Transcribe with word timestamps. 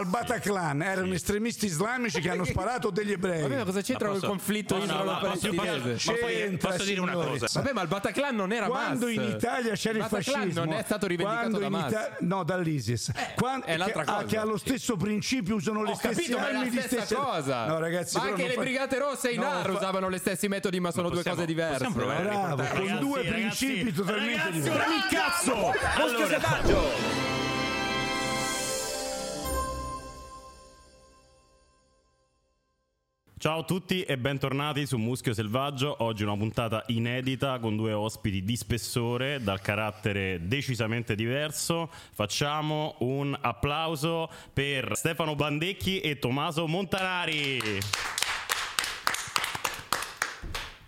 al 0.00 0.06
Bataclan 0.06 0.80
erano 0.82 1.12
estremisti 1.12 1.66
islamici 1.66 2.20
che 2.20 2.30
hanno 2.30 2.44
sparato 2.44 2.88
degli 2.90 3.12
ebrei. 3.12 3.42
Vabbè, 3.42 3.58
ma 3.58 3.64
cosa 3.64 3.82
c'entra 3.82 4.08
Ma 4.08 4.14
il 4.14 4.20
posso- 4.20 4.32
conflitto 4.32 4.74
posso- 4.76 4.86
israelo-palestinese? 4.86 5.90
posso- 5.92 6.12
posso- 6.12 6.56
posso 6.68 6.84
dire 6.84 7.00
una 7.00 7.12
cosa? 7.12 7.46
Vabbè, 7.52 7.72
ma 7.72 7.82
il 7.82 7.88
Bataclan 7.88 8.34
non 8.34 8.52
era 8.52 8.66
Quando 8.66 9.06
Hamas. 9.06 9.16
in 9.22 9.30
Italia 9.36 9.74
c'era 9.74 9.98
il 9.98 10.02
Bataclan 10.08 10.40
fascismo, 10.40 10.64
non 10.64 10.74
è 10.74 10.82
stato 10.82 11.06
rivendicato 11.06 11.58
da 11.58 11.66
in 11.66 11.74
Hamas. 11.74 11.90
Ita- 11.90 12.16
no, 12.20 12.44
dall'ISIS, 12.44 13.10
Quando- 13.36 13.66
è 13.66 13.76
l'altra 13.76 14.04
che, 14.04 14.10
ah, 14.10 14.14
cosa. 14.14 14.26
che 14.26 14.36
ha 14.38 14.44
lo 14.44 14.56
stesso 14.56 14.96
principio, 14.96 15.54
usano 15.56 15.82
le 15.82 15.90
Ho 15.90 15.94
stesse 15.94 16.14
capito, 16.14 16.38
ma 16.38 16.48
è 16.48 16.52
la 16.52 16.58
armi 16.60 16.70
stessa 16.70 16.88
stesse- 16.88 17.14
cosa. 17.14 17.66
No, 17.66 17.78
ragazzi, 17.78 18.16
ma 18.16 18.22
anche 18.24 18.46
le 18.46 18.52
fa- 18.54 18.60
brigate 18.62 18.98
rosse 18.98 19.28
e 19.28 19.32
i 19.34 19.36
No, 19.36 19.42
NAR 19.42 19.66
fa- 19.66 19.72
usavano 19.72 20.08
le 20.08 20.18
stessi 20.18 20.48
metodi, 20.48 20.80
ma 20.80 20.90
sono 20.92 21.08
due 21.08 21.16
possiamo- 21.22 21.36
cose 21.36 21.46
diverse. 21.46 21.88
Bravo, 21.90 22.64
con 22.74 22.98
due 23.00 23.20
principi 23.24 23.92
totalmente 23.92 24.50
diversi. 24.50 24.68
ora 24.70 24.86
mi 24.88 25.02
cazzo! 25.10 25.72
Allora, 25.96 27.39
Ciao 33.40 33.60
a 33.60 33.64
tutti 33.64 34.02
e 34.02 34.18
bentornati 34.18 34.84
su 34.84 34.98
Muschio 34.98 35.32
Selvaggio. 35.32 36.04
Oggi 36.04 36.24
una 36.24 36.36
puntata 36.36 36.84
inedita 36.88 37.58
con 37.58 37.74
due 37.74 37.94
ospiti 37.94 38.44
di 38.44 38.54
spessore 38.54 39.42
dal 39.42 39.62
carattere 39.62 40.40
decisamente 40.42 41.14
diverso. 41.14 41.88
Facciamo 42.12 42.96
un 42.98 43.34
applauso 43.40 44.28
per 44.52 44.94
Stefano 44.94 45.36
Bandecchi 45.36 46.00
e 46.00 46.18
Tommaso 46.18 46.66
Montanari. 46.66 47.78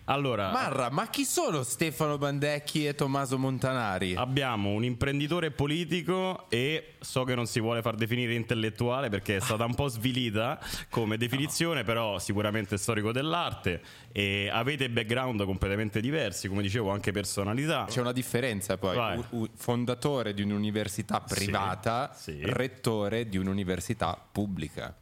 Allora, 0.05 0.51
Marra, 0.51 0.89
ma 0.89 1.07
chi 1.07 1.23
sono 1.23 1.63
Stefano 1.63 2.17
Bandecchi 2.17 2.85
e 2.85 2.93
Tommaso 2.93 3.37
Montanari? 3.37 4.15
abbiamo 4.15 4.71
un 4.71 4.83
imprenditore 4.83 5.51
politico 5.51 6.49
e 6.49 6.95
so 6.99 7.23
che 7.23 7.35
non 7.35 7.45
si 7.45 7.61
vuole 7.61 7.81
far 7.81 7.95
definire 7.95 8.33
intellettuale 8.33 9.07
perché 9.07 9.37
è 9.37 9.39
stata 9.39 9.63
un 9.63 9.75
po' 9.75 9.87
svilita 9.87 10.59
come 10.89 11.15
definizione, 11.15 11.83
però 11.83 12.19
sicuramente 12.19 12.77
storico 12.77 13.13
dell'arte 13.13 13.81
e 14.11 14.49
avete 14.51 14.89
background 14.89 15.45
completamente 15.45 16.01
diversi, 16.01 16.49
come 16.49 16.61
dicevo 16.61 16.91
anche 16.91 17.11
personalità. 17.13 17.85
C'è 17.87 18.01
una 18.01 18.11
differenza 18.11 18.77
poi. 18.77 18.97
U- 19.29 19.37
u- 19.37 19.49
fondatore 19.55 20.33
di 20.33 20.41
un'università 20.41 21.23
Sì, 21.25 21.33
privata, 21.35 22.11
sì. 22.13 22.39
rettore 22.43 23.29
di 23.29 23.37
un'università 23.37 24.19
pubblica. 24.31 24.93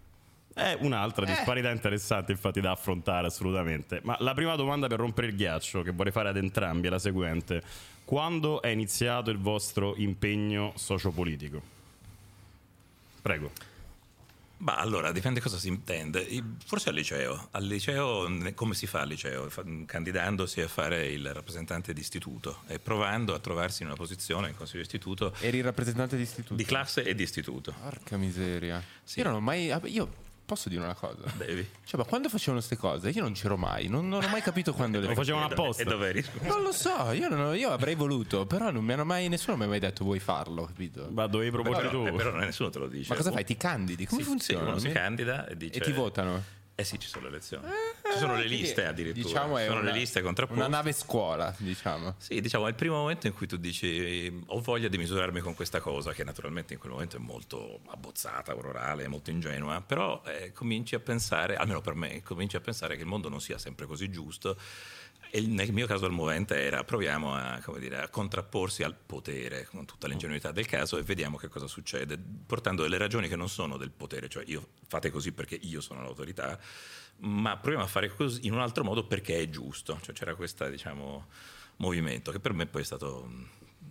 È 0.53 0.77
un'altra 0.81 1.25
Eh. 1.25 1.29
disparità 1.29 1.69
interessante 1.71 2.31
infatti 2.31 2.59
da 2.59 2.71
affrontare 2.71 3.27
assolutamente. 3.27 4.01
Ma 4.03 4.17
la 4.19 4.33
prima 4.33 4.55
domanda 4.55 4.87
per 4.87 4.99
rompere 4.99 5.27
il 5.27 5.35
ghiaccio 5.35 5.81
che 5.81 5.91
vorrei 5.91 6.11
fare 6.11 6.29
ad 6.29 6.37
entrambi 6.37 6.87
è 6.87 6.89
la 6.89 6.99
seguente. 6.99 7.61
Quando 8.03 8.61
è 8.61 8.67
iniziato 8.67 9.29
il 9.31 9.37
vostro 9.37 9.95
impegno 9.95 10.73
sociopolitico? 10.75 11.61
Prego. 13.21 13.51
Ma 14.57 14.75
allora, 14.75 15.11
dipende 15.11 15.39
cosa 15.39 15.57
si 15.57 15.69
intende. 15.69 16.27
Forse 16.65 16.89
al 16.89 16.95
liceo. 16.95 17.47
Al 17.51 17.63
liceo, 17.65 18.27
come 18.53 18.75
si 18.75 18.85
fa 18.85 19.01
al 19.01 19.07
liceo? 19.07 19.49
Candidandosi 19.87 20.61
a 20.61 20.67
fare 20.67 21.07
il 21.07 21.33
rappresentante 21.33 21.93
di 21.93 21.99
istituto 21.99 22.59
e 22.67 22.77
provando 22.77 23.33
a 23.33 23.39
trovarsi 23.39 23.81
in 23.81 23.87
una 23.87 23.97
posizione 23.97 24.49
in 24.49 24.55
consiglio 24.55 24.81
di 24.81 24.85
istituto 24.87 25.33
Eri 25.39 25.57
il 25.59 25.63
rappresentante 25.63 26.15
di 26.15 26.21
istituto. 26.23 26.53
di 26.53 26.63
classe 26.65 27.03
e 27.03 27.15
di 27.15 27.23
istituto. 27.23 27.73
Porca 27.81 28.17
miseria. 28.17 28.83
Sì. 29.03 29.19
Io 29.19 29.25
non 29.25 29.35
ho 29.35 29.39
mai. 29.39 29.73
Io 29.85 30.13
posso 30.53 30.67
dire 30.67 30.81
una 30.83 30.93
cosa? 30.95 31.23
Devi. 31.37 31.65
Cioè, 31.85 31.97
ma 31.99 32.05
quando 32.05 32.27
facevano 32.27 32.57
queste 32.57 32.75
cose 32.75 33.09
io 33.09 33.21
non 33.21 33.31
c'ero 33.31 33.55
mai, 33.55 33.87
non, 33.87 34.09
non 34.09 34.21
ho 34.21 34.27
mai 34.27 34.41
capito 34.41 34.73
quando 34.73 34.99
le 34.99 35.07
Lo 35.07 35.13
facevano 35.15 35.45
apposta. 35.45 35.81
E 35.81 35.85
dove 35.85 36.09
eri? 36.09 36.25
Non 36.41 36.61
lo 36.61 36.73
so, 36.73 37.11
io, 37.13 37.29
non 37.29 37.39
ho- 37.39 37.53
io 37.53 37.71
avrei 37.71 37.95
voluto, 37.95 38.45
però 38.45 38.69
non 38.69 38.83
mi 38.83 38.91
hanno 38.91 39.05
mai, 39.05 39.29
nessuno 39.29 39.55
mi 39.55 39.63
ha 39.63 39.67
mai 39.67 39.79
detto 39.79 40.03
vuoi 40.03 40.19
farlo, 40.19 40.65
capito? 40.65 41.07
Ma 41.11 41.27
dovevi 41.27 41.51
proporre 41.51 41.87
Però, 41.87 41.89
tu? 41.89 42.07
eh, 42.07 42.11
però 42.11 42.35
nessuno 42.35 42.69
te 42.69 42.79
lo 42.79 42.87
dice. 42.87 43.09
Ma 43.09 43.15
cosa 43.15 43.31
fai? 43.31 43.45
Ti 43.45 43.55
candidi? 43.55 44.05
Come 44.05 44.21
Sì, 44.21 44.27
funziona? 44.27 44.63
Sì, 44.65 44.69
uno 44.69 44.79
si 44.79 44.89
candida 44.89 45.47
e 45.47 45.55
dice... 45.55 45.77
E 45.79 45.81
ti 45.81 45.91
votano? 45.93 46.43
Eh 46.81 46.83
sì, 46.83 46.99
ci 46.99 47.07
sono 47.07 47.25
le 47.25 47.29
elezioni. 47.29 47.67
ci 48.11 48.17
sono 48.17 48.35
le 48.35 48.47
liste 48.47 48.85
addirittura. 48.85 49.27
Diciamo 49.27 49.57
ci 49.57 49.65
sono 49.65 49.79
una, 49.79 49.91
le 49.91 49.97
liste 49.97 50.21
contrapposte. 50.21 50.63
Una 50.63 50.75
nave 50.75 50.91
scuola, 50.93 51.53
diciamo. 51.57 52.15
Sì, 52.17 52.41
diciamo, 52.41 52.65
è 52.65 52.69
il 52.69 52.75
primo 52.75 52.95
momento 52.95 53.27
in 53.27 53.33
cui 53.33 53.45
tu 53.45 53.57
dici 53.57 54.43
ho 54.47 54.59
voglia 54.61 54.87
di 54.87 54.97
misurarmi 54.97 55.41
con 55.41 55.53
questa 55.53 55.79
cosa, 55.79 56.11
che 56.11 56.23
naturalmente 56.23 56.73
in 56.73 56.79
quel 56.79 56.91
momento 56.91 57.17
è 57.17 57.19
molto 57.19 57.81
abbozzata, 57.87 58.55
orale, 58.55 59.07
molto 59.07 59.29
ingenua, 59.29 59.81
però 59.81 60.23
eh, 60.25 60.51
cominci 60.51 60.95
a 60.95 60.99
pensare, 60.99 61.55
almeno 61.55 61.81
per 61.81 61.93
me, 61.93 62.23
cominci 62.23 62.55
a 62.55 62.61
pensare 62.61 62.95
che 62.95 63.01
il 63.01 63.07
mondo 63.07 63.29
non 63.29 63.39
sia 63.39 63.59
sempre 63.59 63.85
così 63.85 64.09
giusto. 64.09 64.57
E 65.33 65.39
nel 65.39 65.71
mio 65.71 65.87
caso 65.87 66.05
al 66.05 66.11
movente 66.11 66.61
era 66.61 66.83
proviamo 66.83 67.33
a, 67.33 67.61
come 67.63 67.79
dire, 67.79 68.01
a 68.01 68.09
contrapporsi 68.09 68.83
al 68.83 68.93
potere 68.93 69.65
con 69.65 69.85
tutta 69.85 70.07
l'ingenuità 70.07 70.51
del 70.51 70.65
caso 70.65 70.97
e 70.97 71.03
vediamo 71.03 71.37
che 71.37 71.47
cosa 71.47 71.67
succede, 71.67 72.19
portando 72.45 72.81
delle 72.81 72.97
ragioni 72.97 73.29
che 73.29 73.37
non 73.37 73.47
sono 73.47 73.77
del 73.77 73.91
potere, 73.91 74.27
cioè 74.27 74.43
io 74.47 74.71
fate 74.87 75.09
così 75.09 75.31
perché 75.31 75.55
io 75.55 75.79
sono 75.79 76.01
l'autorità, 76.01 76.59
ma 77.19 77.55
proviamo 77.55 77.85
a 77.85 77.87
fare 77.87 78.13
così 78.13 78.45
in 78.45 78.51
un 78.51 78.59
altro 78.59 78.83
modo 78.83 79.05
perché 79.05 79.39
è 79.39 79.49
giusto. 79.49 79.97
Cioè 80.01 80.13
c'era 80.13 80.35
questo 80.35 80.67
diciamo, 80.67 81.27
movimento 81.77 82.33
che 82.33 82.41
per 82.41 82.51
me 82.51 82.65
poi 82.65 82.81
è 82.81 82.85
stato, 82.85 83.31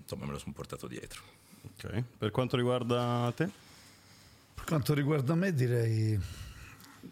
insomma 0.03 0.27
me 0.27 0.33
lo 0.33 0.39
sono 0.39 0.53
portato 0.53 0.87
dietro. 0.87 1.23
Ok. 1.73 2.03
Per 2.19 2.31
quanto 2.31 2.59
riguarda 2.59 3.33
te? 3.35 3.49
Per 4.55 4.65
quanto 4.65 4.93
riguarda 4.93 5.35
me 5.35 5.55
direi 5.55 6.21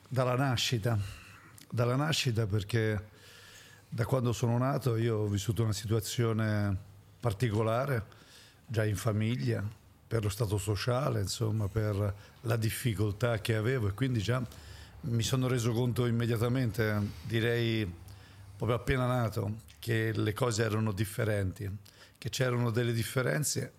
dalla 0.06 0.36
nascita, 0.36 0.98
dalla 1.70 1.96
nascita 1.96 2.46
perché 2.46 3.16
da 3.88 4.04
quando 4.04 4.32
sono 4.32 4.58
nato 4.58 4.96
io 4.96 5.18
ho 5.18 5.26
vissuto 5.26 5.62
una 5.62 5.72
situazione 5.72 6.76
particolare, 7.20 8.04
già 8.66 8.84
in 8.84 8.96
famiglia, 8.96 9.66
per 10.06 10.22
lo 10.22 10.28
stato 10.28 10.58
sociale, 10.58 11.20
insomma, 11.20 11.68
per 11.68 12.14
la 12.42 12.56
difficoltà 12.56 13.40
che 13.40 13.54
avevo 13.54 13.88
e 13.88 13.92
quindi 13.92 14.20
già 14.20 14.42
mi 15.02 15.22
sono 15.22 15.48
reso 15.48 15.72
conto 15.72 16.06
immediatamente, 16.06 17.00
direi 17.22 17.90
proprio 18.56 18.78
appena 18.78 19.06
nato, 19.06 19.66
che 19.78 20.12
le 20.12 20.32
cose 20.32 20.64
erano 20.64 20.92
differenti, 20.92 21.70
che 22.18 22.28
c'erano 22.30 22.70
delle 22.70 22.92
differenze 22.92 23.72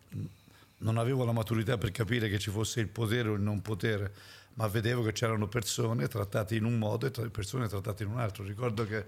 non 0.80 0.98
avevo 0.98 1.25
la 1.25 1.31
maturità 1.31 1.78
per 1.78 1.92
capire 1.92 2.30
che 2.30 2.40
ci 2.40 2.52
fosse 2.52 2.80
il 2.80 2.88
potere 2.88 3.30
o 3.30 3.34
il 3.34 3.42
non 3.42 3.62
potere, 3.62 4.14
ma 4.53 4.68
vedevo 4.68 5.03
che 5.03 5.12
c'erano 5.12 5.48
persone 5.48 6.08
trattate 6.08 6.56
in 6.56 6.64
un 6.64 6.78
modo 6.78 7.06
e 7.06 7.30
persone 7.30 7.68
trattate 7.68 8.03
in 8.03 8.09
un 8.09 8.19
altro. 8.19 8.44
Ricordo 8.44 8.86
che 8.86 9.06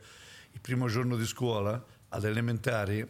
il 0.51 0.59
primo 0.61 0.87
giorno 0.87 1.15
di 1.15 1.25
scuola, 1.25 1.83
alle 2.09 2.27
elementari, 2.27 3.07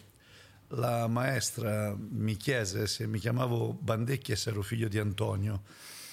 la 0.69 1.07
maestra 1.07 1.95
mi 1.97 2.37
chiese 2.37 2.87
se 2.87 3.05
mi 3.07 3.19
chiamavo 3.19 3.73
Bandecchi 3.73 4.31
e 4.31 4.35
se 4.35 4.49
ero 4.51 4.61
figlio 4.61 4.87
di 4.87 4.99
Antonio. 4.99 5.63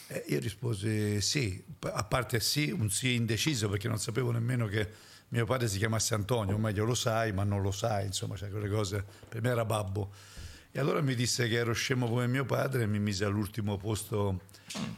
E 0.08 0.24
io 0.28 0.40
risposi 0.40 1.20
sì, 1.20 1.62
a 1.80 2.02
parte 2.04 2.40
sì, 2.40 2.70
un 2.70 2.90
sì 2.90 3.14
indeciso 3.14 3.68
perché 3.68 3.88
non 3.88 3.98
sapevo 3.98 4.30
nemmeno 4.30 4.66
che 4.66 4.88
mio 5.28 5.44
padre 5.44 5.68
si 5.68 5.76
chiamasse 5.76 6.14
Antonio, 6.14 6.54
o 6.54 6.58
meglio 6.58 6.84
lo 6.84 6.94
sai, 6.94 7.32
ma 7.32 7.44
non 7.44 7.60
lo 7.60 7.70
sai, 7.70 8.06
insomma, 8.06 8.34
cioè 8.34 8.48
quelle 8.48 8.70
cose, 8.70 9.04
per 9.28 9.42
me 9.42 9.50
era 9.50 9.64
babbo. 9.66 10.10
E 10.70 10.80
allora 10.80 11.00
mi 11.02 11.14
disse 11.14 11.48
che 11.48 11.56
ero 11.56 11.72
scemo 11.72 12.08
come 12.08 12.26
mio 12.26 12.44
padre 12.44 12.82
e 12.82 12.86
mi 12.86 12.98
mise 12.98 13.24
all'ultimo 13.24 13.76
posto 13.76 14.40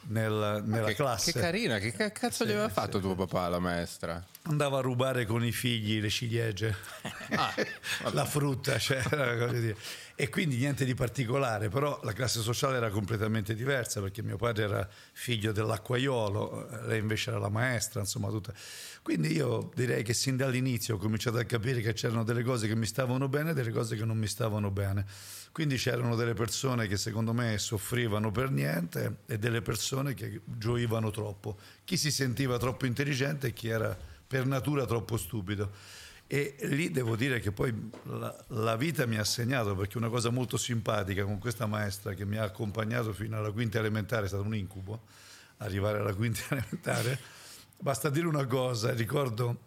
nel- 0.08 0.62
nella 0.64 0.86
che, 0.88 0.94
classe. 0.94 1.32
che 1.32 1.40
carina, 1.40 1.78
che 1.78 1.92
ca- 1.92 2.12
cazzo 2.12 2.44
gli 2.44 2.50
aveva 2.50 2.68
fatto 2.68 3.00
tuo 3.00 3.14
papà, 3.14 3.48
la 3.48 3.58
maestra? 3.58 4.24
Andava 4.44 4.78
a 4.78 4.80
rubare 4.80 5.26
con 5.26 5.44
i 5.44 5.52
figli 5.52 6.00
le 6.00 6.08
ciliegie, 6.08 6.74
la 8.12 8.24
frutta, 8.24 8.78
cioè, 8.78 9.02
e 10.16 10.28
quindi 10.30 10.56
niente 10.56 10.86
di 10.86 10.94
particolare, 10.94 11.68
però 11.68 12.00
la 12.02 12.14
classe 12.14 12.40
sociale 12.40 12.78
era 12.78 12.88
completamente 12.88 13.54
diversa 13.54 14.00
perché 14.00 14.22
mio 14.22 14.38
padre 14.38 14.64
era 14.64 14.88
figlio 15.12 15.52
dell'acquaiolo, 15.52 16.86
lei 16.86 17.00
invece 17.00 17.30
era 17.30 17.38
la 17.38 17.50
maestra, 17.50 18.00
insomma 18.00 18.30
tutta. 18.30 18.54
Quindi 19.02 19.30
io 19.32 19.70
direi 19.74 20.02
che 20.02 20.14
sin 20.14 20.36
dall'inizio 20.36 20.94
ho 20.94 20.98
cominciato 20.98 21.36
a 21.36 21.44
capire 21.44 21.82
che 21.82 21.92
c'erano 21.92 22.24
delle 22.24 22.42
cose 22.42 22.66
che 22.66 22.74
mi 22.74 22.86
stavano 22.86 23.28
bene 23.28 23.50
e 23.50 23.54
delle 23.54 23.72
cose 23.72 23.94
che 23.94 24.06
non 24.06 24.16
mi 24.16 24.26
stavano 24.26 24.70
bene. 24.70 25.04
Quindi 25.52 25.76
c'erano 25.76 26.16
delle 26.16 26.34
persone 26.34 26.86
che 26.86 26.96
secondo 26.96 27.34
me 27.34 27.58
soffrivano 27.58 28.30
per 28.30 28.50
niente 28.50 29.18
e 29.26 29.38
delle 29.38 29.60
persone 29.60 30.14
che 30.14 30.40
gioivano 30.44 31.10
troppo. 31.10 31.58
Chi 31.84 31.98
si 31.98 32.10
sentiva 32.10 32.56
troppo 32.56 32.86
intelligente 32.86 33.48
e 33.48 33.52
chi 33.52 33.68
era 33.68 33.96
per 34.30 34.46
natura 34.46 34.86
troppo 34.86 35.16
stupido. 35.16 35.72
E 36.28 36.54
lì 36.60 36.92
devo 36.92 37.16
dire 37.16 37.40
che 37.40 37.50
poi 37.50 37.90
la, 38.04 38.44
la 38.50 38.76
vita 38.76 39.04
mi 39.04 39.16
ha 39.16 39.24
segnato 39.24 39.74
perché 39.74 39.98
una 39.98 40.08
cosa 40.08 40.30
molto 40.30 40.56
simpatica 40.56 41.24
con 41.24 41.40
questa 41.40 41.66
maestra 41.66 42.14
che 42.14 42.24
mi 42.24 42.36
ha 42.36 42.44
accompagnato 42.44 43.12
fino 43.12 43.36
alla 43.36 43.50
quinta 43.50 43.80
elementare, 43.80 44.26
è 44.26 44.28
stato 44.28 44.44
un 44.44 44.54
incubo 44.54 45.02
arrivare 45.56 45.98
alla 45.98 46.14
quinta 46.14 46.42
elementare. 46.54 47.18
Basta 47.76 48.08
dire 48.08 48.28
una 48.28 48.46
cosa, 48.46 48.92
ricordo 48.92 49.62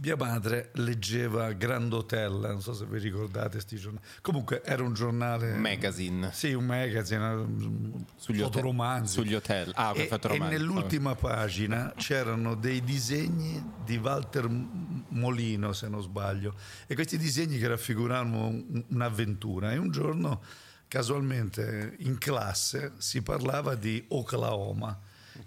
mia 0.00 0.16
madre 0.16 0.70
leggeva 0.74 1.52
Grand 1.52 1.92
Hotel, 1.92 2.32
non 2.32 2.62
so 2.62 2.72
se 2.72 2.84
vi 2.86 2.98
ricordate 2.98 3.60
sti 3.60 3.76
giornali. 3.76 4.04
Comunque 4.20 4.62
era 4.64 4.82
un 4.82 4.94
giornale 4.94 5.54
Magazine. 5.54 6.30
Sì, 6.32 6.52
un 6.52 6.64
magazine, 6.66 7.24
un 7.28 8.04
Sugli 8.16 8.36
hotel- 8.40 8.52
fotoromanzi. 8.52 9.12
sugli 9.14 9.34
hotel. 9.34 9.72
Ah, 9.74 9.92
e, 9.96 10.08
e 10.08 10.38
nell'ultima 10.38 11.14
pagina 11.14 11.92
c'erano 11.96 12.54
dei 12.54 12.82
disegni 12.82 13.62
di 13.84 13.96
Walter 13.96 14.48
Molino, 14.48 15.72
se 15.72 15.88
non 15.88 16.02
sbaglio, 16.02 16.54
e 16.86 16.94
questi 16.94 17.18
disegni 17.18 17.58
che 17.58 17.68
raffiguravano 17.68 18.46
un- 18.46 18.84
un'avventura. 18.88 19.72
E 19.72 19.78
un 19.78 19.90
giorno, 19.90 20.42
casualmente, 20.86 21.94
in 22.00 22.18
classe 22.18 22.92
si 22.98 23.22
parlava 23.22 23.74
di 23.74 24.04
Oklahoma. 24.08 24.98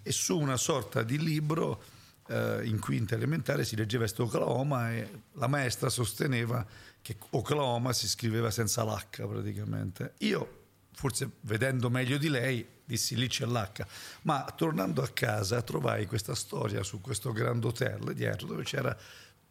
e 0.04 0.12
su 0.14 0.40
una 0.40 0.56
sorta 0.56 1.04
di 1.04 1.20
libro 1.22 1.84
eh, 2.32 2.66
in 2.66 2.80
quinta 2.80 3.16
elementare 3.16 3.66
si 3.66 3.76
leggeva 3.76 4.04
questo 4.04 4.24
Oklahoma 4.24 4.92
e 4.94 5.24
la 5.34 5.48
maestra 5.48 5.90
sosteneva 5.90 6.66
che 7.02 7.18
Oklahoma 7.32 7.94
si 7.94 8.08
scriveva 8.08 8.50
senza 8.52 8.84
l'H 8.84 9.28
praticamente. 9.28 10.14
Io, 10.20 10.60
forse 10.94 11.30
vedendo 11.42 11.90
meglio 11.90 12.18
di 12.18 12.30
lei, 12.30 12.66
dissi 12.86 13.16
lì 13.16 13.28
c'è 13.28 13.46
l'H, 13.46 13.86
ma 14.24 14.46
tornando 14.56 15.02
a 15.02 15.10
casa 15.10 15.62
trovai 15.62 16.06
questa 16.06 16.36
storia 16.36 16.84
su 16.84 17.02
questo 17.02 17.32
Grand 17.32 17.64
Hotel 17.64 18.14
dietro 18.14 18.48
dove 18.48 18.64
c'era 18.64 18.96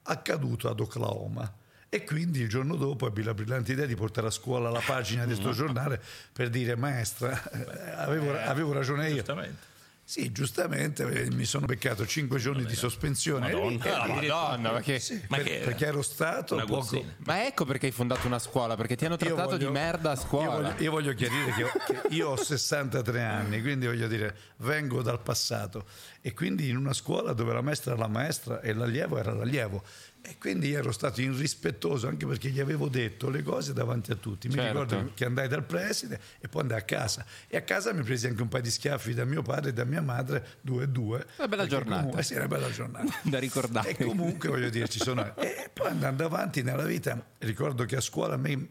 accaduto 0.03 0.69
ad 0.69 0.81
Oklahoma. 0.81 1.59
E 1.93 2.05
quindi 2.05 2.41
il 2.41 2.49
giorno 2.49 2.77
dopo 2.77 3.09
ebbi 3.09 3.25
la 3.25 3.35
brillante 3.35 3.73
idea 3.73 3.85
di 3.85 3.97
portare 3.97 4.29
a 4.29 4.31
scuola 4.31 4.71
la 4.71 4.81
pagina 4.85 5.25
di 5.25 5.33
questo 5.35 5.51
giornale 5.53 6.01
per 6.33 6.49
dire 6.49 6.77
maestra, 6.77 7.33
eh, 7.51 7.91
avevo, 7.97 8.33
avevo 8.39 8.73
ragione 8.73 9.09
io. 9.09 9.17
Giustamente. 9.17 9.70
Sì, 10.11 10.33
giustamente 10.33 11.05
eh, 11.05 11.31
mi 11.31 11.45
sono 11.45 11.67
beccato 11.67 12.05
cinque 12.05 12.41
giorni 12.41 12.65
di 12.65 12.75
sospensione. 12.75 13.53
Madonna. 13.53 13.85
E- 13.85 13.91
Ah, 13.91 14.07
Madonna, 14.09 14.73
ma 14.73 14.81
che... 14.81 14.99
sì, 14.99 15.23
Ma 15.29 15.37
per- 15.37 15.61
perché 15.61 15.87
ero 15.87 16.03
stato 16.03 16.55
Una 16.55 16.65
poco... 16.65 16.81
guzzina. 16.81 17.15
Ma 17.19 17.47
ecco 17.47 17.65
perché 17.65 17.87
hai 17.87 17.93
fondato 17.93 18.27
una 18.27 18.41
scuola, 18.41 18.75
perché 18.75 18.97
ti 18.97 19.05
hanno 19.05 19.15
Io 19.15 19.21
trattato 19.25 19.51
voglio- 19.51 19.67
di 19.69 19.73
merda 19.73 20.11
a 20.11 20.15
Io 20.15 20.19
scuola. 20.21 20.51
voglio, 20.51 20.75
io 20.83 20.91
voglio 20.91 21.15
chiarire 21.15 21.53
che, 21.53 21.63
ho- 21.63 21.71
che 21.87 22.01
io 22.13 22.31
ho 22.31 22.37
63 22.37 23.23
anni, 23.23 23.63
quindi 23.63 23.87
voglio 23.87 24.09
dire, 24.09 24.37
vengo 24.57 25.01
dal 25.01 25.21
passato 25.21 25.85
e 26.21 26.35
quindi 26.35 26.69
in 26.69 26.77
una 26.77 26.93
scuola 26.93 27.33
dove 27.33 27.53
la 27.53 27.61
maestra 27.63 27.93
era 27.93 28.01
la 28.01 28.09
maestra 28.09 28.61
e 28.63 28.73
l'allievo 28.73 29.17
era 29.17 29.33
l'allievo. 29.33 29.85
E 30.23 30.37
quindi 30.39 30.73
ero 30.73 30.93
stato 30.93 31.21
irrispettoso 31.21 32.07
anche 32.07 32.27
perché 32.27 32.51
gli 32.51 32.61
avevo 32.61 32.89
detto 32.89 33.31
le 33.31 33.43
cose 33.43 33.73
davanti 33.73 34.13
a 34.13 34.17
tutti. 34.17 34.49
Mi 34.49 34.55
Certo. 34.55 34.83
ricordo 34.83 35.13
che 35.15 35.25
andai 35.25 35.49
dal 35.49 35.65
preside 35.65 36.21
e 36.39 36.49
poi 36.49 36.63
andai 36.63 36.79
a 36.79 36.83
casa. 36.83 37.25
E 37.49 37.57
a 37.57 37.63
casa 37.63 37.93
mi 37.93 38.03
presi 38.03 38.27
anche 38.27 38.43
un 38.43 38.49
paio 38.49 38.63
di 38.63 38.71
schiaffi 38.71 39.15
da 39.15 39.25
mio 39.25 39.43
padre 39.43 39.71
e 39.71 39.73
da 39.73 39.85
mia 39.85 40.03
madre, 40.03 40.59
due 40.61 40.85
e 40.85 40.89
due. 40.89 41.27
Una 41.39 41.49
bella 41.49 41.67
giornata. 41.67 41.97
comunque- 41.99 42.23
sì, 42.23 42.35
una 42.35 42.47
bella 42.49 42.71
giornata. 42.71 43.13
Da 43.25 43.39
ricordare. 43.39 43.97
E 43.97 44.05
comunque 44.05 44.49
voglio 44.51 44.69
dire, 44.71 44.89
ci 44.89 44.99
sono. 45.01 45.35
E 45.37 45.71
poi 45.73 45.89
andando 45.89 46.25
avanti 46.25 46.63
nella 46.63 46.85
vita, 46.85 47.23
ricordo 47.39 47.85
che 47.87 47.97
a 47.97 48.01
scuola 48.01 48.35
a 48.35 48.39
me, 48.39 48.69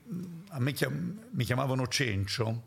a 0.49 0.59
me 0.59 0.71
chiam- 0.71 1.17
mi 1.31 1.43
chiamavano 1.43 1.87
Cencio 1.87 2.63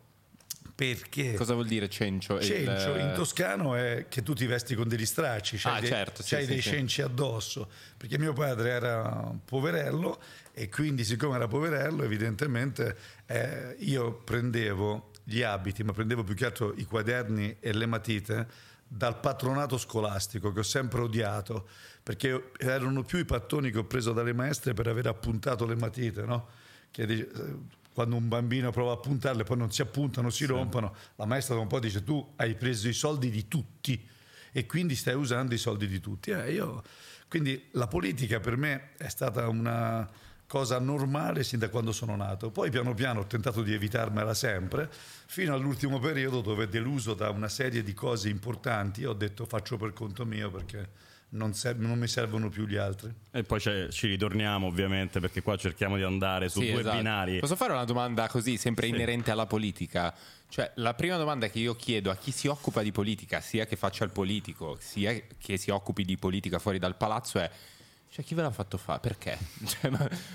perché. 0.75 1.35
Cosa 1.35 1.55
vuol 1.55 1.67
dire 1.67 1.89
cencio? 1.89 2.37
Il- 2.37 2.43
Cencio 2.45 2.97
in 2.97 3.13
toscano 3.15 3.75
è 3.75 4.07
che 4.09 4.23
tu 4.23 4.33
ti 4.35 4.47
vesti 4.47 4.75
con 4.75 4.89
degli 4.89 5.07
stracci, 5.07 5.57
c'hai 5.59 5.77
Ah, 5.77 5.81
dei, 5.81 5.89
certo, 5.89 6.23
sì, 6.23 6.37
sì, 6.41 6.47
dei 6.47 6.61
sì. 6.61 6.71
cenci 6.71 7.03
addosso, 7.03 7.69
perché 7.97 8.19
mio 8.19 8.33
padre 8.33 8.71
era 8.71 9.03
un 9.31 9.45
poverello 9.45 10.21
e 10.53 10.69
quindi 10.69 11.05
siccome 11.05 11.37
era 11.37 11.47
poverello 11.49 12.03
evidentemente 12.03 12.97
eh, 13.27 13.77
io 13.81 14.13
prendevo 14.15 15.11
gli 15.25 15.43
abiti, 15.43 15.85
ma 15.85 15.93
prendevo 15.93 16.25
più 16.25 16.35
che 16.35 16.47
altro 16.47 16.75
i 16.77 16.85
quaderni 16.85 17.57
e 17.61 17.73
le 17.73 17.87
matite 17.87 18.47
dal 18.87 19.21
patronato 19.21 19.79
scolastico 19.79 20.53
che 20.53 20.59
ho 20.61 20.65
sempre 20.65 21.01
odiato, 21.01 21.69
perché 22.03 22.51
erano 22.59 23.03
più 23.05 23.19
i 23.19 23.25
pattoni 23.25 23.71
che 23.71 23.79
ho 23.79 23.85
preso 23.85 24.13
dalle 24.13 24.35
maestre 24.35 24.75
per 24.75 24.87
aver 24.89 25.07
appuntato 25.07 25.65
le 25.65 25.77
matite, 25.77 26.23
no? 26.23 26.49
Che 26.91 27.03
eh, 27.05 27.29
quando 27.93 28.17
un 28.17 28.29
bambino 28.29 28.71
prova 28.71 28.93
a 28.93 28.97
puntarle 28.97 29.45
poi 29.45 29.57
non 29.57 29.71
si 29.71 29.83
appuntano, 29.83 30.31
si 30.31 30.45
rompono, 30.45 30.95
la 31.17 31.27
maestra 31.27 31.57
un 31.59 31.67
po' 31.67 31.79
dice 31.79 32.03
tu 32.03 32.33
hai 32.37 32.55
preso 32.55 32.89
i 32.89 32.93
soldi 32.93 33.31
di 33.31 33.49
tutti 33.49 34.09
e 34.53 34.67
quindi 34.67 34.95
stai 34.95 35.15
usando 35.15 35.55
i 35.55 35.59
soldi 35.59 35.87
di 35.87 36.01
tutti. 36.01 36.31
Eh, 36.31 36.53
io- 36.53 36.83
quindi 37.29 37.69
la 37.73 37.87
politica 37.87 38.41
per 38.41 38.57
me 38.57 38.91
è 38.97 39.09
stata 39.09 39.49
una 39.49 40.09
cosa 40.47 40.79
normale 40.79 41.45
sin 41.45 41.59
da 41.59 41.71
quando 41.71 41.93
sono 41.93 42.15
nato. 42.15 42.51
Poi 42.51 42.69
piano 42.71 42.93
piano 42.93 43.21
ho 43.21 43.27
tentato 43.27 43.63
di 43.63 43.73
evitarmela 43.73 44.35
sempre, 44.35 44.91
fino 45.27 45.55
all'ultimo 45.55 45.99
periodo 45.99 46.43
dove 46.43 46.69
deluso 46.69 47.15
da 47.15 47.31
una 47.31 47.49
serie 47.49 47.83
di 47.83 47.95
cose 47.95 48.29
importanti 48.29 49.07
ho 49.07 49.15
detto 49.15 49.47
faccio 49.47 49.79
per 49.79 49.95
conto 49.95 50.27
mio 50.27 50.51
perché 50.51 50.91
non, 51.35 51.55
ser- 51.55 51.77
non 51.79 51.99
mi 51.99 52.09
servono 52.09 52.49
più 52.49 52.67
gli 52.67 52.77
altri. 52.77 53.13
E 53.31 53.43
poi 53.43 53.59
c'è- 53.59 53.89
ci 53.89 54.07
ritorniamo 54.07 54.67
ovviamente 54.67 55.21
perché 55.21 55.43
qua 55.43 55.57
cerchiamo 55.57 55.97
di 55.97 56.03
andare 56.03 56.49
su 56.49 56.61
Sì, 56.61 56.71
due 56.71 56.81
esatto. 56.81 56.97
binari. 56.97 57.39
Posso 57.39 57.57
fare 57.57 57.73
una 57.73 57.85
domanda 57.85 58.29
così, 58.29 58.57
sempre 58.57 58.87
Sì. 58.87 58.93
inerente 58.95 59.31
alla 59.31 59.47
politica? 59.47 60.15
Cioè, 60.49 60.73
la 60.77 60.93
prima 60.95 61.17
domanda 61.17 61.49
che 61.49 61.59
io 61.59 61.75
chiedo 61.75 62.11
a 62.11 62.17
chi 62.17 62.31
si 62.31 62.47
occupa 62.47 62.83
di 62.83 62.93
politica, 62.93 63.41
sia 63.41 63.65
che 63.65 63.77
faccia 63.77 64.05
il 64.05 64.11
politico, 64.11 64.77
sia 64.81 65.15
che 65.39 65.57
si 65.57 65.71
occupi 65.71 66.05
di 66.05 66.17
politica 66.19 66.59
fuori 66.59 66.79
dal 66.79 66.97
palazzo, 66.97 67.39
è. 67.39 67.51
Cioè, 68.15 68.23
chi 68.27 68.35
ve 68.35 68.43
l'ha 68.43 68.51
fatto 68.51 68.77
fare? 68.77 69.01
Perché? 69.01 69.39
Cioè, 69.65 69.91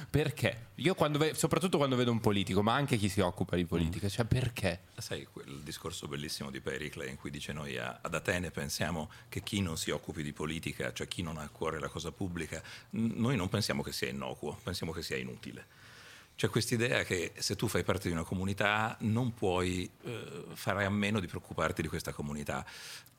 perché? 0.09 0.69
Io 0.75 0.95
quando 0.95 1.19
ve- 1.19 1.35
soprattutto 1.35 1.77
quando 1.77 1.95
vedo 1.95 2.09
un 2.11 2.19
politico, 2.19 2.63
ma 2.63 2.73
anche 2.73 2.97
chi 2.97 3.07
si 3.07 3.19
occupa 3.19 3.55
di 3.55 3.65
politica, 3.65 4.09
cioè 4.09 4.25
perché? 4.25 4.79
Sai 4.97 5.25
quel 5.31 5.59
discorso 5.61 6.07
bellissimo 6.07 6.49
di 6.49 6.59
Pericle 6.59 7.07
in 7.07 7.17
cui 7.17 7.29
dice 7.29 7.53
noi 7.53 7.77
a- 7.77 7.99
ad 8.01 8.15
Atene 8.15 8.49
pensiamo 8.49 9.11
che 9.29 9.43
chi 9.43 9.61
non 9.61 9.77
si 9.77 9.91
occupi 9.91 10.23
di 10.23 10.33
politica, 10.33 10.91
cioè 10.91 11.07
chi 11.07 11.21
non 11.21 11.37
ha 11.37 11.43
a 11.43 11.49
cuore 11.49 11.79
la 11.79 11.87
cosa 11.87 12.11
pubblica, 12.11 12.59
n- 12.91 13.11
noi 13.17 13.35
non 13.37 13.47
pensiamo 13.47 13.83
che 13.83 13.91
sia 13.91 14.09
innocuo, 14.09 14.57
pensiamo 14.63 14.91
che 14.91 15.03
sia 15.03 15.17
inutile. 15.17 15.67
C'è 16.37 16.49
quest'idea 16.49 17.03
che 17.03 17.31
se 17.35 17.55
tu 17.55 17.67
fai 17.67 17.83
parte 17.83 18.09
di 18.09 18.13
una 18.13 18.23
comunità 18.23 18.95
non 18.99 19.33
puoi 19.33 19.89
eh, 20.03 20.43
fare 20.53 20.85
a 20.85 20.89
meno 20.91 21.19
di 21.19 21.25
preoccuparti 21.25 21.81
di 21.81 21.87
questa 21.87 22.13
comunità. 22.13 22.63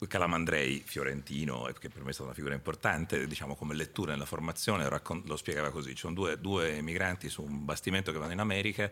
Calamandrei, 0.07 0.81
fiorentino, 0.85 1.67
eh, 1.67 1.73
che 1.73 1.89
per 1.89 2.01
me 2.03 2.11
è 2.11 2.13
stata 2.13 2.29
una 2.29 2.33
figura 2.33 2.53
importante, 2.53 3.27
diciamo 3.27 3.55
come 3.55 3.75
lettura 3.75 4.13
nella 4.13 4.23
formazione, 4.23 4.83
lo, 4.83 4.89
raccon- 4.89 5.23
lo 5.25 5.35
spiegava 5.35 5.69
così. 5.69 5.89
Ci 5.89 5.97
sono 5.97 6.13
due, 6.13 6.39
due 6.39 6.81
migranti 6.81 7.27
su 7.27 7.41
un 7.41 7.65
bastimento 7.65 8.13
che 8.13 8.17
vanno 8.17 8.31
in 8.31 8.39
America, 8.39 8.89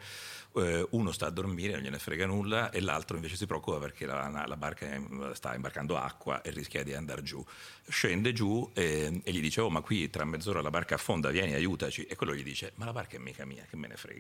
eh, 0.56 0.86
uno 0.90 1.12
sta 1.14 1.28
a 1.28 1.30
dormire, 1.30 1.76
non 1.76 1.84
gliene 1.84 1.98
frega 1.98 2.26
nulla, 2.26 2.70
e 2.72 2.82
l'altro 2.82 3.16
invece 3.16 3.38
si 3.38 3.46
preoccupa 3.46 3.78
perché 3.78 4.06
la, 4.06 4.44
la 4.46 4.58
barca 4.58 4.90
sta 5.32 5.56
imbarcando 5.56 5.96
acqua 5.96 6.42
e 6.42 6.50
rischia 6.50 6.84
di 6.84 6.94
andare 6.94 7.24
giù. 7.24 7.42
Scende 7.88 8.34
giù 8.34 8.70
e, 8.74 9.22
e 9.24 9.32
gli 9.32 9.40
dice, 9.40 9.62
oh 9.62 9.70
ma 9.70 9.80
qui 9.80 10.10
tra 10.10 10.26
mezz'ora 10.26 10.60
la 10.62 10.70
barca 10.70 10.96
affonda, 10.96 11.30
vieni 11.30 11.54
aiutaci. 11.54 12.04
E 12.04 12.18
quello 12.18 12.36
gli 12.36 12.44
dice, 12.44 12.74
ma 12.76 12.84
la 12.84 12.92
barca 12.92 13.16
è 13.16 13.20
mica 13.20 13.46
mia, 13.46 13.66
che 13.70 13.78
me 13.78 13.88
ne 13.88 13.96
frega. 13.96 14.17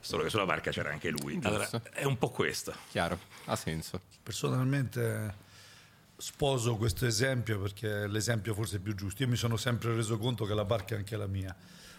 Solo 0.00 0.22
che 0.22 0.28
sulla 0.28 0.44
barca 0.44 0.70
c'era 0.70 0.90
anche 0.90 1.08
lui. 1.08 1.38
Allora, 1.42 1.66
è 1.92 2.04
un 2.04 2.18
po' 2.18 2.28
questo. 2.28 2.74
Chiaro, 2.90 3.18
ha 3.46 3.56
senso. 3.56 4.02
Personalmente 4.22 5.42
sposo 6.16 6.76
questo 6.76 7.06
esempio 7.06 7.58
perché 7.58 8.04
è 8.04 8.06
l'esempio 8.06 8.52
forse 8.54 8.80
più 8.80 8.94
giusto. 8.94 9.22
Io 9.22 9.28
mi 9.28 9.36
sono 9.36 9.56
sempre 9.56 9.94
reso 9.94 10.18
conto 10.18 10.44
che 10.44 10.54
la 10.54 10.64
barca 10.64 10.94
è 10.94 10.98
anche 10.98 11.16
la 11.16 11.26
mia. 11.26 11.56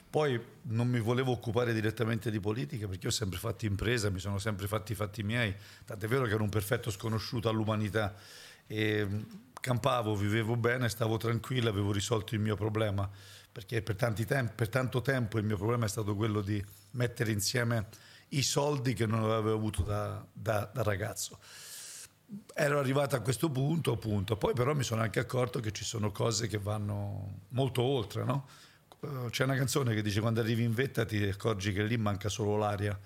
Poi 0.08 0.40
non 0.64 0.88
mi 0.88 1.00
volevo 1.00 1.32
occupare 1.32 1.74
direttamente 1.74 2.32
di 2.32 2.40
politica 2.40 2.88
perché 2.88 3.08
ho 3.08 3.12
sempre 3.12 3.40
fatto 3.40 3.66
impresa, 3.66 4.10
mi 4.10 4.20
sono 4.20 4.38
sempre 4.38 4.68
fatti 4.68 4.94
i 4.94 4.96
fatti 4.96 5.24
miei, 5.24 5.54
tant'è 5.84 6.08
vero 6.08 6.26
che 6.26 6.34
ero 6.34 6.44
un 6.44 6.50
perfetto 6.50 6.90
sconosciuto 6.90 7.50
all'umanità 7.50 8.14
e 8.68 9.04
mh, 9.04 9.28
campavo, 9.60 10.16
vivevo 10.16 10.56
bene, 10.56 10.88
stavo 10.90 11.18
tranquillo, 11.18 11.70
avevo 11.70 11.92
risolto 11.92 12.34
il 12.34 12.40
mio 12.40 12.56
problema 12.56 13.10
perché 13.56 13.82
per, 13.82 13.96
tanti 13.96 14.26
tem- 14.26 14.52
per 14.54 14.68
tanto 14.68 15.02
tempo 15.02 15.38
il 15.38 15.46
mio 15.46 15.56
problema 15.56 15.86
è 15.86 15.88
stato 15.88 16.14
quello 16.14 16.42
di 16.42 16.62
mettere 16.92 17.32
insieme 17.32 17.88
i 18.30 18.42
soldi 18.42 18.94
che 18.94 19.06
non 19.06 19.24
avevo 19.24 19.54
avuto 19.54 19.82
da- 19.82 20.26
da- 20.34 20.70
da 20.74 20.84
ragazzo 20.84 21.40
ero 22.54 22.80
arrivato 22.80 23.16
a 23.16 23.22
questo 23.22 23.50
punto, 23.50 23.94
appunto. 23.94 24.36
Poi 24.36 24.54
però 24.54 24.74
mi 24.74 24.84
sono 24.84 25.02
anche 25.02 25.20
accorto 25.20 25.62
che 25.62 25.72
ci 25.72 25.86
sono 25.86 26.12
cose 26.12 26.48
che 26.48 26.58
vanno 26.58 27.44
molto 27.50 27.82
oltre, 27.82 28.26
no? 28.26 28.50
C'è 29.30 29.46
una 29.46 29.56
canzone 29.56 29.94
che 29.94 30.02
dice 30.02 30.20
quando 30.20 30.42
arrivi 30.42 30.64
in 30.64 30.74
vetta 30.74 31.06
ti 31.06 31.24
accorgi 31.24 31.72
che 31.72 31.84
lì 31.84 31.96
manca 31.96 32.28
solo 32.28 32.58
l'aria. 32.58 33.00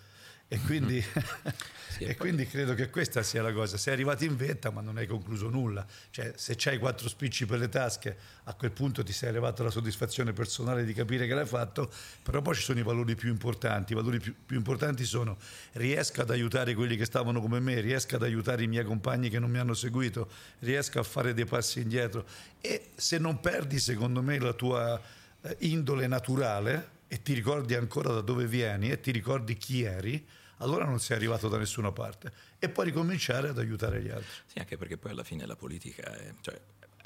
E 0.49 0.59
quindi, 0.59 1.01
Sì, 1.99 2.05
e 2.05 2.15
quindi 2.15 2.47
credo 2.47 2.75
che 2.75 2.89
questa 2.89 3.23
sia 3.23 3.41
la 3.41 3.51
cosa. 3.51 3.75
Sei 3.75 3.91
arrivato 3.91 4.23
in 4.23 4.37
vetta 4.37 4.69
ma 4.69 4.79
non 4.79 4.97
hai 4.97 5.05
concluso 5.05 5.49
nulla. 5.49 5.85
Cioè, 6.11 6.33
se 6.37 6.53
c'hai 6.55 6.77
quattro 6.77 7.09
spicci 7.09 7.45
per 7.45 7.59
le 7.59 7.67
tasche, 7.67 8.15
a 8.43 8.53
quel 8.53 8.71
punto 8.71 9.03
ti 9.03 9.11
sei 9.11 9.27
arrivato 9.27 9.63
alla 9.63 9.71
soddisfazione 9.71 10.31
personale 10.31 10.85
di 10.85 10.93
capire 10.93 11.27
che 11.27 11.33
l'hai 11.33 11.45
fatto, 11.45 11.91
però 12.23 12.41
poi 12.41 12.55
ci 12.55 12.61
sono 12.61 12.79
i 12.79 12.83
valori 12.83 13.15
più 13.15 13.29
importanti. 13.29 13.91
I 13.91 13.95
valori 13.95 14.19
più, 14.19 14.33
più 14.45 14.55
importanti 14.55 15.03
sono 15.03 15.37
riesco 15.73 16.21
ad 16.21 16.29
aiutare 16.29 16.73
quelli 16.73 16.95
che 16.95 17.03
stavano 17.03 17.41
come 17.41 17.59
me, 17.59 17.81
riesco 17.81 18.15
ad 18.15 18.23
aiutare 18.23 18.63
i 18.63 18.67
miei 18.67 18.85
compagni 18.85 19.29
che 19.29 19.39
non 19.39 19.49
mi 19.49 19.57
hanno 19.57 19.73
seguito, 19.73 20.29
riesco 20.59 20.99
a 20.99 21.03
fare 21.03 21.33
dei 21.33 21.45
passi 21.45 21.81
indietro. 21.81 22.25
E 22.61 22.91
se 22.95 23.17
non 23.17 23.41
perdi, 23.41 23.77
secondo 23.77 24.21
me, 24.21 24.39
la 24.39 24.53
tua 24.53 25.01
eh, 25.41 25.55
indole 25.59 26.07
naturale 26.07 26.97
e 27.09 27.21
ti 27.21 27.33
ricordi 27.33 27.73
ancora 27.73 28.13
da 28.13 28.21
dove 28.21 28.45
vieni 28.45 28.89
e 28.89 29.01
ti 29.01 29.11
ricordi 29.11 29.57
chi 29.57 29.81
eri, 29.83 30.25
allora 30.59 30.85
non 30.85 30.99
sei 30.99 31.17
arrivato 31.17 31.47
da 31.47 31.57
nessuna 31.57 31.91
parte. 31.91 32.31
E 32.59 32.69
poi 32.69 32.85
ricominciare 32.85 33.49
ad 33.49 33.57
aiutare 33.57 34.01
gli 34.01 34.09
altri. 34.09 34.29
Sì, 34.45 34.59
anche 34.59 34.77
perché 34.77 34.97
poi 34.97 35.11
alla 35.11 35.23
fine 35.23 35.45
la 35.45 35.55
politica 35.55 36.03
è, 36.15 36.33
cioè, 36.41 36.59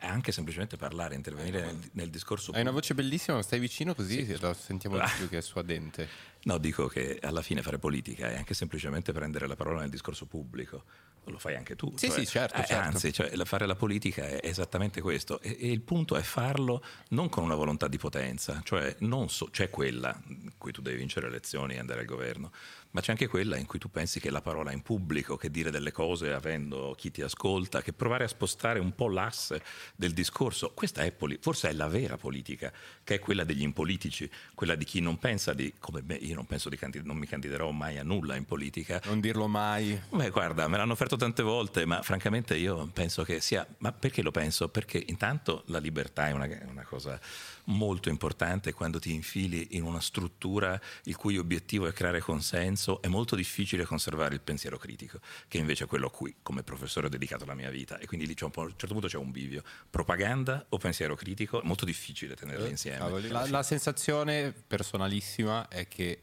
è 0.04 0.08
anche 0.08 0.32
semplicemente 0.34 0.76
parlare, 0.76 1.16
intervenire 1.16 1.62
nel, 1.62 1.80
nel 1.94 2.10
discorso 2.10 2.52
Hai 2.52 2.62
una 2.62 2.72
voce 2.72 2.94
bellissima, 2.94 3.38
ma 3.38 3.42
stai 3.42 3.60
vicino 3.60 3.96
così 3.96 4.38
lo 4.38 4.54
sentiamo 4.54 4.98
di 4.98 5.06
più 5.18 5.30
che 5.30 5.38
è 5.38 5.42
suadente. 5.42 6.08
No, 6.44 6.58
dico 6.58 6.88
che 6.88 7.20
alla 7.22 7.42
fine 7.42 7.62
fare 7.62 7.80
politica 7.80 8.30
è 8.30 8.36
anche 8.36 8.54
semplicemente 8.54 9.14
prendere 9.14 9.48
la 9.48 9.56
parola 9.56 9.80
nel 9.80 9.90
discorso 9.90 10.26
pubblico. 10.26 10.84
Lo 11.28 11.38
fai 11.38 11.56
anche 11.56 11.78
tu. 11.78 11.94
Sì, 11.96 12.10
sì, 12.10 12.26
certo, 12.28 12.60
eh, 12.60 12.66
certo. 12.66 12.84
Anzi, 12.84 13.14
cioè, 13.14 13.34
la- 13.36 13.46
fare 13.46 13.66
la 13.66 13.76
politica 13.76 14.28
è 14.28 14.40
esattamente 14.46 15.00
questo. 15.00 15.40
E, 15.40 15.56
e 15.58 15.72
il 15.72 15.80
punto 15.80 16.18
è 16.18 16.22
farlo 16.22 16.84
non 17.10 17.30
con 17.30 17.46
una 17.46 17.56
volontà 17.56 17.88
di 17.88 17.98
potenza, 17.98 18.60
cioè 18.66 18.94
non 19.00 19.30
so- 19.30 19.48
c'è 19.50 19.70
quella 19.70 20.22
in 20.28 20.52
cui 20.58 20.74
tu 20.74 20.82
devi 20.82 20.98
vincere 20.98 21.28
le 21.28 21.36
elezioni 21.36 21.76
e 21.76 21.80
andare 21.80 22.02
al 22.02 22.06
governo, 22.08 22.52
ma 22.94 23.02
c'è 23.02 23.12
anche 23.12 23.28
quella 23.28 23.58
in 23.58 23.66
cui 23.66 23.80
tu 23.80 23.90
pensi 23.90 24.20
che 24.20 24.30
la 24.30 24.42
parola 24.42 24.72
in 24.72 24.84
pubblico, 24.84 25.36
che 25.36 25.50
dire 25.50 25.72
delle 25.72 25.92
cose 25.92 26.32
avendo 26.32 26.94
chi 26.96 27.10
ti 27.10 27.24
ascolta, 27.24 27.82
che 27.82 27.92
provare 27.92 28.26
a 28.26 28.28
spostare 28.28 28.80
un 28.80 28.94
po' 28.94 29.10
l'asse 29.10 29.64
del 29.96 30.14
discorso, 30.14 30.72
questa 30.76 31.02
è 31.02 31.12
poli- 31.12 31.40
forse 31.42 31.70
è 31.70 31.74
la 31.74 31.88
vera 31.88 32.18
politica, 32.18 32.72
che 33.04 33.16
è 33.16 33.20
quella 33.20 33.44
degli 33.44 33.64
impolitici, 33.64 34.30
quella 34.54 34.76
di 34.76 34.86
chi 34.86 35.00
non 35.00 35.18
pensa 35.18 35.54
di, 35.54 35.74
come 35.80 36.04
me, 36.06 36.16
io 36.16 36.36
non 36.36 36.46
penso 36.46 36.70
di 36.70 36.78
candid- 36.78 37.06
non 37.06 37.18
mi 37.18 37.26
candiderò 37.26 37.72
mai 37.72 37.98
a 37.98 38.04
nulla 38.04 38.36
in 38.36 38.46
politica. 38.46 39.02
Non 39.06 39.20
dirlo 39.20 39.48
mai. 39.48 40.00
Beh, 40.10 40.30
guarda, 40.30 40.68
me 40.68 40.78
l'hanno 40.78 40.94
offerto 40.94 41.16
tante 41.16 41.42
volte, 41.42 41.86
ma 41.86 42.04
francamente 42.04 42.56
io 42.56 42.88
penso 42.94 43.24
che 43.24 43.42
sia. 43.42 43.66
Ma 43.80 43.92
perché 43.92 44.22
lo 44.22 44.32
penso? 44.32 44.70
Perché 44.70 45.04
intanto 45.08 45.64
la 45.68 45.80
libertà 45.80 46.28
è 46.28 46.32
una, 46.32 46.46
è 46.46 46.64
una 46.70 46.84
cosa 46.84 47.20
molto 47.66 48.10
importante 48.10 48.74
quando 48.74 49.00
ti 49.00 49.14
infili 49.14 49.70
in 49.72 49.84
una 49.84 50.02
struttura 50.02 50.80
il 51.04 51.16
cui 51.16 51.38
obiettivo 51.38 51.88
è 51.88 51.94
creare 51.94 52.20
consenso, 52.20 53.02
è 53.02 53.08
molto 53.08 53.36
difficile 53.36 53.86
conservare 53.86 54.34
il 54.34 54.42
pensiero 54.42 54.78
critico, 54.78 55.20
che 55.48 55.58
invece 55.58 55.86
è 55.86 55.88
quello 55.88 56.08
a 56.08 56.12
cui 56.12 56.36
come 56.42 56.64
professore 56.64 57.08
ho 57.08 57.10
dedicato 57.10 57.46
la 57.46 57.56
mia 57.56 57.70
vita 57.70 57.98
e 57.98 58.06
quindi 58.06 58.28
lì 58.28 58.34
c'è 58.34 58.46
un 58.46 58.52
po', 58.52 58.62
a 58.62 58.66
un 58.66 58.72
certo 58.72 58.94
punto 58.94 59.08
c'è 59.08 59.18
un 59.18 59.32
bivio. 59.32 59.64
Propaganda 59.90 60.66
o 60.70 60.78
pensiero 60.78 61.16
critico? 61.16 61.62
È 61.62 61.66
molto 61.66 61.86
difficile 61.86 62.36
tenerli 62.36 62.70
insieme. 62.70 62.98
Cavoli, 62.98 63.28
La, 63.30 63.48
la 63.50 63.64
sensazione 63.64 64.52
personalissima 64.52 65.68
è 65.68 65.88
che 65.88 66.20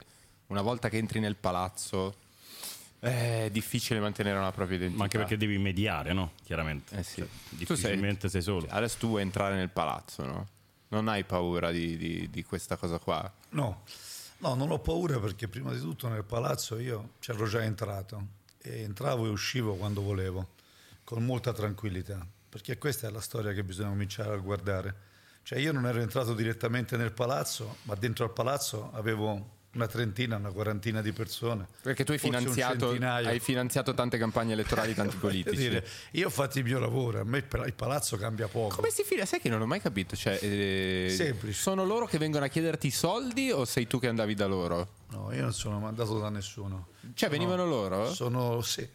una 0.48 0.62
volta 0.62 0.88
che 0.88 0.98
entri 0.98 1.20
nel 1.20 1.36
palazzo 1.36 2.16
è 2.98 3.48
difficile 3.50 3.98
mantenere 3.98 4.36
una 4.36 4.52
propria 4.52 4.76
identità. 4.76 4.98
Ma 4.98 5.04
anche 5.04 5.16
perché 5.16 5.36
devi 5.38 5.56
mediare, 5.56 6.12
no? 6.12 6.32
Chiaramente. 6.44 6.96
Eh 6.96 7.02
sì. 7.02 7.16
Cioè, 7.16 7.26
Tu 7.26 7.56
sei- 7.56 7.76
difficilmente 7.76 8.28
sei, 8.28 8.42
solo. 8.42 8.66
Adesso 8.68 8.98
tu 8.98 9.08
vuoi 9.08 9.22
entrare 9.22 9.54
nel 9.54 9.70
palazzo, 9.70 10.24
no? 10.24 10.48
Non 10.90 11.06
hai 11.08 11.24
paura 11.24 11.70
di, 11.70 11.96
di- 11.96 12.28
di 12.30 12.42
questa 12.42 12.76
cosa 12.76 12.98
qua? 12.98 13.32
No, 13.50 13.82
no, 14.38 14.54
non 14.54 14.70
ho 14.70 14.78
paura 14.80 15.20
perché 15.20 15.46
prima 15.46 15.72
di 15.72 15.78
tutto 15.78 16.08
nel 16.08 16.24
palazzo 16.24 16.78
io 16.78 17.10
c'ero 17.20 17.46
già 17.46 17.62
entrato 17.62 18.38
e 18.58 18.82
entravo 18.82 19.26
e 19.26 19.28
uscivo 19.28 19.74
quando 19.76 20.02
volevo, 20.02 20.54
con 21.04 21.24
molta 21.24 21.52
tranquillità, 21.52 22.26
perché 22.48 22.76
questa 22.76 23.06
è 23.06 23.10
la 23.10 23.20
storia 23.20 23.52
che 23.52 23.62
bisogna 23.62 23.90
cominciare 23.90 24.32
a 24.34 24.38
guardare. 24.38 25.08
Cioè 25.44 25.58
io 25.58 25.72
non 25.72 25.86
ero 25.86 26.00
entrato 26.00 26.34
direttamente 26.34 26.96
nel 26.96 27.12
palazzo, 27.12 27.76
ma 27.82 27.94
dentro 27.94 28.24
al 28.24 28.32
palazzo 28.32 28.90
avevo 28.92 29.58
una 29.74 29.86
trentina, 29.86 30.36
una 30.36 30.50
quarantina 30.50 31.00
di 31.00 31.12
persone. 31.12 31.66
Perché 31.82 32.04
tu 32.04 32.12
hai 32.12 32.18
finanziato, 32.18 32.90
hai 32.90 33.38
finanziato 33.38 33.94
tante 33.94 34.18
campagne 34.18 34.52
elettorali, 34.52 34.94
tanti 34.94 35.16
politici. 35.18 35.56
dire, 35.56 35.86
io 36.12 36.26
ho 36.26 36.30
fatto 36.30 36.58
il 36.58 36.64
mio 36.64 36.78
lavoro, 36.78 37.20
a 37.20 37.24
me 37.24 37.38
il 37.38 37.74
palazzo 37.74 38.16
cambia 38.16 38.48
poco. 38.48 38.76
Come 38.76 38.90
si 38.90 39.04
fila? 39.04 39.24
Sai 39.24 39.40
che 39.40 39.48
non 39.48 39.60
ho 39.60 39.66
mai 39.66 39.80
capito. 39.80 40.16
Cioè, 40.16 40.38
eh, 40.42 41.12
Semplice. 41.14 41.60
Sono 41.60 41.84
loro 41.84 42.06
che 42.06 42.18
vengono 42.18 42.44
a 42.44 42.48
chiederti 42.48 42.88
i 42.88 42.90
soldi 42.90 43.50
o 43.52 43.64
sei 43.64 43.86
tu 43.86 44.00
che 44.00 44.08
andavi 44.08 44.34
da 44.34 44.46
loro? 44.46 44.94
No, 45.10 45.32
io 45.32 45.42
non 45.42 45.52
sono 45.52 45.78
mandato 45.78 46.18
da 46.18 46.30
nessuno. 46.30 46.88
Cioè, 47.14 47.28
venivano 47.28 47.64
loro? 47.64 48.12
Sono, 48.12 48.60
sì, 48.62 48.88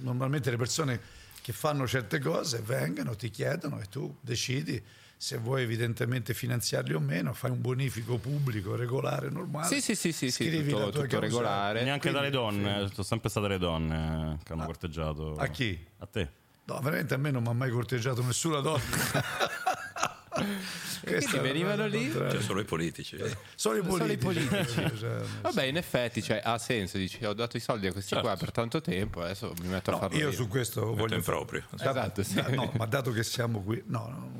normalmente 0.00 0.50
le 0.50 0.56
persone 0.56 1.00
che 1.42 1.52
fanno 1.52 1.86
certe 1.86 2.20
cose 2.20 2.62
vengono, 2.64 3.14
ti 3.14 3.28
chiedono 3.28 3.78
e 3.78 3.86
tu 3.90 4.16
decidi 4.20 4.82
se 5.24 5.38
vuoi 5.38 5.62
evidentemente 5.62 6.34
finanziarli 6.34 6.92
o 6.92 7.00
meno, 7.00 7.32
fai 7.32 7.50
un 7.50 7.62
bonifico 7.62 8.18
pubblico, 8.18 8.76
regolare, 8.76 9.30
normale. 9.30 9.66
Sì, 9.68 9.80
sì, 9.80 9.94
sì, 9.94 10.12
sì, 10.12 10.30
sì, 10.30 10.50
tutto- 10.66 10.90
tutto 10.90 11.18
regolare. 11.18 11.82
Neanche 11.82 12.10
Quindi- 12.10 12.18
dalle 12.18 12.30
donne, 12.30 12.88
sono 12.92 13.02
sempre 13.04 13.30
state 13.30 13.48
le 13.48 13.56
donne 13.56 14.38
che 14.44 14.52
hanno 14.52 14.66
corteggiato. 14.66 15.34
A 15.36 15.46
chi? 15.46 15.82
A 16.00 16.04
te. 16.06 16.28
No, 16.66 16.78
veramente 16.80 17.14
a 17.14 17.16
me 17.16 17.30
non 17.30 17.42
mi 17.42 17.48
ha 17.48 17.52
mai 17.54 17.70
corteggiato 17.70 18.22
nessuna 18.22 18.60
donna. 18.60 18.82
Una 20.36 21.40
venivano 21.42 21.86
lì? 21.86 22.10
Cioè, 22.10 22.40
solo 22.42 22.60
i 22.60 22.64
politici. 22.64 23.16
Sono 23.54 23.76
i 23.78 23.82
Solo 23.82 24.12
i 24.12 24.16
politici. 24.18 24.46
politici. 24.46 24.98
Cioè, 24.98 25.20
Vabbè, 25.42 25.62
in 25.64 25.76
effetti 25.76 26.22
cioè, 26.22 26.40
ha 26.44 26.58
senso. 26.58 26.98
Dici, 26.98 27.24
ho 27.24 27.32
dato 27.32 27.56
i 27.56 27.60
soldi 27.60 27.86
a 27.86 27.92
questi 27.92 28.10
Certo. 28.14 28.26
qua 28.26 28.36
per 28.36 28.50
tanto 28.50 28.80
tempo, 28.82 29.22
adesso 29.22 29.54
mi 29.62 29.68
metto 29.68 29.90
a 29.90 29.92
no, 29.94 29.98
farlo 30.00 30.16
io 30.18 30.28
io. 30.28 30.32
su 30.32 30.48
questo 30.48 30.80
Metto 30.86 30.96
voglio 30.96 31.20
proprio. 31.22 31.64
Esatto, 31.78 32.22
sì. 32.22 32.34
Da- 32.34 32.48
no, 32.48 32.70
ma 32.76 32.84
dato 32.86 33.10
che 33.12 33.22
siamo 33.22 33.62
qui, 33.62 33.82
no, 33.86 34.08
no, 34.08 34.30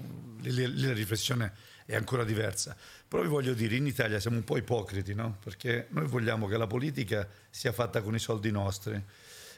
lì, 0.51 0.81
la 0.81 0.93
riflessione 0.93 1.53
è 1.87 1.95
ancora 1.95 2.25
diversa. 2.25 2.77
Però 3.07 3.23
vi 3.23 3.29
voglio 3.29 3.55
dire, 3.55 3.77
in 3.77 3.87
Italia 3.87 4.19
siamo 4.19 4.37
un 4.37 4.45
po' 4.45 4.57
ipocriti, 4.57 5.15
no? 5.15 5.39
Perché 5.43 5.87
noi 5.91 6.07
vogliamo 6.07 6.49
che 6.49 6.57
la 6.57 6.67
politica 6.67 7.29
sia 7.51 7.73
fatta 7.73 8.01
con 8.03 8.15
i 8.15 8.19
soldi 8.19 8.51
nostri, 8.51 9.03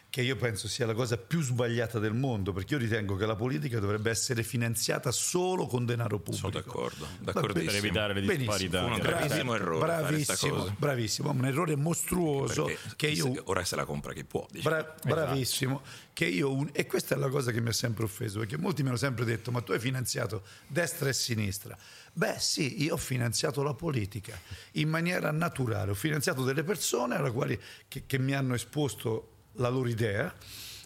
che 0.08 0.22
io 0.22 0.36
penso 0.36 0.66
sia 0.66 0.86
la 0.86 0.94
cosa 0.94 1.18
più 1.18 1.42
sbagliata 1.42 1.98
del 1.98 2.14
mondo, 2.14 2.52
perché 2.52 2.74
io 2.74 2.80
ritengo 2.80 3.16
che 3.16 3.26
la 3.26 3.36
politica 3.36 3.78
dovrebbe 3.80 4.08
essere 4.08 4.42
finanziata 4.42 5.12
solo 5.12 5.66
con 5.66 5.84
denaro 5.84 6.18
pubblico. 6.18 6.50
Sono 6.50 6.52
d'accordo, 6.52 7.06
d'accordissimo. 7.20 7.70
Per 7.70 7.74
evitare 7.84 8.14
le 8.14 8.20
Benissimo. 8.22 8.56
disparità. 8.56 8.86
Fu 8.86 8.92
un 8.92 8.98
gravissimo 8.98 9.54
errore 9.54 9.84
Bravissimo, 9.84 10.54
cosa. 10.54 10.74
bravissimo, 10.78 11.30
un 11.30 11.44
errore 11.44 11.76
mostruoso 11.76 12.64
Perché 12.64 12.88
che 12.96 13.06
io 13.08 13.42
ora 13.44 13.62
se 13.64 13.76
la 13.76 13.84
compra 13.84 14.12
chi 14.14 14.24
può. 14.24 14.46
diciamo. 14.50 14.74
Bra- 14.74 14.94
bravissimo. 15.04 15.82
Che 16.14 16.24
io 16.24 16.66
e 16.72 16.86
questa 16.86 17.14
è 17.14 17.18
la 17.18 17.28
cosa 17.28 17.50
che 17.52 17.60
mi 17.60 17.68
ha 17.68 17.72
sempre 17.74 18.04
offeso, 18.04 18.38
perché 18.38 18.56
molti 18.56 18.82
mi 18.82 18.88
hanno 18.88 18.96
sempre 18.96 19.26
detto: 19.26 19.50
Ma 19.50 19.60
tu 19.60 19.72
hai 19.72 19.78
finanziato 19.78 20.44
destra 20.66 21.10
e 21.10 21.12
sinistra. 21.12 21.76
Beh, 22.14 22.36
sì, 22.38 22.82
io 22.82 22.94
ho 22.94 22.96
finanziato 22.96 23.62
la 23.62 23.74
politica 23.74 24.40
in 24.72 24.88
maniera 24.88 25.30
naturale, 25.30 25.90
ho 25.90 25.94
finanziato 25.94 26.42
delle 26.42 26.64
persone 26.64 27.14
quali, 27.30 27.60
che, 27.86 28.04
che 28.06 28.18
mi 28.18 28.32
hanno 28.32 28.54
esposto 28.54 29.32
la 29.58 29.70
loro 29.70 29.88
idea. 29.88 30.32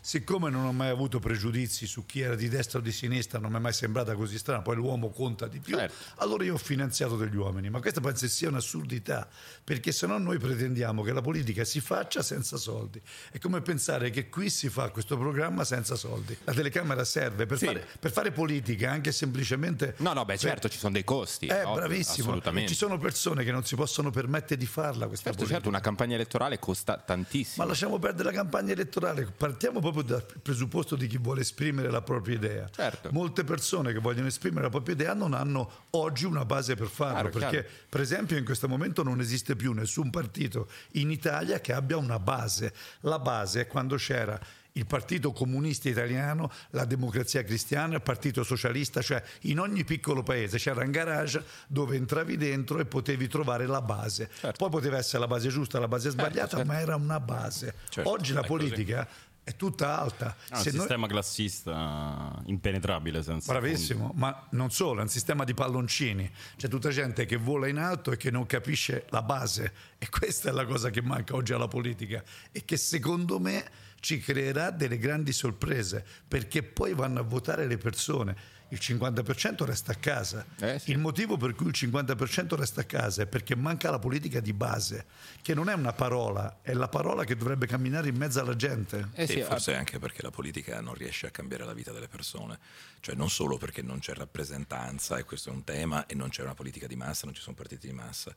Siccome 0.02 0.49
non 0.49 0.64
ho 0.64 0.73
mai 0.73 0.88
avuto 0.88 1.19
pregiudizi 1.19 1.87
su 1.87 2.07
chi 2.07 2.21
era 2.21 2.35
di 2.35 2.49
destra 2.49 2.78
o 2.78 2.83
di 2.83 2.90
sinistra, 2.90 3.38
non 3.38 3.50
mi 3.50 3.59
è 3.59 3.61
mai 3.61 3.75
sembrata 3.75 4.14
così 4.14 4.38
strana, 4.38 4.62
poi 4.62 4.76
l'uomo 4.76 5.11
conta 5.11 5.47
di 5.47 5.61
più, 5.61 5.76
Certo. 5.76 5.95
allora 6.16 6.42
io 6.42 6.54
ho 6.54 6.59
finanziato 6.59 7.16
degli 7.19 7.37
uomini, 7.37 7.69
ma 7.69 7.80
questa 7.80 8.00
penso 8.00 8.26
sia 8.26 8.49
un'assurdità, 8.49 9.28
perché 9.62 9.92
se 9.92 10.07
no 10.07 10.16
noi 10.16 10.38
pretendiamo 10.38 11.02
che 11.02 11.12
la 11.12 11.21
politica 11.21 11.64
si 11.64 11.80
faccia 11.80 12.23
senza 12.23 12.57
soldi. 12.57 13.00
È 13.30 13.38
come 13.38 13.61
pensare 13.61 14.09
che 14.09 14.30
qui 14.30 14.49
si 14.49 14.71
fa 14.71 14.88
questo 14.88 15.19
programma 15.19 15.64
senza 15.64 15.97
soldi. 15.97 16.35
La 16.45 16.54
telecamera 16.54 17.04
serve 17.04 17.45
per, 17.45 17.59
Sì. 17.59 17.66
fare, 17.66 17.87
per 18.00 18.11
fare 18.11 18.33
politica, 18.33 18.90
anche 18.90 19.12
semplicemente... 19.12 19.95
No, 19.99 20.14
no, 20.14 20.21
beh, 20.25 20.33
per- 20.33 20.38
certo, 20.40 20.69
ci 20.71 20.78
sono 20.78 20.92
dei 20.95 21.04
costi. 21.04 21.47
Eh, 21.47 21.62
ovvio, 21.62 21.75
bravissimo. 21.75 22.28
Assolutamente. 22.28 22.71
Ci 22.71 22.76
sono 22.76 22.97
persone 22.97 23.45
che 23.45 23.52
non 23.52 23.64
si 23.66 23.76
possono 23.76 24.11
permettere 24.11 24.57
di 24.59 24.66
farla 24.66 25.07
questa 25.09 25.25
Certo, 25.30 25.30
politica. 25.45 25.54
certo, 25.57 25.69
una 25.69 25.80
campagna 25.80 26.14
elettorale 26.14 26.59
costa 26.59 26.97
tantissimo. 26.97 27.62
Ma 27.62 27.69
lasciamo 27.71 27.99
perdere 27.99 28.30
la 28.30 28.35
campagna 28.35 28.73
elettorale, 28.73 29.26
partiamo 29.26 29.73
proprio 29.80 29.88
dal 29.91 30.25
presupposto 30.43 30.97
di 30.97 31.07
chi 31.07 31.19
vuole 31.19 31.41
esprimere 31.41 31.91
la 31.91 32.03
propria 32.03 32.37
idea. 32.37 32.69
Certo. 32.71 33.11
Molte 33.13 33.45
persone 33.45 33.93
che 33.93 33.99
vogliono 33.99 34.29
esprimere 34.29 34.65
la 34.65 34.71
propria 34.71 34.95
idea 34.95 35.15
non 35.15 35.35
hanno 35.35 35.71
oggi 35.91 36.25
una 36.25 36.45
base 36.45 36.75
per 36.75 36.89
farlo, 36.89 37.29
Chiaro, 37.29 37.39
perché 37.39 37.63
chiaro. 37.63 37.85
per 37.89 38.01
esempio 38.01 38.37
in 38.37 38.45
questo 38.45 38.69
momento 38.69 39.03
non 39.03 39.21
esiste 39.21 39.57
più 39.57 39.73
nessun 39.73 40.11
partito 40.11 40.69
in 40.93 41.11
Italia 41.11 41.61
che 41.61 41.73
abbia 41.73 41.97
una 41.97 42.19
base. 42.19 42.73
La 43.01 43.19
base 43.19 43.63
è 43.63 43.67
quando 43.67 43.97
c'era 43.97 44.39
il 44.73 44.87
Partito 44.87 45.33
Comunista 45.33 45.89
Italiano, 45.89 46.51
la 46.71 46.85
Democrazia 46.85 47.43
Cristiana, 47.43 47.97
il 47.97 48.03
Partito 48.03 48.43
Socialista, 48.45 49.03
cioè 49.03 49.23
in 49.43 49.59
ogni 49.59 49.85
piccolo 49.85 50.23
paese 50.23 50.59
c'era 50.59 50.85
un 50.85 50.91
garage 50.91 51.43
dove 51.67 51.97
entravi 51.97 52.37
dentro 52.37 52.79
e 52.79 52.85
potevi 52.85 53.27
trovare 53.29 53.67
la 53.67 53.83
base. 53.83 54.31
Poi 54.57 54.71
poteva 54.71 54.99
essere 54.99 55.19
la 55.19 55.27
base 55.27 55.49
giusta, 55.49 55.79
la 55.79 55.89
base 55.89 56.11
sbagliata, 56.11 56.57
certo. 56.59 56.65
ma 56.65 56.79
era 56.79 56.95
una 56.97 57.21
base. 57.21 57.75
Certo, 57.89 58.09
Oggi 58.09 58.33
la 58.33 58.43
politica 58.43 59.09
è 59.50 59.57
tutta 59.57 59.99
alta. 60.00 60.37
Ah, 60.49 60.57
un 60.59 60.62
Se 60.62 60.71
noi- 60.71 60.78
sistema 60.80 61.07
classista 61.07 62.40
impenetrabile 62.47 63.23
senza 63.23 63.52
Bravissimo, 63.52 64.12
ma 64.14 64.47
non 64.50 64.71
solo, 64.71 65.00
è 65.00 65.02
un 65.02 65.09
sistema 65.09 65.45
di 65.45 65.54
palloncini. 65.54 66.30
C'è 66.57 66.69
tutta 66.69 66.90
gente 66.90 67.26
che 67.26 67.37
vola 67.37 67.69
in 67.69 67.78
alto 67.78 68.12
e 68.12 68.16
che 68.16 68.30
non 68.30 68.47
capisce 68.47 69.07
la 69.11 69.23
base. 69.23 69.73
E 69.99 70.09
questa 70.09 70.49
è 70.49 70.52
la 70.52 70.64
cosa 70.64 70.90
che 70.90 71.02
manca 71.02 71.35
oggi 71.35 71.52
alla 71.52 71.69
politica 71.69 72.23
e 72.52 72.64
che 72.64 72.76
secondo 72.76 73.38
me 73.38 73.64
ci 74.00 74.19
creerà 74.19 74.71
delle 74.71 74.97
grandi 74.99 75.33
sorprese, 75.33 76.04
perché 76.26 76.62
poi 76.62 76.95
vanno 76.95 77.21
a 77.21 77.23
votare 77.23 77.66
le 77.66 77.76
persone. 77.76 78.37
Il 78.71 78.79
50% 78.81 79.65
resta 79.65 79.93
a 79.93 79.95
casa. 79.97 80.45
Eh, 80.61 80.79
sì. 80.79 80.93
Il 80.93 80.99
motivo 80.99 81.37
per 81.37 81.55
cui 81.55 81.67
il 81.67 81.75
50% 81.77 82.55
resta 82.55 82.83
a 82.83 82.85
casa 82.85 83.23
è 83.23 83.27
perché 83.27 83.57
manca 83.57 83.91
la 83.91 83.99
politica 83.99 84.41
di 84.41 84.53
base, 84.53 85.07
che 85.43 85.55
non 85.55 85.69
è 85.69 85.75
una 85.75 85.93
parola, 85.93 86.59
è 86.62 86.73
la 86.73 86.89
parola 86.89 87.25
che 87.25 87.37
dovrebbe 87.37 87.67
camminare 87.67 88.09
in 88.09 88.17
mezzo 88.17 88.41
alla 88.41 88.55
gente. 88.55 89.09
Eh 89.15 89.27
sì, 89.27 89.41
e 89.41 89.45
forse 89.45 89.75
anche 89.75 89.99
perché 89.99 90.23
la 90.23 90.31
politica 90.31 90.81
non 90.81 90.95
riesce 90.95 91.27
a 91.27 91.31
cambiare 91.31 91.65
la 91.65 91.73
vita 91.73 91.91
delle 91.91 92.09
persone, 92.09 92.59
cioè 93.00 93.17
non 93.17 93.29
solo 93.29 93.59
perché 93.59 93.83
non 93.83 93.99
c'è 93.99 94.15
rappresentanza, 94.15 95.19
e 95.19 95.25
questo 95.25 95.50
è 95.50 95.53
un 95.53 95.65
tema, 95.65 96.07
e 96.07 96.15
non 96.15 96.29
c'è 96.29 96.43
una 96.43 96.55
politica 96.55 96.87
di 96.87 96.97
massa, 96.97 97.27
non 97.27 97.35
ci 97.35 97.43
sono 97.43 97.57
partiti 97.57 97.89
di 97.89 97.93
massa, 97.93 98.35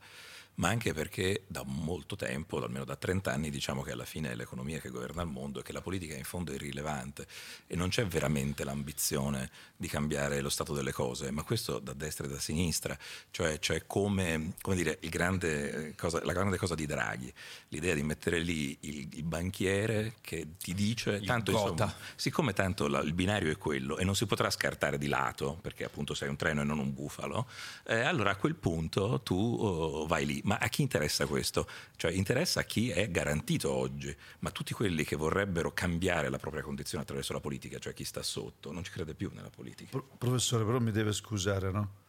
ma 0.56 0.68
anche 0.68 0.92
perché 0.92 1.42
da 1.46 1.62
molto 1.64 2.16
tempo, 2.16 2.62
almeno 2.62 2.84
da 2.84 2.96
30 2.96 3.32
anni, 3.32 3.50
diciamo 3.50 3.82
che 3.82 3.92
alla 3.92 4.04
fine 4.04 4.30
è 4.30 4.34
l'economia 4.34 4.78
che 4.78 4.90
governa 4.90 5.22
il 5.22 5.28
mondo 5.28 5.60
e 5.60 5.62
che 5.62 5.72
la 5.72 5.80
politica 5.80 6.14
in 6.14 6.24
fondo 6.24 6.52
è 6.52 6.54
irrilevante 6.54 7.26
e 7.66 7.74
non 7.76 7.88
c'è 7.88 8.06
veramente 8.06 8.64
l'ambizione 8.64 9.50
di 9.76 9.88
cambiare 9.88 10.40
lo 10.40 10.48
stato 10.48 10.72
delle 10.72 10.92
cose, 10.92 11.30
ma 11.30 11.42
questo 11.42 11.78
da 11.78 11.92
destra 11.92 12.26
e 12.26 12.28
da 12.28 12.38
sinistra, 12.38 12.96
cioè, 13.30 13.58
cioè 13.58 13.86
come, 13.86 14.52
come 14.60 14.76
dire, 14.76 14.98
il 15.00 15.08
grande 15.08 15.88
eh, 15.88 15.94
cosa, 15.94 16.24
la 16.24 16.32
grande 16.32 16.56
cosa 16.56 16.74
di 16.74 16.86
Draghi, 16.86 17.32
l'idea 17.68 17.94
di 17.94 18.02
mettere 18.02 18.38
lì 18.38 18.76
il, 18.80 19.08
il 19.12 19.22
banchiere 19.24 20.14
che 20.20 20.56
ti 20.58 20.74
dice, 20.74 21.20
tanto 21.20 21.50
insomma, 21.50 21.92
siccome 22.14 22.52
tanto 22.52 22.86
la- 22.86 23.00
il 23.00 23.12
binario 23.12 23.50
è 23.50 23.58
quello 23.58 23.98
e 23.98 24.04
non 24.04 24.14
si 24.14 24.26
potrà 24.26 24.50
scartare 24.50 24.98
di 24.98 25.08
lato, 25.08 25.58
perché 25.60 25.84
appunto 25.84 26.14
sei 26.14 26.28
un 26.28 26.36
treno 26.36 26.60
e 26.60 26.64
non 26.64 26.78
un 26.78 26.94
bufalo, 26.94 27.48
eh, 27.86 28.00
allora 28.00 28.30
a 28.30 28.36
quel 28.36 28.54
punto 28.54 29.20
tu 29.22 29.34
oh, 29.34 30.06
vai 30.06 30.26
lì. 30.26 30.42
Ma 30.44 30.56
a 30.56 30.68
chi 30.68 30.82
interessa 30.82 31.26
questo? 31.26 31.66
Cioè 31.96 32.12
interessa 32.12 32.60
a 32.60 32.62
chi 32.64 32.90
è 32.90 33.10
garantito 33.10 33.70
oggi, 33.72 34.14
ma 34.40 34.50
tutti 34.50 34.72
quelli 34.72 35.04
che 35.04 35.16
vorrebbero 35.16 35.72
cambiare 35.72 36.28
la 36.28 36.38
propria 36.38 36.62
condizione 36.62 37.02
attraverso 37.02 37.32
la 37.32 37.40
politica, 37.40 37.78
cioè 37.78 37.92
chi 37.92 38.04
sta 38.04 38.22
sotto, 38.22 38.72
non 38.72 38.84
ci 38.84 38.90
crede 38.90 39.14
più 39.14 39.30
nella 39.32 39.50
politica. 39.50 39.90
Pro- 39.90 40.08
professore, 40.18 40.64
però 40.64 40.78
mi 40.80 40.92
deve 40.92 41.12
scusare, 41.12 41.70
no? 41.70 42.02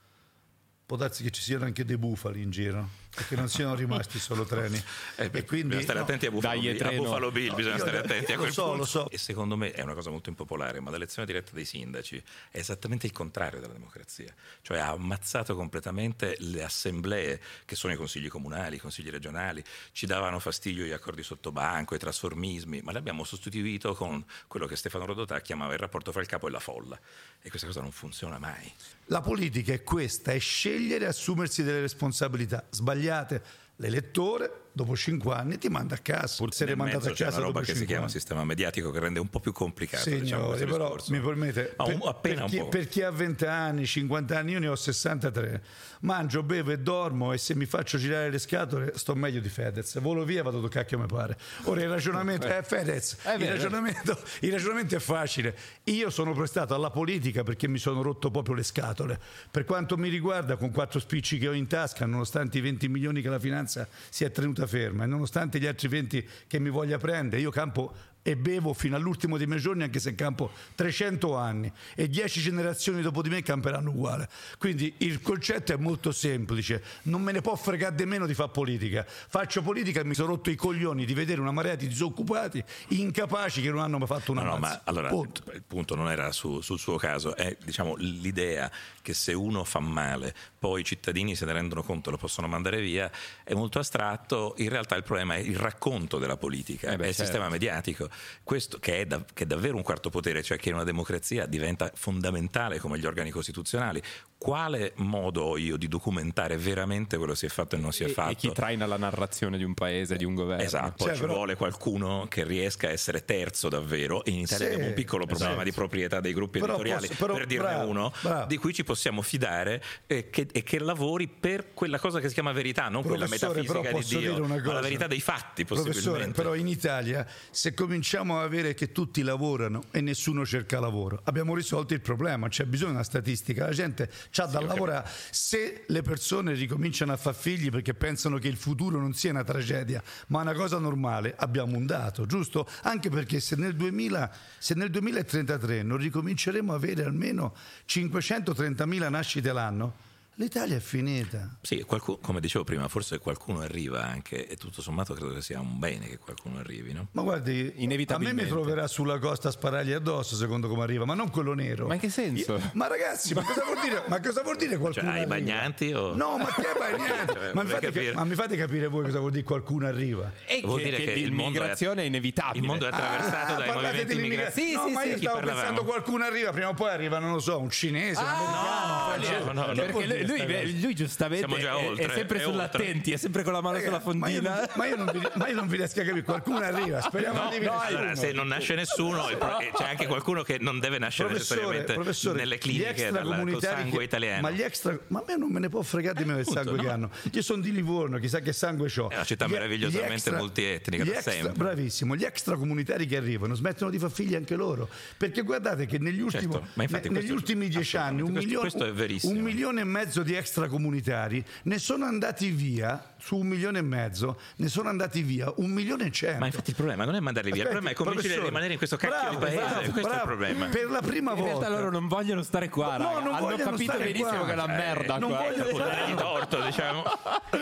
Può 0.86 0.98
darsi 0.98 1.24
che 1.24 1.32
ci 1.32 1.42
siano 1.42 1.65
anche 1.65 1.84
dei 1.84 1.98
bufali 1.98 2.44
in 2.44 2.51
giro, 2.51 2.88
perché 3.15 3.36
non 3.36 3.50
siano 3.50 3.74
rimasti 3.74 4.20
solo 4.20 4.46
treni. 4.46 4.82
Eh, 5.18 5.30
beh, 5.30 5.39
e 5.39 5.46
quindi 5.46 5.68
bisogna 5.68 5.84
stare 5.84 6.00
no, 6.00 6.04
attenti 6.06 6.25
a 6.25 6.32
Buffalo, 6.32 6.62
Dai, 6.62 6.74
Bill, 6.74 6.86
a. 6.86 6.92
Buffalo 6.92 7.32
Bill, 7.32 7.56
bisogna 7.56 7.75
io- 7.75 7.82
stare 7.82 7.98
attenti 8.00 8.32
a 8.34 8.36
lo 8.36 8.42
quel 8.42 8.54
so, 8.54 8.63
punto. 8.63 8.77
lo 8.77 8.86
so. 8.86 9.10
E 9.10 9.18
secondo 9.18 9.56
me 9.56 9.72
è 9.72 9.82
una 9.82 9.94
cosa 9.94 10.10
molto 10.10 10.30
impopolare, 10.30 10.82
ma 10.82 10.92
l'elezione 10.92 11.25
diretta 11.25 11.51
dei 11.54 11.63
sindaci 11.63 12.22
è 12.51 12.58
esattamente 12.58 13.06
il 13.06 13.13
contrario 13.13 13.62
della 13.62 13.72
democrazia. 13.72 14.34
Cioè 14.62 14.77
ha 14.80 14.89
ammazzato 14.89 15.56
completamente 15.56 16.36
le 16.39 16.63
assemblee, 16.63 17.39
che 17.63 17.75
sono 17.75 17.94
i 17.94 17.96
consigli 17.96 18.27
comunali, 18.27 18.75
i 18.75 18.80
consigli 18.80 19.10
regionali, 19.10 19.63
ci 19.94 20.06
davano 20.06 20.39
fastidio 20.39 20.84
gli 20.86 20.92
accordi 20.92 21.24
sotto 21.24 21.54
banco, 21.54 21.96
i 21.96 22.00
trasformismi, 22.00 22.82
ma 22.82 22.92
l'abbiamo 22.92 23.24
sostituito 23.24 23.96
con 23.96 24.24
quello 24.48 24.68
che 24.68 24.75
Stefano 24.75 25.06
Rodotà 25.06 25.39
chiamava 25.39 25.72
il 25.74 25.80
rapporto 25.80 26.12
fra 26.12 26.22
il 26.22 26.27
capo 26.27 26.48
e 26.48 26.51
la 26.51 26.60
folla. 26.60 27.00
E 27.42 27.50
questa 27.50 27.68
cosa 27.68 27.80
non 27.80 27.92
funziona 27.92 28.38
mai. 28.38 28.70
La 29.06 29.22
politica 29.22 29.72
è 29.72 29.84
questa, 29.84 30.32
è 30.32 30.39
scegliere 30.75 31.05
e 31.05 31.08
assumersi 31.08 31.63
delle 31.63 31.79
responsabilità 31.79 32.65
sbagliate. 32.70 33.41
L'elettore, 33.77 34.63
dopo 34.75 34.96
cinque 34.96 35.34
anni, 35.34 35.58
ti 35.58 35.70
manda 35.70 35.96
a 35.96 35.98
casa. 36.00 36.36
Pur 36.38 36.50
essere 36.50 36.72
Nel 36.72 36.77
mandato 36.77 37.05
a 37.05 37.10
mezzo 37.10 37.15
c'è 37.15 37.24
casa 37.25 37.38
una 37.38 37.46
roba 37.48 37.62
che 37.62 37.74
si 37.74 37.86
chiama 37.86 38.10
sistema 38.10 38.44
mediatico 38.44 38.91
che 38.91 39.00
rende 39.00 39.20
un 39.20 39.29
po' 39.29 39.39
più 39.39 39.53
complicato 39.53 40.03
Signore, 40.03 40.22
diciamo, 40.22 40.50
però 40.50 40.77
discorso. 40.96 41.12
mi 41.13 41.20
permette, 41.22 41.75
un- 41.77 41.86
per, 41.86 42.08
appena 42.10 42.20
per 42.20 42.44
un 42.44 42.50
chi, 42.50 42.58
po'. 42.58 42.67
per 42.70 42.88
chi 42.89 43.01
ha 43.01 43.10
20 43.10 43.46
anni, 43.46 43.86
50 43.86 44.38
anni, 44.38 44.51
io 44.51 44.60
ne 44.60 44.67
ho 44.67 44.75
63, 44.75 45.63
mangio, 46.01 46.44
bevo 46.44 46.72
e 46.72 46.79
dormo 46.79 47.32
e 47.32 47.38
se 47.38 47.55
mi 47.55 47.65
faccio 47.65 47.98
girare 47.98 48.29
le 48.29 48.38
scatole 48.39 48.91
sto 48.96 49.15
meglio 49.15 49.39
di 49.39 49.50
Fedez, 49.50 50.00
volo 50.00 50.25
via 50.25 50.41
e 50.41 50.44
vado 50.44 50.58
dove 50.58 50.70
cacchio 50.70 51.00
mi 51.00 51.05
pare. 51.08 51.38
Ora 51.63 51.82
il 51.82 51.89
ragionamento 51.89 52.48
è 52.48 52.62
Fedez, 52.62 53.17
È 53.24 53.34
il, 53.34 53.48
ragionamento, 53.48 54.20
il 54.41 54.51
ragionamento 54.51 54.96
è 54.96 55.00
facile, 55.00 55.58
io 55.86 56.10
sono 56.10 56.34
prestato 56.34 56.75
alla 56.75 56.89
politica 56.89 57.44
perché 57.44 57.67
mi 57.70 57.77
sono 57.77 58.01
rotto 58.01 58.29
proprio 58.29 58.55
le 58.55 58.63
scatole, 58.63 59.20
per 59.50 59.63
quanto 59.63 59.98
mi 59.98 60.10
riguarda 60.10 60.58
con 60.58 60.72
quattro 60.72 61.00
spicci 61.00 61.38
che 61.38 61.48
ho 61.48 61.53
in 61.53 61.67
tasca, 61.67 62.05
nonostante 62.05 62.58
i 62.58 62.62
20 62.62 62.88
milioni 62.89 63.22
che 63.22 63.29
la 63.29 63.39
finanza 63.39 63.88
si 64.10 64.24
è 64.24 64.32
tenuta 64.32 64.64
ferma 64.67 65.03
e 65.03 65.07
nonostante 65.07 65.60
gli 65.60 65.65
altri 65.65 65.88
20 65.88 66.29
che 66.48 66.60
mi 66.60 66.69
voglia 66.69 66.98
prendere, 66.98 67.41
io 67.41 67.51
campo 67.51 67.93
e 68.27 68.36
bevo 68.36 68.74
fino 68.74 68.96
all'ultimo 68.96 69.38
dei 69.38 69.46
miei 69.46 69.60
giorni 69.60 69.84
anche 69.84 70.00
se 70.00 70.15
campo 70.15 70.50
300 70.74 71.36
anni 71.36 71.72
e 71.94 72.10
10 72.10 72.41
generazioni 72.41 73.03
dopo 73.03 73.22
di 73.22 73.29
me 73.29 73.44
camperanno 73.44 73.91
uguale 73.91 74.27
quindi 74.58 74.91
il 75.00 75.22
concetto 75.22 75.74
è 75.74 75.75
molto 75.75 76.12
semplice 76.12 76.84
non 77.03 77.22
me 77.22 77.32
ne 77.32 77.41
può 77.41 77.55
fregare 77.55 77.94
di 77.94 78.05
meno 78.05 78.25
di 78.25 78.34
fare 78.34 78.50
politica 78.50 79.05
faccio 79.05 79.62
politica 79.62 80.00
e 80.00 80.05
mi 80.05 80.15
sono 80.15 80.29
rotto 80.29 80.50
i 80.50 80.55
coglioni 80.55 81.05
di 81.05 81.13
vedere 81.13 81.39
una 81.39 81.51
marea 81.51 81.75
di 81.75 81.88
disoccupati 81.88 82.63
incapaci 82.88 83.62
che 83.62 83.70
non 83.70 83.82
hanno 83.82 84.00
mai 84.00 84.08
fatto 84.08 84.32
una 84.32 84.41
No, 84.41 84.51
no, 84.51 84.58
ma 84.58 84.82
allora 84.86 85.10
Punto. 85.10 85.44
il 85.53 85.63
punto 85.63 85.94
non 85.96 86.10
era 86.10 86.32
su- 86.32 86.62
sul 86.62 86.79
suo 86.79 86.98
caso, 86.98 87.36
è 87.36 87.55
diciamo, 87.63 87.96
l'idea 87.98 88.72
che 89.01 89.13
se 89.13 89.34
uno 89.34 89.63
fa 89.63 89.79
male, 89.79 90.34
poi 90.58 90.82
i 90.82 90.84
cittadini 90.84 91.36
se 91.36 91.46
ne 91.46 91.53
rendono 91.53 91.84
conto 91.84 92.10
e 92.10 92.12
lo 92.13 92.17
possono 92.17 92.48
mandare 92.48 92.82
via, 92.82 93.10
è 93.44 93.53
molto 93.53 93.79
astratto. 93.79 94.53
In 94.58 94.70
realtà 94.70 94.96
il 94.96 95.03
problema 95.03 95.36
è 95.36 95.39
il 95.39 95.55
racconto 95.58 96.17
della 96.20 96.38
politica, 96.38 96.91
Eh 96.91 96.96
beh, 96.96 97.05
è 97.05 97.08
il 97.08 97.13
certo. 97.15 97.32
sistema 97.32 97.50
mediatico, 97.50 98.10
questo 98.43 98.79
che 98.79 99.01
è, 99.01 99.05
da- 99.05 99.24
che 99.34 99.43
è 99.43 99.48
davvero 99.48 99.75
un 99.75 99.84
quarto 99.84 100.10
potere, 100.10 100.43
cioè 100.43 100.57
che 100.57 100.69
in 100.69 100.75
una 100.75 100.84
democrazia 100.84 101.45
diventa 101.45 101.91
fondamentale 101.93 102.79
come 102.79 102.98
gli 103.00 103.05
organi 103.05 103.29
costituzionali. 103.31 104.01
Quale 104.38 104.91
modo 104.98 105.41
ho 105.43 105.57
io 105.57 105.75
di 105.77 105.88
documentare 105.88 106.57
veramente 106.57 107.17
quello 107.17 107.31
che 107.31 107.38
si 107.39 107.45
è 107.48 107.50
fatto 107.50 107.75
e 107.75 107.79
non 107.79 107.91
si 107.91 108.03
è 108.03 108.07
E, 108.07 108.10
fatto? 108.10 108.31
e 108.31 108.36
chi 108.36 108.51
traina 108.51 108.86
la 108.86 108.98
narrazione 108.98 109.57
di 109.57 109.63
un 109.63 109.74
paese, 109.74 110.17
di 110.17 110.25
un 110.25 110.36
governo. 110.36 110.62
Esatto, 110.63 111.05
Cioè, 111.05 111.15
ci 111.15 111.22
però- 111.22 111.34
vuole 111.36 111.55
qualcuno 111.55 112.27
che 112.29 112.43
riesca 112.43 112.88
a 112.88 112.91
essere 112.91 113.25
terzo 113.25 113.69
davvero. 113.69 114.22
In 114.25 114.39
Italia 114.39 114.57
Sì, 114.67 114.72
abbiamo 114.74 114.89
un 114.89 114.93
piccolo 114.93 115.25
problema 115.25 115.51
esatto. 115.53 115.63
di 115.69 115.72
proprietà 115.72 116.19
dei 116.19 116.34
gruppi 116.34 116.60
Però 116.60 116.74
editoriali, 116.74 117.07
posso- 117.07 117.19
però- 117.25 117.34
per 117.38 117.45
dirne 117.48 117.67
bravo, 117.69 117.89
uno, 117.89 118.13
bravo. 118.22 118.45
di 118.45 118.57
cui 118.57 118.74
ci 118.74 118.84
possiamo 118.84 119.22
fidare 119.24 119.81
e 120.05 120.29
che, 120.29 120.48
e 120.51 120.62
che 120.63 120.79
lavori 120.79 121.27
per 121.27 121.74
quella 121.74 121.98
cosa 121.98 122.19
che 122.19 122.27
si 122.27 122.34
chiama 122.36 122.51
verità, 122.51 122.87
non 122.90 123.01
quella 123.01 123.25
Professore, 123.25 123.61
metafisica 123.61 123.90
di 123.90 123.96
posso 123.96 124.18
Dio, 124.20 124.31
dire 124.31 124.42
una 124.44 124.55
ma 124.55 124.61
cosa. 124.61 124.74
la 124.74 124.81
verità 124.81 125.07
dei 125.07 125.22
fatti 125.22 125.66
Professore, 125.66 125.94
possibilmente. 125.94 126.33
però 126.42 126.53
in 126.55 126.68
Italia 126.68 127.25
se 127.50 127.74
cominciamo 127.74 128.03
a 128.13 128.44
avere 128.44 128.75
che 128.75 128.91
tutti 128.91 129.24
lavorano 129.24 129.85
e 129.89 130.00
nessuno 130.00 130.46
cerca 130.46 130.79
lavoro, 130.79 131.22
abbiamo 131.24 131.55
risolto 131.55 131.96
il 131.96 132.01
problema, 132.01 132.48
c'è 132.48 132.65
bisogno 132.65 132.91
di 132.91 132.96
una 132.98 133.03
statistica, 133.03 133.65
la 133.65 133.72
gente 133.72 134.11
c'ha 134.29 134.46
da 134.46 134.61
lavorare. 134.61 135.09
Se 135.31 135.85
le 135.87 136.01
persone 136.03 136.53
ricominciano 136.53 137.11
a 137.13 137.18
far 137.18 137.33
figli 137.33 137.70
perché 137.70 137.96
pensano 137.96 138.37
che 138.37 138.48
il 138.48 138.57
futuro 138.57 139.00
non 139.00 139.13
sia 139.13 139.31
una 139.31 139.44
tragedia, 139.44 140.03
ma 140.27 140.41
una 140.41 140.53
cosa 140.53 140.77
normale, 140.77 141.33
abbiamo 141.35 141.77
un 141.77 141.87
dato, 141.87 142.27
giusto? 142.27 142.68
Anche 142.83 143.09
perché 143.09 143.39
se 143.39 143.55
nel, 143.55 143.75
2000, 143.75 144.31
se 144.59 144.75
nel 144.75 144.91
2033 144.91 145.81
non 145.81 145.98
ricominceremo 145.98 146.74
a 146.74 146.75
avere 146.75 147.03
almeno 147.03 147.55
530.000 147.87 149.09
nascite 149.09 149.51
l'anno, 149.51 150.13
l'Italia 150.37 150.75
è 150.75 150.79
finita. 150.79 151.57
Sì, 151.61 151.81
qualcuno- 151.83 152.17
come 152.21 152.39
dicevo 152.41 152.63
prima, 152.65 152.87
forse 152.89 153.19
qualcuno 153.19 153.61
arriva 153.61 154.03
anche 154.03 154.48
e 154.48 154.55
tutto 154.57 154.81
sommato 154.81 155.13
credo 155.13 155.33
che 155.33 155.41
sia 155.41 155.59
un 155.59 155.79
bene 155.79 156.07
che 156.07 156.17
qualcuno 156.17 156.59
arrivi, 156.59 156.91
no? 156.91 157.07
Ma 157.11 157.21
guardi, 157.21 157.59
a 157.61 157.63
me 157.63 157.83
Inevitabilmente. 157.83 158.43
mi 158.43 158.50
troverà 158.50 158.87
sulla 158.87 159.17
costa 159.19 159.48
a 159.48 159.51
sparargli 159.51 159.93
addosso, 159.93 160.35
secondo 160.35 160.67
come 160.67 160.83
arriva, 160.83 161.05
ma 161.05 161.13
non 161.13 161.29
quello 161.29 161.53
nero. 161.53 161.87
Ma 161.87 161.93
in 161.93 162.00
che 162.01 162.09
senso? 162.09 162.55
Io- 162.55 162.69
ma 162.74 162.87
ragazzi, 162.87 163.33
ma 163.33 163.43
cosa 163.43 163.63
vuol 163.63 163.79
dire, 163.81 164.03
ma 164.07 164.19
cosa 164.19 164.41
vuol 164.41 164.57
dire 164.57 164.77
qualcuno 164.77 165.05
Cioè, 165.05 165.13
ai 165.15 165.21
arriva? 165.24 165.35
bagnanti 165.35 165.93
o- 165.93 166.15
No, 166.15 166.37
ma 166.37 166.45
che 166.53 166.63
bagnanti? 166.77 167.33
Cioè, 167.33 167.53
ma, 167.53 167.63
mi 167.63 167.69
fate, 167.69 167.85
capire. 167.87 168.13
ma 168.13 168.24
mi 168.25 168.35
fate 168.35 168.57
capire 168.57 168.87
voi 168.87 169.03
cosa 169.05 169.19
vuol 169.19 169.31
dire 169.31 169.43
qualcuno 169.43 169.87
arriva? 169.87 170.31
E 170.45 170.61
Vuol 170.63 170.79
che, 170.79 170.83
dire 170.85 170.98
che 170.98 171.03
che 171.05 171.11
il 171.19 171.31
mondo 171.31 171.43
è- 171.43 171.45
l'immigrazione 171.53 172.01
è, 172.01 172.05
inevitabile. 172.05 172.59
Il 172.59 172.65
mondo 172.65 172.85
è 172.85 172.89
attraversato 172.89 173.53
Ah, 173.53 173.55
dai 173.57 173.71
movimenti 173.74 174.13
immigrati. 174.15 174.71
no, 174.74 174.85
Sì, 174.87 174.91
ma 174.91 175.01
sì, 175.01 175.07
io 175.07 175.13
sì, 175.13 175.19
stavo 175.21 175.35
parlavamo? 175.37 175.65
pensando 175.67 175.83
qualcuno 175.85 176.24
arriva, 176.25 176.51
prima 176.51 176.67
o 176.69 176.74
poi 176.74 176.89
arriva, 176.89 177.19
non 177.19 177.31
lo 177.31 177.39
so, 177.39 177.57
un 177.59 177.69
cinese, 177.69 178.19
un 178.19 178.27
americano, 178.27 178.93
un 178.95 179.11
francese. 179.13 179.45
no, 179.45 179.51
no, 179.53 179.65
no, 179.67 179.74
Perché 179.74 180.25
lui, 180.27 180.46
lui, 180.46 180.81
lui 180.81 180.96
giustamente 180.96 181.46
Siamo 181.48 181.61
già 181.61 181.77
è- 181.77 181.81
è, 181.83 181.88
oltre, 181.88 182.14
sempre 182.14 182.38
è 182.40 182.42
sull'attenti, 182.42 183.11
è 183.11 183.18
sempre 183.18 183.44
con 183.44 183.53
la 183.53 183.61
mano 183.61 183.77
sulla 183.79 183.92
ma 183.92 183.98
io, 183.98 184.01
fondina. 184.42 184.55
non, 184.55 184.66
ma 184.75 184.85
io 184.88 184.96
non 184.96 185.09
vi, 185.11 185.27
ma 185.35 185.48
io 185.48 185.55
non 185.55 185.68
vi 185.68 185.77
riesco 185.77 186.00
a 186.01 186.03
capire, 186.03 186.24
qualcuno 186.24 186.57
arriva, 186.59 187.01
speriamo 187.01 187.38
No, 187.44 187.50
di 187.50 187.55
arrivi 187.55 187.66
no, 187.66 187.79
allora, 187.79 188.16
se 188.16 188.31
non 188.31 188.48
nasce 188.48 188.75
nessuno, 188.75 189.24
c'è 189.25 189.83
anche 189.88 190.07
qualcuno 190.07 190.44
che 190.44 190.57
non 190.59 190.79
deve 190.79 190.98
nascere 190.98 191.29
Professore, 191.29 191.59
necessariamente 191.61 191.94
professore, 191.94 192.38
nelle 192.40 192.57
cliniche 192.57 193.11
dal, 193.11 193.57
sangue 193.59 193.98
che- 194.00 194.03
italiano. 194.03 194.42
Ma 194.42 194.51
gli 194.51 194.61
extra, 194.61 194.98
ma 195.07 195.20
a 195.20 195.24
me 195.27 195.38
non 195.38 195.50
me 195.51 195.59
ne 195.59 195.70
può 195.70 195.81
fregare 195.81 196.18
di 196.24 196.25
me 196.25 196.33
il 196.33 196.40
appunto, 196.40 196.61
sangue 196.64 196.77
che 196.79 196.85
no. 196.88 196.92
hanno. 196.94 197.09
Io 197.31 197.42
sono 197.42 197.61
di 197.61 197.72
Livorno, 197.72 198.18
chissà 198.20 198.40
che 198.40 198.53
sangue 198.53 198.92
ho. 198.98 199.09
È 199.09 199.16
una 199.16 199.24
città 199.25 199.48
meravigliosamente 199.48 200.31
multietnica 200.31 201.03
da 201.03 201.11
extra- 201.11 201.31
sempre. 201.31 201.51
Bravissimo, 201.53 202.16
gli 202.16 202.24
extracomunitari 202.24 203.05
che 203.05 203.18
arrivano 203.18 203.53
smettono 203.55 203.90
di 203.92 204.00
far 204.00 204.11
figli 204.11 204.35
anche 204.35 204.55
loro. 204.55 204.88
Perché 205.18 205.42
guardate 205.42 205.85
che 205.85 205.98
negli 206.00 206.22
ultimi, 206.22 206.51
Certo, 206.51 207.09
negli 207.11 207.31
ultimi 207.31 207.68
dieci 207.70 207.98
anni 207.98 208.22
un 208.22 208.31
milione, 208.31 208.59
questo- 208.59 208.77
questo 208.79 208.85
è 208.85 208.94
verissimo. 208.94 209.33
un 209.33 209.40
milione 209.42 209.81
e 209.81 209.83
mezzo 209.83 210.15
di 210.24 210.34
extracomunitari 210.36 211.44
ne 211.64 211.78
sono 211.80 212.06
andati 212.06 212.50
via 212.50 213.14
su 213.18 213.38
un 213.38 213.48
milione 213.48 213.80
e 213.80 213.82
mezzo, 213.82 214.40
ne 214.58 214.68
sono 214.68 214.90
andati 214.90 215.22
via 215.24 215.51
un 215.58 215.72
milione 215.72 216.06
e 216.08 216.12
cento. 216.12 216.40
Ma 216.40 216.46
infatti 216.46 216.70
il 216.72 216.75
problema 216.75 217.06
non 217.06 217.16
è 217.16 217.20
mandarli 217.20 217.51
via, 217.51 217.64
il 217.64 217.70
problema 217.70 217.92
è 217.92 217.96
convincere 217.96 218.42
a 218.42 218.44
rimanere 218.46 218.72
in 218.74 218.78
questo 218.78 218.98
cacchio 218.98 219.18
bravo, 219.18 219.34
di 219.34 219.42
paese. 219.46 219.58
bravo, 219.58 219.80
questo 219.92 219.98
è 219.98 220.01
il 220.01 220.08
bravo. 220.08 220.25
problema. 220.25 220.66
Per 220.68 220.90
la 220.90 221.01
prima 221.01 221.32
In 221.32 221.38
volta 221.40 221.58
realtà 221.60 221.70
loro 221.70 221.90
non 221.92 222.08
vogliono 222.08 222.44
stare 222.44 222.70
qua, 222.70 222.98
No, 222.98 223.04
raga. 223.06 223.20
non 223.20 223.34
Hanno 223.36 223.46
vogliono 223.46 223.64
capito 223.72 223.92
stare 223.92 224.04
benissimo 224.06 224.30
qua. 224.38 224.46
che 224.46 224.51
è 224.51 224.54
una 224.54 224.64
Eh, 224.64 224.78
merda 224.78 225.18
non 225.18 225.30
qua. 225.30 225.38
vogliono 225.40 225.70
stare 225.75 225.96
dargli 225.96 226.14
torto, 226.16 226.62
diciamo. 226.64 227.04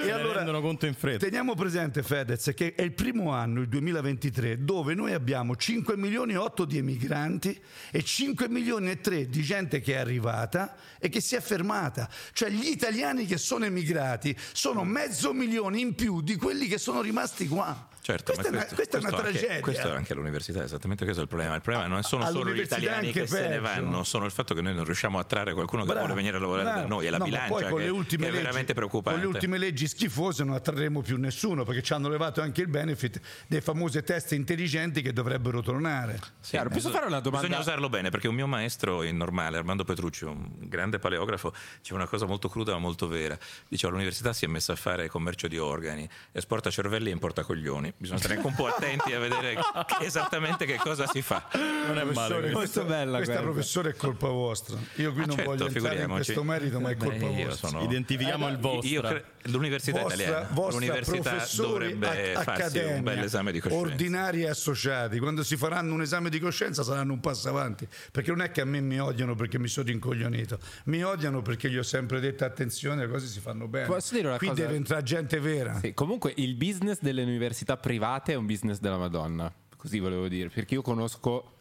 E 0.04 0.12
allora 0.12 0.34
rendono 0.38 0.62
conto 0.62 0.86
in 0.86 0.94
fretta. 0.96 1.26
teniamo 1.26 1.56
presente 1.56 2.04
Fedez 2.04 2.52
che 2.56 2.74
è 2.76 2.82
il 2.82 2.92
primo 2.94 3.32
anno, 3.32 3.62
il 3.62 3.68
2023, 3.70 4.64
dove 4.64 4.94
noi 4.96 5.14
abbiamo 5.14 5.56
5 5.56 5.96
milioni 5.96 6.34
e 6.34 6.38
8 6.38 6.66
di 6.66 6.78
emigranti 6.78 7.58
e 7.92 8.04
5 8.04 8.50
milioni 8.50 8.90
e 8.92 9.00
3 9.00 9.28
di 9.30 9.42
gente 9.42 9.80
che 9.80 9.94
è 9.94 9.98
arrivata 9.98 10.76
e 11.00 11.10
che 11.10 11.22
si 11.22 11.36
è 11.36 11.42
fermata. 11.42 12.10
Cioè 12.34 12.43
gli 12.50 12.68
italiani 12.68 13.26
che 13.26 13.38
sono 13.38 13.66
emigrati 13.66 14.36
sono 14.52 14.84
mezzo 14.84 15.34
milione 15.34 15.80
in 15.80 15.96
più 15.96 16.22
di 16.22 16.36
quelli 16.36 16.68
che 16.68 16.78
sono 16.78 17.02
rimasti 17.02 17.48
qua. 17.48 17.90
Certo, 18.04 18.34
questa, 18.34 18.52
ma 18.52 18.58
è 18.60 18.66
una, 18.66 18.76
questa 18.76 18.98
è 18.98 19.00
una 19.00 19.10
questo 19.12 19.26
anche- 19.28 19.40
tragedia. 19.40 19.62
questo 19.62 19.92
anche 19.94 20.12
all'università, 20.12 20.60
è 20.60 20.64
esattamente 20.66 21.04
questo 21.06 21.22
è 21.22 21.24
il 21.24 21.30
problema. 21.30 21.56
Il 21.56 21.62
problema 21.62 21.88
non 21.88 22.04
sono 22.04 22.26
solo 22.26 22.34
gli 22.40 22.42
All'università 22.42 22.78
italiani 22.78 23.12
che 23.14 23.26
se 23.28 23.42
ne 23.44 23.48
peggio. 23.48 23.62
vanno, 23.62 24.04
sono 24.04 24.26
il 24.26 24.32
fatto 24.32 24.54
che 24.54 24.60
noi 24.62 24.74
non 24.76 24.84
riusciamo 24.84 25.20
a 25.20 25.24
trarre 25.24 25.54
qualcuno 25.54 25.84
che 25.84 25.88
Bravo, 25.88 26.02
vuole 26.06 26.16
venire 26.20 26.36
a 26.36 26.40
lavorare 26.42 26.66
da 26.66 26.72
bravo. 26.74 26.88
noi, 26.90 27.06
è 27.06 27.10
la 27.10 27.18
No, 27.20 27.24
bilancia 27.24 27.48
poi 27.48 27.64
con 27.70 27.78
che, 27.80 27.84
le 27.86 27.90
ultime 27.92 28.24
che 28.24 28.28
è 28.28 28.32
leggi- 28.32 28.44
veramente 28.44 28.74
preoccupante. 28.74 29.20
Con 29.22 29.30
le 29.30 29.34
ultime 29.36 29.58
leggi 29.58 29.88
schifose 29.88 30.44
non 30.44 30.54
attrarremo 30.56 31.02
più 31.02 31.18
nessuno 31.18 31.64
perché 31.64 31.82
ci 31.82 31.94
hanno 31.94 32.10
levato 32.10 32.42
anche 32.42 32.60
il 32.60 32.68
benefit 32.68 33.22
dei 33.48 33.62
famose 33.62 34.04
teste 34.04 34.36
intelligenti 34.36 35.02
che 35.02 35.14
dovrebbero 35.14 35.62
tornare. 35.62 36.20
Sì, 36.42 36.50
Chiaro, 36.52 36.68
posso 36.68 36.80
bisogna- 36.82 36.94
fare 36.96 37.08
una 37.08 37.20
domanda? 37.22 37.48
Bisogna 37.48 37.62
usarlo 37.64 37.88
bene 37.88 38.10
perché 38.10 38.28
un 38.28 38.36
mio 38.36 38.48
maestro 38.48 39.04
in 39.04 39.16
normale, 39.16 39.56
Armando 39.56 39.86
Petrucci, 39.86 40.26
un 40.26 40.50
grande 40.60 41.00
paleografo, 41.00 41.54
diceva 41.78 42.00
una 42.00 42.08
cosa 42.10 42.26
molto 42.26 42.50
cruda 42.50 42.74
ma 42.74 42.80
molto 42.80 43.08
vera. 43.08 43.38
Diceva 43.70 43.94
l'università 43.94 44.34
si 44.34 44.44
è 44.44 44.50
messa 44.50 44.74
a 44.74 44.76
fare 44.76 45.08
commercio 45.08 45.48
di 45.48 45.58
organi, 45.58 46.06
esporta 46.34 46.70
cervelli 46.70 47.08
e 47.08 47.14
importa 47.14 47.44
coglioni. 47.44 47.92
Bisogna 47.98 48.20
stare 48.20 48.36
anche 48.36 48.48
un 48.48 48.56
po' 48.56 48.68
attenti 48.68 49.14
a 49.14 49.20
vedere 49.20 49.56
che- 49.56 50.06
esattamente 50.06 50.66
che 50.66 50.76
cosa 50.78 51.08
si 51.08 51.22
fa. 51.22 51.48
Non 51.88 51.98
è 51.98 52.04
male. 52.04 52.52
Questa, 52.52 52.84
bella 52.84 53.18
questa 53.18 53.34
questa. 53.36 53.42
professore 53.42 53.90
è 53.92 53.96
colpa 53.96 54.28
vostra. 54.28 54.78
Io 54.96 55.12
qui 55.14 55.24
Ah, 55.24 55.26
non 55.26 55.36
certo, 55.36 55.52
voglio 55.52 55.66
entrare 55.68 55.68
in 55.68 55.72
figuriamoci. 56.02 56.24
questo 56.24 56.44
merito, 56.44 56.80
ma 56.80 56.90
è 56.90 56.96
Beh, 56.96 57.06
colpa 57.06 57.26
io 57.26 57.48
vostra. 57.48 57.68
sono- 57.70 57.84
Identifichiamo 57.84 58.48
il 58.50 58.58
vostro. 58.58 58.90
Io 58.90 59.02
cre- 59.02 59.24
l'università 59.44 60.02
Vostra, 60.02 60.24
italiana, 60.24 60.48
vostra 60.52 60.80
l'università 60.80 61.46
dovrebbe 61.58 62.34
a- 62.36 62.42
farsi 62.42 62.78
un 62.80 63.04
bel 63.04 63.20
esame 63.20 63.52
di 63.52 63.60
coscienza. 63.60 63.86
ordinari 63.86 64.44
e 64.44 64.50
associati, 64.50 65.20
quando 65.20 65.44
si 65.44 65.58
faranno 65.58 65.94
un 65.94 66.02
esame 66.02 66.30
di 66.30 66.40
coscienza 66.40 66.84
saranno 66.84 67.14
un 67.14 67.20
passo 67.20 67.50
avanti, 67.50 67.88
perché 68.12 68.30
non 68.32 68.42
è 68.42 68.52
che 68.52 68.62
a 68.62 68.66
me 68.66 68.80
mi 68.82 69.00
odiano 69.00 69.36
perché 69.36 69.60
mi 69.60 69.68
sono 69.68 69.88
rincoglionito, 69.88 70.60
mi 70.86 71.04
odiano 71.04 71.42
perché 71.42 71.70
gli 71.70 71.78
ho 71.78 71.84
sempre 71.84 72.20
detto 72.20 72.46
attenzione, 72.46 73.06
le 73.06 73.12
cose 73.12 73.28
si 73.28 73.40
fanno 73.40 73.68
bene. 73.68 73.86
Posso 73.86 74.14
dire 74.16 74.28
una 74.28 74.38
Qui 74.38 74.48
cosa? 74.48 74.62
deve 74.62 74.76
entrare 74.76 75.04
gente 75.04 75.40
vera. 75.40 75.80
Sì, 75.80 75.94
comunque 75.94 76.34
il 76.38 76.56
business 76.56 77.00
delle 77.02 77.24
università 77.24 77.76
private 77.84 78.32
è 78.32 78.36
un 78.36 78.46
business 78.46 78.80
della 78.80 78.98
Madonna, 78.98 79.52
così 79.76 80.00
volevo 80.00 80.30
dire, 80.30 80.48
perché 80.48 80.76
io 80.76 80.82
conosco 80.82 81.52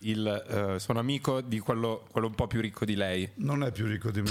il, 0.00 0.26
eh, 0.26 0.80
sono 0.80 0.98
amico 0.98 1.40
di 1.42 1.60
quello, 1.60 2.06
quello 2.10 2.26
un 2.26 2.34
po' 2.34 2.48
più 2.48 2.60
ricco 2.60 2.84
di 2.84 2.96
lei. 2.96 3.30
Non 3.36 3.62
è 3.62 3.70
più 3.70 3.86
ricco 3.86 4.10
di 4.10 4.20
me. 4.20 4.30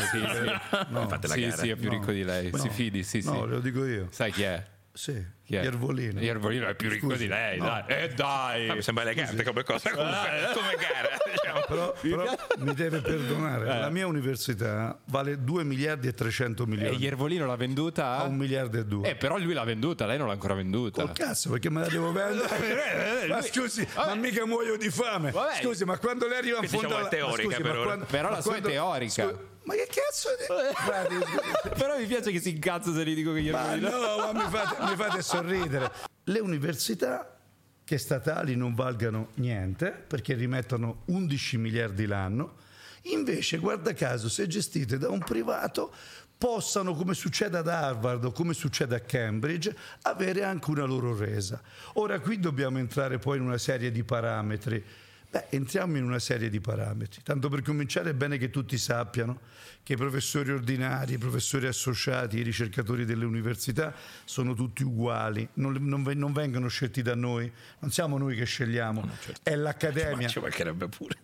No, 0.90 1.08
Fate 1.08 1.28
la 1.28 1.34
sì, 1.36 1.42
gara. 1.42 1.56
sì, 1.56 1.70
è 1.70 1.76
più 1.78 1.90
No. 1.90 1.98
ricco 1.98 2.12
di 2.12 2.24
lei. 2.26 2.52
No. 2.52 2.58
Si 2.58 2.70
fidi, 2.70 3.04
sì, 3.04 3.22
no, 3.24 3.44
sì. 3.44 3.48
lo 3.48 3.60
dico 3.62 3.86
io. 3.86 4.08
Sai 4.12 4.34
chi 4.34 4.42
è? 4.42 4.66
Sì, 5.00 5.12
è? 5.14 5.24
Iervolino. 5.62 6.20
Iervolino 6.20 6.68
è 6.68 6.76
più 6.76 6.90
ricco 6.90 7.08
Scusi, 7.12 7.20
di 7.24 7.28
lei, 7.30 7.58
no. 7.58 7.64
dai. 7.68 7.84
Eh 8.04 8.10
dai! 8.10 8.68
Ah, 8.70 8.74
mi 8.76 8.82
sembra 8.82 9.06
elegante 9.06 9.44
come 9.46 9.64
cosa, 9.64 9.92
comunque, 9.92 10.30
come 10.54 10.76
gara. 10.76 11.18
diciamo. 11.32 11.62
Però, 11.70 11.94
però 12.02 12.36
mi 12.58 12.74
deve 12.74 13.00
perdonare, 13.00 13.64
Eh. 13.64 13.80
la 13.80 13.90
mia 13.90 14.08
università 14.08 15.00
vale 15.06 15.42
2 15.42 15.64
miliardi 15.64 16.10
e 16.10 16.14
300 16.14 16.64
E 16.64 16.66
milioni. 16.68 16.98
Iervolino 16.98 17.46
l'ha 17.46 17.56
venduta 17.56 18.08
a 18.08 18.18
a... 18.20 18.24
un 18.24 18.36
miliardo 18.36 18.78
e 18.78 18.84
due. 18.86 19.10
Eh, 19.12 19.16
però 19.16 19.38
lui 19.38 19.54
l'ha 19.54 19.64
venduta, 19.64 20.06
lei 20.06 20.18
non 20.18 20.28
l'ha 20.28 20.34
ancora 20.34 20.54
venduta. 20.54 21.02
Col 21.02 21.14
cazzo, 21.14 21.50
perché 21.50 21.70
me 21.70 21.80
la 21.80 21.88
devo 21.88 22.12
vendere? 22.12 23.26
ma 23.30 23.42
scusi, 23.42 23.88
ma 23.96 24.16
mica 24.16 24.46
muoio 24.46 24.76
di 24.78 24.90
fame. 24.90 25.32
Vabbè. 25.32 25.62
Scusi, 25.64 25.86
ma 25.86 25.98
quando 25.98 26.28
lei 26.28 26.40
arriva 26.40 26.58
in 26.62 26.68
Quindi 26.68 26.86
fondo 26.88 27.08
diciamo 27.08 27.08
alla... 27.08 27.08
è 27.08 27.20
teorica 27.40 27.48
ma 27.48 27.54
scusi, 27.54 27.62
per 27.62 27.72
ma 27.72 27.78
ora. 27.80 27.86
quando- 27.88 28.06
Però 28.06 28.30
ma 28.30 28.36
la 28.36 28.42
sua 28.42 28.52
è 28.56 28.60
quando- 28.60 28.70
teorica. 28.70 29.24
scu- 29.30 29.48
ma 29.70 29.76
che 29.76 29.88
cazzo 29.88 30.30
di... 30.36 30.46
Guardi, 30.84 31.16
scusi, 31.22 31.76
Però 31.76 31.98
mi 31.98 32.06
piace 32.08 32.32
che 32.32 32.40
si 32.40 32.50
incazza 32.50 32.92
se 32.92 33.06
gli 33.06 33.14
dico 33.14 33.34
che 33.34 33.52
ma 33.52 33.76
Iervolino... 33.76 33.90
no, 33.90 34.18
ma 34.18 34.34
mi 34.34 34.50
fate, 34.50 34.84
mi 34.84 34.96
fate 34.96 35.22
sorridere. 35.22 35.92
Le 36.24 36.40
università 36.40 37.38
che 37.84 37.98
statali 38.00 38.56
non 38.56 38.74
valgano 38.74 39.30
niente 39.36 39.92
perché 39.92 40.34
rimettono 40.34 41.04
11 41.06 41.58
miliardi 41.58 42.08
l'anno, 42.08 42.56
invece, 43.04 43.58
guarda 43.58 43.94
caso, 43.94 44.28
se 44.28 44.48
gestite 44.48 44.98
da 44.98 45.10
un 45.10 45.20
privato 45.20 45.94
possano, 46.36 46.96
come 46.96 47.14
succede 47.14 47.58
ad 47.58 47.68
Harvard 47.68 48.26
o 48.26 48.32
come 48.32 48.54
succede 48.54 48.96
a 48.96 49.02
Cambridge, 49.02 49.76
avere 50.04 50.44
anche 50.44 50.72
una 50.72 50.86
loro 50.86 51.16
resa. 51.16 51.62
Ora 51.94 52.20
qui 52.20 52.40
dobbiamo 52.40 52.80
entrare 52.80 53.20
poi 53.20 53.38
in 53.38 53.44
una 53.44 53.58
serie 53.58 53.92
di 53.92 54.04
parametri. 54.04 54.84
Beh, 55.32 55.46
entriamo 55.50 55.96
in 55.98 56.04
una 56.04 56.18
serie 56.18 56.50
di 56.50 56.60
parametri. 56.60 57.22
Tanto 57.22 57.50
per 57.50 57.62
cominciare 57.62 58.10
è 58.10 58.14
bene 58.14 58.40
che 58.40 58.50
tutti 58.50 58.80
sappiano 58.80 59.42
che 59.84 59.94
i 59.94 59.96
professori 59.96 60.52
ordinari, 60.52 61.14
i 61.14 61.18
professori 61.20 61.68
associati, 61.68 62.38
i 62.38 62.42
ricercatori 62.42 63.06
delle 63.06 63.26
università 63.26 63.94
sono 64.26 64.56
tutti 64.56 64.84
uguali, 64.84 65.48
non, 65.54 65.74
non 65.82 66.02
non 66.02 66.34
vengono 66.34 66.68
scelti 66.68 67.04
da 67.04 67.14
noi, 67.14 67.52
non 67.80 67.92
siamo 67.92 68.18
noi 68.18 68.36
che 68.36 68.46
scegliamo, 68.46 69.08
è 69.44 69.56
Ma 69.56 69.62
l'accademia. 69.62 70.28
ci 70.28 70.40
mancherebbe 70.42 70.88
pure. 70.88 71.16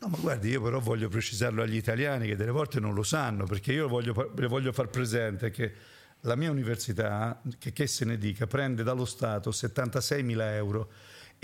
No, 0.00 0.08
ma 0.08 0.16
guardi, 0.18 0.48
io 0.48 0.62
però 0.62 0.80
voglio 0.80 1.08
precisarlo 1.08 1.62
agli 1.62 1.76
italiani 1.76 2.26
che 2.26 2.36
delle 2.36 2.50
volte 2.50 2.80
non 2.80 2.94
lo 2.94 3.02
sanno, 3.02 3.44
perché 3.44 3.72
io 3.72 3.88
voglio, 3.88 4.32
le 4.34 4.46
voglio 4.46 4.72
far 4.72 4.88
presente 4.88 5.50
che 5.50 5.72
la 6.20 6.36
mia 6.36 6.50
università, 6.50 7.40
che, 7.58 7.72
che 7.72 7.86
se 7.86 8.04
ne 8.06 8.16
dica, 8.16 8.46
prende 8.46 8.82
dallo 8.82 9.04
Stato 9.04 9.52
76 9.52 10.22
mila 10.22 10.54
euro 10.54 10.90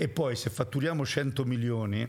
e 0.01 0.07
poi 0.07 0.35
se 0.35 0.49
fatturiamo 0.49 1.05
100 1.05 1.45
milioni, 1.45 2.07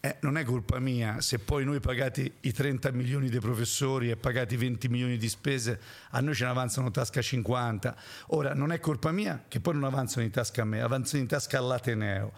eh, 0.00 0.16
non 0.20 0.38
è 0.38 0.42
colpa 0.42 0.78
mia 0.78 1.20
se 1.20 1.38
poi 1.38 1.66
noi 1.66 1.78
pagati 1.78 2.32
i 2.40 2.50
30 2.50 2.92
milioni 2.92 3.28
dei 3.28 3.40
professori 3.40 4.08
e 4.08 4.16
pagati 4.16 4.56
20 4.56 4.88
milioni 4.88 5.18
di 5.18 5.28
spese, 5.28 5.78
a 6.12 6.20
noi 6.20 6.34
ce 6.34 6.44
ne 6.44 6.50
avanzano 6.50 6.90
tasca 6.90 7.20
50. 7.20 7.94
Ora, 8.28 8.54
non 8.54 8.72
è 8.72 8.80
colpa 8.80 9.12
mia 9.12 9.44
che 9.46 9.60
poi 9.60 9.74
non 9.74 9.84
avanzano 9.84 10.24
in 10.24 10.30
tasca 10.30 10.62
a 10.62 10.64
me, 10.64 10.80
avanzano 10.80 11.20
in 11.20 11.28
tasca 11.28 11.58
all'Ateneo. 11.58 12.32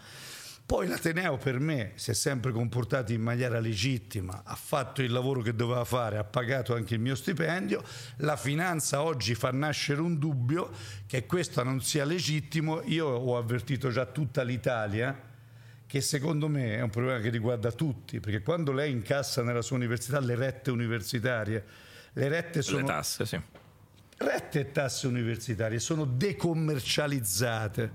Poi 0.65 0.87
l'Ateneo 0.87 1.37
per 1.37 1.59
me 1.59 1.91
si 1.95 2.11
è 2.11 2.13
sempre 2.13 2.51
comportato 2.51 3.11
in 3.11 3.21
maniera 3.21 3.59
legittima, 3.59 4.43
ha 4.45 4.55
fatto 4.55 5.01
il 5.01 5.11
lavoro 5.11 5.41
che 5.41 5.53
doveva 5.53 5.83
fare, 5.83 6.17
ha 6.17 6.23
pagato 6.23 6.73
anche 6.73 6.93
il 6.93 7.01
mio 7.01 7.15
stipendio. 7.15 7.83
La 8.17 8.37
finanza 8.37 9.01
oggi 9.01 9.35
fa 9.35 9.51
nascere 9.51 9.99
un 9.99 10.17
dubbio 10.17 10.71
che 11.05 11.25
questo 11.25 11.61
non 11.63 11.81
sia 11.81 12.05
legittimo. 12.05 12.81
Io 12.85 13.07
ho 13.07 13.37
avvertito 13.37 13.89
già 13.89 14.05
tutta 14.05 14.41
l'Italia 14.43 15.31
che 15.85 16.01
secondo 16.01 16.47
me 16.47 16.77
è 16.77 16.81
un 16.81 16.89
problema 16.89 17.19
che 17.19 17.29
riguarda 17.29 17.71
tutti, 17.71 18.19
perché 18.19 18.41
quando 18.41 18.71
lei 18.71 18.91
incassa 18.91 19.43
nella 19.43 19.61
sua 19.61 19.75
università 19.75 20.19
le 20.19 20.33
rette 20.33 20.71
universitarie, 20.71 21.63
le 22.13 22.27
rette 22.29 22.57
Le 22.57 22.63
sono 22.63 22.85
tasse, 22.87 23.25
sì. 23.27 23.39
rette 24.17 24.59
e 24.59 24.71
tasse 24.71 25.05
universitarie 25.05 25.77
sono 25.77 26.05
decommercializzate. 26.05 27.91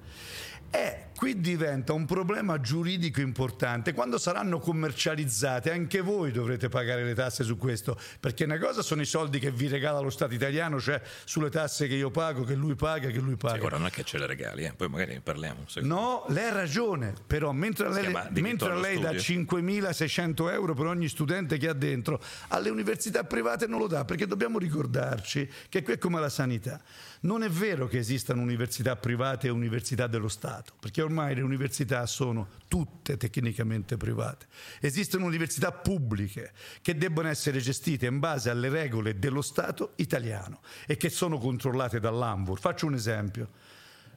E 0.71 1.08
qui 1.19 1.41
diventa 1.41 1.95
un 1.95 2.05
problema 2.05 2.61
giuridico 2.61 3.21
importante. 3.21 3.93
Quando 3.93 4.19
saranno 4.19 4.61
commercializzate, 4.61 5.73
anche 5.73 6.01
voi 6.01 6.31
dovrete 6.31 6.69
pagare 6.69 7.03
le 7.03 7.13
tasse 7.13 7.43
su 7.43 7.57
questo, 7.57 7.99
perché 8.21 8.45
una 8.45 8.57
cosa 8.57 8.83
sono 8.83 9.01
i 9.01 9.05
soldi 9.05 9.41
che 9.41 9.51
vi 9.51 9.67
regala 9.67 9.99
lo 9.99 10.11
Stato 10.11 10.35
italiano, 10.35 10.79
cioè 10.79 11.03
sulle 11.25 11.51
tasse 11.51 11.89
che 11.89 11.97
io 11.97 12.13
pago, 12.13 12.45
che 12.45 12.55
lui 12.55 12.77
paga, 12.77 13.09
che 13.09 13.19
lui 13.19 13.33
Sì, 13.33 13.37
paga. 13.37 13.65
ora 13.65 13.79
non 13.79 13.87
è 13.87 13.91
che 13.91 14.05
ce 14.05 14.17
le 14.17 14.27
regali, 14.27 14.63
eh. 14.63 14.75
poi 14.75 14.89
magari 14.89 15.15
ne 15.15 15.21
parliamo. 15.21 15.65
No, 15.81 16.25
lei 16.29 16.51
ha 16.51 16.53
ragione, 16.53 17.15
però 17.27 17.51
mentre 17.51 17.91
lei, 17.91 18.17
mentre 18.41 18.79
lei 18.79 19.01
dà 19.01 19.19
studio. 19.19 19.59
5.600 19.59 20.53
euro 20.53 20.75
per 20.75 20.87
ogni 20.87 21.09
studente 21.09 21.57
che 21.59 21.69
ha 21.69 21.73
dentro, 21.73 22.23
alle 22.51 22.71
università 22.71 23.25
private 23.25 23.67
non 23.67 23.81
lo 23.81 23.89
dà, 23.89 24.05
perché 24.05 24.25
dobbiamo 24.29 24.61
ricordarci 24.61 25.51
che 25.69 25.83
qui 25.83 25.95
è 25.95 25.99
come 25.99 26.21
la 26.21 26.29
sanità. 26.29 26.81
Non 27.21 27.43
è 27.43 27.49
vero 27.49 27.89
che 27.89 27.99
esistano 27.99 28.43
università 28.43 28.95
private 28.95 29.49
e 29.49 29.51
università 29.51 30.07
dello 30.07 30.29
Stato, 30.29 30.75
perché 30.79 31.03
ormai 31.03 31.35
le 31.35 31.43
università 31.43 32.07
sono 32.07 32.49
tutte 32.69 33.17
tecnicamente 33.17 33.97
private. 33.97 34.47
Esistono 34.81 35.27
università 35.27 35.73
pubbliche 35.73 36.53
che 36.81 36.97
debbono 36.97 37.29
essere 37.29 37.59
gestite 37.59 38.07
in 38.07 38.21
base 38.21 38.51
alle 38.51 38.69
regole 38.69 39.19
dello 39.19 39.43
Stato 39.43 39.95
italiano 39.97 40.61
e 40.87 40.97
che 40.97 41.11
sono 41.11 41.39
controllate 41.39 41.99
dall'ANVUR. 41.99 42.61
Faccio 42.61 42.87
un 42.87 42.95
esempio. 42.95 43.49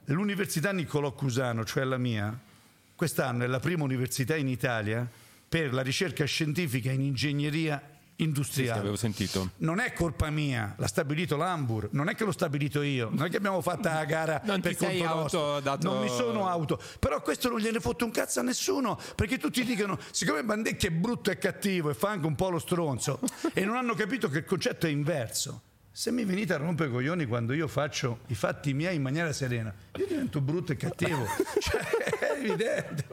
L'Università 0.05 0.71
Niccolò 0.71 1.13
Cusano, 1.13 1.65
cioè 1.65 1.83
la 1.83 1.97
mia, 1.97 2.37
quest'anno 2.95 3.43
è 3.43 3.47
la 3.47 3.59
prima 3.59 3.83
università 3.83 4.35
in 4.35 4.47
Italia 4.47 5.09
per 5.49 5.73
la 5.73 5.81
ricerca 5.81 6.23
scientifica 6.25 6.91
in 6.91 7.01
ingegneria 7.01 7.99
Sì, 8.15 8.23
industriale. 8.23 8.79
avevo 8.79 8.95
sentito. 8.95 9.51
Non 9.57 9.79
è 9.79 9.93
colpa 9.93 10.29
mia, 10.29 10.75
l'ha 10.77 10.87
stabilito 10.87 11.37
l'Ambur, 11.37 11.89
non 11.91 12.07
è 12.07 12.15
che 12.15 12.23
l'ho 12.23 12.31
stabilito 12.31 12.81
io, 12.83 13.09
non 13.11 13.25
è 13.25 13.29
che 13.29 13.37
abbiamo 13.37 13.61
fatto 13.61 13.89
la 13.89 14.05
gara 14.05 14.41
Non 14.43 14.61
per 14.61 14.75
conto 14.75 15.03
nostro. 15.03 15.39
auto 15.53 15.59
dato- 15.61 15.87
Non 15.91 16.01
mi 16.03 16.09
sono 16.09 16.47
auto, 16.47 16.79
però 16.99 17.21
questo 17.21 17.49
non 17.49 17.59
gliene 17.59 17.79
fotte 17.79 18.03
un 18.03 18.11
cazzo 18.11 18.39
a 18.39 18.43
nessuno, 18.43 18.99
perché 19.15 19.37
tutti 19.39 19.63
dicono, 19.63 19.97
siccome 20.11 20.43
Bandecchi 20.43 20.87
è 20.87 20.91
brutto 20.91 21.31
e 21.31 21.37
cattivo 21.39 21.89
e 21.89 21.93
fa 21.95 22.09
anche 22.09 22.27
un 22.27 22.35
po' 22.35 22.49
lo 22.49 22.59
stronzo, 22.59 23.19
e 23.53 23.65
non 23.65 23.75
hanno 23.75 23.95
capito 23.95 24.29
che 24.29 24.39
il 24.39 24.45
concetto 24.45 24.85
è 24.85 24.89
inverso. 24.89 25.61
Se 25.93 26.09
mi 26.09 26.23
venite 26.23 26.53
a 26.53 26.57
rompere 26.57 26.87
i 26.87 26.91
coglioni 26.93 27.25
quando 27.25 27.51
io 27.51 27.67
faccio 27.67 28.19
i 28.27 28.35
fatti 28.35 28.73
miei 28.73 28.95
in 28.95 29.01
maniera 29.01 29.33
serena, 29.33 29.73
io 29.97 30.05
divento 30.07 30.39
brutto 30.39 30.71
e 30.71 30.77
cattivo. 30.77 31.25
cioè, 31.59 31.81
evidente, 32.41 33.05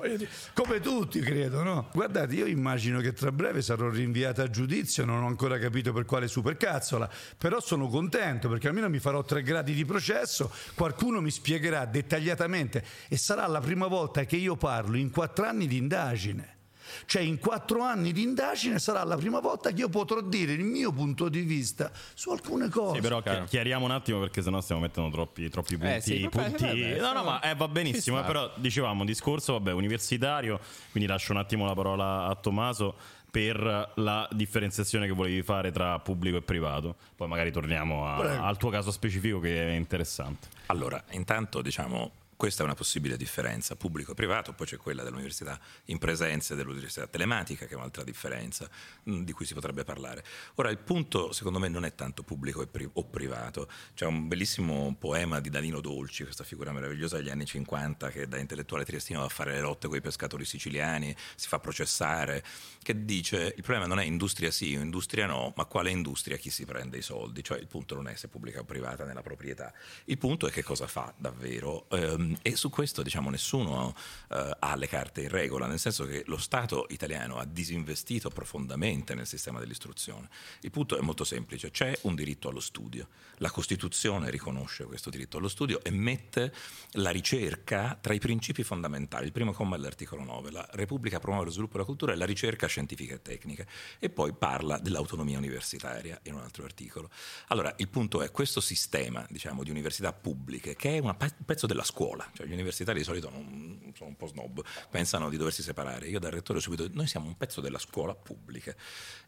come 0.55 0.81
tutti 0.81 1.21
credo, 1.21 1.63
no? 1.63 1.89
Guardate, 1.93 2.35
io 2.35 2.47
immagino 2.47 3.01
che 3.01 3.13
tra 3.13 3.33
breve 3.33 3.63
sarò 3.63 3.89
rinviata 3.89 4.43
a 4.43 4.51
giudizio, 4.51 5.05
non 5.05 5.23
ho 5.23 5.27
ancora 5.27 5.59
capito 5.59 5.93
per 5.93 6.05
quale 6.05 6.29
supercazzola, 6.29 7.09
però 7.37 7.61
sono 7.61 7.89
contento 7.89 8.49
perché 8.49 8.69
almeno 8.69 8.89
mi 8.89 8.99
farò 8.99 9.23
tre 9.23 9.43
gradi 9.43 9.75
di 9.75 9.85
processo, 9.85 10.53
qualcuno 10.75 11.21
mi 11.21 11.31
spiegherà 11.31 11.85
dettagliatamente 11.85 12.85
e 13.09 13.17
sarà 13.17 13.47
la 13.47 13.61
prima 13.61 13.87
volta 13.87 14.25
che 14.25 14.37
io 14.37 14.57
parlo 14.57 14.97
in 14.97 15.11
quattro 15.11 15.45
anni 15.45 15.67
di 15.67 15.77
indagine. 15.77 16.58
Cioè 17.07 17.23
in 17.23 17.39
quattro 17.39 17.83
anni 17.83 18.13
di 18.13 18.23
indagine 18.23 18.79
sarà 18.79 19.03
la 19.05 19.17
prima 19.17 19.41
volta 19.41 19.71
che 19.71 19.81
io 19.81 19.89
potrò 19.89 20.21
dire 20.21 20.53
il 20.53 20.65
mio 20.65 20.93
punto 20.93 21.29
di 21.29 21.41
vista 21.43 21.91
su 22.15 22.31
alcune 22.31 22.69
cose. 22.69 22.97
Sì, 22.97 23.01
però 23.01 23.21
chi- 23.23 23.45
chiariamo 23.47 23.85
un 23.85 23.91
attimo 23.91 24.19
perché 24.21 24.43
sennò 24.43 24.61
stiamo 24.61 24.81
mettendo 24.83 25.11
troppi, 25.11 25.49
troppi 25.49 25.77
punti. 25.77 25.95
Eh 25.95 26.01
sì, 26.01 26.23
vabbè, 26.23 26.49
punti- 26.51 26.65
vabbè, 26.65 27.01
no, 27.01 27.13
no, 27.13 27.23
ma 27.25 27.41
eh, 27.41 27.55
va 27.55 27.69
benissimo. 27.69 28.21
eh, 28.21 28.25
però 28.25 28.51
dicevamo 28.57 29.05
discorso 29.05 29.53
vabbè, 29.55 29.73
universitario, 29.73 30.59
quindi 30.91 31.09
lascio 31.09 31.33
un 31.33 31.39
attimo 31.39 31.65
la 31.67 31.75
parola 31.75 32.25
a 32.27 32.35
Tommaso 32.35 32.95
per 33.31 33.93
la 33.97 34.27
differenziazione 34.33 35.07
che 35.07 35.13
volevi 35.13 35.43
fare 35.43 35.71
tra 35.71 35.99
pubblico 35.99 36.39
e 36.39 36.43
privato. 36.43 36.97
Poi 37.15 37.29
magari 37.29 37.53
torniamo 37.53 38.07
a- 38.07 38.47
al 38.47 38.57
tuo 38.57 38.71
caso 38.71 38.91
specifico 38.91 39.39
che 39.39 39.69
è 39.69 39.75
interessante. 39.75 40.49
Allora, 40.67 41.03
intanto 41.11 41.61
diciamo 41.61 42.11
Questa 42.39 42.63
è 42.63 42.65
una 42.65 42.77
possibile 42.77 43.17
differenza, 43.17 43.75
pubblico 43.75 44.13
e 44.13 44.15
privato, 44.15 44.53
poi 44.53 44.65
c'è 44.65 44.77
quella 44.77 45.03
dell'università 45.03 45.59
in 45.87 45.99
presenza 45.99 46.55
e 46.55 46.57
dell'università 46.57 47.09
telematica, 47.09 47.67
che 47.67 47.73
è 47.73 47.77
un'altra 47.77 48.05
differenza 48.05 48.71
mh, 49.03 49.23
di 49.23 49.33
cui 49.33 49.45
si 49.45 49.55
potrebbe 49.55 49.83
parlare. 49.83 50.23
Ora, 50.55 50.71
il 50.71 50.79
punto 50.79 51.33
secondo 51.33 51.59
me 51.59 51.67
non 51.67 51.85
è 51.85 51.97
tanto 51.97 52.23
pubblico 52.23 52.65
o 52.93 53.05
privato. 53.07 53.69
C'è 53.93 54.07
un 54.07 54.29
bellissimo 54.29 54.95
poema 54.97 55.41
di 55.41 55.51
Danilo 55.51 55.81
Dolci, 55.81 56.23
questa 56.23 56.45
figura 56.45 56.71
meravigliosa 56.71 57.17
degli 57.17 57.29
anni 57.29 57.45
50, 57.45 58.09
che 58.11 58.29
da 58.29 58.39
intellettuale 58.39 58.85
triestino 58.85 59.19
va 59.19 59.27
a 59.27 59.31
fare 59.31 59.55
le 59.55 59.61
lotte 59.61 59.89
con 59.89 59.97
i 59.97 60.01
pescatori 60.01 60.45
siciliani, 60.45 61.13
si 61.35 61.49
fa 61.49 61.59
processare, 61.59 62.45
che 62.81 63.05
dice 63.05 63.53
il 63.57 63.65
problema 63.65 63.87
non 63.87 63.99
è 63.99 64.05
industria 64.05 64.53
sì 64.53 64.77
o 64.77 64.81
industria 64.81 65.27
no, 65.27 65.53
ma 65.57 65.65
quale 65.65 65.91
industria 65.91 66.37
chi 66.37 66.51
si 66.51 66.65
prende 66.65 66.99
i 66.99 67.03
soldi. 67.03 67.43
Cioè 67.43 67.59
il 67.59 67.67
punto 67.67 67.97
non 67.97 68.07
è 68.07 68.15
se 68.15 68.29
pubblica 68.29 68.61
o 68.61 68.65
privata 68.65 69.05
nella 69.05 69.23
proprietà, 69.23 69.73
il 70.05 70.19
punto 70.19 70.47
è 70.47 70.53
che 70.53 70.63
cosa 70.63 70.87
fa 70.87 71.13
davvero. 71.17 71.89
Ehm, 71.91 72.27
e 72.43 72.57
su 72.57 72.71
questo 72.71 73.03
diciamo, 73.03 73.31
nessuno 73.31 73.95
eh, 74.31 74.57
ha 74.59 74.77
le 74.77 74.89
carte 74.89 75.23
in 75.23 75.29
regola, 75.29 75.67
nel 75.67 75.79
senso 75.79 76.05
che 76.05 76.23
lo 76.27 76.37
Stato 76.37 76.87
italiano 76.91 77.39
ha 77.39 77.45
disinvestito 77.45 78.31
profondamente 78.31 79.15
nel 79.15 79.27
sistema 79.27 79.59
dell'istruzione. 79.59 80.29
Il 80.61 80.71
punto 80.71 80.97
è 80.97 81.01
molto 81.01 81.25
semplice, 81.25 81.71
c'è 81.71 81.97
un 82.03 82.15
diritto 82.15 82.49
allo 82.49 82.61
studio, 82.61 83.09
la 83.37 83.51
Costituzione 83.51 84.31
riconosce 84.31 84.85
questo 84.85 85.11
diritto 85.11 85.39
allo 85.39 85.49
studio 85.49 85.83
e 85.83 85.91
mette 85.91 86.53
la 86.93 87.11
ricerca 87.11 87.99
tra 88.01 88.15
i 88.15 88.19
principi 88.19 88.63
fondamentali. 88.63 89.27
Il 89.27 89.33
primo 89.33 89.53
comma 89.53 89.77
dell'articolo 89.77 90.25
9, 90.25 90.51
la 90.51 90.69
Repubblica 90.73 91.19
promuove 91.19 91.47
lo 91.47 91.51
sviluppo 91.51 91.75
della 91.75 91.85
cultura 91.85 92.13
e 92.13 92.17
la 92.17 92.25
ricerca 92.25 92.67
scientifica 92.67 93.15
e 93.15 93.23
tecnica 93.23 93.67
e 93.99 94.11
poi 94.11 94.33
parla 94.33 94.79
dell'autonomia 94.79 95.39
universitaria 95.39 96.19
in 96.25 96.35
un 96.35 96.41
altro 96.41 96.65
articolo. 96.65 97.11
Allora, 97.49 97.75
il 97.79 97.89
punto 97.89 98.23
è 98.23 98.31
questo 98.31 98.61
sistema 98.61 99.27
diciamo, 99.29 99.63
di 99.63 99.71
università 99.71 100.13
pubbliche, 100.13 100.75
che 100.77 100.97
è 100.97 100.99
un 100.99 101.15
pezzo 101.45 101.67
della 101.67 101.85
scuola, 101.85 102.18
scuola, 102.19 102.31
cioè 102.35 102.47
gli 102.47 102.53
universitari 102.53 102.99
di 102.99 103.05
solito 103.05 103.31
non, 103.31 103.93
sono 103.95 104.11
un 104.11 104.17
po' 104.17 104.27
snob, 104.27 104.63
pensano 104.91 105.31
di 105.31 105.37
doversi 105.37 105.63
separare. 105.63 106.09
Io 106.09 106.19
da 106.19 106.29
rettore 106.29 106.61
subito, 106.61 106.89
noi 106.93 107.07
siamo 107.07 107.27
un 107.27 107.37
pezzo 107.37 107.61
della 107.61 107.79
scuola 107.79 108.15
pubblica 108.15 108.75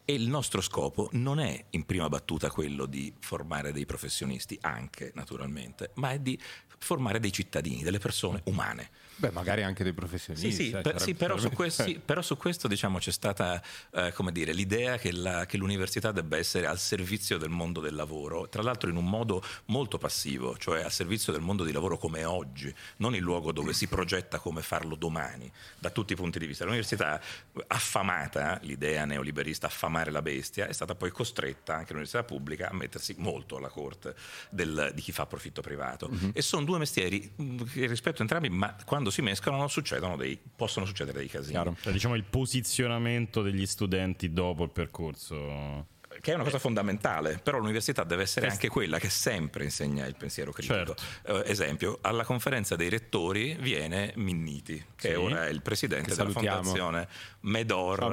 e 0.04 0.12
il 0.12 0.28
nostro 0.28 0.60
scopo 0.60 1.08
non 1.12 1.38
è 1.38 1.64
in 1.70 1.86
prima 1.86 2.08
battuta 2.08 2.50
quello 2.50 2.86
di 2.86 3.14
formare 3.20 3.72
dei 3.72 3.86
professionisti, 3.86 4.58
anche 4.60 5.12
naturalmente, 5.14 5.92
ma 5.94 6.10
è 6.10 6.18
di 6.18 6.38
formare 6.78 7.20
dei 7.20 7.32
cittadini, 7.32 7.82
delle 7.82 7.98
persone 7.98 8.40
umane. 8.44 8.90
Beh, 9.20 9.30
magari 9.32 9.62
anche 9.62 9.84
dei 9.84 9.92
professionisti. 9.92 10.50
Sì, 10.50 10.64
sì, 10.64 10.70
per, 10.70 10.98
sì 10.98 11.14
però, 11.14 11.36
su 11.36 11.50
questo, 11.52 11.82
sì 11.82 12.00
però, 12.02 12.22
su 12.22 12.38
questo, 12.38 12.68
diciamo, 12.68 12.98
c'è 12.98 13.10
stata 13.10 13.62
eh, 13.92 14.14
dire, 14.32 14.54
l'idea 14.54 14.96
che, 14.96 15.12
la, 15.12 15.44
che, 15.44 15.58
l'università 15.58 16.10
debba 16.10 16.38
essere 16.38 16.66
al 16.66 16.78
servizio 16.78 17.36
del 17.36 17.50
mondo 17.50 17.80
del 17.80 17.94
lavoro, 17.94 18.48
tra 18.48 18.62
l'altro 18.62 18.88
in 18.88 18.96
un 18.96 19.04
modo 19.04 19.42
molto 19.66 19.98
passivo, 19.98 20.56
cioè 20.56 20.82
al 20.82 20.90
servizio 20.90 21.34
del 21.34 21.42
mondo 21.42 21.64
di 21.64 21.72
lavoro 21.72 21.98
come 21.98 22.24
oggi, 22.24 22.74
non 22.96 23.14
il 23.14 23.20
luogo 23.20 23.52
dove 23.52 23.74
si 23.74 23.86
progetta 23.88 24.38
come 24.38 24.62
farlo 24.62 24.94
domani, 24.94 25.52
da 25.78 25.90
tutti 25.90 26.14
i 26.14 26.16
punti 26.16 26.38
di 26.38 26.46
vista. 26.46 26.64
L'università 26.64 27.20
affamata, 27.66 28.58
l'idea 28.62 29.04
neoliberista 29.04 29.66
affamare 29.66 30.10
la 30.10 30.22
bestia, 30.22 30.66
è 30.66 30.72
stata 30.72 30.94
poi 30.94 31.10
costretta 31.10 31.74
anche 31.74 31.92
l'università 31.92 32.24
pubblica 32.24 32.70
a 32.70 32.72
mettersi 32.74 33.14
molto 33.18 33.58
alla 33.58 33.68
corte 33.68 34.14
del, 34.48 34.92
di 34.94 35.02
chi 35.02 35.12
fa 35.12 35.26
profitto 35.26 35.60
privato. 35.60 36.08
Mm-hmm. 36.08 36.30
E 36.32 36.40
sono 36.40 36.64
due 36.64 36.78
mestieri 36.78 37.30
mm, 37.40 37.58
che 37.70 37.86
rispetto 37.86 38.22
entrambi, 38.22 38.48
ma 38.48 38.74
quando 38.86 39.09
quando 39.10 39.12
si 39.12 39.22
mescolano 39.22 40.16
dei, 40.16 40.38
possono 40.56 40.86
succedere 40.86 41.18
dei 41.18 41.28
casini. 41.28 41.74
Cioè, 41.80 41.92
diciamo 41.92 42.14
il 42.14 42.24
posizionamento 42.24 43.42
degli 43.42 43.66
studenti 43.66 44.32
dopo 44.32 44.64
il 44.64 44.70
percorso 44.70 45.98
che 46.20 46.32
è 46.32 46.34
una 46.34 46.44
cosa 46.44 46.58
fondamentale, 46.58 47.40
però 47.42 47.58
l'università 47.58 48.04
deve 48.04 48.24
essere 48.24 48.48
anche 48.48 48.68
quella 48.68 48.98
che 48.98 49.08
sempre 49.08 49.64
insegna 49.64 50.04
il 50.06 50.16
pensiero 50.16 50.52
critico. 50.52 50.94
Certo. 50.94 51.32
Uh, 51.32 51.42
esempio, 51.46 51.98
alla 52.02 52.24
conferenza 52.24 52.76
dei 52.76 52.90
rettori 52.90 53.56
viene 53.58 54.12
Minniti, 54.16 54.84
che 54.96 55.10
sì. 55.10 55.14
ora 55.14 55.46
è 55.46 55.48
il 55.48 55.62
presidente 55.62 56.14
della 56.14 56.30
fondazione 56.30 57.08
Medor 57.42 58.12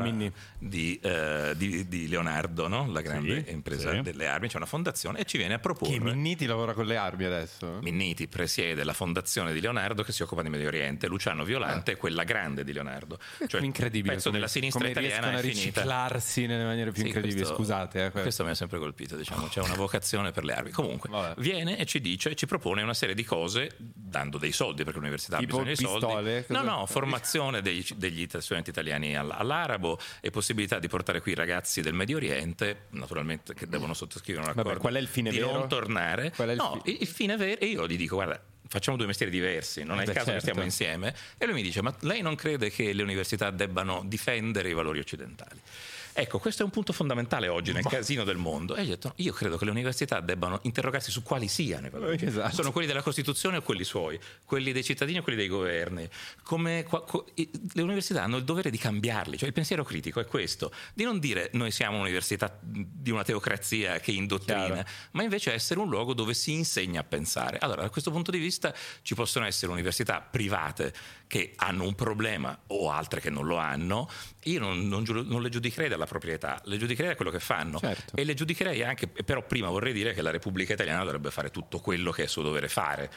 di, 0.57 0.99
uh, 1.03 1.53
di, 1.53 1.87
di, 1.87 2.07
Leonardo, 2.07 2.67
no? 2.67 2.89
la 2.91 3.01
grande 3.01 3.43
sì. 3.45 3.51
impresa 3.51 3.91
sì. 3.91 4.01
delle 4.01 4.27
armi, 4.27 4.47
c'è 4.47 4.57
una 4.57 4.65
fondazione 4.65 5.19
e 5.19 5.25
ci 5.25 5.37
viene 5.37 5.55
a 5.55 5.59
proporre... 5.59 5.93
Che 5.93 5.99
Minniti 5.99 6.45
lavora 6.45 6.73
con 6.73 6.85
le 6.85 6.95
armi 6.95 7.25
adesso? 7.25 7.79
Minniti 7.81 8.27
presiede 8.27 8.83
la 8.83 8.93
fondazione 8.93 9.53
di 9.53 9.59
Leonardo 9.59 10.03
che 10.03 10.11
si 10.11 10.23
occupa 10.23 10.41
di 10.41 10.49
Medio 10.49 10.67
Oriente, 10.67 11.07
Luciano 11.07 11.43
Violante 11.43 11.91
ah. 11.91 11.93
è 11.95 11.97
quella 11.97 12.23
grande 12.23 12.63
di 12.63 12.71
Leonardo. 12.71 13.19
Cioè, 13.47 13.61
incredibile. 13.61 14.13
Il 14.13 14.17
pezzo 14.17 14.29
come, 14.29 14.39
della 14.39 14.49
sinistra 14.49 14.79
come 14.79 14.91
italiana 14.91 15.37
a 15.37 15.41
riciclarsi 15.41 16.45
nelle 16.45 16.63
maniere 16.63 16.91
più 16.91 17.05
incredibili, 17.05 17.41
questo, 17.41 17.55
scusate 17.55 18.05
eh, 18.05 18.11
questo 18.11 18.43
mi 18.43 18.51
ha 18.51 18.55
sempre 18.55 18.79
colpito, 18.79 19.15
diciamo, 19.15 19.47
c'è 19.47 19.61
una 19.61 19.75
vocazione 19.77 20.31
per 20.31 20.45
le 20.45 20.53
armi. 20.53 20.71
Comunque, 20.71 21.09
Vabbè. 21.09 21.41
viene 21.41 21.77
e 21.77 21.85
ci 21.85 21.99
dice, 21.99 22.35
ci 22.35 22.45
propone 22.45 22.81
una 22.81 22.93
serie 22.93 23.15
di 23.15 23.23
cose 23.23 23.75
dando 23.77 24.37
dei 24.37 24.51
soldi 24.51 24.83
perché 24.83 24.99
l'università 24.99 25.37
tipo 25.37 25.59
ha 25.59 25.63
bisogno 25.63 25.91
di 25.91 26.01
soldi. 26.01 26.45
No, 26.47 26.61
no, 26.61 26.85
formazione 26.85 27.61
degli, 27.61 27.85
degli 27.95 28.25
studenti 28.39 28.69
italiani 28.69 29.15
all'arabo 29.17 29.99
e 30.21 30.29
possibilità 30.29 30.79
di 30.79 30.87
portare 30.87 31.21
qui 31.21 31.33
ragazzi 31.33 31.81
del 31.81 31.93
Medio 31.93 32.17
Oriente, 32.17 32.85
naturalmente 32.91 33.53
che 33.53 33.67
devono 33.67 33.93
sottoscrivere 33.93 34.45
un 34.45 34.51
accordo 34.51 34.69
Vabbè, 34.69 34.81
qual 34.81 34.95
è 34.95 34.99
il 34.99 35.07
fine 35.07 35.31
di 35.31 35.37
vero? 35.39 35.51
non 35.51 35.67
tornare. 35.67 36.33
Il 36.37 36.53
no, 36.55 36.81
fi- 36.83 37.01
il 37.01 37.07
fine 37.07 37.35
vero, 37.37 37.59
e 37.61 37.65
io 37.65 37.87
gli 37.87 37.97
dico, 37.97 38.15
guarda, 38.15 38.41
facciamo 38.67 38.97
due 38.97 39.07
mestieri 39.07 39.31
diversi, 39.31 39.83
non 39.83 39.99
è 39.99 40.03
il 40.03 40.07
caso 40.07 40.25
certo. 40.25 40.33
che 40.33 40.39
stiamo 40.39 40.61
insieme. 40.63 41.15
E 41.37 41.45
lui 41.45 41.55
mi 41.55 41.61
dice, 41.61 41.81
ma 41.81 41.95
lei 42.01 42.21
non 42.21 42.35
crede 42.35 42.69
che 42.69 42.93
le 42.93 43.03
università 43.03 43.49
debbano 43.49 44.03
difendere 44.05 44.69
i 44.69 44.73
valori 44.73 44.99
occidentali? 44.99 45.59
Ecco, 46.19 46.39
questo 46.39 46.63
è 46.63 46.65
un 46.65 46.71
punto 46.71 46.93
fondamentale 46.93 47.47
oggi 47.47 47.71
nel 47.71 47.83
Ma... 47.83 47.91
casino 47.91 48.23
del 48.23 48.37
mondo. 48.37 48.73
E 48.73 48.81
io 48.81 48.87
ho 48.87 48.95
detto, 48.95 49.13
io 49.17 49.31
credo 49.33 49.55
che 49.55 49.65
le 49.65 49.69
università 49.69 50.19
debbano 50.19 50.59
interrogarsi 50.63 51.11
su 51.11 51.21
quali 51.21 51.47
siano 51.47 51.85
i 51.85 51.89
valori. 51.91 52.17
Esatto. 52.25 52.55
Sono 52.55 52.71
quelli 52.71 52.87
della 52.87 53.03
Costituzione 53.03 53.57
o 53.57 53.61
quelli 53.61 53.83
suoi, 53.83 54.19
quelli 54.43 54.71
dei 54.71 54.83
cittadini 54.83 55.19
o 55.19 55.21
quelli 55.21 55.37
dei 55.37 55.47
governi. 55.47 56.09
Come, 56.41 56.83
qua, 56.85 57.03
co, 57.03 57.27
le 57.35 57.81
università 57.83 58.23
hanno 58.23 58.37
il 58.37 58.45
dovere 58.45 58.71
di 58.71 58.79
cambiarli, 58.79 59.37
cioè 59.37 59.47
il 59.47 59.53
pensiero 59.53 59.83
critico 59.83 60.19
è 60.19 60.25
questo, 60.25 60.73
di 60.95 61.03
non 61.03 61.19
dire 61.19 61.51
noi 61.53 61.69
siamo 61.69 61.97
un'università 61.97 62.57
di 62.61 63.11
una 63.11 63.23
teocrazia 63.23 63.99
che 63.99 64.09
indottrina, 64.09 64.65
Chiaro. 64.65 64.89
ma 65.11 65.21
invece 65.21 65.53
essere 65.53 65.79
un 65.79 65.87
luogo 65.87 66.15
dove 66.15 66.33
si 66.33 66.51
insegna 66.51 67.01
a 67.01 67.03
pensare. 67.03 67.59
Allora, 67.59 67.83
da 67.83 67.91
questo 67.91 68.09
punto 68.09 68.31
di 68.31 68.39
vista 68.39 68.73
ci 69.03 69.13
possono 69.13 69.45
essere 69.45 69.71
università 69.71 70.21
private 70.21 70.93
che 71.27 71.53
hanno 71.57 71.83
un 71.83 71.93
problema 71.93 72.57
o 72.67 72.89
altre 72.89 73.19
che 73.19 73.29
non 73.29 73.45
lo 73.45 73.57
hanno, 73.57 74.09
io 74.43 74.59
non, 74.59 74.87
non, 74.87 75.03
non 75.25 75.41
le 75.41 75.49
giudicherei 75.49 75.89
dalla 75.89 76.05
proprietà, 76.05 76.61
le 76.65 76.77
giudicherei 76.77 77.11
da 77.11 77.15
quello 77.15 77.31
che 77.31 77.39
fanno 77.39 77.79
certo. 77.79 78.15
e 78.15 78.23
le 78.23 78.33
giudicherei 78.33 78.83
anche, 78.83 79.07
però 79.07 79.45
prima 79.45 79.69
vorrei 79.69 79.93
dire 79.93 80.13
che 80.13 80.21
la 80.21 80.31
Repubblica 80.31 80.73
Italiana 80.73 81.03
dovrebbe 81.03 81.29
fare 81.29 81.51
tutto 81.51 81.79
quello 81.79 82.11
che 82.11 82.23
è 82.23 82.27
suo 82.27 82.41
dovere 82.41 82.69
fare. 82.69 83.11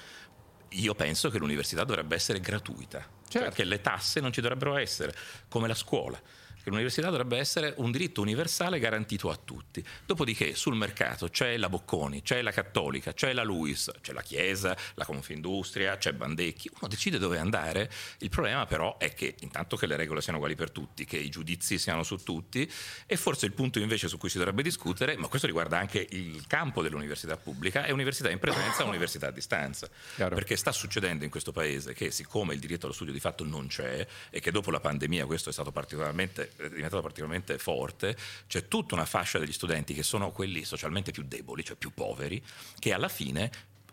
Io 0.74 0.94
penso 0.94 1.30
che 1.30 1.38
l'università 1.38 1.84
dovrebbe 1.84 2.14
essere 2.14 2.40
gratuita, 2.40 3.04
certo. 3.28 3.48
perché 3.48 3.64
le 3.64 3.80
tasse 3.80 4.20
non 4.20 4.32
ci 4.32 4.40
dovrebbero 4.40 4.76
essere, 4.76 5.14
come 5.48 5.66
la 5.66 5.74
scuola 5.74 6.20
che 6.62 6.70
l'università 6.70 7.08
dovrebbe 7.10 7.38
essere 7.38 7.74
un 7.78 7.90
diritto 7.90 8.20
universale 8.20 8.78
garantito 8.78 9.30
a 9.30 9.38
tutti. 9.42 9.84
Dopodiché 10.06 10.54
sul 10.54 10.76
mercato 10.76 11.28
c'è 11.28 11.56
la 11.56 11.68
Bocconi, 11.68 12.22
c'è 12.22 12.42
la 12.42 12.50
Cattolica, 12.50 13.12
c'è 13.12 13.32
la 13.32 13.42
Luis, 13.42 13.90
c'è 14.00 14.12
la 14.12 14.22
Chiesa, 14.22 14.76
la 14.94 15.04
Confindustria, 15.04 15.96
c'è 15.96 16.12
Bandecchi, 16.12 16.70
uno 16.78 16.88
decide 16.88 17.18
dove 17.18 17.38
andare. 17.38 17.90
Il 18.18 18.28
problema 18.28 18.66
però 18.66 18.98
è 18.98 19.14
che 19.14 19.34
intanto 19.40 19.76
che 19.76 19.86
le 19.86 19.96
regole 19.96 20.20
siano 20.20 20.38
uguali 20.38 20.56
per 20.56 20.70
tutti, 20.70 21.04
che 21.04 21.16
i 21.16 21.28
giudizi 21.28 21.78
siano 21.78 22.02
su 22.02 22.16
tutti 22.16 22.70
e 23.06 23.16
forse 23.16 23.46
il 23.46 23.52
punto 23.52 23.78
invece 23.78 24.08
su 24.08 24.18
cui 24.18 24.28
si 24.28 24.38
dovrebbe 24.38 24.62
discutere, 24.62 25.16
ma 25.16 25.28
questo 25.28 25.46
riguarda 25.46 25.78
anche 25.78 26.06
il 26.10 26.46
campo 26.46 26.82
dell'università 26.82 27.36
pubblica, 27.36 27.84
è 27.84 27.90
università 27.90 28.30
in 28.30 28.38
presenza 28.38 28.84
o 28.84 28.88
università 28.88 29.28
a 29.28 29.30
distanza. 29.30 29.88
Chiaro. 30.14 30.34
Perché 30.34 30.56
sta 30.56 30.72
succedendo 30.72 31.24
in 31.24 31.30
questo 31.30 31.52
paese 31.52 31.94
che 31.94 32.10
siccome 32.10 32.54
il 32.54 32.60
diritto 32.60 32.86
allo 32.86 32.94
studio 32.94 33.12
di 33.12 33.20
fatto 33.20 33.44
non 33.44 33.66
c'è 33.66 34.06
e 34.30 34.40
che 34.40 34.50
dopo 34.50 34.70
la 34.70 34.80
pandemia 34.80 35.26
questo 35.26 35.50
è 35.50 35.52
stato 35.52 35.72
particolarmente 35.72 36.49
è 36.56 36.68
diventato 36.68 37.02
particolarmente 37.02 37.58
forte, 37.58 38.16
c'è 38.46 38.68
tutta 38.68 38.94
una 38.94 39.04
fascia 39.04 39.38
degli 39.38 39.52
studenti 39.52 39.94
che 39.94 40.02
sono 40.02 40.30
quelli 40.32 40.64
socialmente 40.64 41.10
più 41.12 41.24
deboli, 41.24 41.64
cioè 41.64 41.76
più 41.76 41.92
poveri, 41.92 42.42
che 42.78 42.92
alla 42.92 43.08
fine 43.08 43.50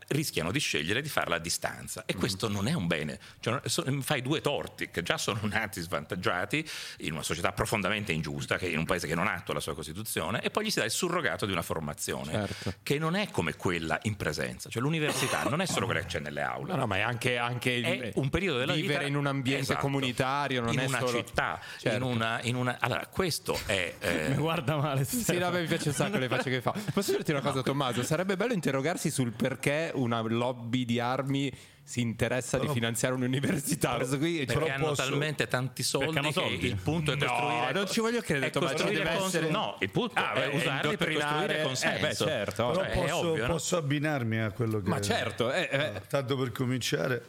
rischiano 0.09 0.51
di 0.51 0.59
scegliere 0.59 1.01
di 1.01 1.09
farla 1.09 1.35
a 1.35 1.39
distanza 1.39 2.03
e 2.05 2.15
questo 2.15 2.47
non 2.47 2.67
è 2.67 2.73
un 2.73 2.87
bene, 2.87 3.19
cioè, 3.39 3.59
fai 4.01 4.21
due 4.21 4.41
torti 4.41 4.89
che 4.89 5.03
già 5.03 5.17
sono 5.17 5.39
nati 5.47 5.81
svantaggiati 5.81 6.67
in 6.99 7.13
una 7.13 7.23
società 7.23 7.51
profondamente 7.51 8.11
ingiusta, 8.11 8.57
che 8.57 8.67
in 8.67 8.77
un 8.77 8.85
paese 8.85 9.07
che 9.07 9.15
non 9.15 9.27
attua 9.27 9.53
la 9.53 9.59
sua 9.59 9.73
Costituzione 9.75 10.41
e 10.41 10.49
poi 10.49 10.65
gli 10.65 10.69
si 10.69 10.79
dà 10.79 10.85
il 10.85 10.91
surrogato 10.91 11.45
di 11.45 11.51
una 11.51 11.61
formazione 11.61 12.31
certo. 12.31 12.73
che 12.83 12.97
non 12.99 13.15
è 13.15 13.29
come 13.29 13.55
quella 13.55 13.99
in 14.03 14.15
presenza, 14.15 14.69
cioè 14.69 14.81
l'università 14.81 15.43
non 15.43 15.61
è 15.61 15.65
solo 15.65 15.85
quella 15.85 16.01
che 16.01 16.07
c'è 16.07 16.19
nelle 16.19 16.41
aule, 16.41 16.71
no, 16.71 16.77
no, 16.77 16.87
ma 16.87 16.97
è 16.97 17.01
anche, 17.01 17.37
anche 17.37 17.81
è 17.81 18.11
un 18.15 18.29
periodo 18.29 18.59
della 18.59 18.73
vivere 18.73 18.99
vita 18.99 19.09
in 19.09 19.15
un 19.15 19.27
ambiente 19.27 19.63
esatto, 19.63 19.79
comunitario, 19.81 20.61
non 20.61 20.73
in 20.73 20.79
è 20.79 20.85
una 20.85 20.99
solo... 20.99 21.23
città, 21.23 21.59
certo. 21.77 21.97
in, 21.97 22.03
una, 22.03 22.41
in 22.43 22.55
una... 22.55 22.77
Allora, 22.79 23.05
questo 23.07 23.57
è... 23.65 23.95
Eh... 23.99 24.35
guarda 24.37 24.77
male. 24.77 25.03
Sì, 25.03 25.37
no, 25.37 25.51
mi 25.51 25.65
piace 25.65 25.89
un 25.89 25.95
sacco 25.95 26.17
le 26.17 26.27
facce 26.27 26.49
che 26.49 26.61
fa. 26.61 26.73
Posso 26.93 27.11
dirti 27.11 27.31
una 27.31 27.41
cosa, 27.41 27.55
no, 27.55 27.63
Tommaso? 27.67 28.03
Sarebbe 28.03 28.35
bello 28.37 28.53
interrogarsi 28.53 29.09
sul 29.09 29.31
perché 29.31 29.91
una 29.97 30.21
lobby 30.21 30.85
di 30.85 30.99
armi 30.99 31.51
si 31.87 32.01
interessa 32.01 32.57
però, 32.57 32.67
di 32.67 32.75
finanziare 32.75 33.15
un'università. 33.15 33.95
Però, 33.95 34.17
qui, 34.17 34.39
perché 34.39 34.53
però 34.59 34.67
hanno 34.67 34.87
posso... 34.87 35.03
talmente 35.03 35.47
tanti 35.47 35.83
soldi, 35.83 36.19
che 36.19 36.31
soldi. 36.33 36.65
il 36.65 36.75
punto 36.75 37.13
è 37.13 37.17
costruire. 37.17 37.71
No, 37.71 37.79
non 37.79 37.87
ci 37.87 37.99
voglio 38.01 38.19
credere. 38.19 38.51
Costruire 38.51 39.03
con... 39.15 39.25
essere... 39.25 39.49
No, 39.49 39.77
il 39.79 39.89
punto 39.89 40.19
ah, 40.19 40.33
è, 40.33 40.49
è 40.49 40.55
usarli 40.55 40.97
per 40.97 41.13
costruire 41.13 41.61
consenso. 41.61 41.97
Eh, 41.97 42.07
beh, 42.07 42.15
certo. 42.15 42.71
Però 42.71 42.83
cioè, 42.83 42.93
posso, 42.93 43.29
ovvio, 43.29 43.45
posso 43.47 43.75
no? 43.75 43.81
abbinarmi 43.81 44.37
a 44.39 44.51
quello 44.51 44.81
che. 44.81 44.89
Ma 44.89 44.99
certo. 44.99 45.49
Eh, 45.49 45.69
eh. 45.71 46.01
Tanto 46.09 46.35
per 46.35 46.51
cominciare 46.51 47.23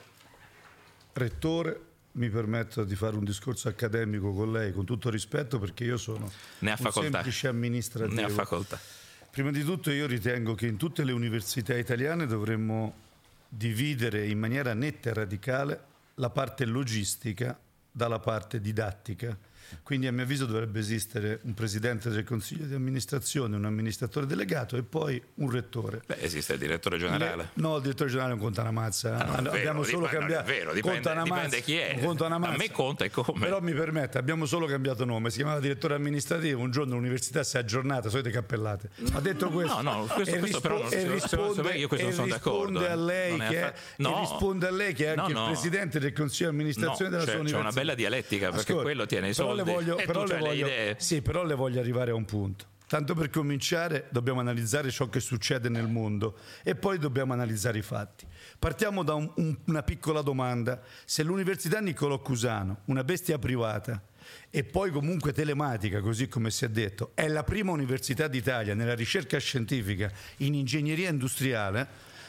rettore, 1.12 1.80
mi 2.12 2.28
permetto 2.28 2.82
di 2.82 2.96
fare 2.96 3.14
un 3.14 3.22
discorso 3.22 3.68
accademico 3.68 4.32
con 4.32 4.50
lei, 4.50 4.72
con 4.72 4.84
tutto 4.84 5.08
rispetto, 5.08 5.60
perché 5.60 5.84
io 5.84 5.96
sono 5.96 6.28
Ne 6.58 6.70
ha 6.70 6.76
un 6.76 6.84
facoltà. 6.84 7.10
semplice 7.12 7.46
amministrativo. 7.46 8.20
Ne 8.20 8.26
ha 8.26 8.28
facoltà. 8.28 8.80
Prima 9.30 9.50
di 9.50 9.62
tutto 9.62 9.90
io 9.90 10.06
ritengo 10.06 10.54
che 10.54 10.66
in 10.66 10.76
tutte 10.76 11.04
le 11.04 11.12
università 11.12 11.76
italiane 11.76 12.26
dovremmo 12.26 13.06
dividere 13.48 14.26
in 14.26 14.38
maniera 14.38 14.74
netta 14.74 15.10
e 15.10 15.14
radicale 15.14 15.84
la 16.14 16.30
parte 16.30 16.64
logistica 16.64 17.58
dalla 17.90 18.18
parte 18.18 18.60
didattica. 18.60 19.36
Quindi 19.82 20.06
a 20.06 20.12
mio 20.12 20.22
avviso 20.22 20.46
dovrebbe 20.46 20.78
esistere 20.78 21.40
un 21.42 21.54
presidente 21.54 22.10
del 22.10 22.24
consiglio 22.24 22.66
di 22.66 22.74
amministrazione, 22.74 23.56
un 23.56 23.64
amministratore 23.64 24.26
delegato 24.26 24.76
e 24.76 24.82
poi 24.82 25.20
un 25.34 25.50
rettore. 25.50 26.02
Beh, 26.06 26.20
esiste 26.20 26.54
il 26.54 26.58
direttore 26.58 26.98
generale. 26.98 27.36
Le- 27.36 27.48
no, 27.54 27.76
il 27.76 27.82
direttore 27.82 28.08
generale 28.10 28.34
non 28.34 28.42
conta 28.42 28.60
una 28.62 28.70
mazza. 28.70 29.16
Ah, 29.16 29.24
no, 29.26 29.38
è 29.38 29.42
vero, 29.42 29.50
abbiamo 29.56 29.82
solo 29.82 30.06
dipende- 30.06 30.18
cambiato. 30.18 30.46
vero, 30.46 30.72
dipende- 30.72 30.90
conta 31.00 31.12
una 31.12 31.22
dipende 31.22 31.42
mazza, 31.46 31.58
chi 31.62 31.74
è. 31.76 31.98
Conta 32.02 32.26
una 32.26 32.34
A 32.34 32.38
mazza. 32.38 32.56
me 32.56 32.70
conta 32.70 33.04
e 33.04 33.10
come. 33.10 33.40
Però 33.40 33.60
mi 33.60 33.72
permette, 33.72 34.18
abbiamo 34.18 34.46
solo 34.46 34.66
cambiato 34.66 35.04
nome. 35.04 35.30
Si 35.30 35.36
chiamava 35.36 35.60
direttore 35.60 35.94
amministrativo. 35.94 36.60
Un 36.60 36.70
giorno 36.70 36.94
l'università 36.96 37.42
si 37.42 37.56
è 37.56 37.60
aggiornata, 37.60 38.08
solite 38.08 38.30
cappellate. 38.30 38.90
Ha 39.12 39.20
detto 39.20 39.50
questo. 39.50 39.80
no, 39.82 40.06
questo- 40.12 40.34
e 40.34 40.38
questo 40.38 40.60
però 40.60 40.78
non- 40.82 40.92
e 40.92 41.10
risponde, 41.10 41.62
me 41.62 41.76
io 41.76 41.88
questo 41.88 42.06
non 42.06 42.14
sono 42.14 42.26
d'accordo, 42.28 42.80
risponde 42.80 42.86
eh. 42.88 42.90
a 42.92 42.96
lei 42.96 43.30
Non 43.30 43.42
è 43.42 43.48
che 43.48 43.60
è, 43.62 43.74
no. 43.96 44.16
e 44.16 44.20
risponde 44.20 44.66
a 44.66 44.70
lei 44.70 44.94
che 44.94 45.12
è 45.12 45.16
No, 45.16 45.22
anche 45.22 45.32
no. 45.34 45.44
il 45.46 45.50
presidente 45.52 45.98
del 45.98 46.12
consiglio 46.12 46.50
di 46.50 46.54
amministrazione 46.56 47.10
No, 47.10 47.16
della 47.16 47.22
sua 47.22 47.32
c'è 47.32 47.38
una 47.40 47.48
università. 47.50 47.80
bella 47.80 47.94
dialettica, 47.94 48.50
perché 48.50 48.72
quello 48.74 49.06
tiene 49.06 49.28
i 49.28 49.34
soldi 49.34 49.57
le 49.64 49.72
voglio, 49.72 49.96
però 49.96 50.24
le 50.24 50.34
le 50.34 50.38
voglio- 50.40 50.66
idee. 50.66 50.96
Sì, 50.98 51.22
però 51.22 51.44
le 51.44 51.54
voglio 51.54 51.80
arrivare 51.80 52.10
a 52.10 52.14
un 52.14 52.24
punto. 52.24 52.64
Tanto 52.88 53.14
per 53.14 53.28
cominciare 53.28 54.06
dobbiamo 54.10 54.40
analizzare 54.40 54.90
ciò 54.90 55.10
che 55.10 55.20
succede 55.20 55.68
nel 55.68 55.88
mondo 55.88 56.38
e 56.62 56.74
poi 56.74 56.98
dobbiamo 56.98 57.34
analizzare 57.34 57.76
i 57.78 57.82
fatti. 57.82 58.24
Partiamo 58.58 59.02
da 59.02 59.12
un- 59.12 59.30
un- 59.36 59.56
una 59.66 59.82
piccola 59.82 60.22
domanda. 60.22 60.80
Se 61.04 61.22
l'Università 61.22 61.80
Niccolò 61.80 62.18
Cusano, 62.20 62.78
una 62.86 63.04
bestia 63.04 63.38
privata 63.38 64.02
e 64.48 64.64
poi 64.64 64.90
comunque 64.90 65.32
telematica, 65.34 66.00
così 66.00 66.28
come 66.28 66.50
si 66.50 66.64
è 66.64 66.70
detto, 66.70 67.10
è 67.14 67.28
la 67.28 67.44
prima 67.44 67.72
università 67.72 68.26
d'Italia 68.26 68.74
nella 68.74 68.94
ricerca 68.94 69.36
scientifica 69.38 70.10
in 70.38 70.54
ingegneria 70.54 71.10
industriale, 71.10 71.86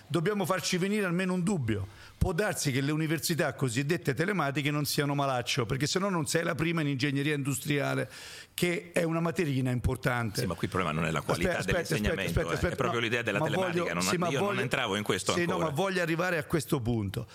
dobbiamo 0.09 0.45
farci 0.45 0.77
venire 0.77 1.05
almeno 1.05 1.33
un 1.33 1.43
dubbio. 1.43 1.87
Può 2.17 2.33
darsi 2.33 2.71
che 2.73 2.81
le 2.81 2.91
università 2.91 3.53
cosiddette 3.53 4.13
telematiche 4.13 4.71
non 4.71 4.83
siano 4.83 5.15
malaccio, 5.15 5.65
perché 5.65 5.87
se 5.87 5.99
no 5.99 6.09
non 6.09 6.25
sei 6.25 6.43
la 6.43 6.53
prima 6.55 6.81
in 6.81 6.87
ingegneria 6.87 7.33
industriale, 7.33 8.09
che 8.53 8.89
è 8.91 9.03
una 9.03 9.21
materina 9.21 9.71
importante. 9.71 10.41
Sì, 10.41 10.45
ma 10.47 10.55
qui 10.55 10.65
il 10.65 10.69
problema 10.69 10.91
non 10.91 11.05
è 11.05 11.11
la 11.11 11.21
qualità 11.21 11.57
Aspetta, 11.59 11.79
aspetta, 11.79 11.87
dell'insegnamento, 11.95 12.29
aspetta, 12.31 12.49
eh, 12.49 12.53
aspetta, 12.55 12.73
è 12.73 12.77
proprio 12.77 12.99
no, 12.99 13.05
l'idea 13.05 13.21
della 13.21 13.39
ma 13.39 13.45
telematica. 13.45 13.79
voglio- 13.83 13.93
non- 13.93 14.03
sì, 14.03 14.15
io 14.15 14.19
non 14.19 14.47
voglio- 14.47 14.61
entravo 14.61 14.95
in 14.97 15.03
questo 15.03 15.31
sì, 15.33 15.39
ancora. 15.41 15.57
no, 15.59 15.63
ma 15.65 15.69
voglio 15.69 16.01
arrivare 16.01 16.37
a 16.37 16.43
questo 16.43 16.81
punto. 16.81 17.27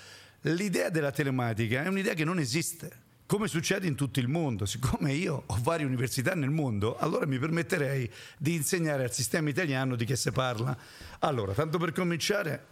L'idea 0.43 0.91
della 0.91 1.11
telematica 1.11 1.83
è 1.85 1.89
un'idea 1.89 2.13
che 2.13 2.25
non 2.25 2.39
esiste. 2.39 3.04
Come 3.27 3.49
succede 3.49 3.87
in 3.87 3.95
tutto 3.95 4.21
il 4.21 4.29
mondo, 4.29 4.67
siccome 4.67 5.15
io 5.15 5.45
ho 5.47 5.59
varie 5.63 5.87
università 5.87 6.35
nel 6.35 6.51
mondo, 6.51 6.99
allora 6.99 7.25
mi 7.25 7.39
permetterei 7.39 8.11
di 8.37 8.55
insegnare 8.55 9.05
al 9.05 9.13
sistema 9.13 9.49
italiano 9.49 9.97
di 9.97 10.05
che 10.05 10.15
si 10.15 10.31
parla. 10.31 10.77
Allora, 11.21 11.55
tanto 11.55 11.79
per 11.79 11.93
cominciare, 11.93 12.67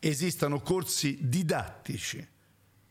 esistono 0.00 0.58
corsi 0.60 1.18
didattici, 1.20 2.26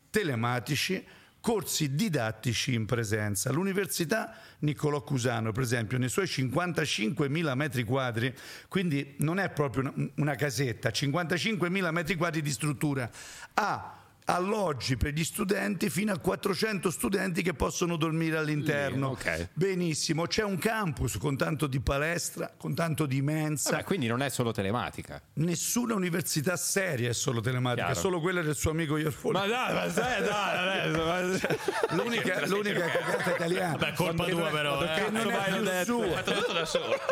telematici, 0.10 1.06
corsi 1.42 1.96
didattici 1.96 2.74
in 2.74 2.86
presenza. 2.86 3.52
L'Università 3.52 4.34
Niccolò 4.60 5.04
Cusano, 5.04 5.52
per 5.52 5.64
esempio, 5.64 5.98
nei 5.98 6.08
suoi 6.08 6.28
55.000 6.28 7.56
metri 7.56 7.84
quadri, 7.84 8.34
quindi 8.70 9.16
non 9.18 9.40
è 9.40 9.50
proprio 9.50 9.84
una, 9.84 10.12
una 10.16 10.36
casetta, 10.36 10.90
55.000 10.90 11.92
metri 11.92 12.16
quadri 12.16 12.42
di 12.42 12.52
struttura, 12.52 13.12
ha 13.56 14.05
alloggi 14.26 14.98
per 14.98 15.14
gli 15.14 15.24
studenti 15.24 15.90
fino 15.90 16.12
a 16.12 16.18
400 16.18 16.90
studenti 16.90 17.42
che 17.42 17.54
possono 17.54 17.96
dormire 17.96 18.38
all'interno. 18.38 19.10
Lì, 19.10 19.30
ok. 19.30 19.50
Benissimo, 19.54 20.26
c'è 20.26 20.44
un 20.44 20.58
campus 20.58 21.18
con 21.18 21.38
tanto 21.38 21.68
di 21.68 21.80
palestra, 21.80 22.52
con 22.58 22.74
tanto 22.74 23.06
di 23.06 23.22
mensa. 23.22 23.72
Vabbè, 23.72 23.84
quindi 23.84 24.08
non 24.08 24.22
è 24.22 24.30
solo 24.30 24.52
telematica. 24.52 25.22
Nessuna 25.34 25.94
università 25.94 26.56
seria 26.58 27.10
è 27.10 27.14
solo 27.14 27.40
telematica, 27.42 27.86
Chiaro. 27.86 28.00
è 28.00 28.02
solo 28.02 28.20
quella 28.20 28.42
del 28.42 28.56
suo 28.56 28.72
amico 28.72 28.98
Iorfoli. 28.98 29.38
dai, 29.48 29.74
ma 29.74 29.90
sai, 29.90 30.24
dai, 30.24 30.90
adesso. 30.90 31.48
L'unica, 31.96 32.46
l'unica 32.48 32.86
cagata 32.88 33.32
italiana. 33.36 33.78
Beh, 33.78 33.94
colpa 33.94 34.26
tua 34.26 34.50
però, 34.50 34.84
eh. 34.84 34.94
Che 35.06 35.10
non 35.12 35.30
è 35.30 35.84
più 35.84 35.84
sua. 35.86 36.24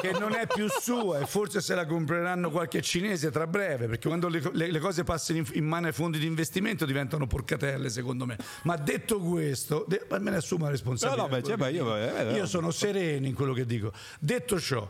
Che 0.02 0.12
non 0.20 0.34
è 0.34 0.48
più 0.48 0.68
sua 0.70 1.20
e 1.20 1.26
forse 1.26 1.62
se 1.62 1.76
la 1.76 1.86
compreranno 1.86 2.50
qualche 2.50 2.82
cinese 2.82 3.30
tra 3.32 3.46
breve, 3.48 3.88
perché 3.88 4.08
quando 4.08 4.28
le, 4.28 4.42
le- 4.54 4.72
le 4.72 4.80
cose 4.80 5.04
passano 5.04 5.40
in, 5.40 5.46
in 5.54 5.66
mano 5.66 5.88
ai 5.88 5.94
fondi 5.94 6.18
di 6.20 6.26
investimento 6.26 6.86
diventano 7.04 7.28
porcatelle, 7.28 7.90
secondo 7.90 8.26
me. 8.26 8.38
Ma 8.64 8.76
detto 8.78 9.20
questo, 9.20 9.86
de- 9.88 10.06
me 10.10 10.32
ne 10.32 10.38
assumo 10.38 10.66
la 10.66 10.72
responsabilità. 10.72 11.22
No, 11.24 11.28
no, 11.30 11.36
beh, 11.36 11.44
cioè, 11.44 11.58
ma 11.58 11.68
io- 11.68 11.96
eh, 11.96 12.30
eh, 12.30 12.34
io 12.34 12.46
sono 12.46 12.72
sereno 12.72 13.26
in 13.28 13.34
quello 13.34 13.54
che 13.54 13.66
dico. 13.66 13.92
Detto 14.20 14.60
ciò, 14.60 14.88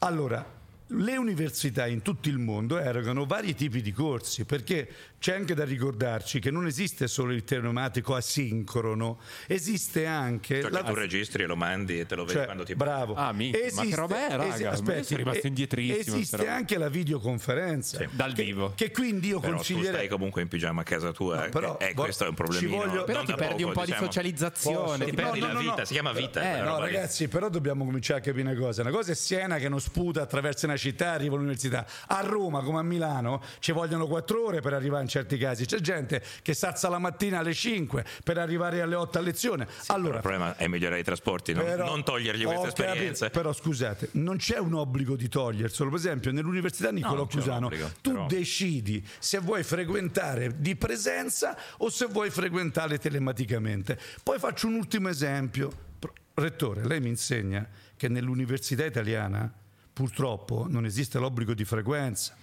allora. 0.00 0.60
Le 0.94 1.16
università 1.16 1.86
in 1.86 2.02
tutto 2.02 2.28
il 2.28 2.38
mondo 2.38 2.78
erogano 2.78 3.24
vari 3.24 3.54
tipi 3.54 3.80
di 3.80 3.92
corsi 3.92 4.44
perché 4.44 4.86
c'è 5.18 5.34
anche 5.34 5.54
da 5.54 5.64
ricordarci 5.64 6.38
che 6.40 6.50
non 6.50 6.66
esiste 6.66 7.06
solo 7.08 7.32
il 7.32 7.44
telematico 7.44 8.14
asincrono, 8.14 9.18
esiste 9.46 10.04
anche 10.04 10.60
Cioè 10.60 10.70
che 10.70 10.82
tu 10.82 10.94
registri 10.94 11.44
e 11.44 11.46
lo 11.46 11.56
mandi 11.56 12.00
e 12.00 12.06
te 12.06 12.14
lo 12.16 12.24
vedi 12.24 12.36
cioè, 12.36 12.44
quando 12.44 12.64
ti 12.64 12.74
bravo. 12.74 13.14
Ah, 13.14 13.32
minchia, 13.32 13.60
ma 13.74 13.82
che 13.84 13.94
roba 13.94 14.26
è, 14.28 14.36
raga? 14.36 14.80
Ma 14.82 14.94
io 14.96 15.02
sono 15.04 15.18
rimasto 15.18 15.46
indietrissimo, 15.46 16.16
Esiste 16.16 16.48
anche 16.48 16.76
la 16.76 16.88
videoconferenza 16.88 17.98
Sì. 17.98 18.08
Dal 18.10 18.32
vivo. 18.32 18.72
Che 18.74 18.90
quindi 18.90 19.28
io 19.28 19.38
Però 19.38 19.52
tu 19.52 19.56
consiglierei 19.56 19.94
stai 19.94 20.08
comunque 20.08 20.42
in 20.42 20.48
pigiama 20.48 20.80
a 20.82 20.84
casa 20.84 21.12
tua, 21.12 21.44
No, 21.44 21.48
però 21.50 21.78
e 21.78 21.92
vo- 21.94 22.02
questo 22.02 22.24
è 22.24 22.28
un 22.28 22.34
ci 22.36 22.42
problemino. 22.42 22.76
voglio- 22.76 23.04
Però 23.04 23.22
ti 23.24 23.34
perdi 23.34 23.62
un 23.62 23.68
poco, 23.72 23.72
po' 23.72 23.80
di 23.80 23.86
diciamo. 23.92 24.04
socializzazione. 24.06 24.78
Posso? 24.98 25.04
Ti 25.04 25.12
perdi 25.12 25.38
No, 25.40 25.46
la 25.46 25.52
no, 25.52 25.58
no, 25.58 25.60
vita, 25.70 25.74
no. 25.78 25.84
si 25.84 25.92
chiama 25.92 26.12
vita. 26.12 26.58
Eh, 26.58 26.60
No, 26.62 26.78
ragazzi, 26.80 27.28
però 27.28 27.48
dobbiamo 27.48 27.84
cominciare 27.84 28.20
a 28.20 28.22
capire 28.22 28.50
una 28.50 28.58
cosa. 28.58 28.82
Una 28.82 28.90
cosa 28.90 29.12
è 29.12 29.14
Siena 29.14 29.58
che 29.58 29.68
non 29.68 29.80
sputa 29.80 30.20
attraverso 30.22 30.66
una 30.66 30.74
città 30.82 31.12
arriva 31.12 31.34
all'università. 31.36 31.86
A 32.08 32.20
Roma, 32.20 32.60
come 32.62 32.78
a 32.80 32.82
Milano, 32.82 33.42
ci 33.60 33.72
vogliono 33.72 34.06
quattro 34.06 34.44
ore 34.46 34.60
per 34.60 34.74
arrivare 34.74 35.02
in 35.02 35.08
certi 35.08 35.38
casi. 35.38 35.64
C'è 35.64 35.78
gente 35.80 36.22
che 36.42 36.54
si 36.54 36.64
alza 36.66 36.88
la 36.88 36.98
mattina 36.98 37.38
alle 37.38 37.54
5 37.54 38.04
per 38.24 38.38
arrivare 38.38 38.80
alle 38.82 38.94
8 38.94 39.18
a 39.18 39.20
lezione. 39.20 39.66
allora, 39.86 40.16
Il 40.16 40.20
problema 40.22 40.56
è 40.56 40.66
migliorare 40.66 41.00
i 41.00 41.04
trasporti, 41.04 41.52
non, 41.52 41.64
Però- 41.64 41.86
non 41.86 42.02
togliergli 42.04 42.42
queste 42.44 42.58
ho 42.60 42.62
capito, 42.64 42.82
esperienze. 42.84 43.30
Però 43.30 43.52
scusate, 43.52 44.08
non 44.12 44.36
c'è 44.36 44.58
un 44.58 44.74
obbligo 44.74 45.16
di 45.16 45.28
toglierselo. 45.28 45.88
Per 45.90 45.98
esempio, 45.98 46.32
nell'Università 46.32 46.90
Niccolò 46.90 47.22
un 47.22 47.28
Cusano, 47.28 47.66
obbligo, 47.66 47.90
tu 48.00 48.10
però- 48.12 48.26
decidi 48.26 49.06
se 49.18 49.38
vuoi 49.38 49.62
frequentare 49.62 50.54
di 50.60 50.74
presenza 50.76 51.56
o 51.78 51.88
se 51.90 52.06
vuoi 52.06 52.30
frequentare 52.30 52.98
telematicamente. 52.98 53.98
Poi 54.22 54.38
faccio 54.38 54.66
un 54.66 54.74
ultimo 54.74 55.08
esempio. 55.08 55.90
Rettore, 56.34 56.86
lei 56.86 56.98
mi 57.00 57.08
insegna 57.10 57.68
che 57.96 58.08
nell'Università 58.08 58.84
italiana 58.86 59.52
purtroppo 59.92 60.66
non 60.68 60.84
esiste 60.84 61.18
l'obbligo 61.18 61.54
di 61.54 61.64
frequenza. 61.64 62.34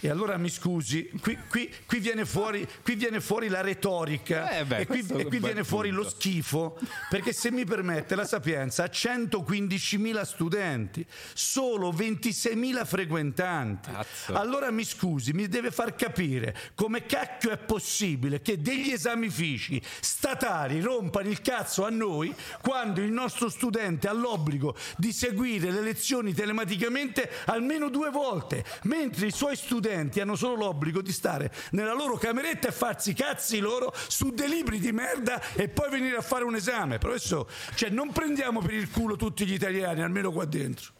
E 0.00 0.08
allora 0.08 0.36
mi 0.36 0.48
scusi, 0.48 1.10
qui, 1.20 1.36
qui- 1.48 1.68
qui 1.84 1.98
viene, 1.98 2.24
fuori, 2.24 2.66
qui 2.84 2.94
viene 2.94 3.20
fuori 3.20 3.48
la 3.48 3.62
retorica 3.62 4.48
Eh 4.60 4.64
beh, 4.64 4.78
e 4.78 4.86
qui, 4.86 5.04
e 5.08 5.24
viene 5.40 5.64
fuori 5.64 5.90
lo 5.90 6.08
schifo, 6.08 6.78
perché 7.10 7.32
se 7.32 7.50
mi 7.50 7.64
permette 7.64 8.14
la 8.14 8.24
Sapienza 8.24 8.84
ha 8.84 8.86
115.000 8.86 10.22
studenti, 10.22 11.04
solo 11.34 11.90
26.000 11.90 12.86
frequentanti. 12.86 13.90
Cazzo. 13.90 14.34
Allora 14.34 14.70
mi 14.70 14.84
scusi, 14.84 15.32
mi 15.32 15.48
deve 15.48 15.72
far 15.72 15.96
capire 15.96 16.56
come 16.76 17.04
cacchio 17.04 17.50
è 17.50 17.58
possibile 17.58 18.40
che 18.40 18.60
degli 18.60 18.92
esamifici 18.92 19.82
statali 20.00 20.80
rompano 20.80 21.28
il 21.28 21.40
cazzo 21.40 21.84
a 21.84 21.90
noi 21.90 22.32
quando 22.60 23.00
il 23.00 23.10
nostro 23.10 23.48
studente 23.48 24.06
ha 24.06 24.12
l'obbligo 24.12 24.76
di 24.96 25.12
seguire 25.12 25.72
le 25.72 25.80
lezioni 25.80 26.34
telematicamente 26.34 27.28
almeno 27.46 27.88
due 27.88 28.10
volte, 28.10 28.64
mentre 28.82 29.26
i 29.26 29.32
suoi 29.32 29.56
studenti 29.56 29.86
hanno 29.92 30.36
solo 30.36 30.54
l'obbligo 30.54 31.00
di 31.00 31.12
stare 31.12 31.52
nella 31.70 31.94
loro 31.94 32.16
cameretta 32.16 32.68
e 32.68 32.72
farsi 32.72 33.10
i 33.10 33.14
cazzi 33.14 33.58
loro 33.58 33.92
su 34.08 34.30
dei 34.30 34.48
libri 34.48 34.78
di 34.78 34.92
merda 34.92 35.40
e 35.54 35.68
poi 35.68 35.90
venire 35.90 36.16
a 36.16 36.22
fare 36.22 36.44
un 36.44 36.54
esame. 36.54 36.98
Professore, 36.98 37.50
cioè 37.74 37.90
non 37.90 38.12
prendiamo 38.12 38.60
per 38.60 38.74
il 38.74 38.90
culo 38.90 39.16
tutti 39.16 39.46
gli 39.46 39.54
italiani, 39.54 40.02
almeno 40.02 40.32
qua 40.32 40.44
dentro. 40.44 40.96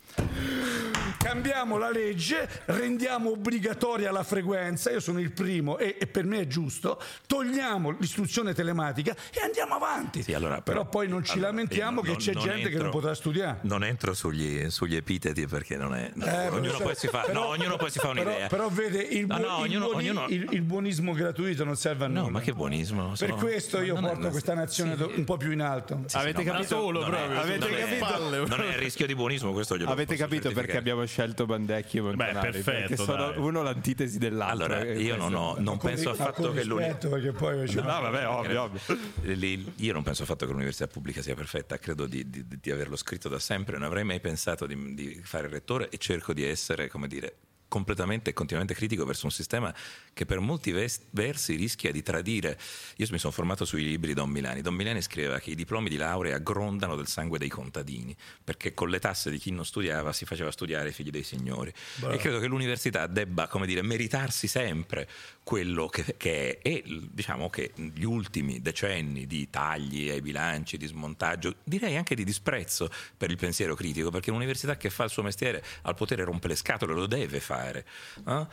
Cambiamo 1.19 1.77
la 1.79 1.91
legge, 1.91 2.49
rendiamo 2.67 3.31
obbligatoria 3.33 4.11
la 4.13 4.23
frequenza, 4.23 4.91
io 4.91 5.01
sono 5.01 5.19
il 5.21 5.33
primo 5.33 5.77
e, 5.77 5.97
e 5.99 6.07
per 6.07 6.25
me 6.25 6.41
è 6.41 6.47
giusto, 6.47 7.01
togliamo 7.27 7.91
l'istruzione 7.99 8.55
telematica 8.55 9.15
e 9.35 9.41
andiamo 9.43 9.75
avanti. 9.75 10.23
Sì, 10.23 10.33
allora, 10.33 10.63
però, 10.63 10.87
poi 10.87 11.09
non 11.09 11.25
ci 11.25 11.33
allora, 11.33 11.49
lamentiamo 11.49 12.01
che 12.03 12.09
non- 12.11 12.17
c'è 12.19 12.33
non 12.33 12.43
gente 12.45 12.69
che 12.69 12.77
non 12.77 12.85
entro- 12.87 12.91
potrà 12.91 13.15
studiare. 13.15 13.59
Non 13.63 13.85
entro 13.85 14.15
sugli, 14.15 14.71
sugli 14.71 14.95
epiteti 14.95 15.47
perché 15.47 15.77
non 15.77 15.95
è. 15.97 16.11
no, 16.15 16.25
Eh, 16.25 16.31
ognuno, 16.47 16.49
professore, 16.79 16.85
poi 16.85 16.95
si 16.97 17.07
fa, 17.09 17.21
però- 17.23 17.41
no, 17.41 17.47
ognuno 17.49 17.77
poi 17.77 17.91
si 17.91 17.99
fa 17.99 18.09
però- 18.11 18.23
un'idea. 18.23 18.47
Però, 18.49 18.69
vede, 18.71 19.03
il, 19.03 19.27
No, 19.27 19.37
buo- 19.37 19.47
no, 19.49 19.57
il 19.57 19.63
ognuno- 19.71 19.87
buoni- 19.91 20.09
ognuno- 20.11 20.27
il- 20.29 20.49
il 20.53 20.63
buonismo 20.63 21.13
gratuito 21.13 21.65
non 21.65 21.77
serve 21.77 22.05
a 22.05 22.09
nulla. 22.09 22.21
No, 22.21 22.29
ma 22.31 22.41
che 22.41 22.53
buonismo. 22.55 23.13
Per 23.19 23.33
questo 23.35 23.81
io 23.83 23.95
non 23.95 24.05
è- 24.05 24.09
porto 24.13 24.29
questa 24.31 24.55
nazione 24.55 24.95
do- 24.97 25.11
un 25.15 25.25
po' 25.25 25.37
più 25.37 25.51
in 25.51 25.61
alto. 25.61 26.01
Avete 26.13 26.43
no, 26.45 26.53
ma 26.53 26.59
capito? 26.59 26.77
solo 26.77 27.01
proprio, 27.05 27.41
avete 27.41 27.69
capito? 27.69 28.47
Non 28.47 28.61
è 28.63 28.67
il 28.69 28.79
rischio 28.79 29.05
di 29.07 29.15
buonismo, 29.17 29.53
questo 29.53 29.77
glielo 29.77 29.91
Avete 29.91 30.08
posso 30.17 30.23
capito 30.29 30.51
perché 30.53 30.77
abbiamo 30.77 31.05
scelto 31.07 31.47
Bandecchi 31.47 31.99
e 31.99 32.01
Montanari. 32.01 32.51
perfetto, 32.51 32.79
perché 32.89 32.97
sono 32.97 33.29
dai. 33.31 33.39
uno 33.39 33.63
l'antitesi 33.63 34.19
dell'altro. 34.19 34.65
Allora, 34.67 34.83
eh, 34.83 35.01
io 35.01 35.17
non, 35.17 35.35
ho, 35.35 35.55
non 35.59 35.77
Con 35.79 35.91
penso 35.91 36.11
affatto 36.11 36.53
che 36.53 36.65
l'università. 36.65 37.09
rispetto, 37.09 37.09
perché 37.09 37.33
poi 37.33 37.75
No, 37.75 37.83
vabbè, 38.01 38.29
ovvio, 38.29 38.63
ovvio. 38.63 39.71
Io 39.77 39.93
non 39.93 40.03
penso 40.03 40.23
affatto 40.23 40.47
che 40.47 40.53
l'università 40.53 40.87
pubblica 40.87 41.23
sia 41.23 41.35
perfetta, 41.35 41.79
credo 41.79 42.07
di, 42.07 42.29
di- 42.29 42.45
di 42.61 42.71
averlo 42.71 42.97
scritto 42.97 43.29
da 43.29 43.39
sempre, 43.39 43.77
non 43.77 43.85
avrei 43.87 44.05
mai 44.05 44.21
pensato 44.21 44.67
di, 44.67 44.95
di 44.95 45.21
fare 45.23 45.47
il 45.47 45.53
rettore 45.53 45.89
e 45.91 45.99
cerco 45.99 46.33
di 46.33 46.45
essere, 46.45 46.89
come 46.89 47.09
dire, 47.09 47.37
completamente 47.69 48.31
e 48.31 48.33
continuamente 48.33 48.75
critico 48.75 49.05
verso 49.05 49.27
un 49.27 49.33
sistema 49.33 49.73
che 50.13 50.27
per 50.27 50.41
molti 50.41 50.73
ves- 50.73 51.03
versi 51.11 51.55
rischia 51.55 51.93
di 51.93 52.03
tradire. 52.03 52.59
Io 52.97 53.07
mi 53.11 53.19
sono 53.19 53.33
formato 53.33 53.65
sui 53.65 53.85
libri 53.85 54.09
di 54.09 54.15
Don 54.15 54.31
Milani. 54.31 54.63
Don 54.63 54.75
Milani 54.75 55.03
scriveva 55.03 55.39
che 55.39 55.51
i 55.51 55.55
diplomi 55.55 55.89
di 55.89 55.97
laurea 55.97 56.39
grondano 56.39 56.97
del 56.97 57.07
sangue 57.07 57.39
dei 57.39 57.49
contadini, 57.49 58.17
perché 58.43 58.75
con 58.75 58.89
le 58.89 58.99
tasse 58.99 59.31
di 59.31 59.39
chi 59.39 59.51
non 59.51 59.65
studiava 59.65 60.13
si 60.13 60.25
faceva 60.25 60.51
studiare 60.51 60.89
i 60.89 60.93
figli 60.93 61.11
dei 61.11 61.23
signori. 61.23 61.73
E 62.11 62.17
credo 62.17 62.39
che 62.39 62.47
l'università 62.47 63.07
debba, 63.07 63.47
come 63.47 63.67
dire, 63.67 63.83
meritarsi 63.83 64.49
sempre 64.49 65.09
quello 65.49 65.87
che, 65.87 66.17
che 66.19 66.59
è 66.59 66.69
e 66.69 66.85
diciamo 66.87 67.49
che 67.49 67.73
gli 67.75 68.05
ultimi 68.05 68.61
decenni 68.61 69.27
di 69.27 69.49
tagli 69.49 70.11
ai 70.11 70.21
bilanci, 70.21 70.77
di 70.77 70.87
smontaggio, 70.87 71.55
direi 71.65 71.97
anche 71.97 72.15
di 72.15 72.23
disprezzo 72.23 72.91
per 73.17 73.31
il 73.31 73.39
pensiero 73.39 73.75
critico, 73.75 74.11
perché 74.11 74.29
un'università 74.29 74.77
che 74.77 74.91
fa 74.91 75.05
il 75.05 75.11
suo 75.11 75.23
mestiere 75.23 75.65
al 75.85 75.95
potere 75.95 76.23
rompe 76.23 76.49
le 76.49 76.55
scatole, 76.55 76.93
lo 76.93 77.07
deve 77.07 77.41
fare. 77.41 77.87
eh? 78.27 78.47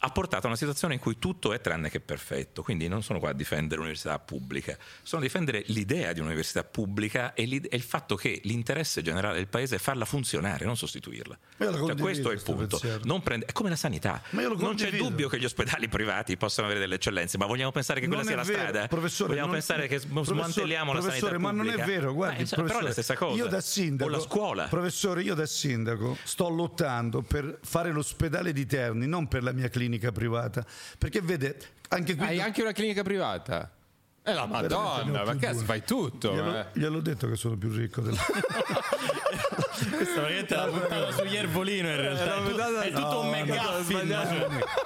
Ha 0.00 0.08
portato 0.10 0.44
a 0.44 0.48
una 0.48 0.56
situazione 0.56 0.94
in 0.94 1.00
cui 1.00 1.18
tutto 1.18 1.52
è 1.52 1.60
tranne 1.60 1.90
che 1.90 2.00
perfetto, 2.00 2.62
quindi 2.62 2.88
non 2.88 3.02
sono 3.02 3.18
qua 3.18 3.30
a 3.30 3.32
difendere 3.32 3.76
l'università 3.76 4.18
pubblica, 4.18 4.76
sono 5.02 5.20
a 5.20 5.24
difendere 5.24 5.64
l'idea 5.66 6.12
di 6.12 6.20
un'università 6.20 6.62
pubblica 6.64 7.34
e, 7.34 7.42
e 7.68 7.76
il 7.76 7.82
fatto 7.82 8.14
che 8.14 8.40
l'interesse 8.44 9.02
generale 9.02 9.36
del 9.36 9.48
paese 9.48 9.76
è 9.76 9.78
farla 9.78 10.04
funzionare, 10.04 10.64
non 10.64 10.76
sostituirla. 10.76 11.38
Cioè, 11.58 11.96
questo 11.96 12.30
è 12.30 12.34
il 12.34 12.42
punto. 12.42 12.80
prende- 13.22 13.46
è 13.46 13.52
come 13.52 13.70
la 13.70 13.76
sanità. 13.76 14.22
Non 14.30 14.74
c'è 14.76 14.90
dubbio 14.92 15.28
che 15.28 15.38
gli 15.38 15.44
ospedali 15.44 15.88
privati 15.88 16.36
possano 16.36 16.66
avere 16.66 16.80
delle 16.80 16.96
eccellenze, 16.96 17.36
ma 17.38 17.46
vogliamo 17.46 17.72
pensare 17.72 18.00
che 18.00 18.06
quella 18.06 18.22
Non 18.22 18.28
sia 18.30 18.36
la 18.36 18.44
vero, 18.44 18.58
strada? 18.68 18.86
professore, 18.88 19.28
vogliamo 19.30 19.52
pensare 19.52 19.88
che 19.88 19.98
smantelliamo 19.98 20.92
la 20.92 21.00
sanità 21.00 21.26
professore, 21.26 21.38
ma 21.38 21.50
non 21.50 21.66
pubblica? 21.66 21.82
è 21.82 21.86
vero, 21.86 22.14
guardi, 22.14 22.42
Ma 22.44 22.48
è- 22.48 22.62
però 22.66 22.78
è 22.78 22.82
la 22.82 22.92
stessa 22.92 23.16
cosa. 23.16 23.36
Io 23.36 23.46
da 23.48 23.60
sindaco, 23.60 24.10
o 24.10 24.12
la 24.12 24.20
scuola. 24.20 24.66
Professore, 24.68 25.22
io 25.22 25.34
da 25.34 25.46
sindaco 25.46 26.16
sto 26.22 26.48
lottando 26.48 27.22
per 27.22 27.58
fare 27.62 27.90
l'ospedale 27.90 28.52
di 28.52 28.64
Terni, 28.66 29.06
non 29.06 29.26
per 29.28 29.42
la 29.42 29.52
mia 29.52 29.68
clinica 29.68 29.87
privata, 30.12 30.64
perché 30.98 31.22
vede, 31.22 31.56
anche 31.88 32.14
qui 32.14 32.26
Hai 32.26 32.40
anche 32.40 32.60
una 32.60 32.72
clinica 32.72 33.02
privata? 33.02 33.72
E 34.22 34.32
la 34.34 34.44
madonna, 34.44 35.24
ma 35.24 35.36
che 35.36 35.54
fai 35.54 35.82
tutto? 35.84 36.34
glielo, 36.34 36.58
eh. 36.58 36.66
gliel'ho 36.74 37.00
detto 37.00 37.28
che 37.28 37.36
sono 37.36 37.56
più 37.56 37.70
ricco 37.70 38.02
del... 38.02 38.14
Questa 39.98 40.20
veramente 40.20 40.54
la 40.54 40.66
puntata 40.66 41.10
su 41.18 41.24
Iervolino 41.24 41.88
in 41.88 41.96
realtà. 41.96 42.36
È, 42.36 42.42
tu- 42.42 42.56
è 42.56 42.90
tutto 42.92 43.20
un 43.20 43.28
McGuffin. 43.30 44.16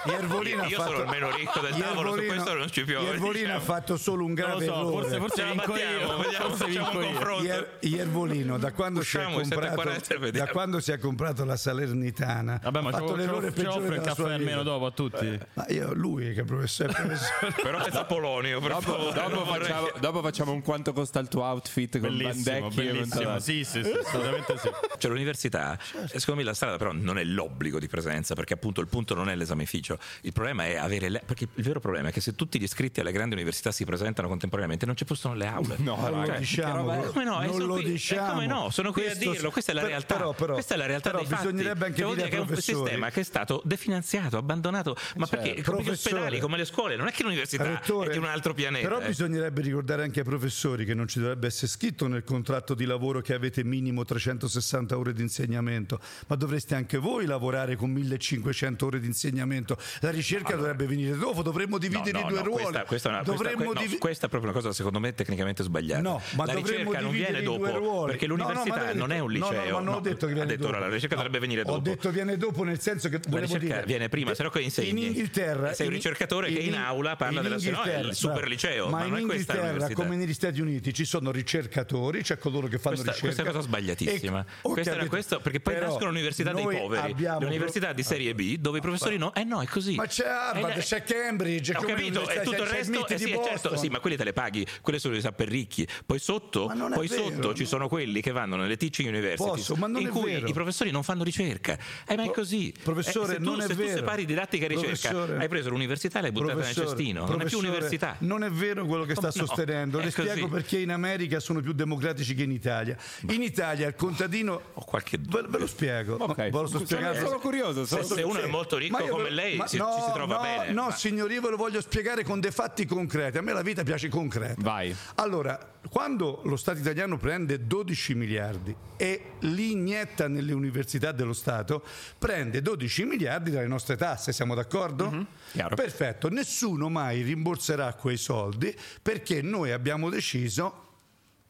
Iervolino 0.07 0.65
Io 0.65 0.77
fatto... 0.79 0.91
sono 0.91 1.03
il 1.03 1.09
meno 1.11 1.31
ricco 1.37 1.61
del 1.61 1.71
tavolo, 1.77 2.13
su 2.13 2.19
Iervolino- 2.21 2.33
questo 2.33 2.55
non 2.55 2.71
ci 2.71 2.85
piove. 2.85 3.05
Iervolino 3.07 3.33
diciamo. 3.45 3.57
ha 3.59 3.61
fatto 3.61 3.97
solo 3.97 4.25
un 4.25 4.35
grave 4.35 4.65
so, 4.65 4.73
errore. 4.75 4.91
forse, 4.91 5.19
forse 5.19 5.45
vinco 5.45 5.73
battiamo, 5.73 5.99
io. 5.99 6.17
vediamo, 6.19 6.49
Forse 6.49 6.65
facciamo 6.65 6.91
vinco 6.91 6.99
un 7.07 7.13
confronto. 7.15 7.45
Ier- 7.45 7.77
Iervolino, 7.81 8.59
da 8.59 8.73
quando, 8.73 9.03
si 9.03 9.17
è 9.17 9.21
Usciamo, 9.21 9.41
comprato, 9.41 9.83
7,40 9.83 10.19
vediamo. 10.19 10.47
da 10.47 10.53
quando 10.53 10.81
si 10.81 10.93
è 10.93 10.99
comprato 10.99 11.45
la 11.45 11.57
Salernitana, 11.57 12.61
Vabbè, 12.63 12.81
ma 12.81 12.89
ha 12.89 12.93
fatto 12.93 13.07
ci 13.13 13.17
l'errore 13.17 13.51
peggiore 13.51 13.69
offre 13.77 13.85
il 13.85 13.91
della 13.91 14.03
caffè 14.03 14.23
sua 14.23 14.33
almeno 14.35 14.63
dopo 14.63 14.87
a 14.87 14.91
tutti. 14.91 15.39
Ma 15.55 15.67
io, 15.69 15.93
lui 15.95 16.33
che 16.33 16.41
è 16.41 16.45
professore. 16.45 16.93
Però 17.63 17.83
senza 17.83 18.05
Polonio, 18.05 18.61
per 18.61 18.71
Dopo, 18.71 18.81
favore. 18.81 20.23
facciamo, 20.23 20.53
un 20.53 20.63
quanto 20.63 20.93
costa 20.93 21.19
il 21.21 21.29
tuo 21.29 21.43
outfit 21.43 21.99
con 22.01 22.17
Bandecchi 22.17 22.75
bellissimo. 22.75 23.39
Sì, 23.39 23.65
sì, 23.65 23.79
assolutamente 23.81 24.59
sì. 24.59 24.71
Cioè 25.03 25.11
l'università, 25.11 25.77
Certo. 25.83 26.19
secondo 26.21 26.41
me 26.43 26.47
la 26.47 26.55
strada 26.55 26.77
però 26.77 26.93
non 26.93 27.19
è 27.19 27.25
l'obbligo 27.25 27.81
di 27.81 27.89
presenza, 27.89 28.35
perché 28.35 28.55
appunto 28.55 28.81
il 28.81 28.87
punto 28.87 29.15
non 29.17 29.29
è 29.29 29.35
l'esamificio, 29.35 29.99
il 30.21 30.33
problema 30.33 30.65
è 30.65 30.77
avere, 30.77 31.09
le- 31.09 31.23
perché 31.27 31.49
il 31.53 31.65
vero 31.65 31.81
problema 31.81 32.11
è 32.11 32.13
che 32.13 32.21
se 32.21 32.37
tutti 32.37 32.61
gli 32.61 32.63
iscritti 32.63 33.01
alle 33.01 33.11
grandi 33.11 33.35
università 33.35 33.73
si 33.73 33.85
presentano 33.85 34.29
contemporaneamente 34.29 34.87
non 34.87 34.95
ci 34.97 35.05
possono 35.05 35.35
le 35.35 35.47
aule. 35.47 35.75
No, 35.79 35.97
non 35.97 36.11
lo 36.11 36.21
raga, 36.21 36.39
diciamo, 36.39 36.77
roba? 36.77 36.97
Come 37.09 37.25
no? 37.25 37.41
Non 37.41 37.51
sono 37.53 37.65
lo 37.67 37.75
qui- 37.75 37.85
diciamo. 37.85 38.33
come 38.35 38.47
no? 38.47 38.71
Sono 38.71 38.93
qui 38.93 39.03
a 39.03 39.05
Questo- 39.07 39.31
dirlo, 39.33 39.51
questa 39.51 39.73
è 39.73 39.75
la 39.75 39.87
realtà. 39.87 40.15
però- 40.15 40.33
però- 40.35 40.53
questa 40.53 40.75
è 40.75 40.77
la 40.77 40.87
realtà 40.87 41.11
però 41.11 41.23
dei 41.23 41.33
fatti. 41.33 41.47
bisognerebbe 41.49 41.85
anche 41.87 42.01
Cioè, 42.01 42.15
dire 42.15 42.29
che 42.29 42.37
è 42.37 42.41
un 42.41 42.57
sistema 42.57 43.11
che 43.11 43.21
è 43.21 43.25
stato 43.25 43.61
definanziato, 43.65 44.37
abbandonato, 44.37 44.97
ma 45.17 45.27
perché 45.27 45.49
come 45.63 45.81
gli 45.81 45.85
Professore. 45.85 46.15
ospedali, 46.15 46.39
come 46.41 46.57
le 46.59 46.65
scuole, 46.65 46.95
non 46.95 47.09
è 47.09 47.11
che 47.11 47.25
l'università 47.25 47.65
Rettore, 47.65 48.11
è 48.11 48.13
di 48.13 48.19
un 48.19 48.27
altro 48.27 48.55
pianeta. 48.55 48.87
Però 48.87 49.01
eh. 49.01 49.09
bisognerebbe 49.09 49.63
ricordare 49.63 50.05
anche 50.05 50.21
ai 50.21 50.25
professori 50.25 50.85
che 50.85 50.95
non 50.95 51.09
ci 51.09 51.19
dovrebbe 51.19 51.49
essere 51.49 51.67
scritto 51.67 52.07
nel 52.07 52.23
contratto 52.23 52.75
di 52.75 52.85
lavoro 52.85 53.21
che 53.21 53.35
avete 53.35 53.65
minimo 53.65 54.05
360 54.05 54.92
ore 54.99 55.13
di 55.13 55.23
insegnamento, 55.23 56.01
ma 56.29 56.37
dovreste 56.37 56.75
anche 56.75 56.99
voi 56.99 57.27
lavorare 57.27 57.77
con 57.77 57.91
1500 57.91 58.87
ore 58.87 59.01
di 59.01 59.07
insegnamento. 59.07 59.77
La 60.01 60.11
ricerca 60.11 60.55
dovrebbe 60.57 60.87
venire 60.87 61.17
dopo, 61.17 61.43
dovremmo 61.43 61.79
dividere 61.79 62.13
No, 62.13 62.21
no, 62.21 62.27
i 62.27 62.29
due 62.31 62.39
no, 62.39 62.45
ruoli. 62.45 62.63
Questa, 62.63 62.85
questa 62.85 63.09
è 63.09 63.13
una, 63.13 63.23
questa- 63.23 63.43
dovremmo 63.43 63.71
que- 63.71 63.75
no, 63.75 63.81
divi- 63.87 63.99
questa 63.99 64.27
è 64.27 64.29
proprio 64.29 64.51
una 64.51 64.61
cosa 64.61 64.73
secondo 64.75 64.99
me 65.01 65.15
tecnicamente 65.15 65.63
sbagliata. 65.63 66.01
No, 66.03 66.21
ma 66.35 66.47
la 66.47 66.55
ricerca 66.55 67.01
non 67.01 67.11
viene 67.11 67.43
dopo 67.43 67.71
ruoli. 67.79 68.11
perché 68.13 68.27
l'università 68.27 68.83
l'hai 68.83 68.97
non 68.97 69.13
è 69.13 69.19
un 69.19 69.33
detto- 69.33 69.45
no, 69.45 69.51
liceo. 69.51 69.65
no, 69.71 69.77
ma 69.79 69.81
non 69.85 69.95
ho 69.95 70.01
detto 70.01 70.27
che 70.27 70.33
viene 70.33 70.49
detto 70.49 70.63
dopo. 70.63 70.77
ora, 70.77 70.87
la 70.87 70.93
ricerca 70.93 71.15
dovrebbe 71.17 71.39
venire 71.39 71.63
dopo. 71.65 71.77
Ho 71.77 71.81
detto 71.81 72.11
viene 72.11 72.37
dopo 72.37 72.63
nel 72.65 72.81
senso 72.81 73.09
che 73.09 73.21
la 73.29 73.39
ricerca 73.41 73.59
dire 73.65 73.83
viene 73.87 74.09
prima, 74.09 74.35
se 74.35 74.43
no 74.43 74.51
che 74.51 74.61
insegni. 74.61 74.91
In 74.91 74.99
Inghilterra 74.99 75.73
Sei 75.73 75.87
un 75.87 75.93
in- 75.93 75.99
ricercatore 75.99 76.53
che 76.53 76.59
in 76.61 76.75
aula 76.75 77.17
parla 77.17 77.41
in 77.41 77.49
della- 77.49 77.71
no, 77.77 77.83
è 77.83 77.99
il 77.99 78.15
super 78.15 78.47
liceo, 78.49 78.89
ma, 78.89 78.99
ma 79.07 79.19
in 79.19 79.27
questa 79.27 79.55
Inghilterra 79.55 79.93
come 79.95 80.17
negli 80.17 80.35
Stati 80.35 80.61
Uniti 80.61 80.93
ci 80.93 81.05
sono 81.05 81.31
ricercatori, 81.31 82.23
c'è 82.23 82.39
coloro 82.39 82.67
che 82.67 82.79
fanno 82.79 82.97
Questa, 82.97 83.13
ricerca. 83.13 83.21
questa 83.21 83.43
è 83.43 83.45
una 83.45 83.55
cosa 83.55 83.67
sbagliatissima. 83.67 84.41
E- 84.41 84.45
ho 84.83 84.93
Questa 84.93 85.01
era 85.01 85.09
questo, 85.09 85.41
perché 85.41 85.61
poi 85.61 85.75
Però 85.75 85.87
nascono 85.87 86.11
università 86.11 86.53
dei 86.53 86.65
poveri, 86.65 87.15
le 87.17 87.37
università 87.47 87.93
di 87.93 88.03
serie 88.03 88.35
B, 88.35 88.57
dove 88.57 88.79
i 88.79 88.81
professori 88.81 89.17
no. 89.19 89.35
Eh 89.35 89.45
no, 89.45 89.61
è 89.63 89.67
così. 89.67 89.95
Ma 89.95 90.07
c'è 90.07 90.27
Harvard, 90.27 90.77
Eh, 90.79 90.81
c'è 90.81 91.03
Cambridge, 91.03 91.75
Ho 91.77 91.83
capito, 91.83 92.29
e 92.29 92.41
tutto 92.43 92.63
il 92.63 92.69
resto, 92.69 93.07
eh 93.09 93.19
sì, 93.19 93.31
eh, 93.31 93.41
certo, 93.45 93.77
sì, 93.77 93.89
ma 93.89 94.01
quelli 94.01 94.17
te 94.17 94.25
le 94.25 94.33
paghi, 94.33 94.67
quelle 94.81 94.99
sono 94.99 95.15
riservate 95.15 95.45
per 95.45 95.53
ricchi. 95.53 95.87
Poi 96.05 96.19
sotto, 96.19 96.71
è 96.71 96.77
poi 96.77 97.07
vero, 97.09 97.23
sotto 97.25 97.49
no. 97.49 97.55
ci 97.55 97.67
sono 97.67 97.89
quelli 97.89 98.21
che 98.21 98.33
vanno 98.33 98.57
nelle 98.57 98.77
teaching 98.77 99.09
universities 99.09 99.67
Posso, 99.67 99.75
in 99.75 100.07
è 100.07 100.09
cui 100.11 100.33
vero. 100.33 100.47
i 100.47 100.53
professori 100.53 100.91
non 100.91 101.03
fanno 101.03 101.23
ricerca. 101.25 101.79
Eh, 102.07 102.17
ma 102.17 102.25
è 102.25 102.31
così. 102.31 102.73
professore, 102.83 103.33
Eh, 103.33 103.37
se 103.37 103.43
tu, 103.43 103.51
non 103.51 103.61
è 103.61 103.67
se 103.67 103.75
tu 103.75 103.81
vero. 103.81 103.97
separi 103.97 104.25
didattica 104.25 104.65
e 104.65 104.69
ricerca, 104.69 105.09
Professore- 105.11 105.39
hai 105.43 105.49
preso 105.49 105.71
l'università 105.71 106.19
e 106.19 106.23
l'hai 106.23 106.33
buttata 106.33 106.55
nel 106.55 106.75
cestino. 106.75 107.27
Non 107.27 107.41
è 107.41 107.45
più 107.45 107.59
università. 107.59 108.17
Non 108.19 108.45
è 108.45 108.51
vero 108.51 108.85
quello 108.87 109.05
che 109.05 109.15
sta 109.15 109.27
no? 109.35 109.47
sostenendo. 109.47 109.99
È 109.99 110.05
Le 110.05 110.11
spiego 110.11 110.31
così. 110.33 110.47
perché 110.47 110.79
in 110.79 110.91
America 110.91 111.41
sono 111.41 111.61
più 111.61 111.73
democratici 111.73 112.35
che 112.35 112.43
in 112.43 112.51
Italia. 112.53 112.97
In 113.31 113.43
Italia 113.43 113.87
il 113.89 113.95
contadino. 113.95 114.72
Ho 114.75 114.85
qualche 114.85 115.19
Ve, 115.19 115.25
dubbio. 115.25 115.49
ve 115.51 115.59
lo 115.59 115.67
spiego. 115.67 116.17
Ve 116.17 116.51
lo 116.51 116.67
sto 116.67 116.79
sono, 116.79 116.85
spiegando. 116.87 117.27
sono 117.27 117.39
curioso. 117.39 117.85
Se, 117.85 118.03
sono- 118.03 118.15
se 118.17 118.23
uno 118.23 118.41
è 118.41 118.47
molto 118.47 118.77
ricco 118.77 119.03
io 119.03 119.09
come 119.11 119.31
lei 119.31 119.57
ma 119.57 119.67
si, 119.67 119.77
no, 119.77 119.93
ci 119.97 120.05
si 120.07 120.13
trova 120.13 120.37
no, 120.37 120.43
bene. 120.43 120.73
No, 120.73 120.85
ma- 120.85 120.93
signori, 120.93 121.35
io 121.35 121.41
ve 121.41 121.51
lo 121.51 121.57
voglio 121.57 121.81
spiegare 121.81 122.25
con 122.25 122.41
dei 122.41 122.51
fatti 122.51 122.87
concreti. 122.87 123.39
A 123.39 123.43
me 123.43 123.53
la 123.53 123.63
vita 123.63 123.83
piace 123.83 124.09
concreta. 124.09 124.55
Vai. 124.59 124.95
Allora, 125.17 125.59
quando 125.91 126.41
lo 126.45 126.57
Stato 126.57 126.79
italiano 126.79 127.17
prende 127.19 127.67
12 127.67 128.15
miliardi 128.15 128.75
e 128.97 129.33
li 129.41 129.73
inietta 129.73 130.29
nelle 130.29 130.53
università 130.53 131.13
dello 131.13 131.33
Stato, 131.35 131.83
prende 132.19 132.63
12 132.63 133.05
miliardi 133.05 133.51
dalle 133.51 133.67
nostre 133.67 133.97
tasse, 133.97 134.33
siamo 134.33 134.55
d'accordo? 134.55 135.27
Chiaro. 135.53 135.75
Perfetto, 135.77 136.29
nessuno 136.31 136.89
mai 136.89 137.23
rimborserà 137.23 137.93
quei 137.95 138.17
soldi 138.17 138.75
perché 139.03 139.43
noi 139.43 139.73
abbiamo 139.73 140.09
deciso 140.09 140.91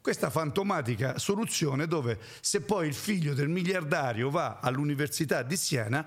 questa 0.02 0.30
fantomatica 0.30 1.16
soluzione 1.18 1.86
dove 1.86 2.18
se 2.40 2.60
poi 2.60 2.88
il 2.88 2.94
figlio 2.94 3.34
del 3.34 3.48
miliardario 3.48 4.30
va 4.30 4.58
all'università 4.60 5.42
di 5.44 5.56
Siena, 5.56 6.04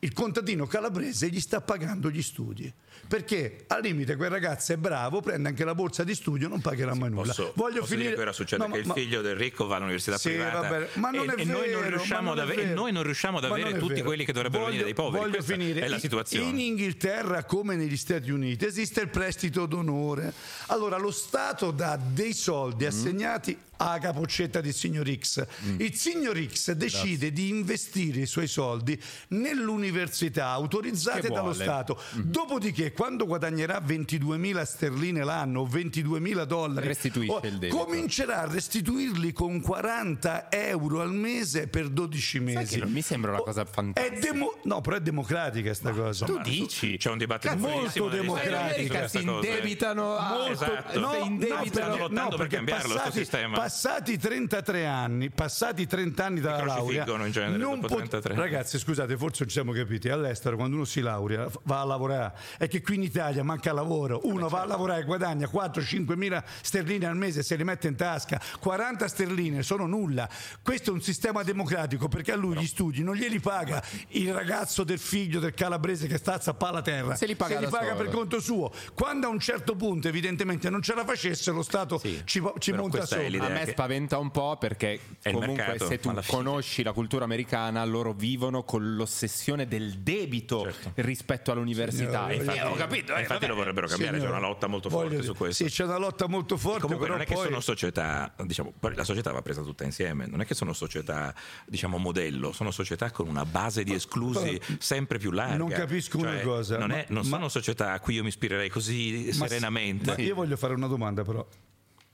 il 0.00 0.12
contadino 0.12 0.66
calabrese 0.66 1.30
gli 1.30 1.40
sta 1.40 1.62
pagando 1.62 2.10
gli 2.10 2.22
studi. 2.22 2.72
Perché 3.08 3.64
al 3.66 3.82
limite 3.82 4.16
quel 4.16 4.30
ragazzo 4.30 4.72
è 4.72 4.76
bravo, 4.76 5.20
prende 5.20 5.48
anche 5.48 5.64
la 5.64 5.74
borsa 5.74 6.02
di 6.04 6.14
studio, 6.14 6.48
non 6.48 6.60
pagherà 6.60 6.94
mai 6.94 7.10
nulla. 7.10 7.26
Posso, 7.34 7.52
Voglio 7.56 7.80
posso 7.80 7.94
finire 7.94 8.16
ora 8.18 8.32
succede 8.32 8.62
No, 8.62 8.68
ma- 8.68 8.74
che 8.74 8.80
il 8.80 8.86
ma- 8.86 8.94
figlio 8.94 9.20
del 9.20 9.36
ricco 9.36 9.66
va 9.66 9.76
all'università 9.76 10.16
Sì, 10.16 10.28
privata 10.30 10.86
ma 10.94 11.10
non 11.10 11.28
e, 11.28 11.34
è 11.34 11.40
e 11.40 11.44
noi 11.44 11.70
non 11.70 11.80
vero, 11.82 11.88
riusciamo 11.96 12.30
ad 12.30 12.36
non 12.38 12.46
è 12.46 12.48
avere, 12.48 12.62
e 12.62 12.66
vero. 12.68 12.80
noi 12.80 12.92
non 12.92 13.02
riusciamo 13.02 13.38
ad 13.38 13.44
avere 13.44 13.76
tutti 13.78 13.92
vero. 13.94 14.04
quelli 14.04 14.24
che 14.24 14.32
dovrebbero 14.32 14.62
Voglio- 14.64 14.76
venire 14.78 14.94
dai 14.94 15.04
poveri. 15.04 15.22
Voglio 15.24 15.34
Questa 15.36 15.52
finire. 15.52 15.80
è 15.80 15.88
la 15.88 15.94
In- 15.96 16.00
situazione. 16.00 16.48
In 16.48 16.58
Inghilterra, 16.58 17.44
come 17.44 17.76
negli 17.76 17.96
Stati 17.96 18.30
Uniti, 18.30 18.64
esiste 18.64 19.00
il 19.02 19.08
prestito 19.08 19.66
d'onore. 19.66 20.32
Allora, 20.68 20.96
lo 20.96 21.10
Stato 21.10 21.70
dà 21.70 21.96
dei 22.02 22.28
Mm. 22.28 22.32
soldi 22.32 22.86
assegnati 22.86 23.56
alla 23.76 23.98
capoccetta 23.98 24.60
del 24.60 24.74
signor 24.74 25.10
X. 25.18 25.44
Mm. 25.64 25.80
Il 25.80 25.94
signor 25.96 26.40
X 26.46 26.70
decide 26.72 27.32
di 27.32 27.48
investire 27.48 28.20
i 28.20 28.26
suoi 28.26 28.46
soldi 28.46 28.98
nell'università 29.28 30.48
autorizzate 30.48 31.22
Che 31.22 31.28
dallo. 31.28 31.52
Stato. 31.52 32.00
Mm. 32.16 32.20
Dopodiché, 32.22 32.81
quando 32.90 33.24
guadagnerà 33.26 33.78
22.000 33.80 34.62
sterline 34.64 35.22
l'anno 35.22 35.60
o 35.60 35.66
22.000 35.66 36.44
dollari, 36.44 36.88
Restituisce 36.88 37.32
o- 37.32 37.40
il 37.44 37.58
debito. 37.58 37.76
comincerà 37.84 38.40
a 38.42 38.46
restituirli 38.50 39.32
con 39.32 39.60
40 39.60 40.50
euro 40.50 41.00
al 41.00 41.12
mese 41.12 41.68
per 41.68 41.88
12 41.88 42.38
Sai 42.38 42.54
mesi. 42.54 42.74
che 42.74 42.80
non 42.84 42.90
mi 42.92 43.02
sembra 43.02 43.30
una 43.30 43.40
Oh, 43.40 43.44
cosa 43.44 43.62
È 43.62 43.66
fantastica. 43.66 44.18
demo- 44.32 44.54
no, 44.64 44.80
però 44.80 44.96
è 44.96 45.00
democratica 45.00 45.72
sta 45.74 45.92
cosa. 45.92 46.26
tu 46.26 46.38
dici? 46.40 46.96
C'è 46.96 47.10
un 47.10 47.18
dibattito 47.18 47.56
Molto 47.56 47.90
su 47.90 48.02
America 48.04 48.98
questa 48.98 49.08
si 49.08 49.18
eh. 49.18 49.30
indebitano 49.30 50.16
a- 50.16 50.48
Esatto. 50.50 50.92
si 50.92 51.26
indebitano 51.26 51.64
stanno 51.66 51.96
lottando 51.96 52.28
per 52.30 52.38
perché 52.38 52.56
cambiarlo, 52.56 52.94
passati, 52.94 53.18
sistema. 53.18 53.56
passati 53.56 53.80
passati 53.82 54.18
33 54.18 54.86
anni, 54.86 55.30
passati 55.30 55.86
30 55.86 56.24
anni 56.24 56.40
dalla 56.40 56.64
laurea, 56.64 57.04
genere 57.04 57.56
non 57.56 57.80
dopo 57.80 57.96
33 57.96 58.32
anni. 58.32 58.42
ragazzi, 58.42 58.78
scusate, 58.78 59.16
forse 59.16 59.38
non 59.40 59.48
ci 59.48 59.54
siamo 59.54 59.72
capiti. 59.72 60.08
All'estero, 60.08 60.56
quando 60.56 60.76
uno 60.76 60.84
si 60.84 61.00
laurea, 61.00 61.48
va 61.64 61.80
a 61.80 61.84
lavorare, 61.84 62.32
è 62.58 62.68
che 62.72 62.80
qui 62.80 62.94
in 62.94 63.02
Italia 63.02 63.44
manca 63.44 63.70
lavoro. 63.74 64.20
Uno 64.24 64.48
va 64.48 64.62
a 64.62 64.64
lavorare 64.66 65.02
e 65.02 65.04
guadagna 65.04 65.46
4-5 65.46 66.16
mila 66.16 66.42
sterline 66.62 67.04
al 67.06 67.16
mese, 67.16 67.42
se 67.42 67.54
li 67.56 67.64
mette 67.64 67.86
in 67.86 67.96
tasca. 67.96 68.40
40 68.60 69.06
sterline 69.08 69.62
sono 69.62 69.86
nulla. 69.86 70.26
Questo 70.62 70.90
è 70.90 70.92
un 70.94 71.02
sistema 71.02 71.42
democratico 71.42 72.08
perché 72.08 72.32
a 72.32 72.36
lui 72.36 72.56
gli 72.56 72.66
studi 72.66 73.02
non 73.02 73.14
glieli 73.14 73.40
paga 73.40 73.82
il 74.08 74.32
ragazzo 74.32 74.84
del 74.84 74.98
figlio 74.98 75.38
del 75.38 75.52
calabrese 75.52 76.06
che 76.06 76.16
sta 76.16 76.34
a 76.34 76.40
zappare 76.40 76.72
la 76.72 76.82
terra. 76.82 77.14
Se 77.14 77.26
li 77.26 77.36
paga 77.36 77.60
da 77.60 77.68
paga 77.68 77.90
solo. 77.92 77.96
per 78.04 78.08
conto 78.08 78.40
suo. 78.40 78.72
Quando 78.94 79.26
a 79.26 79.30
un 79.30 79.38
certo 79.38 79.76
punto, 79.76 80.08
evidentemente, 80.08 80.70
non 80.70 80.80
ce 80.80 80.94
la 80.94 81.04
facesse, 81.04 81.50
lo 81.50 81.62
Stato 81.62 81.98
Sì, 81.98 82.22
ci, 82.24 82.42
ci 82.58 82.72
monta 82.72 83.04
sopra. 83.04 83.26
A 83.44 83.48
me 83.50 83.64
che- 83.64 83.72
spaventa 83.72 84.16
un 84.16 84.30
po' 84.30 84.56
perché 84.58 84.98
comunque 85.22 85.54
mercato, 85.56 85.86
se 85.86 85.98
tu 85.98 86.10
conosci 86.26 86.82
la 86.82 86.92
cultura 86.92 87.24
americana 87.24 87.84
loro 87.84 88.12
vivono 88.14 88.62
con 88.64 88.94
l'ossessione 88.94 89.68
del 89.68 89.98
debito 89.98 90.62
Certo. 90.62 90.92
rispetto 90.96 91.50
all'università. 91.52 92.28
Signore, 92.30 92.34
E 92.34 92.44
infatti, 92.70 92.82
ho 92.82 92.86
capito, 92.86 93.14
eh, 93.14 93.20
infatti 93.20 93.40
vabbè. 93.40 93.46
lo 93.48 93.54
vorrebbero 93.54 93.86
cambiare, 93.86 94.12
c'è 94.12 94.20
Signore, 94.22 94.38
una 94.38 94.46
lotta 94.48 94.66
molto 94.66 94.88
forte 94.90 95.08
dire, 95.10 95.22
su 95.22 95.34
questo. 95.34 95.64
Sì, 95.66 95.70
c'è 95.70 95.84
una 95.84 95.98
lotta 95.98 96.26
molto 96.26 96.56
forte, 96.56 96.80
Comunque 96.80 97.06
però 97.06 97.18
non 97.18 97.26
è 97.26 97.28
che 97.28 97.34
poi... 97.34 97.44
sono 97.46 97.60
società, 97.60 98.34
diciamo, 98.44 98.72
la 98.80 99.04
società 99.04 99.32
va 99.32 99.42
presa 99.42 99.62
tutta 99.62 99.84
insieme, 99.84 100.26
non 100.26 100.40
è 100.40 100.44
che 100.46 100.54
sono 100.54 100.72
società, 100.72 101.34
diciamo, 101.66 101.98
modello, 101.98 102.52
sono 102.52 102.70
società 102.70 103.10
con 103.10 103.28
una 103.28 103.44
base 103.44 103.84
di 103.84 103.94
esclusi 103.94 104.58
Però 104.58 104.78
sempre 104.78 105.18
più 105.18 105.30
larga. 105.30 105.56
non 105.56 105.68
capisco 105.68 106.18
una 106.18 106.32
Cioè, 106.34 106.42
cosa, 106.42 106.78
Non, 106.78 106.88
ma- 106.88 106.96
è- 106.96 107.06
non 107.08 107.22
ma- 107.26 107.36
sono 107.36 107.48
società 107.48 107.92
a 107.92 108.00
cui 108.00 108.14
io 108.14 108.22
mi 108.22 108.28
ispirerei 108.28 108.68
così 108.68 109.30
Ma- 109.36 109.46
serenamente. 109.48 110.14
ma 110.16 110.22
io 110.22 110.34
voglio 110.34 110.56
fare 110.56 110.74
una 110.74 110.86
domanda 110.86 111.22
però. 111.22 111.46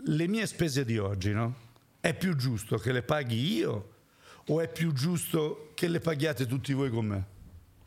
Le 0.03 0.29
mie 0.29 0.47
spese 0.47 0.85
di 0.85 0.99
oggi, 0.99 1.33
no? 1.33 1.55
È 2.01 2.15
più 2.15 2.37
giusto 2.37 2.77
che 2.79 2.93
le 2.93 3.03
paghi 3.03 3.57
io 3.57 3.89
o 4.47 4.61
è 4.61 4.69
più 4.71 4.93
giusto 4.93 5.73
che 5.75 5.89
le 5.89 5.99
paghiate 6.01 6.47
tutti 6.47 6.73
voi 6.73 6.91
con 6.91 7.05
me? 7.07 7.25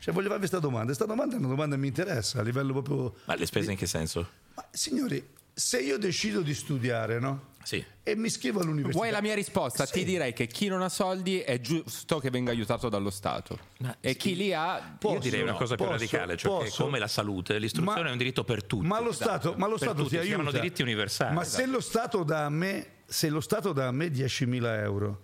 Cioè 0.02 0.12
voglio 0.12 0.26
farvi 0.26 0.48
questa 0.48 0.58
domanda. 0.58 0.86
Questa 0.86 1.04
domanda 1.04 1.36
è 1.36 1.38
una 1.38 1.46
domanda 1.46 1.76
che 1.76 1.80
mi 1.80 1.86
interessa 1.86 2.40
a 2.40 2.42
livello 2.42 2.72
proprio... 2.72 3.14
Ma 3.26 3.36
le 3.36 3.46
spese 3.46 3.70
in 3.70 3.76
che 3.76 3.86
senso? 3.86 4.28
Ma, 4.56 4.66
signori, 4.68 5.24
se 5.54 5.80
io 5.80 5.96
decido 5.96 6.40
di 6.40 6.54
studiare, 6.54 7.20
no? 7.20 7.50
Sì. 7.62 7.84
E 8.02 8.16
mi 8.16 8.26
iscrivo 8.26 8.58
all'università... 8.58 8.98
Vuoi 8.98 9.12
la 9.12 9.20
mia 9.20 9.36
risposta? 9.36 9.86
Sì. 9.86 9.92
Ti 9.92 10.04
direi 10.04 10.32
che 10.32 10.48
chi 10.48 10.66
non 10.66 10.82
ha 10.82 10.88
soldi 10.88 11.38
è 11.38 11.60
giusto 11.60 12.18
che 12.18 12.30
venga 12.30 12.50
aiutato 12.50 12.88
dallo 12.88 13.10
Stato. 13.10 13.56
Ma 13.78 13.96
e 14.00 14.10
sì. 14.10 14.16
chi 14.16 14.34
li 14.34 14.52
ha... 14.52 14.96
Posso? 14.98 15.14
Io 15.14 15.20
direi 15.20 15.42
una 15.42 15.52
no, 15.52 15.58
cosa 15.58 15.76
più 15.76 15.84
posso, 15.84 15.98
radicale, 15.98 16.36
cioè 16.36 16.58
che 16.58 16.64
posso. 16.64 16.82
come 16.82 16.98
la 16.98 17.06
salute, 17.06 17.60
l'istruzione 17.60 18.02
Ma- 18.02 18.08
è 18.08 18.10
un 18.10 18.18
diritto 18.18 18.42
per 18.42 18.64
tutti. 18.64 18.84
Ma 18.84 18.98
lo 18.98 19.10
Esatto. 19.10 19.38
Stato, 19.38 19.54
ma 19.56 19.68
lo 19.68 19.76
Stato 19.76 19.94
tutti, 20.02 20.08
ti 20.08 20.16
aiuta. 20.16 20.34
chiamano 20.34 20.50
diritti 20.50 20.82
universali. 20.82 21.32
Ma 21.32 21.44
se 21.44 21.64
lo 21.66 21.80
Stato 21.80 22.24
dà 22.24 22.46
a 22.46 22.50
me, 22.50 22.86
se 23.06 23.28
lo 23.28 23.40
Stato 23.40 23.72
dà 23.72 23.86
a 23.86 23.92
me 23.92 24.08
10.000 24.08 24.82
euro, 24.82 25.20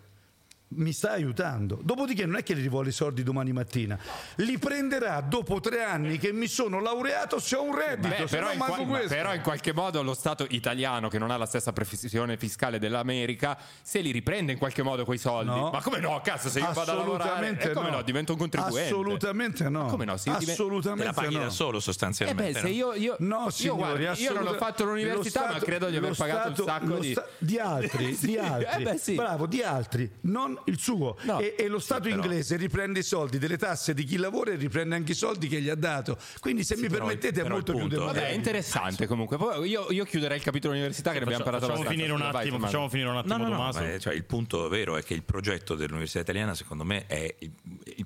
mi 0.70 0.92
sta 0.92 1.12
aiutando. 1.12 1.78
Dopodiché 1.82 2.26
non 2.26 2.36
è 2.36 2.42
che 2.42 2.54
gli 2.54 2.68
vuole 2.68 2.90
i 2.90 2.92
soldi 2.92 3.22
domani 3.22 3.52
mattina, 3.52 3.98
li 4.36 4.58
prenderà 4.58 5.20
dopo 5.20 5.60
tre 5.60 5.82
anni 5.82 6.18
che 6.18 6.32
mi 6.32 6.46
sono 6.46 6.80
laureato 6.80 7.38
se 7.38 7.56
ho 7.56 7.62
un 7.62 7.74
reddito. 7.76 8.08
Beh, 8.08 8.24
però, 8.26 8.46
no 8.46 8.52
in 8.52 8.86
qua- 8.86 8.98
però 9.08 9.34
in 9.34 9.40
qualche 9.42 9.72
modo 9.72 10.02
lo 10.02 10.14
Stato 10.14 10.46
italiano, 10.50 11.08
che 11.08 11.18
non 11.18 11.30
ha 11.30 11.36
la 11.36 11.46
stessa 11.46 11.72
previsione 11.72 12.36
fiscale 12.36 12.78
dell'America, 12.78 13.56
se 13.82 14.00
li 14.00 14.10
riprende 14.10 14.52
in 14.52 14.58
qualche 14.58 14.82
modo 14.82 15.04
quei 15.04 15.18
soldi. 15.18 15.50
No. 15.50 15.70
Ma 15.70 15.80
come 15.80 16.00
no? 16.00 16.20
Cazzo, 16.22 16.48
se 16.48 16.58
io 16.60 16.70
vado 16.72 16.90
a 16.90 16.94
lavorare, 16.94 17.30
Assolutamente 17.30 17.70
e 17.70 17.72
come 17.74 17.90
no? 17.90 18.02
divento 18.02 18.32
un 18.32 18.38
contribuente. 18.38 18.80
Assolutamente 18.92 19.68
no. 19.68 19.86
come 19.86 20.04
no? 20.04 20.16
Se 20.16 20.28
io 20.30 20.36
Assolutamente 20.36 21.04
la 21.04 21.12
paghi 21.12 21.34
no. 21.36 21.42
da 21.44 21.50
solo 21.50 21.78
Eh 21.78 21.80
sostanzialmente. 21.80 22.52
beh, 22.52 22.58
se 22.58 22.62
no? 22.66 22.68
io, 22.68 22.94
io, 22.94 23.16
No, 23.20 23.44
io, 23.44 23.50
signori, 23.50 23.78
guarda, 23.78 24.00
io 24.00 24.06
non 24.32 24.38
ho 24.38 24.40
assoluta- 24.50 24.58
fatto 24.66 24.84
l'università, 24.84 25.52
ma 25.52 25.58
credo 25.58 25.88
di 25.88 25.96
aver 25.96 26.14
pagato 26.16 26.48
un 26.48 26.54
Stato- 26.54 26.68
sacco 26.68 26.86
lo 26.86 26.98
di. 26.98 27.10
sta- 27.12 27.26
di 27.38 27.58
altri, 27.58 28.16
di 28.20 28.34
eh 28.34 28.38
altri. 28.40 28.82
beh, 28.84 28.98
sì. 28.98 29.14
bravo, 29.14 29.46
di 29.46 29.62
altri, 29.62 30.10
non 30.22 30.57
il 30.66 30.78
suo. 30.78 31.16
No. 31.22 31.38
E, 31.40 31.54
e 31.58 31.68
lo 31.68 31.78
Stato 31.78 32.02
però- 32.08 32.14
inglese 32.16 32.56
riprende 32.56 33.00
i 33.00 33.02
soldi 33.02 33.38
delle 33.38 33.56
tasse 33.56 33.94
di 33.94 34.04
chi 34.04 34.16
lavora 34.16 34.52
e 34.52 34.56
riprende 34.56 34.94
anche 34.94 35.12
i 35.12 35.14
soldi 35.14 35.48
che 35.48 35.60
gli 35.60 35.68
ha 35.68 35.74
dato. 35.74 36.16
Quindi, 36.40 36.64
se 36.64 36.76
mi 36.76 36.88
però- 36.88 37.04
permettete, 37.06 37.40
è 37.40 37.42
però 37.42 37.54
molto 37.54 37.72
più 37.72 37.80
punto- 37.80 37.96
Vabbè, 37.96 38.08
è 38.08 38.12
democratico. 38.12 38.36
interessante 38.38 39.06
comunque. 39.06 39.36
Poi 39.36 39.68
io, 39.68 39.86
io 39.90 40.04
chiuderei 40.04 40.36
il 40.36 40.42
capitolo 40.42 40.74
università 40.74 41.12
che 41.12 41.18
ne 41.18 41.24
abbiamo 41.24 41.44
parlato 41.44 41.66
facciamo 41.66 41.88
finire 41.88 42.12
un 42.12 42.18
Vai, 42.18 42.28
attimo, 42.28 42.44
Tommaso. 42.44 42.66
facciamo 42.66 42.88
finire 42.88 43.08
un 43.08 43.16
attimo 43.16 43.36
No, 43.36 43.42
no, 43.42 43.48
no, 43.48 43.56
Tommaso. 43.56 43.80
ma, 43.80 43.98
cioè, 43.98 44.14
il 44.14 44.24
punto 44.24 44.68
vero 44.68 44.96
è 44.96 45.02
che 45.02 45.14
il 45.14 45.22
progetto 45.22 45.74
dell'Università 45.74 46.20
Italiana, 46.20 46.54
secondo 46.54 46.84
me, 46.84 47.06
è 47.06 47.34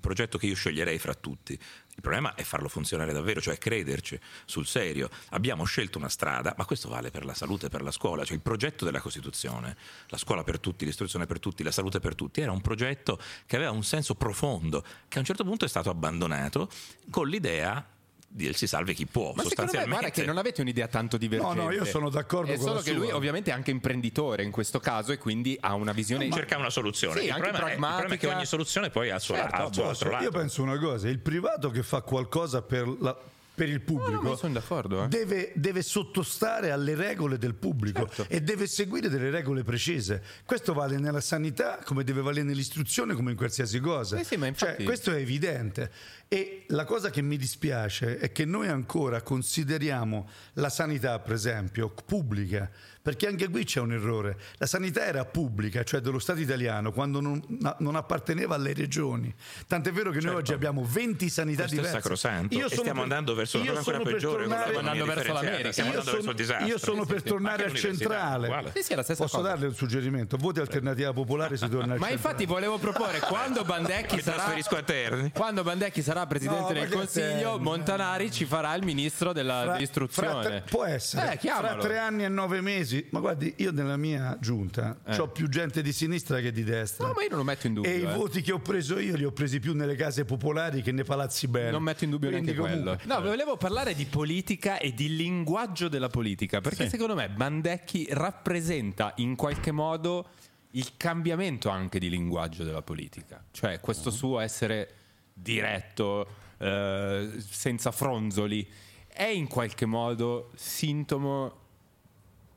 progetto 0.02 0.36
che 0.36 0.44
io 0.44 0.54
sceglierei 0.54 0.98
fra 0.98 1.14
tutti. 1.14 1.52
Il 1.54 2.00
problema 2.02 2.34
è 2.34 2.42
farlo 2.42 2.68
funzionare 2.68 3.14
davvero, 3.14 3.40
cioè 3.40 3.56
crederci 3.56 4.20
sul 4.44 4.66
serio. 4.66 5.08
Abbiamo 5.30 5.64
scelto 5.64 5.96
una 5.96 6.10
strada, 6.10 6.54
ma 6.58 6.66
questo 6.66 6.90
vale 6.90 7.10
per 7.10 7.24
la 7.24 7.32
salute 7.32 7.66
e 7.66 7.68
per 7.70 7.82
la 7.82 7.90
scuola. 7.90 8.24
Cioè 8.24 8.36
il 8.36 8.42
progetto 8.42 8.84
della 8.84 9.00
Costituzione, 9.00 9.76
la 10.08 10.18
scuola 10.18 10.42
per 10.42 10.58
tutti, 10.58 10.84
l'istruzione 10.84 11.24
per 11.24 11.38
tutti, 11.38 11.62
la 11.62 11.70
salute 11.70 12.00
per 12.00 12.14
tutti, 12.14 12.42
era 12.42 12.52
un 12.52 12.60
progetto 12.60 13.18
che 13.46 13.56
aveva 13.56 13.70
un 13.70 13.84
senso 13.84 14.14
profondo, 14.14 14.84
che 15.08 15.16
a 15.16 15.20
un 15.20 15.26
certo 15.26 15.44
punto 15.44 15.64
è 15.64 15.68
stato 15.68 15.88
abbandonato 15.88 16.68
con 17.08 17.28
l'idea 17.28 17.86
di 18.34 18.50
si 18.54 18.66
salve 18.66 18.94
chi 18.94 19.04
può. 19.06 19.32
Ma 19.34 19.42
secondo 19.42 19.42
me 19.42 19.48
sostanzialmente. 19.48 19.90
guarda 20.00 20.10
che 20.10 20.24
non 20.24 20.38
avete 20.38 20.60
un'idea 20.62 20.88
tanto 20.88 21.16
divergente. 21.18 21.54
No, 21.54 21.64
no, 21.64 21.70
io 21.70 21.84
sono 21.84 22.08
d'accordo 22.08 22.50
È 22.52 22.54
con 22.56 22.64
solo 22.64 22.74
la 22.76 22.82
che 22.82 22.92
lui 22.92 23.06
sua. 23.08 23.16
ovviamente 23.16 23.50
è 23.50 23.52
anche 23.52 23.70
imprenditore 23.70 24.42
in 24.42 24.50
questo 24.50 24.80
caso 24.80 25.12
e 25.12 25.18
quindi 25.18 25.56
ha 25.60 25.74
una 25.74 25.92
visione 25.92 26.30
cerca 26.30 26.56
una 26.56 26.70
soluzione. 26.70 27.20
Sì, 27.20 27.26
il, 27.26 27.30
anche 27.32 27.42
problema 27.50 27.68
è, 27.68 27.72
il 27.74 27.78
problema 27.78 28.14
è 28.14 28.18
che 28.18 28.26
ogni 28.28 28.46
soluzione 28.46 28.88
poi 28.90 29.10
ha 29.10 29.16
il 29.16 29.20
suo, 29.20 29.34
Certo, 29.34 29.54
ha 29.54 29.66
il 29.66 29.72
suo 29.74 29.82
Posso? 29.82 29.90
altro 30.04 30.10
lato. 30.10 30.24
Io 30.24 30.30
penso 30.30 30.62
una 30.62 30.78
cosa: 30.78 31.08
il 31.08 31.18
privato 31.18 31.70
che 31.70 31.82
fa 31.82 32.00
qualcosa 32.00 32.62
per, 32.62 32.88
la- 33.00 33.16
per 33.54 33.68
il 33.68 33.80
pubblico 33.80 34.34
sono 34.36 34.54
d'accordo, 34.54 35.04
eh. 35.04 35.08
deve, 35.08 35.52
deve 35.54 35.82
sottostare 35.82 36.70
alle 36.70 36.94
regole 36.94 37.36
del 37.36 37.54
pubblico 37.54 38.08
Certo. 38.08 38.32
e 38.32 38.40
deve 38.40 38.66
seguire 38.66 39.08
delle 39.08 39.30
regole 39.30 39.62
precise. 39.62 40.22
Questo 40.44 40.72
vale 40.72 40.98
nella 40.98 41.20
sanità, 41.20 41.78
come 41.84 42.02
deve 42.02 42.22
valere 42.22 42.44
nell'istruzione, 42.44 43.14
come 43.14 43.32
in 43.32 43.36
qualsiasi 43.36 43.78
cosa. 43.78 44.18
Eh 44.18 44.24
sì, 44.24 44.34
infatti- 44.34 44.56
Cioè, 44.56 44.82
questo 44.84 45.12
è 45.12 45.16
evidente. 45.16 45.90
E 46.28 46.64
la 46.68 46.86
cosa 46.86 47.10
che 47.10 47.20
mi 47.20 47.36
dispiace 47.36 48.16
è 48.18 48.32
che 48.32 48.46
noi 48.46 48.68
ancora 48.68 49.20
consideriamo 49.20 50.28
la 50.54 50.70
sanità, 50.70 51.18
per 51.18 51.34
esempio, 51.34 51.92
pubblica, 52.06 52.70
perché 53.02 53.26
anche 53.26 53.48
qui 53.48 53.64
c'è 53.64 53.80
un 53.80 53.92
errore. 53.92 54.38
La 54.58 54.66
sanità 54.66 55.04
era 55.04 55.24
pubblica, 55.24 55.82
cioè 55.82 56.00
dello 56.00 56.18
Stato 56.20 56.40
italiano, 56.40 56.92
quando 56.92 57.20
non, 57.20 57.42
non 57.78 57.96
apparteneva 57.96 58.54
alle 58.54 58.72
regioni. 58.72 59.32
Tant'è 59.66 59.90
vero 59.92 60.10
che 60.10 60.20
noi 60.20 60.36
oggi 60.36 60.52
abbiamo 60.52 60.84
20 60.84 61.28
sanità 61.28 61.62
Questo 61.62 61.74
è 61.74 61.78
diverse. 61.80 62.00
sacrosanto. 62.00 62.54
E 62.54 62.58
sono 62.68 62.80
stiamo 62.80 63.02
andando 63.02 63.34
verso 63.34 63.56
una 63.58 63.66
io 63.66 63.72
cosa 63.74 63.90
ancora 63.90 63.96
sono 63.98 64.08
per 64.10 64.14
peggiore, 64.20 64.42
tornare- 64.44 64.62
Stiamo 64.70 64.88
andando 64.90 65.04
verso 65.14 65.32
l'America. 65.32 65.72
Stiamo 65.72 65.90
io 65.92 65.98
andando 65.98 66.10
verso 66.12 66.16
il 66.16 66.22
sono, 66.22 66.32
disastro. 66.36 66.66
io 66.66 66.78
sono 66.78 67.04
per 67.04 67.22
tornare 67.22 67.64
al 67.64 67.74
centrale. 67.74 68.70
Sì, 68.74 68.82
sì, 68.82 68.92
è 68.92 68.96
Posso 68.96 69.14
cosa. 69.36 69.40
darle 69.40 69.66
un 69.66 69.74
suggerimento? 69.74 70.36
Voti 70.36 70.60
alternativa 70.60 71.12
popolare 71.12 71.56
si 71.56 71.68
torna 71.68 71.94
al 71.94 71.98
Ma 72.00 72.06
centrale. 72.08 72.12
infatti 72.14 72.46
volevo 72.46 72.78
proporre 72.78 73.18
quando 73.20 73.62
Bandecchi 73.64 74.20
sarà 74.20 74.36
trasferisco 74.36 74.76
a 74.76 74.82
Terni. 74.82 75.30
quando 75.32 75.62
Bandecchi 75.62 76.02
sarà 76.02 76.26
presidente 76.26 76.72
No, 76.72 76.72
del 76.72 76.88
ma 76.88 76.94
Consiglio? 76.94 77.58
Montanari 77.58 78.30
ci 78.30 78.44
farà 78.44 78.74
il 78.74 78.84
ministro 78.84 79.32
dell'istruzione. 79.32 80.62
può 80.68 80.84
essere. 80.84 81.32
Eh, 81.34 81.38
fra 81.48 81.76
tre 81.76 81.98
anni 81.98 82.24
e 82.24 82.28
nove 82.28 82.60
mesi, 82.60 82.91
ma 83.10 83.20
guardi, 83.20 83.54
io 83.58 83.72
nella 83.72 83.96
mia 83.96 84.36
giunta 84.40 84.98
ho 85.18 85.28
più 85.28 85.48
gente 85.48 85.82
di 85.82 85.92
sinistra 85.92 86.40
che 86.40 86.52
di 86.52 86.64
destra. 86.64 87.04
Eh. 87.04 87.08
No, 87.08 87.14
ma 87.14 87.22
io 87.22 87.28
non 87.28 87.38
lo 87.38 87.44
metto 87.44 87.66
in 87.66 87.74
dubbio. 87.74 87.90
e 87.90 87.98
i 87.98 88.02
eh. 88.02 88.14
voti 88.14 88.40
che 88.40 88.52
ho 88.52 88.58
preso 88.58 88.98
io 88.98 89.16
li 89.16 89.24
ho 89.24 89.32
presi 89.32 89.60
più 89.60 89.74
nelle 89.74 89.94
case 89.94 90.24
popolari 90.24 90.82
che 90.82 90.92
nei 90.92 91.04
palazzi 91.04 91.48
belli. 91.48 91.70
Non 91.70 91.82
metto 91.82 92.04
in 92.04 92.10
dubbio 92.10 92.30
Quindi 92.30 92.52
neanche 92.52 92.68
quello. 92.68 92.96
comunque- 92.96 93.06
No, 93.06 93.20
volevo 93.20 93.56
parlare 93.56 93.94
di 93.94 94.04
politica 94.06 94.78
e 94.78 94.92
di 94.94 95.14
linguaggio 95.16 95.88
della 95.88 96.08
politica, 96.08 96.60
perché 96.60 96.88
secondo 96.88 97.14
me 97.14 97.28
Bandecchi 97.28 98.06
rappresenta 98.10 99.12
in 99.16 99.36
qualche 99.36 99.72
modo 99.72 100.28
il 100.72 100.92
cambiamento 100.96 101.68
anche 101.68 101.98
di 101.98 102.08
linguaggio 102.08 102.64
della 102.64 102.82
politica. 102.82 103.44
Cioè 103.50 103.80
questo 103.80 104.10
suo 104.10 104.38
essere 104.38 104.94
diretto, 105.32 106.26
eh, 106.58 107.30
senza 107.38 107.90
fronzoli, 107.90 108.66
è 109.06 109.24
in 109.24 109.48
qualche 109.48 109.84
modo 109.84 110.50
sintomo 110.54 111.61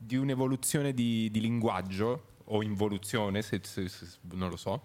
di 0.05 0.15
un'evoluzione 0.15 0.93
di, 0.93 1.29
di 1.31 1.41
linguaggio 1.41 2.33
o 2.45 2.61
involuzione, 2.61 3.41
se- 3.41 3.61
se- 3.63 3.89
se- 3.89 4.19
non 4.33 4.49
lo 4.49 4.57
so. 4.57 4.83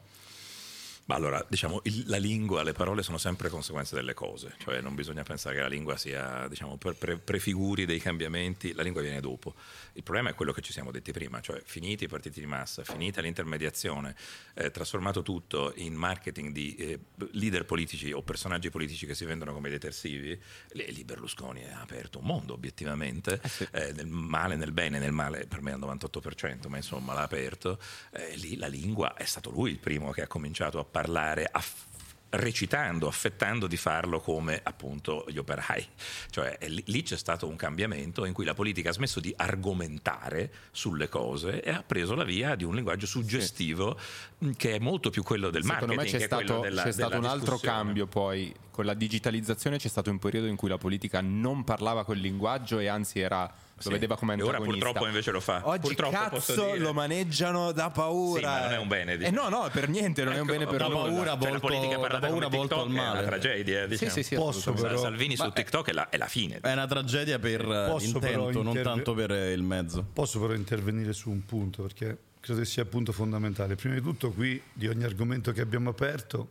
Ma 1.10 1.16
allora, 1.16 1.44
diciamo, 1.48 1.80
il- 1.84 2.04
la 2.06 2.18
lingua, 2.18 2.62
le 2.62 2.72
parole 2.72 3.02
sono 3.02 3.18
sempre 3.18 3.48
conseguenze 3.48 3.96
delle 3.96 4.14
cose, 4.14 4.54
cioè 4.58 4.80
non 4.80 4.94
bisogna 4.94 5.24
pensare 5.24 5.56
che 5.56 5.60
la 5.60 5.66
lingua 5.66 5.96
sia, 5.96 6.46
diciamo, 6.46 6.76
per, 6.76 6.94
pre- 6.94 7.18
prefiguri 7.18 7.84
dei 7.84 7.98
cambiamenti, 7.98 8.72
la 8.74 8.84
lingua 8.84 9.02
viene 9.02 9.20
dopo. 9.20 9.56
Il 9.94 10.04
problema 10.04 10.30
è 10.30 10.34
quello 10.34 10.52
che 10.52 10.60
ci 10.60 10.72
siamo 10.72 10.92
detti 10.92 11.10
prima, 11.10 11.40
cioè 11.40 11.60
finiti 11.64 12.04
i 12.04 12.06
partiti 12.06 12.38
di 12.38 12.46
massa, 12.46 12.84
finita 12.84 13.20
l'intermediazione, 13.20 14.14
eh, 14.54 14.70
trasformato 14.70 15.22
tutto 15.22 15.72
in 15.78 15.94
marketing 15.94 16.52
di 16.52 16.76
eh, 16.76 17.00
leader 17.32 17.64
politici 17.64 18.12
o 18.12 18.22
personaggi 18.22 18.70
politici 18.70 19.04
che 19.04 19.16
si 19.16 19.24
vendono 19.24 19.52
come 19.52 19.68
detersivi, 19.68 20.40
lì 20.74 20.92
lì 20.92 21.02
Berlusconi 21.02 21.64
ha 21.64 21.80
aperto 21.80 22.20
un 22.20 22.26
mondo 22.26 22.52
obiettivamente, 22.54 23.40
eh, 23.72 23.92
nel 23.94 24.06
male, 24.06 24.54
nel 24.54 24.70
bene, 24.70 25.00
nel 25.00 25.10
male 25.10 25.46
per 25.48 25.60
me 25.60 25.72
al 25.72 25.80
98%, 25.80 26.68
ma 26.68 26.76
insomma 26.76 27.14
l'ha 27.14 27.22
aperto, 27.22 27.80
Eh, 28.12 28.36
lì 28.36 28.56
la 28.56 28.68
lingua 28.68 29.14
è 29.14 29.24
stato 29.24 29.50
lui 29.50 29.70
il 29.72 29.78
primo 29.78 30.12
che 30.12 30.22
ha 30.22 30.26
cominciato 30.28 30.78
a 30.78 30.84
parlare, 30.84 30.98
a 31.08 31.60
f- 31.60 31.88
recitando, 32.30 33.08
affettando 33.08 33.66
di 33.66 33.76
farlo 33.76 34.20
come 34.20 34.60
appunto 34.62 35.24
gli 35.28 35.38
operai. 35.38 35.86
Cioè 36.30 36.58
lì, 36.68 36.82
lì 36.86 37.02
c'è 37.02 37.16
stato 37.16 37.48
un 37.48 37.56
cambiamento 37.56 38.24
in 38.24 38.32
cui 38.32 38.44
la 38.44 38.54
politica 38.54 38.90
ha 38.90 38.92
smesso 38.92 39.20
di 39.20 39.32
argomentare 39.36 40.52
sulle 40.70 41.08
cose 41.08 41.62
e 41.62 41.70
ha 41.70 41.82
preso 41.82 42.14
la 42.14 42.24
via 42.24 42.54
di 42.54 42.64
un 42.64 42.74
linguaggio 42.74 43.06
suggestivo 43.06 43.98
sì. 44.38 44.54
che 44.56 44.76
è 44.76 44.78
molto 44.78 45.10
più 45.10 45.22
quello 45.22 45.50
del 45.50 45.64
Secondo 45.64 45.94
marketing. 45.94 46.12
me 46.14 46.18
c'è 46.18 46.26
stato, 46.26 46.60
della, 46.60 46.82
c'è 46.84 46.92
stato 46.92 47.16
un 47.16 47.24
altro 47.24 47.58
cambio 47.58 48.06
poi, 48.06 48.54
con 48.70 48.84
la 48.84 48.94
digitalizzazione 48.94 49.78
c'è 49.78 49.88
stato 49.88 50.10
un 50.10 50.18
periodo 50.18 50.46
in 50.46 50.56
cui 50.56 50.68
la 50.68 50.78
politica 50.78 51.20
non 51.20 51.64
parlava 51.64 52.04
quel 52.04 52.20
linguaggio 52.20 52.78
e 52.78 52.86
anzi 52.86 53.18
era 53.18 53.52
lo 53.88 53.88
sì. 53.88 53.98
vedeva 53.98 54.16
come 54.16 54.32
antagonista. 54.32 54.66
E 54.66 54.70
ora 54.70 54.78
purtroppo 54.78 55.06
invece 55.06 55.30
lo 55.30 55.40
fa. 55.40 55.62
Oggi 55.64 55.80
purtroppo 55.80 56.16
cazzo 56.16 56.74
lo 56.76 56.92
maneggiano 56.92 57.72
da 57.72 57.90
paura. 57.90 58.38
Sì, 58.38 58.44
ma 58.44 58.60
non 58.60 58.72
è 58.72 58.78
un 58.78 58.88
bene. 58.88 59.14
Eh 59.14 59.30
no, 59.30 59.48
no, 59.48 59.68
per 59.72 59.88
niente, 59.88 60.22
non 60.22 60.34
ecco, 60.34 60.40
è 60.40 60.42
un 60.42 60.50
ecco, 60.50 60.58
bene 60.58 60.70
per 60.70 60.80
la 60.80 60.94
nulla. 60.94 61.08
paura 61.08 61.34
volto, 61.34 61.44
cioè, 61.44 61.52
la 61.52 61.58
politica 61.60 61.98
parlata 61.98 62.26
paura 62.26 62.44
come 62.46 62.58
TikTok 62.60 62.80
al 62.80 62.90
male. 62.90 63.08
è 63.08 63.20
una 63.20 63.28
tragedia, 63.28 63.86
diciamo. 63.86 64.10
Sì, 64.10 64.22
sì, 64.22 64.28
sì, 64.28 64.34
Posso 64.34 64.72
però... 64.72 64.98
Salvini 64.98 65.36
su 65.36 65.50
TikTok 65.50 65.88
è 65.88 65.92
la, 65.92 66.08
è 66.08 66.16
la, 66.16 66.26
fine. 66.26 66.58
È 66.60 66.72
una 66.72 66.86
tragedia 66.86 67.38
per 67.38 67.64
l'intento, 67.64 68.62
non 68.62 68.82
tanto 68.82 69.14
per 69.14 69.30
il 69.30 69.62
mezzo. 69.62 70.04
Posso 70.12 70.40
però 70.40 70.52
intervenire 70.52 71.12
su 71.12 71.30
un 71.30 71.44
punto 71.46 71.82
perché 71.82 72.18
credo 72.40 72.64
sia 72.64 72.82
il 72.82 72.88
punto 72.88 73.12
fondamentale. 73.12 73.76
Prima 73.76 73.94
di 73.94 74.02
tutto 74.02 74.30
qui 74.30 74.60
di 74.72 74.88
ogni 74.88 75.04
argomento 75.04 75.52
che 75.52 75.60
abbiamo 75.60 75.90
aperto, 75.90 76.50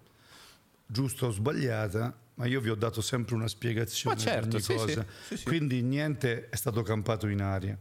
giusto 0.86 1.28
o 1.28 1.32
sbagliata, 1.32 2.16
ma 2.40 2.46
io 2.46 2.62
vi 2.62 2.70
ho 2.70 2.76
dato 2.76 3.02
sempre 3.02 3.36
una 3.36 3.50
spiegazione 3.50 4.16
ma 4.16 4.22
certo, 4.22 4.48
di 4.48 4.56
ogni 4.56 4.64
sì, 4.64 4.74
cosa, 4.74 5.06
sì, 5.28 5.38
sì, 5.38 5.44
quindi 5.44 5.82
niente 5.82 6.48
è 6.48 6.56
stato 6.56 6.82
campato 6.84 7.28
in 7.28 7.42
aria. 7.42 7.78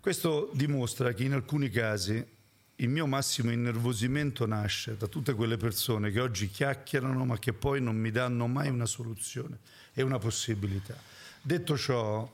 Questo 0.00 0.50
dimostra 0.52 1.12
che 1.12 1.22
in 1.22 1.32
alcuni 1.32 1.70
casi 1.70 2.32
il 2.78 2.88
mio 2.88 3.06
massimo 3.06 3.52
innervosimento 3.52 4.46
nasce 4.46 4.96
da 4.96 5.06
tutte 5.06 5.34
quelle 5.34 5.56
persone 5.56 6.10
che 6.10 6.18
oggi 6.18 6.50
chiacchierano 6.50 7.24
ma 7.24 7.38
che 7.38 7.52
poi 7.52 7.80
non 7.80 7.94
mi 7.94 8.10
danno 8.10 8.48
mai 8.48 8.68
una 8.68 8.86
soluzione 8.86 9.60
e 9.92 10.02
una 10.02 10.18
possibilità. 10.18 10.96
Detto 11.40 11.78
ciò, 11.78 12.30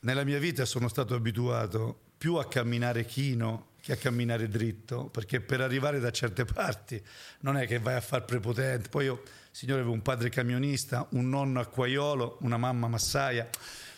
nella 0.00 0.22
mia 0.22 0.38
vita 0.38 0.64
sono 0.64 0.86
stato 0.86 1.16
abituato 1.16 1.98
più 2.16 2.36
a 2.36 2.46
camminare 2.46 3.04
chino 3.04 3.70
che 3.80 3.92
a 3.92 3.96
camminare 3.96 4.48
dritto, 4.48 5.06
perché 5.06 5.40
per 5.40 5.60
arrivare 5.62 5.98
da 5.98 6.12
certe 6.12 6.44
parti 6.50 7.02
non 7.40 7.56
è 7.56 7.66
che 7.66 7.80
vai 7.80 7.96
a 7.96 8.00
far 8.00 8.24
prepotente. 8.24 8.88
Poi 8.88 9.06
io, 9.06 9.22
signore, 9.50 9.80
avevo 9.80 9.94
un 9.94 10.02
padre 10.02 10.28
camionista, 10.28 11.06
un 11.10 11.28
nonno 11.28 11.60
acquaiolo, 11.60 12.38
una 12.42 12.56
mamma 12.56 12.88
massaia. 12.88 13.48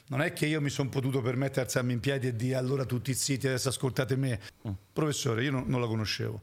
Non 0.08 0.20
è 0.20 0.32
che 0.32 0.46
io 0.46 0.60
mi 0.60 0.70
sono 0.70 0.88
potuto 0.88 1.20
permettere 1.22 1.62
di 1.62 1.66
alzarmi 1.66 1.92
in 1.92 2.00
piedi 2.00 2.26
e 2.26 2.36
dire 2.36 2.56
allora 2.56 2.84
tutti 2.84 3.14
zitti, 3.14 3.46
adesso 3.46 3.68
ascoltate 3.68 4.16
me. 4.16 4.40
Mm. 4.66 4.72
Professore, 4.92 5.44
io 5.44 5.50
non, 5.50 5.64
non 5.66 5.80
la 5.80 5.86
conoscevo. 5.86 6.42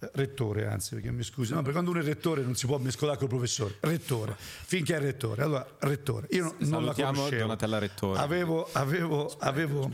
Eh, 0.00 0.10
rettore, 0.14 0.66
anzi, 0.66 0.94
perché 0.94 1.10
mi 1.10 1.22
scusi, 1.22 1.50
no, 1.52 1.58
perché 1.58 1.72
quando 1.72 1.90
uno 1.90 2.00
è 2.00 2.02
rettore 2.02 2.42
non 2.42 2.54
si 2.54 2.66
può 2.66 2.78
mescolare 2.78 3.18
col 3.18 3.28
professore. 3.28 3.76
Rettore, 3.80 4.34
finché 4.38 4.96
è 4.96 5.00
rettore. 5.00 5.42
Allora, 5.42 5.66
rettore, 5.80 6.26
io 6.30 6.42
non, 6.58 6.68
non 6.68 6.84
la 6.84 6.94
conoscevo. 6.94 7.42
Donatella 7.42 7.78
Rettore. 7.78 8.18
Avevo, 8.18 8.68
avevo, 8.72 9.34
avevo, 9.38 9.90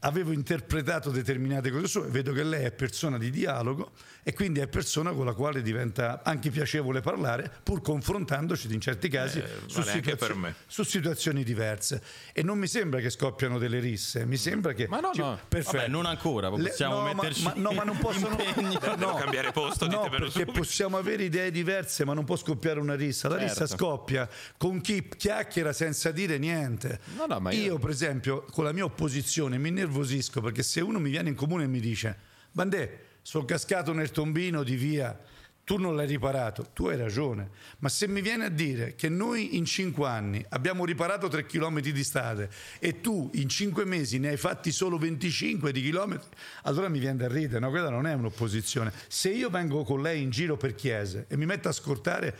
avevo 0.00 0.32
interpretato 0.32 1.10
determinate 1.10 1.70
cose 1.70 1.86
sue, 1.86 2.08
vedo 2.08 2.32
che 2.32 2.42
lei 2.42 2.64
è 2.64 2.72
persona 2.72 3.18
di 3.18 3.30
dialogo 3.30 3.92
e 4.22 4.32
quindi 4.32 4.60
è 4.60 4.68
persona 4.68 5.12
con 5.12 5.24
la 5.24 5.32
quale 5.32 5.62
diventa 5.62 6.22
anche 6.22 6.50
piacevole 6.50 7.00
parlare, 7.00 7.50
pur 7.62 7.80
confrontandoci 7.82 8.72
in 8.72 8.80
certi 8.80 9.08
casi 9.08 9.38
eh, 9.38 9.46
su, 9.66 9.80
vale 9.80 9.92
situazio- 9.92 10.54
su, 10.66 10.82
situazioni 10.82 11.42
diverse. 11.42 12.02
E 12.32 12.42
non 12.42 12.58
mi 12.58 12.66
sembra 12.66 13.00
che 13.00 13.10
scoppiano 13.10 13.58
delle 13.58 13.78
risse, 13.78 14.24
mi 14.24 14.36
sembra 14.36 14.72
che... 14.72 14.86
Ma 14.88 15.00
no, 15.00 15.10
no. 15.14 15.38
Perfetto. 15.48 15.76
Vabbè, 15.76 15.88
non 15.88 16.06
ancora, 16.06 16.50
possiamo 16.50 17.02
Le, 17.02 17.12
no, 17.12 17.14
metterci... 17.14 17.42
Ma, 17.42 17.52
ma, 17.54 17.60
no, 17.60 17.72
ma 17.72 17.82
non 17.82 17.98
possono... 17.98 18.36
no, 18.96 19.14
cambiare 19.14 19.52
posto, 19.52 19.86
no, 19.86 20.08
perché 20.08 20.30
subito. 20.30 20.52
possiamo 20.52 20.96
avere 20.96 21.24
idee 21.24 21.50
diverse, 21.50 22.04
ma 22.04 22.14
non 22.14 22.24
può 22.24 22.36
scoppiare 22.36 22.80
una 22.80 22.94
rissa. 22.94 23.28
La 23.28 23.38
certo. 23.38 23.60
rissa 23.60 23.76
scoppia 23.76 24.28
con 24.56 24.80
chi 24.80 25.08
chiacchiera 25.16 25.72
senza 25.72 26.10
dire 26.10 26.38
niente. 26.38 27.00
No, 27.16 27.26
no, 27.26 27.40
ma 27.40 27.52
io... 27.52 27.62
io, 27.62 27.78
per 27.78 27.90
esempio, 27.90 28.44
con 28.50 28.64
la 28.64 28.72
mia 28.72 28.84
opposizione 28.84 29.58
mi 29.58 29.70
innervosisco 29.90 30.40
perché 30.40 30.62
se 30.62 30.80
uno 30.80 31.00
mi 31.00 31.10
viene 31.10 31.28
in 31.28 31.34
comune 31.34 31.64
e 31.64 31.66
mi 31.66 31.80
dice 31.80 32.16
Bandè, 32.52 33.00
sono 33.22 33.44
cascato 33.44 33.92
nel 33.92 34.10
tombino 34.10 34.62
di 34.62 34.76
via, 34.76 35.18
tu 35.62 35.76
non 35.76 35.94
l'hai 35.94 36.06
riparato, 36.06 36.70
tu 36.72 36.86
hai 36.86 36.96
ragione, 36.96 37.50
ma 37.78 37.88
se 37.88 38.08
mi 38.08 38.22
viene 38.22 38.46
a 38.46 38.48
dire 38.48 38.94
che 38.96 39.08
noi 39.08 39.56
in 39.56 39.64
cinque 39.64 40.08
anni 40.08 40.44
abbiamo 40.48 40.84
riparato 40.84 41.28
tre 41.28 41.46
chilometri 41.46 41.92
di 41.92 42.02
strade 42.02 42.50
e 42.80 43.00
tu 43.00 43.30
in 43.34 43.48
cinque 43.48 43.84
mesi 43.84 44.18
ne 44.18 44.30
hai 44.30 44.36
fatti 44.36 44.72
solo 44.72 44.98
25 44.98 45.70
di 45.70 45.82
chilometri, 45.82 46.28
allora 46.62 46.88
mi 46.88 46.98
viene 46.98 47.18
da 47.18 47.28
ridere, 47.28 47.60
no? 47.60 47.70
quella 47.70 47.90
non 47.90 48.06
è 48.06 48.14
un'opposizione. 48.14 48.92
Se 49.06 49.28
io 49.28 49.48
vengo 49.48 49.84
con 49.84 50.02
lei 50.02 50.22
in 50.22 50.30
giro 50.30 50.56
per 50.56 50.74
chiese 50.74 51.26
e 51.28 51.36
mi 51.36 51.46
metto 51.46 51.68
a 51.68 51.70
ascoltare 51.70 52.36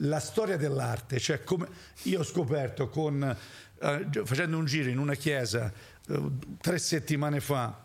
la 0.00 0.20
storia 0.20 0.56
dell'arte, 0.56 1.18
cioè 1.18 1.42
come 1.42 1.66
io 2.02 2.20
ho 2.20 2.24
scoperto 2.24 2.88
con, 2.88 3.36
eh, 3.78 4.08
facendo 4.24 4.56
un 4.56 4.66
giro 4.66 4.88
in 4.88 4.98
una 4.98 5.14
chiesa 5.14 5.72
tre 6.60 6.78
settimane 6.78 7.40
fa, 7.40 7.84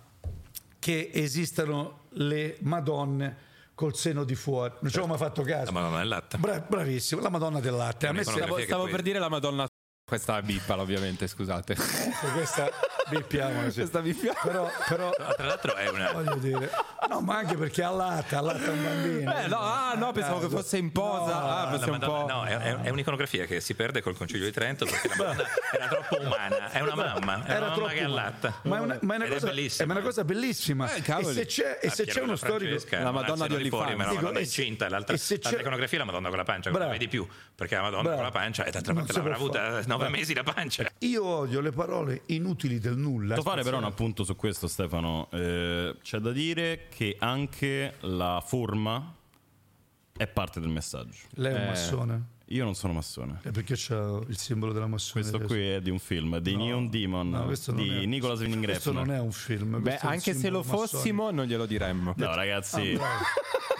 che 0.79 1.09
esistano 1.13 2.05
le 2.15 2.57
Madonne 2.61 3.49
col 3.73 3.95
seno 3.95 4.23
di 4.23 4.35
fuori. 4.35 4.73
Non 4.81 4.91
ci 4.91 4.97
avevo 4.97 5.13
mai 5.13 5.21
fatto 5.21 5.41
caso. 5.43 5.65
La 5.65 5.71
Madonna 5.71 5.97
del 5.99 6.07
latte. 6.07 6.37
Bra- 6.37 6.59
bravissimo, 6.59 7.21
la 7.21 7.29
Madonna 7.29 7.59
del 7.59 7.73
latte. 7.73 8.07
A 8.07 8.11
me 8.11 8.23
stavo, 8.23 8.59
stavo 8.59 8.87
per 8.87 9.01
dire 9.01 9.19
la 9.19 9.29
Madonna 9.29 9.65
questa 10.11 10.41
bippala 10.41 10.81
ovviamente, 10.81 11.25
scusate. 11.25 11.73
questa 12.35 12.69
bippiamola, 13.09 13.69
sì. 13.69 13.79
Questa 13.79 14.01
bippiamola. 14.01 14.41
Però, 14.43 14.69
però, 14.87 15.11
tra 15.35 15.45
l'altro 15.45 15.75
è 15.75 15.89
una... 15.89 16.11
Voglio 16.11 16.35
dire, 16.35 16.69
no, 17.09 17.21
ma 17.21 17.37
anche 17.37 17.55
perché 17.55 17.83
allatta, 17.83 18.39
allatta 18.39 18.71
un 18.71 18.83
bambino. 18.83 19.35
Eh, 19.35 19.47
no, 19.47 19.59
ah, 19.59 19.93
no, 19.95 20.11
pensavo 20.11 20.39
che 20.39 20.49
fosse 20.49 20.77
in 20.77 20.91
posa. 20.91 21.39
No, 21.39 21.47
ah, 21.47 21.87
Madonna, 21.87 22.33
no 22.33 22.43
è, 22.45 22.57
è, 22.81 22.89
un'iconografia 22.89 23.45
che 23.45 23.59
si 23.59 23.73
perde 23.73 24.01
col 24.01 24.15
Concilio 24.15 24.45
di 24.45 24.51
Trento 24.51 24.85
perché 24.85 25.07
la 25.09 25.15
Madonna 25.17 25.47
era 25.71 25.87
troppo 25.87 26.21
umana. 26.21 26.71
È 26.71 26.79
una 26.81 26.95
mamma, 26.95 27.45
è 27.45 27.57
una 27.57 27.69
mamma 27.69 27.89
che 27.89 28.03
allatta. 28.03 28.53
Ma 28.63 28.77
è 28.77 28.79
una, 28.79 28.99
ma 29.01 29.13
è 29.13 29.17
una, 29.17 29.27
cosa, 29.27 29.47
è 29.47 29.49
bellissima. 29.49 29.87
È 29.87 29.91
una 29.91 30.05
cosa 30.05 30.23
bellissima. 30.23 30.93
Eh, 30.93 31.03
e 31.19 31.23
se 31.23 31.45
c'è, 31.45 31.79
e 31.81 31.89
se 31.89 32.05
c'è 32.05 32.21
uno 32.21 32.35
storico... 32.35 32.79
La 32.91 33.11
Madonna 33.11 33.47
di 33.47 33.55
Olifante. 33.55 33.95
Ma 33.95 34.05
la 34.05 34.13
Madonna 34.13 34.39
incinta, 34.39 34.89
l'altra 34.89 35.15
iconografia 35.15 35.97
è 35.97 35.99
la 35.99 36.05
Madonna 36.05 36.29
con 36.29 36.37
la 36.37 36.43
pancia, 36.43 36.69
non 36.69 36.79
la 36.79 36.87
vedi 36.87 37.07
più, 37.07 37.27
perché 37.55 37.75
la 37.75 37.81
Madonna 37.81 38.13
con 38.13 38.23
la 38.23 38.31
pancia 38.31 38.63
e 38.63 38.71
d'altra 38.71 38.93
parte 38.93 39.13
l'avrà 39.13 39.35
avuta 39.35 39.81
nove 39.85 40.09
mesi 40.09 40.33
la 40.33 40.43
pancia. 40.43 40.89
Io 40.99 41.25
odio 41.25 41.61
le 41.61 41.71
parole 41.71 42.21
inutili 42.27 42.79
del 42.79 42.90
nulla. 42.95 43.35
Posso 43.35 43.49
fare 43.49 43.63
però 43.63 43.77
un 43.77 43.83
appunto 43.85 44.23
su 44.23 44.35
questo, 44.35 44.67
Stefano. 44.67 45.27
Eh, 45.31 45.95
c'è 46.01 46.19
da 46.19 46.31
dire 46.31 46.87
che 46.89 47.15
anche 47.19 47.95
la 48.01 48.41
forma 48.45 49.15
è 50.15 50.27
parte 50.27 50.59
del 50.59 50.69
messaggio. 50.69 51.25
Lei 51.35 51.53
è 51.53 51.55
un 51.57 51.61
Eh, 51.61 51.67
massone? 51.67 52.25
Io 52.51 52.63
non 52.65 52.75
sono 52.75 52.93
massone. 52.93 53.39
È 53.43 53.51
perché 53.51 53.75
c'è 53.75 53.95
il 54.27 54.37
simbolo 54.37 54.73
della 54.73 54.87
massoneria. 54.87 55.37
Questo 55.37 55.53
qui 55.53 55.67
è 55.69 55.81
di 55.81 55.89
un 55.89 55.99
film, 55.99 56.41
The 56.41 56.51
No, 56.51 56.57
Neon 56.65 56.89
Demon 56.89 57.29
no, 57.29 57.53
di 57.73 58.03
è- 58.03 58.05
Nicolas 58.05 58.39
Winding 58.39 58.65
Questo 58.65 58.91
non 58.91 59.09
è 59.11 59.19
un 59.19 59.31
film. 59.31 59.81
Beh, 59.81 59.97
anche 59.97 60.33
se 60.33 60.49
lo 60.49 60.61
fossimo 60.63 61.23
massonico. 61.23 61.31
non 61.31 61.45
glielo 61.45 61.65
diremmo. 61.65 62.13
No, 62.17 62.35
ragazzi, 62.35 62.93
Bravo. 62.93 63.13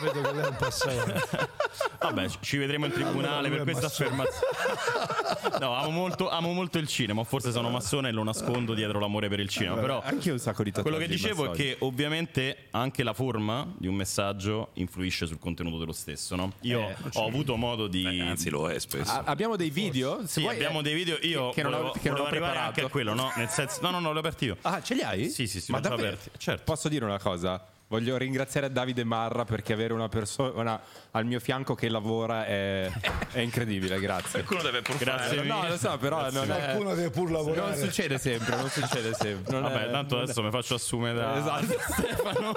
Vedo 0.02 0.22
che 0.22 0.34
lei 0.34 0.44
è 0.44 0.48
un 0.48 0.56
passato. 0.58 1.14
vabbè, 2.00 2.28
ci 2.40 2.58
vedremo 2.58 2.86
in 2.86 2.92
tribunale 2.92 3.48
Allora, 3.48 3.64
per 3.64 3.74
questa 3.76 4.04
massone. 4.04 4.10
affermazione. 4.10 5.60
No, 5.60 5.76
amo 5.76 5.90
molto, 5.92 6.30
amo 6.30 6.54
molto 6.54 6.78
il 6.80 6.88
cinema, 6.88 7.24
forse 7.24 7.52
sono 7.52 7.70
massone 7.70 8.10
e 8.10 8.12
lo 8.12 8.24
nascondo 8.24 8.74
dietro 8.74 9.00
l'amore 9.00 9.28
per 9.30 9.40
il 9.40 9.50
cinema, 9.50 9.76
però 9.76 10.02
Anche 10.04 10.28
io 10.30 10.34
un 10.34 10.40
sacco 10.40 10.64
di 10.64 10.72
Quello 10.72 10.98
che 10.98 11.08
dicevo 11.08 11.52
è 11.52 11.56
che 11.56 11.76
ovviamente 11.80 12.68
anche 12.72 13.04
la 13.04 13.14
forma 13.14 13.72
di 13.78 13.88
un 13.88 13.96
messaggio 13.96 14.70
influisce 14.74 15.26
sul 15.28 15.38
contenuto 15.40 15.78
dello 15.78 15.92
stesso. 15.92 16.36
No? 16.36 16.54
Io 16.62 16.80
Eh, 16.90 16.96
ho 17.14 17.28
avuto 17.28 17.56
modo 17.58 17.88
di. 17.88 18.04
Eh, 18.06 18.22
Anzi 18.22 18.50
lo 18.50 18.61
è 18.68 18.80
spesso. 18.80 19.12
Ah, 19.12 19.24
abbiamo 19.26 19.56
dei 19.56 19.70
video? 19.70 20.22
Se 20.22 20.28
sì, 20.28 20.42
vuoi- 20.42 20.56
abbiamo 20.56 20.82
dei 20.82 20.94
video. 20.94 21.18
Io 21.22 21.50
che 21.52 21.64
non 21.64 21.74
ho- 21.74 21.78
volevo, 21.78 21.96
che 22.02 22.10
non 22.10 22.20
ho 22.22 22.24
preparato. 22.26 22.60
anche 22.60 22.82
a 22.82 22.88
quello, 22.90 23.14
no? 23.14 23.32
Nel 23.36 23.50
senso, 23.50 23.80
no, 23.82 23.90
no, 23.92 24.00
no, 24.00 24.12
l'ho 24.14 24.20
aperto 24.20 24.46
io. 24.46 24.58
Ah, 24.62 24.82
ce 24.82 24.94
li 24.96 25.02
hai? 25.02 25.30
Sì, 25.30 25.48
sì, 25.48 25.62
sì, 25.62 25.72
Ma 25.72 25.78
aperti. 25.80 26.30
Certo. 26.38 26.64
Posso 26.64 26.90
dire 26.90 27.06
una 27.06 27.20
cosa? 27.20 27.64
Voglio 27.92 28.16
ringraziare 28.16 28.72
Davide 28.72 29.04
Marra 29.04 29.44
perché 29.44 29.74
avere 29.74 29.92
una 29.92 30.08
persona 30.08 30.80
al 31.12 31.26
mio 31.26 31.42
fianco 31.42 31.76
che 31.76 31.90
lavora 31.90 32.46
è, 32.46 32.90
è 33.34 33.40
incredibile, 33.42 34.00
grazie. 34.00 34.44
Qualcuno 34.46 34.62
deve 34.62 34.82
pur 34.82 34.96
Grazie 34.96 35.36
fare. 35.36 35.48
No, 35.48 35.68
lo 35.68 35.76
so, 35.78 35.98
però 35.98 36.32
non, 36.32 36.50
è, 36.50 36.64
Qualcuno 36.64 36.96
deve 36.96 37.10
pur 37.10 37.24
non 37.30 37.34
lavorare. 37.34 37.78
succede 37.78 38.18
sempre, 38.18 38.56
non 38.56 38.70
succede 38.70 39.14
sempre. 39.14 39.52
Non 39.52 39.64
Vabbè, 39.64 39.88
è- 39.88 39.92
tanto 39.92 40.14
non 40.16 40.22
è- 40.22 40.24
adesso 40.24 40.42
mi 40.42 40.52
faccio 40.52 40.76
assumere 40.76 41.18
da 41.18 41.38
Esatto. 41.38 41.76
Stefano. 41.92 42.52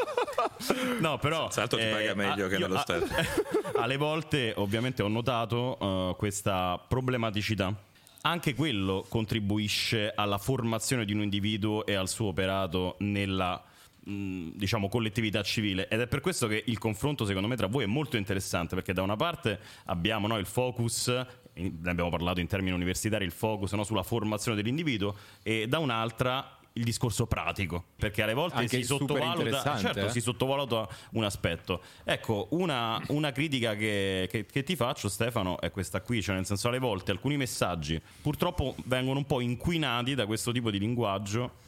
No, 1.01 1.19
però. 1.19 1.51
Salto 1.51 1.79
ti 1.79 1.85
paga 1.85 2.15
meglio 2.15 2.47
che 2.47 2.55
io- 2.55 2.69
nello 2.69 2.79
Stato. 2.79 3.05
alle 3.75 3.97
volte, 3.97 4.53
ovviamente, 4.57 5.03
ho 5.03 5.09
notato 5.09 5.79
eh, 5.81 6.15
questa 6.17 6.81
problematicità. 6.87 7.75
Anche 8.23 8.55
quello 8.55 9.05
contribuisce 9.09 10.13
alla 10.15 10.39
formazione 10.39 11.05
di 11.05 11.13
un 11.13 11.23
individuo 11.23 11.85
e 11.85 11.95
al 11.97 12.09
suo 12.09 12.29
operato 12.29 12.95
nella 13.01 13.61
mh, 14.05 14.51
diciamo 14.55 14.89
collettività 14.89 15.43
civile 15.43 15.89
ed 15.89 16.01
è 16.01 16.07
per 16.07 16.21
questo 16.21 16.47
che 16.47 16.63
il 16.67 16.79
confronto 16.79 17.25
secondo 17.25 17.49
me 17.49 17.57
tra 17.57 17.67
voi 17.67 17.85
è 17.85 17.87
molto 17.87 18.17
interessante 18.17 18.75
perché 18.75 18.93
da 18.93 19.03
una 19.03 19.17
parte 19.17 19.59
abbiamo 19.87 20.27
no, 20.27 20.39
il 20.39 20.47
focus 20.47 21.09
ne 21.57 21.91
abbiamo 21.91 22.11
parlato 22.11 22.41
in 22.41 22.47
termini 22.47 22.75
universitari 22.75 23.25
il 23.25 23.33
focus 23.33 23.73
no, 23.73 23.85
sulla 23.85 24.03
formazione 24.03 24.57
dell'individuo 24.57 25.15
e 25.43 25.67
da 25.69 25.79
un'altra 25.79 26.59
il 26.77 26.83
discorso 26.83 27.27
pratico, 27.27 27.85
perché 27.97 28.23
alle 28.23 28.35
volte 28.35 28.57
Anche 28.57 28.79
si 28.79 28.83
sottovaluta, 28.83 29.79
certo, 29.79 30.07
eh. 30.07 30.11
si 30.11 30.21
sottovaluta 30.21 30.89
un 31.13 31.23
aspetto. 31.23 31.81
Ecco, 32.03 32.49
una, 32.51 33.01
una 33.09 33.31
critica 33.31 33.77
che, 33.77 34.27
che- 34.29 34.45
che 34.45 34.63
ti 34.65 34.75
faccio, 34.75 35.09
Stefano, 35.09 35.61
è 35.61 35.71
questa 35.71 36.01
qui, 36.01 36.21
cioè 36.21 36.35
nel 36.35 36.47
senso 36.47 36.67
alle 36.67 36.81
volte 36.81 37.13
alcuni 37.13 37.37
messaggi 37.37 38.01
purtroppo 38.21 38.75
vengono 38.87 39.19
un 39.19 39.25
po' 39.25 39.41
inquinati 39.41 40.15
da 40.15 40.27
questo 40.27 40.51
tipo 40.51 40.71
di 40.73 40.81
linguaggio. 40.81 41.63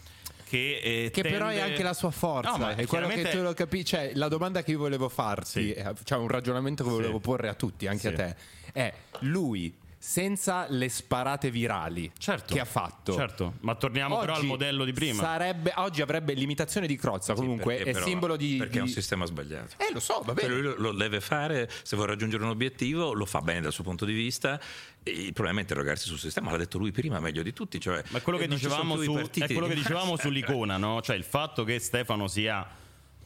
Che, 0.49 0.79
eh, 1.07 1.11
Che 1.11 1.23
però 1.23 1.47
è 1.49 1.57
tende- 1.57 1.63
anche 1.73 1.83
la 1.83 1.93
sua 1.93 2.13
forza, 2.13 2.57
No, 2.57 2.69
è 2.69 2.87
quello 2.87 3.09
che 3.09 3.29
tu 3.31 3.43
lo 3.43 3.53
capisci. 3.53 3.87
Cioè, 3.87 4.13
la 4.15 4.29
domanda 4.29 4.63
che 4.63 4.71
io 4.71 4.79
volevo 4.79 5.09
farti, 5.09 5.49
Sì. 5.63 5.73
eh, 5.73 5.93
cioè 6.05 6.19
un 6.19 6.29
ragionamento 6.29 6.85
che 6.85 6.91
volevo 6.91 7.15
Sì. 7.17 7.21
porre 7.23 7.49
a 7.49 7.55
tutti, 7.55 7.87
anche 7.89 8.01
Sì. 8.01 8.07
a 8.09 8.13
te, 8.13 8.37
è 8.73 8.93
lui 9.21 9.75
senza 9.99 10.67
le 10.69 10.89
sparate 10.89 11.51
virali 11.51 12.09
Certo. 12.17 12.55
che 12.55 12.61
ha 12.61 12.65
fatto. 12.65 13.13
Certo, 13.13 13.55
ma 13.63 13.75
torniamo 13.75 14.21
però 14.21 14.35
al 14.35 14.39
oggi 14.39 14.47
modello 14.47 14.85
di 14.85 14.93
prima. 14.93 15.21
Sarebbe, 15.21 15.73
oggi 15.77 16.01
avrebbe 16.01 16.33
l'imitazione 16.35 16.87
di 16.87 16.95
Crozza, 16.97 17.35
comunque 17.35 17.79
è 17.79 17.91
però- 17.91 18.07
simbolo 18.07 18.37
di. 18.37 18.55
Perché 18.57 18.79
è 18.79 18.81
un 18.83 18.87
di- 18.87 18.93
sistema 18.93 19.25
sbagliato. 19.27 19.75
Eh, 19.79 19.93
lo 19.93 19.99
so, 19.99 20.23
va 20.25 20.33
Cioè, 20.33 20.47
bene. 20.47 20.49
lui 20.55 20.63
lo, 20.63 20.77
lo 20.79 20.93
deve 20.93 21.21
fare 21.21 21.69
se 21.83 21.97
vuole 21.97 22.13
raggiungere 22.13 22.45
un 22.45 22.51
obiettivo, 22.51 23.13
lo 23.15 23.27
fa 23.27 23.41
bene 23.41 23.63
dal 23.63 23.73
suo 23.73 23.83
punto 23.83 24.05
di 24.05 24.13
vista. 24.13 24.61
Il 25.07 25.33
problema 25.33 25.59
è 25.59 25.63
interrogarsi 25.63 26.09
sul 26.09 26.19
sistema, 26.19 26.51
l'ha 26.51 26.57
detto 26.57 26.79
lui 26.79 26.91
prima 26.91 27.21
meglio 27.21 27.43
di 27.43 27.53
tutti. 27.53 27.81
Cioè, 27.81 28.03
Ma 28.09 28.19
è 28.19 28.23
quello 28.23 28.39
che 28.39 28.45
eh, 28.45 28.49
dicevamo, 28.49 28.97
su- 29.01 29.17
è 29.17 29.47
quello 29.47 29.67
che 29.67 29.75
di 29.75 29.81
dicevamo 29.81 30.17
sull'icona, 30.19 30.77
no? 30.77 31.01
Cioè 31.01 31.17
il 31.17 31.25
fatto 31.25 31.63
che 31.63 31.79
Stefano 31.79 32.27
sia 32.27 32.67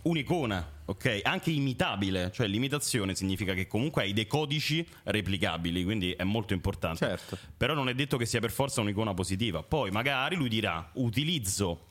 un'icona, 0.03 0.83
ok? 0.87 1.21
Anche 1.23 1.51
imitabile, 1.51 2.31
cioè 2.33 2.47
l'imitazione 2.47 3.15
significa 3.15 3.55
che 3.55 3.67
comunque 3.67 4.03
hai 4.03 4.13
dei 4.13 4.27
codici 4.27 4.87
replicabili, 5.05 5.85
quindi 5.85 6.13
è 6.13 6.25
molto 6.25 6.53
importante. 6.53 7.07
Certo. 7.07 7.39
Però 7.57 7.75
non 7.75 7.89
è 7.89 7.95
detto 7.95 8.17
che 8.17 8.27
sia 8.27 8.41
per 8.41 8.51
forza 8.51 8.81
un'icona 8.81 9.15
positiva. 9.15 9.63
Poi 9.63 9.91
magari 9.91 10.37
lui 10.37 10.49
dirà 10.49 10.91
utilizzo 10.95 11.87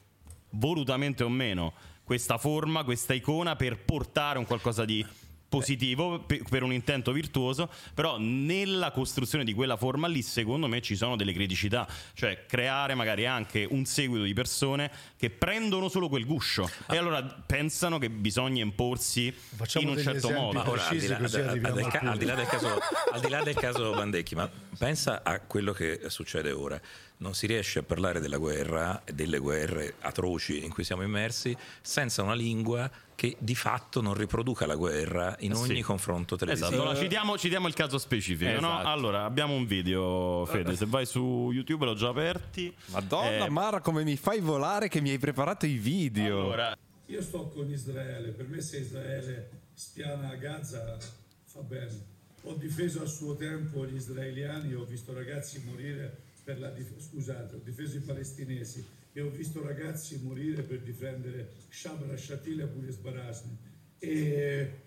volutamente 0.51 1.23
o 1.23 1.29
meno 1.29 1.73
questa 2.03 2.37
forma, 2.37 2.83
questa 2.83 3.13
icona 3.13 3.55
per 3.55 3.77
portare 3.77 4.39
un 4.39 4.45
qualcosa 4.45 4.85
di 4.85 5.05
positivo 5.49 6.19
pe- 6.19 6.43
per 6.47 6.63
un 6.63 6.71
intento 6.71 7.11
virtuoso, 7.11 7.69
però 7.93 8.17
nella 8.19 8.91
costruzione 8.91 9.43
di 9.43 9.53
quella 9.53 9.75
forma 9.75 10.07
lì 10.07 10.21
secondo 10.21 10.67
me 10.67 10.79
ci 10.81 10.95
sono 10.95 11.15
delle 11.15 11.33
criticità, 11.33 11.87
cioè 12.13 12.45
creare 12.45 12.93
magari 12.93 13.25
anche 13.25 13.67
un 13.69 13.83
seguito 13.85 14.23
di 14.23 14.33
persone 14.33 14.91
che 15.17 15.29
prendono 15.31 15.89
solo 15.89 16.07
quel 16.07 16.25
guscio 16.25 16.69
e 16.87 16.95
allora 16.97 17.23
pensano 17.23 17.97
che 17.97 18.09
bisogna 18.09 18.61
imporsi 18.61 19.31
Facciamo 19.31 19.91
in 19.91 19.97
un 19.97 20.03
certo 20.03 20.29
modo. 20.29 20.59
Ma 20.59 20.69
ora, 20.69 20.87
al 20.87 20.97
di, 20.97 21.07
là, 21.07 21.17
al- 21.17 22.17
di 22.17 22.25
là 22.25 22.35
del 22.35 22.47
caso, 22.47 22.77
al 23.11 23.19
di 23.19 23.29
là 23.29 23.41
del 23.43 23.55
caso 23.55 23.91
Bandecchi, 23.91 24.35
ma 24.35 24.49
pensa 24.77 25.23
a 25.23 25.39
quello 25.39 25.73
che 25.73 26.01
succede 26.07 26.51
ora. 26.51 26.79
Non 27.17 27.33
si 27.33 27.47
riesce 27.47 27.79
a 27.79 27.83
parlare 27.83 28.21
della 28.21 28.37
guerra 28.37 29.01
e 29.03 29.11
delle 29.13 29.39
guerre 29.39 29.95
atroci 29.99 30.63
in 30.63 30.69
cui 30.71 30.85
siamo 30.85 31.01
immersi 31.01 31.55
senza 31.81 32.23
una 32.23 32.33
lingua 32.33 32.89
che 33.19 33.35
di 33.37 33.53
fatto 33.53 33.99
non 33.99 34.13
riproduca 34.13 34.65
la 34.65 34.75
guerra 34.77 35.35
in 35.39 35.51
Eh 35.51 35.55
sì. 35.55 35.71
ogni 35.71 35.81
confronto 35.81 36.37
televisivo. 36.37 36.69
Esatto, 36.69 36.83
allora 36.87 36.97
citiamo, 36.97 37.37
citiamo 37.37 37.67
il 37.67 37.73
caso 37.73 37.97
specifico. 37.97 38.49
no? 38.51 38.57
Esatto. 38.57 38.87
Allora, 38.87 39.25
abbiamo 39.25 39.55
un 39.55 39.65
video, 39.65 40.45
Fede, 40.45 40.77
se 40.77 40.85
vai 40.85 41.05
su 41.05 41.49
YouTube 41.51 41.83
l'ho 41.83 41.95
già 41.95 42.07
aperti. 42.07 42.73
Madonna, 42.91 43.45
Eh, 43.45 43.49
Mara, 43.49 43.81
come 43.81 44.05
mi 44.05 44.15
fai 44.15 44.39
volare 44.39 44.87
che 44.87 45.01
mi 45.01 45.09
hai 45.09 45.19
preparato 45.19 45.65
i 45.65 45.73
video. 45.75 46.39
allora, 46.39 46.77
Io 47.07 47.21
sto 47.21 47.49
con 47.49 47.69
Israele, 47.69 48.29
per 48.29 48.47
me 48.47 48.61
se 48.61 48.77
Israele 48.77 49.49
spiana 49.73 50.29
a 50.29 50.35
Gaza 50.35 50.97
fa 51.43 51.59
bene. 51.59 52.05
Ho 52.43 52.53
difeso 52.53 53.01
a 53.03 53.05
suo 53.05 53.35
tempo 53.35 53.85
gli 53.85 53.95
israeliani, 53.95 54.73
ho 54.75 54.85
visto 54.85 55.11
ragazzi 55.13 55.61
morire 55.65 56.21
per 56.45 56.57
la 56.57 56.69
dif- 56.69 56.97
scusate, 57.01 57.55
ho 57.55 57.61
difeso 57.61 57.97
i 57.97 57.99
palestinesi 57.99 58.85
e 59.13 59.21
ho 59.21 59.29
visto 59.29 59.61
ragazzi 59.63 60.19
morire 60.21 60.61
per 60.63 60.81
difendere 60.81 61.51
Shabra 61.69 62.15
Shatil 62.15 62.61
e 62.61 62.67
Buris 62.67 62.97
Barasni. 62.97 63.57
E 63.97 64.81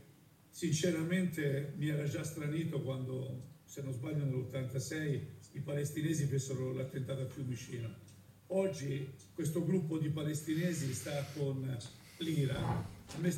sinceramente 0.49 1.73
mi 1.77 1.89
era 1.89 2.05
già 2.07 2.23
stranito 2.23 2.81
quando, 2.83 3.57
se 3.65 3.83
non 3.83 3.93
sbaglio 3.93 4.25
nell'86, 4.25 5.21
i 5.53 5.61
palestinesi 5.61 6.27
fecero 6.27 6.73
l'attentato 6.73 7.23
a 7.23 7.27
Fiumicino. 7.27 7.89
Oggi 8.49 9.09
questo 9.35 9.65
gruppo 9.65 9.99
di 9.99 10.09
palestinesi 10.11 10.93
sta 10.95 11.25
con 11.35 11.77
l'Iran. 12.19 12.85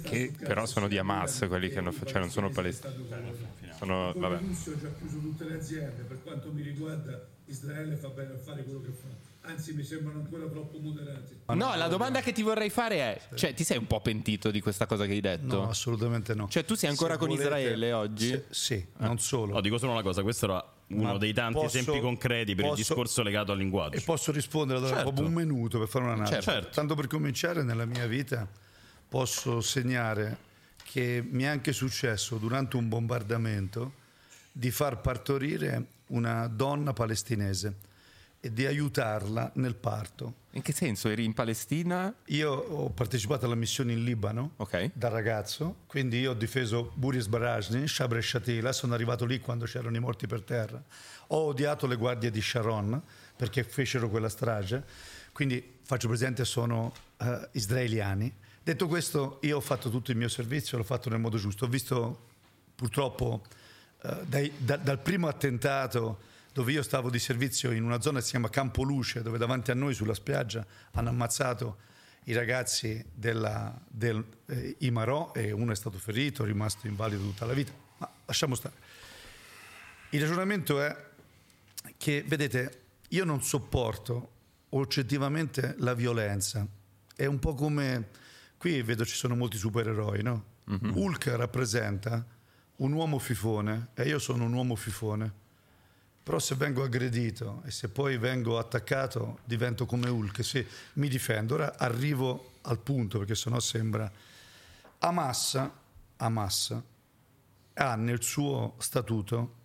Che 0.02 0.32
però 0.38 0.66
sono 0.66 0.86
di 0.86 0.98
Hamas, 0.98 1.46
quelli 1.48 1.68
che 1.68 1.78
hanno- 1.78 1.90
i 1.90 2.06
cioè 2.06 2.20
non 2.20 2.30
sono 2.30 2.50
palestinesi. 2.50 3.00
Sono, 3.76 4.10
Con 4.12 4.20
vabbè. 4.20 4.36
ho 4.44 4.78
già 4.80 4.92
chiuso 4.98 5.18
tutte 5.18 5.44
le 5.48 5.56
aziende, 5.56 6.02
per 6.02 6.22
quanto 6.22 6.52
mi 6.52 6.62
riguarda 6.62 7.26
Israele 7.46 7.96
fa 7.96 8.08
bene 8.08 8.34
a 8.34 8.38
fare 8.38 8.62
quello 8.62 8.80
che 8.80 8.90
fa, 8.92 9.08
anzi 9.46 9.72
mi 9.74 9.82
sembrano 9.82 10.20
ancora 10.20 10.46
troppo 10.46 10.78
moderati. 10.78 11.36
No, 11.46 11.74
la 11.74 11.88
domanda 11.88 12.20
che 12.20 12.32
ti 12.32 12.42
vorrei 12.42 12.70
fare 12.70 12.96
è: 12.96 13.20
cioè, 13.34 13.54
ti 13.54 13.64
sei 13.64 13.78
un 13.78 13.86
po' 13.86 14.00
pentito 14.00 14.50
di 14.50 14.60
questa 14.60 14.86
cosa 14.86 15.06
che 15.06 15.12
hai 15.12 15.20
detto? 15.20 15.56
No, 15.62 15.68
assolutamente 15.68 16.34
no. 16.34 16.48
Cioè, 16.48 16.64
tu 16.64 16.74
sei 16.74 16.90
ancora 16.90 17.12
Se 17.14 17.18
con 17.18 17.28
volete- 17.28 17.44
Israele 17.46 17.92
oggi? 17.92 18.28
se- 18.28 18.44
sì, 18.50 18.86
non 18.98 19.18
solo. 19.18 19.54
no, 19.54 19.60
dico 19.60 19.78
solo 19.78 19.92
una 19.92 20.02
cosa, 20.02 20.22
questo 20.22 20.46
era 20.46 20.72
uno 20.88 21.12
Ma 21.12 21.18
dei 21.18 21.32
tanti 21.32 21.54
posso- 21.60 21.78
esempi 21.78 22.00
concreti 22.00 22.54
per 22.54 22.64
il 22.64 22.70
posso- 22.70 22.82
discorso 22.82 23.22
legato 23.22 23.52
al 23.52 23.58
linguaggio. 23.58 23.96
E 23.96 24.00
posso 24.02 24.32
rispondere 24.32 24.78
allora 24.78 25.02
Certo. 25.04 25.22
un 25.22 25.32
minuto 25.32 25.78
per 25.78 25.88
fare 25.88 26.04
un'analisi. 26.04 26.40
Certo. 26.42 26.68
Tanto 26.74 26.94
per 26.94 27.06
cominciare, 27.06 27.62
nella 27.62 27.84
mia 27.86 28.06
vita 28.06 28.46
posso 29.08 29.60
segnare 29.60 30.36
che 30.84 31.24
mi 31.28 31.42
è 31.44 31.46
anche 31.46 31.72
successo 31.72 32.36
durante 32.36 32.76
un 32.76 32.88
bombardamento 32.88 33.92
di 34.52 34.70
far 34.70 35.00
partorire 35.00 35.86
una 36.08 36.46
donna 36.46 36.92
palestinese 36.92 37.74
e 38.44 38.52
di 38.52 38.66
aiutarla 38.66 39.52
nel 39.54 39.74
parto. 39.74 40.34
In 40.50 40.60
che 40.60 40.72
senso? 40.72 41.08
Eri 41.08 41.24
in 41.24 41.32
Palestina? 41.32 42.14
Io 42.26 42.52
ho 42.52 42.90
partecipato 42.90 43.46
alla 43.46 43.54
missione 43.54 43.92
in 43.92 44.04
Libano 44.04 44.50
Ok. 44.56 44.90
da 44.92 45.08
ragazzo, 45.08 45.76
quindi 45.86 46.20
io 46.20 46.32
ho 46.32 46.34
difeso 46.34 46.92
Buris 46.94 47.26
Barajni, 47.26 47.88
Shabra 47.88 48.18
e 48.18 48.22
Shatila, 48.22 48.72
sono 48.72 48.92
arrivato 48.92 49.24
lì 49.24 49.40
quando 49.40 49.64
c'erano 49.64 49.96
i 49.96 50.00
morti 50.00 50.26
per 50.26 50.42
terra. 50.42 50.82
Ho 51.28 51.46
odiato 51.46 51.86
le 51.86 51.96
guardie 51.96 52.30
di 52.30 52.42
Sharon 52.42 53.00
perché 53.34 53.64
fecero 53.64 54.10
quella 54.10 54.28
strage, 54.28 54.84
quindi 55.32 55.76
faccio 55.82 56.08
presente 56.08 56.44
sono 56.44 56.92
eh, 57.16 57.48
israeliani. 57.52 58.30
Detto 58.62 58.86
questo, 58.88 59.38
io 59.40 59.56
ho 59.56 59.60
fatto 59.60 59.88
tutto 59.88 60.10
il 60.10 60.18
mio 60.18 60.28
servizio, 60.28 60.76
l'ho 60.76 60.84
fatto 60.84 61.08
nel 61.08 61.18
modo 61.18 61.38
giusto. 61.38 61.64
Ho 61.64 61.68
visto 61.68 62.26
purtroppo 62.74 63.42
eh, 64.02 64.16
dai- 64.26 64.52
da- 64.58 64.76
dal 64.76 64.98
primo 64.98 65.28
attentato 65.28 66.32
dove 66.54 66.70
io 66.70 66.84
stavo 66.84 67.10
di 67.10 67.18
servizio 67.18 67.72
in 67.72 67.82
una 67.82 68.00
zona 68.00 68.20
che 68.20 68.26
si 68.26 68.30
chiama 68.30 68.48
Campo 68.48 68.84
Luce, 68.84 69.22
dove 69.22 69.38
davanti 69.38 69.72
a 69.72 69.74
noi 69.74 69.92
sulla 69.92 70.14
spiaggia 70.14 70.64
hanno 70.92 71.08
ammazzato 71.08 71.78
i 72.26 72.32
ragazzi 72.32 73.04
della, 73.12 73.76
del 73.88 74.24
eh, 74.46 74.76
Imarò 74.78 75.32
e 75.34 75.50
uno 75.50 75.72
è 75.72 75.74
stato 75.74 75.98
ferito, 75.98 76.44
è 76.44 76.46
rimasto 76.46 76.86
invalido 76.86 77.24
tutta 77.24 77.44
la 77.44 77.54
vita. 77.54 77.72
Ma 77.98 78.08
lasciamo 78.26 78.54
stare. 78.54 78.74
Il 80.10 80.20
ragionamento 80.20 80.80
è 80.80 80.96
che, 81.96 82.24
vedete, 82.24 82.82
io 83.08 83.24
non 83.24 83.42
sopporto 83.42 84.30
oggettivamente 84.70 85.74
la 85.78 85.94
violenza. 85.94 86.64
È 87.16 87.26
un 87.26 87.40
po' 87.40 87.54
come, 87.54 88.10
qui 88.58 88.80
vedo 88.82 89.04
ci 89.04 89.16
sono 89.16 89.34
molti 89.34 89.56
supereroi, 89.56 90.22
no? 90.22 90.44
Hulk 90.94 91.26
rappresenta 91.34 92.24
un 92.76 92.92
uomo 92.92 93.18
fifone 93.18 93.88
e 93.94 94.04
io 94.04 94.20
sono 94.20 94.44
un 94.44 94.52
uomo 94.52 94.76
fifone. 94.76 95.42
Però 96.24 96.38
se 96.38 96.54
vengo 96.54 96.82
aggredito 96.82 97.60
e 97.66 97.70
se 97.70 97.90
poi 97.90 98.16
vengo 98.16 98.58
attaccato 98.58 99.40
divento 99.44 99.84
come 99.84 100.08
Hulk, 100.08 100.42
sì, 100.42 100.66
mi 100.94 101.08
difendo. 101.08 101.54
Ora 101.54 101.76
arrivo 101.76 102.52
al 102.62 102.78
punto 102.78 103.18
perché 103.18 103.34
sennò 103.34 103.60
sembra... 103.60 104.10
Hamas, 105.00 105.70
Hamas 106.16 106.82
ha 107.74 107.94
nel 107.96 108.22
suo 108.22 108.74
statuto 108.78 109.62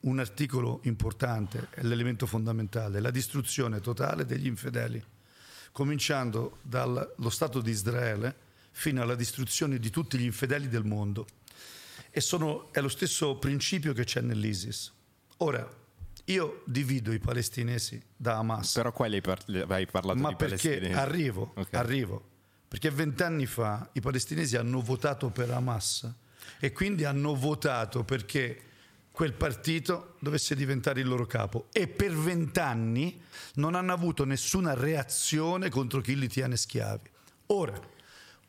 un 0.00 0.18
articolo 0.18 0.80
importante, 0.82 1.68
è 1.70 1.82
l'elemento 1.82 2.26
fondamentale, 2.26 2.98
la 2.98 3.12
distruzione 3.12 3.80
totale 3.80 4.26
degli 4.26 4.46
infedeli, 4.46 5.00
cominciando 5.70 6.58
dallo 6.62 7.30
Stato 7.30 7.60
di 7.60 7.70
Israele 7.70 8.34
fino 8.72 9.00
alla 9.00 9.14
distruzione 9.14 9.78
di 9.78 9.90
tutti 9.90 10.18
gli 10.18 10.24
infedeli 10.24 10.66
del 10.66 10.84
mondo. 10.84 11.24
E 12.10 12.20
sono- 12.20 12.72
è 12.72 12.80
lo 12.80 12.88
stesso 12.88 13.36
principio 13.36 13.92
che 13.92 14.02
c'è 14.02 14.20
nell'ISIS. 14.22 14.92
Ora, 15.42 15.68
io 16.26 16.62
divido 16.66 17.12
i 17.12 17.18
palestinesi 17.18 18.00
da 18.16 18.36
Hamas, 18.36 18.74
Però 18.74 18.92
qua 18.92 19.06
hai, 19.06 19.20
par- 19.20 19.42
hai 19.70 19.86
parlato 19.86 20.20
ma 20.20 20.28
di 20.28 20.36
perché 20.36 20.68
palestinesi. 20.68 20.92
arrivo, 21.00 21.52
Ok. 21.56 21.74
arrivo, 21.74 22.28
perché 22.68 22.90
vent'anni 22.90 23.46
fa 23.46 23.88
i 23.94 24.00
palestinesi 24.00 24.56
hanno 24.56 24.80
votato 24.80 25.30
per 25.30 25.50
Hamas 25.50 26.08
e 26.60 26.70
quindi 26.70 27.04
hanno 27.04 27.34
votato 27.34 28.04
perché 28.04 28.62
quel 29.10 29.32
partito 29.32 30.14
dovesse 30.20 30.54
diventare 30.54 31.00
il 31.00 31.08
loro 31.08 31.26
capo 31.26 31.66
e 31.72 31.88
per 31.88 32.12
vent'anni 32.12 33.20
non 33.54 33.74
hanno 33.74 33.92
avuto 33.92 34.24
nessuna 34.24 34.74
reazione 34.74 35.70
contro 35.70 36.00
chi 36.00 36.16
li 36.16 36.28
tiene 36.28 36.56
schiavi. 36.56 37.10
Ora, 37.46 37.78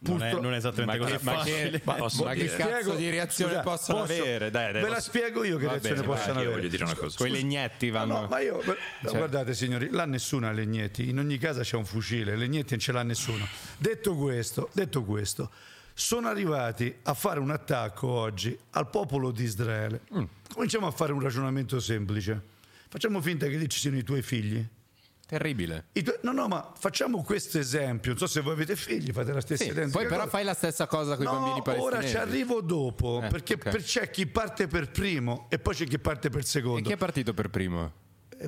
Non 0.06 0.22
è, 0.24 0.34
non 0.34 0.54
è 0.54 0.58
esattamente 0.58 0.98
Ma 1.00 1.06
così 1.12 1.24
facile. 1.24 1.70
che- 1.72 1.82
Ma 1.86 1.94
posso 1.94 2.24
Ma 2.24 2.34
che 2.34 2.46
cazzo 2.48 2.94
di 2.96 3.10
reazione 3.10 3.52
Scusa, 3.54 3.64
possono 3.64 4.00
posso- 4.02 4.14
avere? 4.22 4.52
Dai, 4.52 4.74
dai, 4.74 4.82
ve 4.82 4.90
la 4.90 5.00
spiego 5.00 5.44
io 5.44 5.58
che 5.58 5.66
Va 5.66 5.72
reazione 5.72 5.96
bene, 6.02 6.08
possono 6.08 6.34
Io 6.34 6.40
avere. 6.40 6.56
voglio 6.56 6.68
dire 6.68 6.84
una 6.84 6.96
cosa. 6.96 7.18
Quei 7.18 7.32
legnetti 7.32 7.90
vanno... 7.90 8.22
No, 8.22 8.28
ma 8.28 8.40
io, 8.40 8.62
Cioè- 8.64 8.78
guardate 9.18 9.54
signori, 9.54 9.90
là 9.92 10.06
nessuno 10.06 10.48
ha 10.48 10.52
legnetti, 10.52 11.08
in 11.10 11.20
ogni 11.20 11.38
casa 11.38 11.62
c'è 11.62 11.78
un 11.78 11.86
fucile, 11.86 12.36
legnetti 12.36 12.72
non 12.72 12.80
ce 12.80 12.92
l'ha 12.92 13.04
nessuno. 13.04 13.48
Detto 13.78 14.16
questo, 14.16 14.70
detto 14.74 15.04
questo, 15.04 15.50
sono 15.94 16.28
arrivati 16.28 16.94
a 17.04 17.14
fare 17.14 17.40
un 17.40 17.52
attacco 17.52 18.08
oggi 18.08 18.58
al 18.72 18.90
popolo 18.90 19.32
di 19.32 19.44
Israele. 19.44 20.02
Mm. 20.16 20.24
Cominciamo 20.54 20.88
a 20.88 20.92
fare 20.92 21.14
un 21.14 21.22
ragionamento 21.22 21.80
semplice. 21.80 22.42
Facciamo 22.90 23.22
finta 23.22 23.48
che 23.48 23.56
lì 23.58 23.70
ci 23.70 23.80
siano 23.80 23.98
i 23.98 24.04
tuoi 24.04 24.22
figli. 24.22 24.66
Terribile. 25.26 25.86
I 25.94 26.04
No, 26.22 26.32
no, 26.32 26.48
ma 26.48 26.72
facciamo 26.78 27.24
questo 27.24 27.58
esempio. 27.58 28.12
Non 28.12 28.20
so 28.20 28.28
se 28.28 28.42
voi 28.42 28.54
avete 28.54 28.76
figli, 28.76 29.12
fate 29.12 29.32
la 29.34 29.42
stessa 29.42 29.64
Sì, 29.64 29.70
identica 29.72 29.98
poi 29.98 30.08
però 30.08 30.20
cosa. 30.20 30.30
fai 30.30 30.44
la 30.44 30.54
stessa 30.54 30.86
cosa 30.88 31.16
con 31.16 31.26
i 31.26 31.28
No, 31.28 31.34
bambini 31.34 31.62
palestinesi. 31.62 31.96
ora 31.98 32.08
ci 32.08 32.18
arrivo 32.18 32.62
dopo, 32.62 33.22
Eh, 33.24 33.28
perché 33.30 33.54
ok. 33.54 33.70
per- 33.70 33.82
c'è 33.84 34.10
chi 34.10 34.26
parte 34.28 34.68
per 34.68 34.92
primo 34.92 35.48
e 35.50 35.60
poi 35.60 35.74
c'è 35.76 35.86
chi 35.86 35.98
parte 36.00 36.30
per 36.30 36.42
E 36.42 36.46
secondo. 36.46 36.82
chi 36.88 36.94
è 36.94 36.98
partito 36.98 37.34
per 37.34 37.50
primo? 37.50 37.92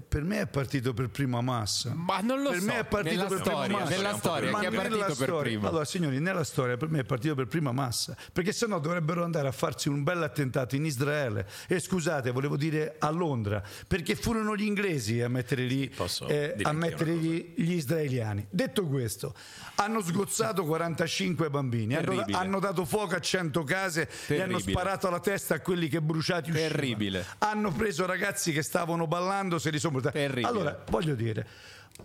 Per 0.02 0.24
me 0.24 0.42
è 0.42 0.48
partito 0.48 0.94
per 0.94 1.10
primo 1.10 1.38
Hamas. 1.38 1.92
Ma 1.94 2.20
non 2.22 2.42
lo 2.42 2.50
per 2.52 2.60
so. 2.60 2.66
me 2.66 2.80
è 2.80 2.86
partito 2.86 3.16
nella 3.16 3.28
per 3.28 3.40
storia, 3.40 3.84
nella 3.86 4.18
storia, 4.18 4.52
Ma 4.52 4.60
chi 4.60 4.66
è 4.66 4.72
partito 4.72 5.06
per 5.06 5.14
storia- 5.14 5.42
primo? 5.42 5.68
Allora, 5.68 5.86
signori, 5.86 6.20
nella 6.20 6.44
storia 6.44 6.78
per 6.78 6.90
me 6.90 7.00
è 7.00 7.04
partito 7.04 7.36
per 7.36 7.48
prima 7.48 7.72
massa, 7.72 8.16
perché 8.32 8.52
sennò 8.52 8.80
dovrebbero 8.80 9.24
andare 9.24 9.48
a 9.48 9.52
farsi 9.52 9.90
un 9.90 10.04
bel 10.04 10.22
attentato 10.24 10.76
in 10.76 10.86
Israele. 10.86 11.48
E 11.68 11.80
scusate, 11.80 12.32
volevo 12.32 12.58
dire 12.58 12.96
a 13.00 13.10
Londra, 13.10 13.64
perché 13.88 14.16
furono 14.16 14.56
gli 14.56 14.64
inglesi 14.64 15.22
a 15.22 15.30
mettere 15.30 15.64
lì 15.64 15.94
eh, 16.28 16.56
a 16.62 16.72
mettere 16.72 17.14
gli, 17.16 17.54
gli 17.56 17.74
israeliani. 17.74 18.46
Detto 18.50 18.86
questo, 18.88 19.34
hanno 19.76 20.02
sgozzato 20.02 20.66
45 20.66 21.50
bambini, 21.50 21.96
hanno, 21.96 22.06
Terribile. 22.06 22.38
hanno 22.38 22.60
dato 22.60 22.86
fuoco 22.86 23.16
a 23.16 23.20
100 23.20 23.64
case 23.64 24.02
e 24.28 24.42
hanno 24.42 24.54
Terribile. 24.58 24.72
sparato 24.72 25.08
alla 25.08 25.20
testa 25.20 25.56
a 25.56 25.60
quelli 25.60 25.88
che 25.88 26.02
bruciati 26.02 26.50
uscivano. 26.50 26.74
Terribile. 26.74 27.26
Hanno 27.40 27.72
preso 27.72 28.06
ragazzi 28.06 28.52
che 28.52 28.62
stavano 28.62 29.08
ballando, 29.08 29.60
se 29.60 29.70
li 29.70 29.80
sono. 29.90 30.12
Terribile. 30.12 30.48
Allora, 30.48 30.84
voglio 30.90 31.16
dire, 31.16 31.48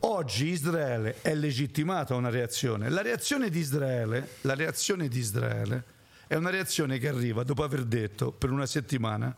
oggi 0.01 0.49
Israele 0.49 1.17
è 1.23 1.35
legittimata 1.35 2.15
a 2.15 2.17
una 2.17 2.31
reazione. 2.31 2.89
La 2.89 3.03
reazione 3.03 3.51
di 3.51 3.59
Israele, 3.59 4.37
la 4.43 4.55
reazione 4.55 5.09
di 5.09 5.19
Israele 5.19 5.85
è 6.27 6.35
una 6.37 6.51
reazione 6.51 6.99
che 6.99 7.09
arriva 7.09 7.43
dopo 7.43 7.65
aver 7.65 7.85
detto 7.85 8.31
per 8.33 8.51
una 8.51 8.67
settimana 8.67 9.35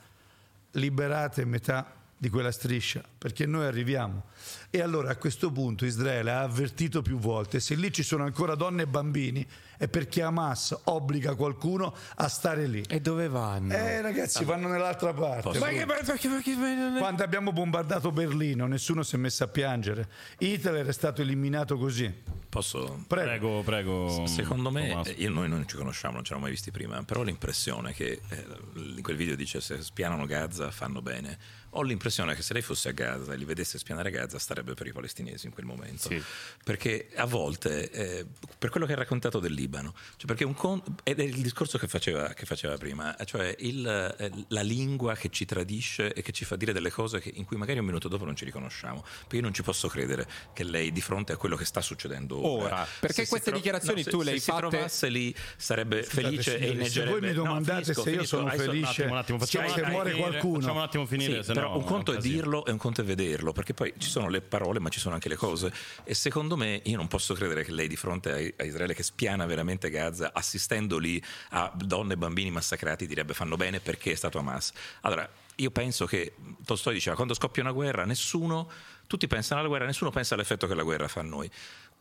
liberate 0.72 1.44
metà 1.44 2.01
di 2.22 2.28
quella 2.28 2.52
striscia, 2.52 3.02
perché 3.18 3.46
noi 3.46 3.64
arriviamo. 3.66 4.26
E 4.70 4.80
allora 4.80 5.10
a 5.10 5.16
questo 5.16 5.50
punto 5.50 5.84
Israele 5.84 6.30
ha 6.30 6.42
avvertito 6.42 7.02
più 7.02 7.18
volte, 7.18 7.58
se 7.58 7.74
lì 7.74 7.92
ci 7.92 8.04
sono 8.04 8.22
ancora 8.22 8.54
donne 8.54 8.82
e 8.82 8.86
bambini, 8.86 9.44
è 9.76 9.88
perché 9.88 10.22
Hamas 10.22 10.82
obbliga 10.84 11.34
qualcuno 11.34 11.92
a 12.14 12.28
stare 12.28 12.68
lì. 12.68 12.80
E 12.88 13.00
dove 13.00 13.26
vanno? 13.26 13.72
Eh 13.74 14.00
ragazzi, 14.02 14.44
vanno 14.44 14.68
nell'altra 14.68 15.12
parte. 15.12 15.58
ma 15.58 15.66
che 15.70 15.84
perché, 15.84 16.04
perché- 16.04 16.28
perché- 16.54 16.98
Quando 16.98 17.24
abbiamo 17.24 17.50
bombardato 17.52 18.12
Berlino, 18.12 18.68
nessuno 18.68 19.02
si 19.02 19.16
è 19.16 19.18
messo 19.18 19.42
a 19.42 19.48
piangere. 19.48 20.08
Hitler 20.38 20.86
è 20.86 20.92
stato 20.92 21.22
eliminato 21.22 21.76
così. 21.76 22.22
Posso? 22.48 23.02
Prego. 23.08 23.62
Prego, 23.62 23.62
prego. 23.62 24.26
Secondo 24.28 24.70
me, 24.70 25.02
eh, 25.06 25.10
io, 25.18 25.30
noi 25.30 25.48
non 25.48 25.66
ci 25.66 25.74
conosciamo, 25.74 26.14
non 26.14 26.22
ci 26.22 26.28
eravamo 26.30 26.42
mai 26.46 26.52
visti 26.52 26.70
prima, 26.70 27.02
però 27.02 27.20
ho 27.20 27.24
l'impressione 27.24 27.92
che 27.92 28.20
eh, 28.28 28.46
in 28.74 29.02
quel 29.02 29.16
video 29.16 29.34
dice 29.34 29.60
se 29.60 29.82
spianano 29.82 30.24
Gaza 30.24 30.70
fanno 30.70 31.02
bene. 31.02 31.36
Ho 31.74 31.82
l'impressione 31.82 32.34
che 32.34 32.42
se 32.42 32.52
lei 32.52 32.60
fosse 32.62 32.90
a 32.90 32.92
Gaza 32.92 33.32
e 33.32 33.36
li 33.36 33.44
vedesse 33.46 33.78
spianare 33.78 34.10
Gaza 34.10 34.38
starebbe 34.38 34.74
per 34.74 34.86
i 34.86 34.92
palestinesi 34.92 35.46
in 35.46 35.52
quel 35.52 35.64
momento. 35.64 36.08
Sì. 36.08 36.22
Perché 36.62 37.08
a 37.14 37.24
volte, 37.24 37.90
eh, 37.90 38.26
per 38.58 38.68
quello 38.70 38.84
che 38.86 38.92
ha 38.92 38.96
raccontato 38.96 39.38
del 39.38 39.52
Libano, 39.52 39.94
cioè 40.16 40.26
perché 40.26 40.44
un 40.44 40.52
con- 40.54 40.82
ed 41.02 41.18
è 41.18 41.22
il 41.22 41.40
discorso 41.40 41.78
che 41.78 41.88
faceva, 41.88 42.28
che 42.34 42.44
faceva 42.44 42.76
prima, 42.76 43.16
cioè 43.24 43.54
il, 43.60 43.86
eh, 44.18 44.30
la 44.48 44.60
lingua 44.60 45.14
che 45.14 45.30
ci 45.30 45.46
tradisce 45.46 46.12
e 46.12 46.20
che 46.20 46.32
ci 46.32 46.44
fa 46.44 46.56
dire 46.56 46.72
delle 46.74 46.90
cose 46.90 47.20
che- 47.20 47.32
in 47.34 47.44
cui 47.46 47.56
magari 47.56 47.78
un 47.78 47.86
minuto 47.86 48.06
dopo 48.08 48.24
non 48.26 48.36
ci 48.36 48.44
riconosciamo. 48.44 49.00
Perché 49.02 49.36
io 49.36 49.42
non 49.42 49.54
ci 49.54 49.62
posso 49.62 49.88
credere 49.88 50.28
che 50.52 50.64
lei 50.64 50.92
di 50.92 51.00
fronte 51.00 51.32
a 51.32 51.36
quello 51.38 51.56
che 51.56 51.64
sta 51.64 51.80
succedendo 51.80 52.36
ora, 52.46 52.64
Ora, 52.66 52.86
perché 53.00 53.22
se 53.24 53.28
queste 53.28 53.48
tro- 53.50 53.56
dichiarazioni 53.58 54.02
se- 54.02 54.10
tu 54.10 54.20
le 54.20 54.32
hai 54.32 54.38
se 54.38 54.44
si 54.44 54.50
fatte- 54.50 54.68
trovasse 54.68 55.08
lì 55.08 55.34
sarebbe 55.56 56.02
felice 56.02 56.42
signori, 56.42 56.64
e 56.64 56.66
se 56.66 56.72
inneggerebbe 56.74 57.10
voi 57.10 57.20
mi 57.20 57.26
No, 57.28 57.42
domandate 57.44 57.82
finisco, 57.84 58.02
se 58.02 58.08
io 58.10 58.14
finisco. 58.16 58.36
sono 58.36 58.48
felice- 58.50 58.70
Un 58.72 58.84
attimo, 58.84 59.12
un 59.12 59.16
attimo, 59.18 59.38
facciamo 59.38 59.68
se 59.68 59.82
muore 59.86 60.10
finire, 60.10 60.28
qualcuno. 60.28 60.60
Facciamo 60.60 60.78
un 60.78 60.84
attimo 60.84 61.06
finire, 61.06 61.36
Sì, 61.38 61.42
se 61.44 61.52
però 61.62 61.76
un 61.76 61.84
conto 61.84 62.12
è 62.12 62.18
dirlo 62.18 62.64
e 62.64 62.72
un 62.72 62.78
conto 62.78 63.00
è 63.00 63.04
vederlo, 63.04 63.52
perché 63.52 63.74
poi 63.74 63.92
ci 63.98 64.08
sono 64.08 64.28
le 64.28 64.40
parole, 64.40 64.80
ma 64.80 64.88
ci 64.88 64.98
sono 64.98 65.14
anche 65.14 65.28
le 65.28 65.36
cose. 65.36 65.72
E 66.04 66.14
secondo 66.14 66.56
me 66.56 66.80
io 66.84 66.96
non 66.96 67.08
posso 67.08 67.34
credere 67.34 67.64
che 67.64 67.72
lei 67.72 67.88
di 67.88 67.96
fronte 67.96 68.30
a, 68.30 68.62
a 68.62 68.66
Israele 68.66 68.94
che 68.94 69.02
spiana 69.02 69.46
veramente 69.46 69.90
Gaza, 69.90 70.32
assistendo 70.32 70.98
lì 70.98 71.22
a 71.50 71.72
donne 71.74 72.14
e 72.14 72.16
bambini 72.16 72.50
massacrati, 72.50 73.06
direbbe 73.06 73.34
fanno 73.34 73.56
bene 73.56 73.80
perché 73.80 74.12
è 74.12 74.16
stato 74.16 74.38
Hamas. 74.38 74.72
Allora, 75.02 75.28
io 75.56 75.70
penso 75.70 76.06
che 76.06 76.34
Tolstoi 76.64 76.94
diceva 76.94 77.14
quando 77.14 77.34
scoppia 77.34 77.62
una 77.62 77.72
guerra, 77.72 78.04
nessuno, 78.04 78.70
tutti 79.06 79.26
pensano 79.26 79.60
alla 79.60 79.68
guerra, 79.68 79.84
nessuno 79.84 80.10
pensa 80.10 80.34
all'effetto 80.34 80.66
che 80.66 80.74
la 80.74 80.82
guerra 80.82 81.06
fa 81.06 81.20
a 81.20 81.24
noi. 81.24 81.50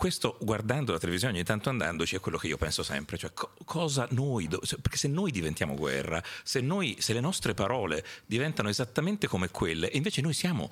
Questo, 0.01 0.35
guardando 0.41 0.93
la 0.93 0.97
televisione, 0.97 1.35
ogni 1.35 1.43
tanto 1.43 1.69
andandoci, 1.69 2.15
è 2.15 2.19
quello 2.19 2.39
che 2.39 2.47
io 2.47 2.57
penso 2.57 2.81
sempre, 2.81 3.19
cioè 3.19 3.33
co- 3.33 3.51
cosa 3.65 4.07
noi, 4.13 4.47
do- 4.47 4.59
perché 4.81 4.97
se 4.97 5.07
noi 5.07 5.29
diventiamo 5.29 5.75
guerra, 5.75 6.23
se, 6.41 6.59
noi, 6.59 6.95
se 6.97 7.13
le 7.13 7.19
nostre 7.19 7.53
parole 7.53 8.03
diventano 8.25 8.67
esattamente 8.67 9.27
come 9.27 9.49
quelle, 9.51 9.91
e 9.91 9.97
invece 9.97 10.21
noi 10.21 10.33
siamo 10.33 10.71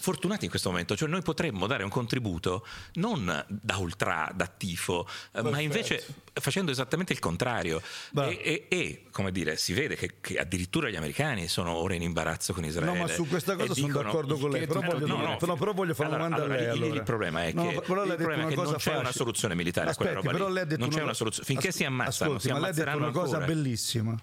fortunati 0.00 0.44
in 0.44 0.50
questo 0.50 0.70
momento, 0.70 0.96
cioè 0.96 1.08
noi 1.08 1.20
potremmo 1.22 1.66
dare 1.66 1.84
un 1.84 1.90
contributo 1.90 2.66
non 2.94 3.44
da 3.48 3.76
ultra, 3.76 4.30
da 4.34 4.46
tifo, 4.46 5.06
eh, 5.32 5.42
ma 5.42 5.60
invece 5.60 6.02
facendo 6.32 6.70
esattamente 6.70 7.12
il 7.12 7.18
contrario. 7.18 7.82
E, 8.16 8.40
e- 8.42 8.66
e, 8.68 9.02
come 9.10 9.30
dire, 9.30 9.56
si 9.56 9.72
vede 9.74 9.96
che, 9.96 10.14
che 10.20 10.38
addirittura 10.38 10.88
gli 10.88 10.96
americani 10.96 11.48
sono 11.48 11.72
ora 11.72 11.94
in 11.94 12.02
imbarazzo 12.02 12.52
con 12.54 12.64
Israele. 12.64 12.92
No, 12.98 13.04
ma 13.04 13.08
su 13.08 13.26
questa 13.26 13.56
cosa 13.56 13.74
sono 13.74 13.92
d'accordo 13.92 14.36
con 14.38 14.50
lei, 14.50 14.66
però 14.66 14.80
no, 14.80 14.86
voglio, 14.86 15.06
no, 15.06 15.16
dire- 15.16 15.36
no, 15.46 15.56
però- 15.56 15.72
voglio 15.72 15.94
fare 15.94 16.08
una 16.08 16.24
allora, 16.24 16.36
domanda 16.36 16.54
a 16.54 16.56
lei. 16.56 16.64
allora, 16.68 16.76
il- 16.76 16.82
allora. 16.82 16.94
Il 16.98 17.02
problema 17.04 17.44
è 17.44 17.52
No, 17.52 17.62
che, 17.68 17.74
il 17.74 17.80
problema 17.82 18.12
è 18.14 18.16
una 18.16 18.48
che 18.48 18.54
non 18.56 18.64
c'è 18.76 18.90
una 18.90 18.96
facile. 18.98 19.12
soluzione 19.12 19.54
militare 19.54 19.90
a 19.90 19.94
quella 19.94 20.10
Aspetti, 20.12 20.26
roba 20.28 20.38
però 20.38 20.52
lei 20.52 20.62
ha 20.62 20.66
detto 20.66 20.80
non 20.80 20.88
c'è 20.88 21.02
una 21.02 21.14
soluzione. 21.14 21.46
Finché 21.46 21.68
As- 21.68 21.74
si 21.76 21.84
ammazzano, 21.84 22.30
ascolti, 22.30 22.46
si 22.48 22.52
ma 22.52 22.60
lei 22.60 22.70
ha 22.70 22.72
detto 22.72 22.96
una 22.96 23.10
cosa 23.10 23.36
ancora. 23.36 23.46
bellissima. 23.46 24.22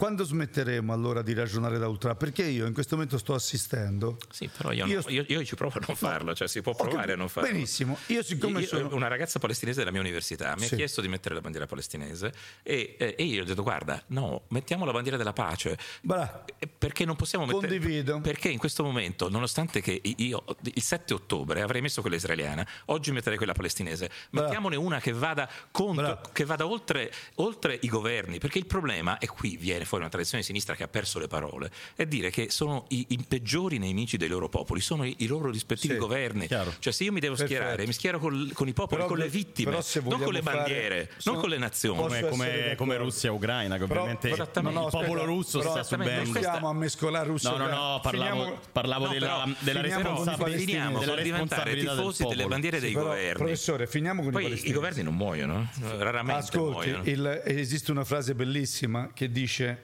Quando 0.00 0.24
smetteremo 0.24 0.94
allora 0.94 1.20
di 1.20 1.34
ragionare 1.34 1.76
da 1.76 1.86
ultra? 1.86 2.14
Perché 2.14 2.44
io 2.44 2.64
in 2.64 2.72
questo 2.72 2.94
momento 2.94 3.18
sto 3.18 3.34
assistendo. 3.34 4.16
Sì, 4.30 4.48
però 4.48 4.72
io, 4.72 4.86
Io- 4.86 5.02
no- 5.04 5.10
io- 5.10 5.24
io 5.28 5.44
ci 5.44 5.56
provo 5.56 5.76
a 5.78 5.84
non 5.86 5.94
farlo, 5.94 6.32
cioè 6.34 6.48
si 6.48 6.62
può 6.62 6.74
provare 6.74 7.12
a 7.12 7.16
non 7.16 7.28
farlo. 7.28 7.50
Benissimo. 7.50 7.98
Io 8.06 8.22
siccome 8.22 8.64
sono- 8.64 8.88
Una 8.94 9.08
ragazza 9.08 9.38
palestinese 9.38 9.80
della 9.80 9.90
mia 9.90 10.00
università 10.00 10.54
mi 10.56 10.64
Sì. 10.64 10.72
ha 10.72 10.76
chiesto 10.78 11.02
di 11.02 11.08
mettere 11.08 11.34
la 11.34 11.42
bandiera 11.42 11.66
palestinese 11.66 12.32
e, 12.62 12.96
e- 12.98 13.14
io 13.22 13.34
gli 13.34 13.40
ho 13.40 13.44
detto 13.44 13.62
guarda, 13.62 14.02
no, 14.06 14.44
mettiamo 14.48 14.86
la 14.86 14.92
bandiera 14.92 15.18
della 15.18 15.34
pace. 15.34 15.76
Bra- 16.00 16.46
Perché 16.78 17.04
non 17.04 17.14
possiamo 17.16 17.44
mettere... 17.44 17.68
Condivido. 17.78 18.20
Perché 18.22 18.48
in 18.48 18.56
questo 18.58 18.82
momento, 18.82 19.28
nonostante 19.28 19.82
che 19.82 20.00
io 20.02 20.44
il 20.62 20.82
7 20.82 21.12
ottobre 21.12 21.60
avrei 21.60 21.82
messo 21.82 22.00
quella 22.00 22.16
israeliana, 22.16 22.66
oggi 22.86 23.12
metterei 23.12 23.36
quella 23.36 23.52
palestinese. 23.52 24.08
Bra- 24.30 24.44
Mettiamone 24.44 24.76
una 24.76 24.98
che 24.98 25.12
vada 25.12 25.46
contro, 25.70 26.22
che 26.32 26.46
vada 26.46 26.66
oltre, 26.66 27.12
oltre 27.34 27.78
i 27.82 27.88
governi, 27.88 28.38
perché 28.38 28.56
il 28.56 28.64
problema, 28.64 29.18
e 29.18 29.26
qui 29.26 29.58
viene 29.58 29.88
fuori 29.90 30.04
una 30.04 30.12
tradizione 30.12 30.42
di 30.42 30.46
sinistra 30.46 30.76
che 30.76 30.84
ha 30.84 30.88
perso 30.88 31.18
le 31.18 31.26
parole, 31.26 31.68
è 31.96 32.06
dire 32.06 32.30
che 32.30 32.48
sono 32.50 32.84
i, 32.90 33.06
i 33.08 33.18
peggiori 33.26 33.78
nemici 33.78 34.16
dei 34.16 34.28
loro 34.28 34.48
popoli, 34.48 34.80
sono 34.80 35.04
i, 35.04 35.14
i 35.18 35.26
loro 35.26 35.50
rispettivi 35.50 35.94
Sì, 35.94 35.98
governi. 35.98 36.46
chiaro. 36.46 36.72
Cioè 36.78 36.92
se 36.92 37.02
io 37.04 37.12
mi 37.12 37.18
devo 37.18 37.34
Perfetto. 37.34 37.58
schierare, 37.60 37.86
mi 37.86 37.92
schiero 37.92 38.18
col- 38.20 38.52
con 38.54 38.68
i 38.68 38.72
popoli, 38.72 38.96
Però- 39.02 39.08
con 39.08 39.18
le 39.18 39.28
vittime, 39.28 39.72
non 39.72 40.20
con 40.20 40.32
le 40.32 40.42
fare- 40.42 40.56
bandiere, 40.58 41.10
sono- 41.16 41.34
non 41.34 41.42
con 41.44 41.50
le 41.50 41.58
nazioni. 41.58 41.96
Come, 42.00 42.74
come, 42.76 42.96
Russia 42.98 43.28
e 43.30 43.32
Ucraina, 43.32 43.76
che 43.78 43.86
Però- 43.86 44.00
ovviamente 44.02 44.28
il 44.28 44.36
No, 44.62 44.70
no, 44.70 44.80
popolo 44.86 45.02
aspetta, 45.02 45.24
russo 45.24 45.58
però- 45.58 45.70
sta 45.72 45.82
subendo. 45.82 46.30
questa- 46.30 46.48
Stiamo 46.50 46.68
a 46.68 46.72
mescolare 46.74 47.26
Russia 47.26 47.50
No, 47.50 47.56
no, 47.56 47.64
no, 47.66 48.00
parlavo, 48.00 48.30
Finiamo- 48.40 48.58
parlavo 48.72 49.04
No, 49.06 49.12
della, 49.12 49.26
però 49.26 49.54
della 49.58 49.80
responsabilità, 49.82 50.36
palestinesi. 50.36 50.66
finiamo 50.66 50.98
della 51.00 51.12
col 51.14 51.22
diventare 51.22 51.74
tifosi 51.74 52.22
delle 52.22 52.30
popolo. 52.34 52.48
bandiere 52.48 52.78
dei 52.80 52.88
Sì, 52.90 52.94
però, 52.94 53.06
governi. 53.08 53.38
professore, 53.38 53.86
finiamo 53.88 54.20
con 54.20 54.28
i 54.30 54.32
Poi 54.32 54.42
i 54.42 54.44
palestinesi. 54.46 54.74
governi 54.78 55.02
non 55.02 55.14
muoiono, 55.16 55.68
eh? 55.82 55.96
raramente 55.98 56.40
Ascolti, 56.42 56.90
muoiono. 56.90 57.02
il- 57.04 57.42
esiste 57.44 57.90
una 57.90 58.04
frase 58.04 58.34
bellissima 58.34 59.10
che 59.14 59.30
dice 59.30 59.79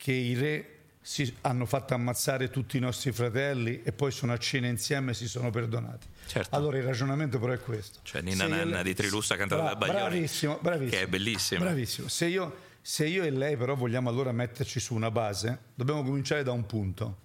che 0.00 0.12
i 0.12 0.34
re 0.34 0.76
si 1.02 1.34
hanno 1.42 1.66
fatto 1.66 1.92
ammazzare 1.92 2.48
tutti 2.48 2.78
i 2.78 2.80
nostri 2.80 3.12
fratelli 3.12 3.82
e 3.82 3.92
poi 3.92 4.10
sono 4.10 4.32
a 4.32 4.38
cena 4.38 4.66
insieme 4.66 5.10
e 5.10 5.14
si 5.14 5.28
sono 5.28 5.50
perdonati. 5.50 6.06
Certo. 6.26 6.56
Allora 6.56 6.78
il 6.78 6.84
ragionamento 6.84 7.38
però 7.38 7.52
è 7.52 7.60
questo. 7.60 7.98
Cioè, 8.02 8.22
Ninna 8.22 8.44
Se 8.44 8.48
io 8.50 8.56
Nanna 8.56 8.74
lei- 8.76 8.84
di 8.84 8.94
Trilussa 8.94 9.36
cantata 9.36 9.60
Bra- 9.62 9.70
da 9.72 9.76
Baglioni, 9.76 9.98
Bravissimo, 10.00 10.58
bravissimo. 10.62 10.90
che 10.96 11.02
è 11.02 11.06
bellissima. 11.06 11.60
Bravissimo. 11.60 12.08
Se 12.08 12.26
io, 12.26 12.56
se 12.80 13.06
io 13.06 13.24
e 13.24 13.30
lei 13.30 13.58
però 13.58 13.74
vogliamo 13.74 14.08
allora 14.08 14.32
metterci 14.32 14.80
su 14.80 14.94
una 14.94 15.10
base, 15.10 15.58
dobbiamo 15.74 16.02
cominciare 16.02 16.42
da 16.42 16.52
un 16.52 16.64
punto. 16.64 17.16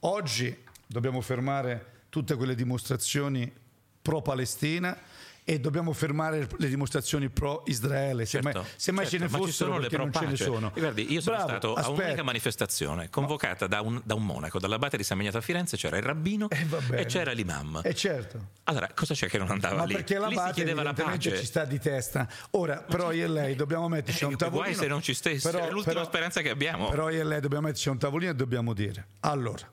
Oggi 0.00 0.54
dobbiamo 0.86 1.22
fermare 1.22 1.86
tutte 2.10 2.34
quelle 2.34 2.54
dimostrazioni 2.54 3.50
pro-Palestina 4.02 4.96
e 5.50 5.58
dobbiamo 5.60 5.94
fermare 5.94 6.46
le 6.58 6.68
dimostrazioni 6.68 7.30
pro 7.30 7.62
Israele, 7.68 8.26
se 8.26 8.42
Certo, 8.42 8.58
mai, 8.60 8.68
se 8.76 8.92
mai 8.92 9.06
certo, 9.08 9.26
ce 9.26 9.32
ne 9.32 9.38
fossero 9.46 9.78
perché 9.78 9.96
non 9.96 10.12
ce 10.12 10.26
ne 10.26 10.36
sono. 10.36 10.70
E 10.74 10.80
guardi, 10.80 11.10
io 11.10 11.22
sono 11.22 11.36
Bravo, 11.36 11.50
stato 11.50 11.74
a 11.74 11.80
aspetta. 11.80 11.98
un'unica 12.02 12.22
manifestazione 12.22 13.08
convocata 13.08 13.66
da 13.66 13.80
un, 13.80 13.98
da 14.04 14.14
un 14.14 14.26
monaco, 14.26 14.58
dall'abate 14.58 14.98
di 14.98 15.04
San 15.04 15.16
Miniato 15.16 15.38
a 15.38 15.40
Firenze, 15.40 15.78
c'era 15.78 15.96
il 15.96 16.02
rabbino 16.02 16.48
Eh, 16.50 16.66
e 17.00 17.06
c'era 17.06 17.32
l'imam. 17.32 17.80
Eh 17.82 17.94
certo. 17.94 18.48
Allora, 18.64 18.90
cosa 18.94 19.14
c'è 19.14 19.26
che 19.28 19.38
non 19.38 19.50
andava 19.50 19.76
Ma 19.76 19.84
lì? 19.84 19.94
perché 19.94 20.18
la 20.18 20.26
lì 20.26 20.36
chiedeva 20.52 20.82
la 20.82 20.92
pace. 20.92 21.38
ci 21.38 21.46
sta 21.46 21.64
di 21.64 21.78
testa. 21.80 22.28
Ora, 22.50 22.82
però 22.82 23.10
io 23.12 23.24
e 23.24 23.28
lei 23.28 23.54
dobbiamo 23.54 23.88
metterci 23.88 24.24
a 24.24 24.26
un 24.26 24.34
Eh, 24.34 24.36
tavolino. 24.36 24.64
guai 24.64 24.74
se 24.74 24.86
non 24.86 25.00
ci 25.00 25.14
stesse, 25.14 25.50
è 25.50 25.70
l'ultima 25.70 26.04
speranza 26.04 26.42
che 26.42 26.50
abbiamo. 26.50 26.90
Però 26.90 27.08
io 27.08 27.22
e 27.22 27.24
lei 27.24 27.40
dobbiamo 27.40 27.68
metterci 27.68 27.88
a 27.88 27.92
un 27.92 27.98
tavolino 27.98 28.32
e 28.32 28.34
dobbiamo 28.34 28.74
dire, 28.74 29.06
allora, 29.20 29.66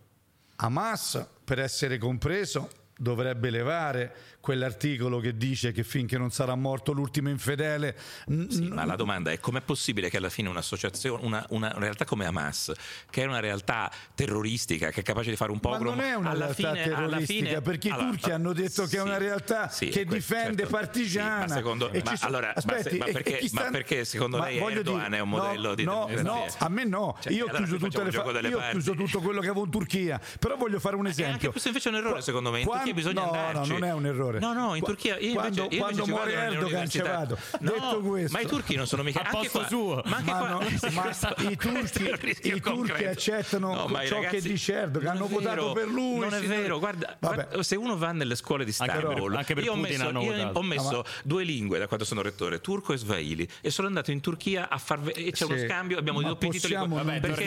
Hamas, 0.57 1.25
per 1.43 1.59
essere 1.59 1.97
compreso, 1.97 2.69
dovrebbe 2.97 3.49
levare 3.49 4.13
quell'articolo 4.39 5.19
che 5.19 5.35
dice 5.37 5.71
che 5.71 5.83
finché 5.83 6.17
non 6.19 6.29
sarà 6.31 6.53
morto 6.55 6.91
l'ultimo 6.91 7.29
infedele... 7.29 7.95
n- 8.27 8.47
Sì, 8.49 8.67
ma 8.67 8.85
la 8.85 8.95
domanda 8.95 9.31
è 9.31 9.39
com'è 9.39 9.61
possibile 9.61 10.07
che 10.09 10.17
alla 10.17 10.29
fine 10.29 10.49
un'associazione, 10.49 11.25
una, 11.25 11.43
una 11.49 11.73
realtà 11.77 12.05
come 12.05 12.25
Hamas, 12.25 12.71
che 13.09 13.23
è 13.23 13.25
una 13.25 13.39
realtà 13.39 13.91
terroristica, 14.13 14.91
che 14.91 15.01
è 15.01 15.03
capace 15.03 15.29
di 15.31 15.35
fare 15.35 15.51
un 15.51 15.59
Ma 15.61 15.69
pogrom, 15.71 15.95
non 15.95 16.05
è 16.05 16.13
una 16.13 16.29
alla 16.29 16.45
realtà 16.45 16.71
fine, 16.73 16.83
terroristica, 16.83 17.45
fine- 17.47 17.61
perché 17.61 17.87
i 17.87 17.91
Allora, 17.91 18.07
turchi 18.09 18.31
hanno 18.31 18.53
detto 18.53 18.85
che 18.85 18.97
è 18.97 19.01
una 19.01 19.17
realtà 19.17 19.69
sì, 19.69 19.87
che 19.89 20.05
difende 20.05 20.57
certo, 20.63 20.77
partigiana. 20.77 21.45
ma 21.47 21.53
secondo, 21.53 21.89
E 21.91 22.01
ma 22.05 22.15
sono- 22.15 22.29
allora, 22.29 22.53
ma 22.55 22.61
se- 22.61 22.73
aspetti, 22.75 22.97
ma 22.97 23.05
e- 23.05 23.09
e 23.09 23.13
perché, 23.13 23.37
chi 23.37 23.49
ma 23.53 23.61
sta- 23.61 23.71
perché 23.71 24.05
secondo 24.05 24.37
ma 24.37 24.45
lei 24.45 24.57
Erdogan 24.59 25.03
dire, 25.05 25.17
è 25.17 25.19
un 25.21 25.29
no, 25.29 25.37
modello 25.37 25.75
di 25.75 25.83
no, 25.83 26.07
no, 26.21 26.45
a 26.59 26.69
me 26.69 26.83
no. 26.85 27.17
Cioè, 27.19 27.33
io 27.33 27.45
ho 27.45 27.47
allora 27.49 27.63
chiuso, 27.65 27.85
il 27.85 28.09
gioco 28.11 28.31
delle 28.31 28.47
io 28.49 28.59
ho 28.59 28.69
chiuso 28.69 28.93
tutto 28.93 29.19
quello 29.21 29.39
che 29.41 29.47
avevo 29.47 29.65
in 29.65 29.71
Turchia. 29.71 30.21
Però 30.39 30.55
voglio 30.55 30.79
fare 30.79 30.95
un 30.95 31.07
esempio. 31.07 31.49
questo 31.49 31.69
invece 31.69 31.89
è 31.89 31.91
un 31.91 31.97
errore, 31.97 32.21
secondo 32.21 32.51
me. 32.51 32.63
Turchia 32.85 32.93
bisogna 32.93 33.25
no, 33.25 33.31
andarci. 33.31 33.69
No, 33.71 33.77
non 33.79 33.87
è 33.87 33.93
un 33.93 34.05
errore. 34.05 34.39
No, 34.39 34.53
no, 34.53 34.75
in 34.75 34.83
Turchia 34.83 35.17
io 35.17 35.33
quando, 35.33 35.61
invece, 35.63 35.75
io 35.75 35.81
quando 35.81 36.01
invece 36.03 36.11
muore 36.11 36.33
Erdogan 36.33 36.89
ci 36.89 36.99
vado. 36.99 37.37
No, 37.59 37.71
Detto 37.71 37.99
questo, 38.01 38.31
ma 38.37 38.43
i 38.43 38.45
turchi 38.47 38.75
non 38.75 38.87
sono 38.87 39.03
mica 39.03 39.19
A 39.21 39.23
anche 39.25 39.37
posto 39.37 39.57
qua- 39.59 39.67
suo. 39.67 40.01
Ma 40.05 40.15
anche 40.17 40.31
ma, 40.31 40.37
qua 40.37 40.47
no, 40.49 40.59
ma 40.91 41.49
i 41.49 41.55
turchi, 41.57 42.37
i 42.43 42.59
turchi 42.61 43.05
accettano 43.05 43.73
No, 43.75 43.87
ciò 44.05 44.19
che 44.19 44.25
ragazzi- 44.25 44.47
dice 44.49 44.73
Erdogan, 44.73 45.15
hanno 45.15 45.27
votato 45.27 45.71
per 45.73 45.87
lui. 45.87 46.19
Non 46.19 46.33
è 46.33 46.41
vero, 46.41 46.79
guarda, 46.79 47.15
Vabbè. 47.19 47.35
guarda, 47.35 47.63
se 47.63 47.75
uno 47.75 47.97
va 47.97 48.11
nelle 48.11 48.35
scuole 48.35 48.65
di 48.65 48.73
Anche 48.77 48.93
per- 48.93 49.01
Istanbul, 49.03 49.35
anche 49.35 49.53
per 49.53 49.63
io, 49.63 49.71
ho 49.71 49.75
Putin 49.75 49.99
messo, 49.99 50.21
io 50.21 50.49
ho 50.53 50.61
messo 50.61 51.05
due 51.23 51.43
lingue 51.43 51.79
da 51.79 51.87
quando 51.87 52.05
sono 52.05 52.21
rettore, 52.21 52.61
turco 52.61 52.93
e 52.93 52.97
swahili, 52.97 53.47
e 53.61 53.69
sono 53.69 53.87
andato 53.87 54.11
in 54.11 54.21
Turchia 54.21 54.69
a 54.69 54.77
far 54.77 54.99
e 55.13 55.31
c'è 55.31 55.45
uno 55.45 55.57
scambio, 55.57 55.97
abbiamo 55.97 56.21
i 56.21 56.25
doppi 56.25 56.49
titoli. 56.49 56.73
non 56.73 57.19
perché, 57.21 57.45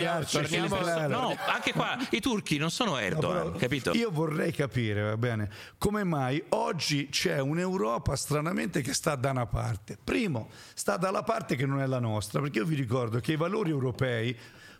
no, 1.09 1.36
anche 1.47 1.72
qua 1.72 1.97
i 2.11 2.20
turchi 2.20 2.57
non 2.59 2.70
sono 2.70 2.86
No, 2.89 2.99
Erdogan, 2.99 3.57
capito? 3.57 3.93
Io 3.93 4.11
vorrei 4.11 4.53
capire, 4.53 5.03
va 5.03 5.16
bene, 5.28 5.50
come 5.76 6.04
mai 6.04 6.42
oggi 6.50 7.08
c'è 7.10 7.38
un'Europa 7.40 8.16
stranamente 8.16 8.80
che 8.80 8.94
sta 8.94 9.14
da 9.14 9.30
una 9.30 9.46
parte. 9.46 9.98
Primo, 10.02 10.48
sta 10.74 10.96
dalla 10.96 11.22
parte 11.22 11.54
che 11.56 11.66
non 11.66 11.80
è 11.80 11.86
la 11.86 11.98
nostra, 12.00 12.40
perché 12.40 12.58
io 12.58 12.64
vi 12.64 12.74
ricordo 12.74 13.20
che 13.20 13.32
i 13.32 13.36
valori 13.36 13.70
europei 13.70 14.36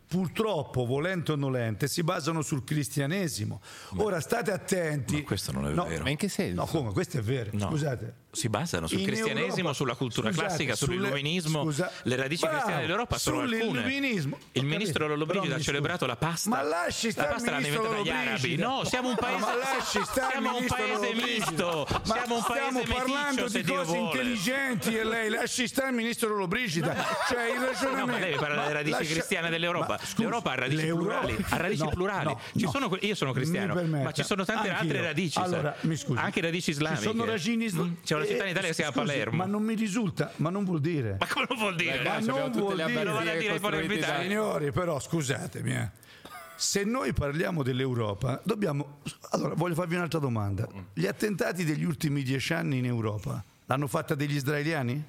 purtroppo, 0.09 0.87
volente 0.87 1.33
o 1.33 1.37
nolente, 1.37 1.87
si 1.87 2.03
basano 2.03 2.41
sul 2.41 2.65
cristianesimo. 2.65 3.61
Ora 3.97 4.21
state 4.21 4.51
attenti. 4.53 5.17
ma 5.17 5.23
questo 5.23 5.53
non 5.53 5.67
è 5.67 5.73
No, 5.75 5.85
vero. 5.85 6.03
Ma 6.03 6.09
in 6.11 6.17
che 6.17 6.31
senso? 6.31 6.55
No, 6.55 6.67
come? 6.67 6.93
Questo 6.93 7.19
è 7.19 7.21
vero. 7.21 7.51
No. 7.53 7.69
Scusate. 7.69 8.15
Si 8.31 8.49
basano 8.49 8.87
sul 8.87 8.99
In 9.01 9.07
cristianesimo, 9.07 9.49
Europa- 9.57 9.73
sulla 9.73 9.95
cultura 9.95 10.29
scusate, 10.29 10.47
classica, 10.49 10.77
sull'illuminismo. 10.77 11.63
scusa- 11.63 11.91
le 12.03 12.17
radici 12.17 12.43
Bravo, 12.43 12.57
cristiane 12.57 12.81
dell'Europa 12.83 13.19
sono 13.19 13.41
alcune. 13.41 13.87
Il 14.53 14.65
ministro 14.65 15.07
Lollobrigida 15.09 15.55
ha 15.57 15.61
celebrato 15.61 16.05
la 16.07 16.17
pasta. 16.17 16.51
Ma 16.51 16.63
lasci 16.63 17.07
la 17.07 17.13
stare 17.13 17.29
il 17.29 17.35
pasta 17.35 17.51
l'hanno 17.51 17.67
inventata 17.67 17.99
gli 18.03 18.09
arabi. 18.11 18.57
No, 18.57 18.85
siamo 18.85 19.09
un 19.09 19.15
paese, 19.17 19.45
Ma 19.45 20.05
siamo 20.05 20.57
un 20.57 20.67
paese 20.67 21.15
misto. 21.15 21.87
Ma 21.91 22.15
siamo 22.15 22.37
un 22.37 22.43
paese 22.47 22.83
stiamo 22.83 22.95
parlando 22.95 23.43
meticcio, 23.45 23.59
di 23.59 23.65
cose 23.73 23.97
intelligenti 23.97 24.97
e 24.97 25.05
lei 25.05 25.29
lasci 25.31 25.67
stare 25.67 25.89
il 25.89 25.95
ministro 25.95 26.29
Lollobrigida. 26.29 26.95
Cioè 27.29 27.51
il 27.51 27.61
ragionamento. 27.61 28.07
No, 28.07 28.13
ma 28.13 28.19
lei 28.19 28.35
parla 28.37 28.61
delle 28.63 28.73
radici 28.75 28.99
lascia- 28.99 29.13
cristiane 29.15 29.51
dell'Europa. 29.51 29.97
Ma 29.99 29.99
scusi, 29.99 30.21
L'Europa 30.23 30.51
ha 30.53 30.55
radici 30.55 30.87
plurali. 30.87 31.37
Ha 31.49 31.57
radici 31.57 31.83
No, 31.83 31.89
plurali. 31.89 32.37
no, 32.53 32.71
sono 32.71 32.97
io 33.01 33.15
sono 33.15 33.33
cristiano, 33.33 33.75
ma 33.85 34.13
ci 34.13 34.23
sono 34.23 34.45
tante 34.45 34.69
altre 34.71 35.01
radici. 35.01 35.39
Anche 36.15 36.41
radici 36.43 36.71
islamiche. 36.71 37.03
Ci 37.03 37.09
sono 37.09 37.25
radici 37.25 37.57
isla- 37.63 37.87
C'è 38.05 38.17
una 38.19 38.27
città 38.27 38.45
in 38.45 38.51
Italia 38.51 38.69
che 38.69 38.75
si 38.75 38.83
chiama 38.83 38.97
scusi, 38.97 39.07
Palermo. 39.07 39.37
Ma 39.37 39.45
non 39.47 39.63
mi 39.63 39.75
risulta, 39.75 40.33
ma 40.37 40.51
non 40.51 40.65
vuol 40.65 40.81
dire. 40.81 41.17
Ma 41.19 41.27
come 41.27 41.47
lo 41.49 41.55
vuol 41.57 41.75
dire? 41.77 41.99
Beh, 41.99 42.05
Ma 42.09 42.19
non 42.21 42.51
vuol 42.51 42.75
dire- 42.77 43.03
Non 43.05 43.17
alberghe 43.17 43.39
dire 43.39 43.55
i 43.55 43.59
costruite 43.61 43.61
Palermitani. 43.61 44.17
da- 44.17 44.23
Signori, 44.23 44.73
però 44.73 45.01
scusatemi, 45.01 45.73
eh. 45.75 45.91
se 46.57 46.85
noi 46.85 47.13
parliamo 47.13 47.63
dell'Europa, 47.63 48.41
dobbiamo. 48.45 49.01
Allora, 49.31 49.55
voglio 49.55 49.75
farvi 49.75 49.95
un'altra 49.95 50.19
domanda. 50.19 50.67
Gli 50.93 51.07
attentati 51.07 51.65
degli 51.65 51.85
ultimi 51.85 52.23
dieci 52.23 52.53
anni 52.53 52.79
in 52.79 52.87
Europa 52.87 53.43
l'hanno 53.67 53.87
fatta 53.87 54.15
degli 54.15 54.35
israeliani? 54.35 55.05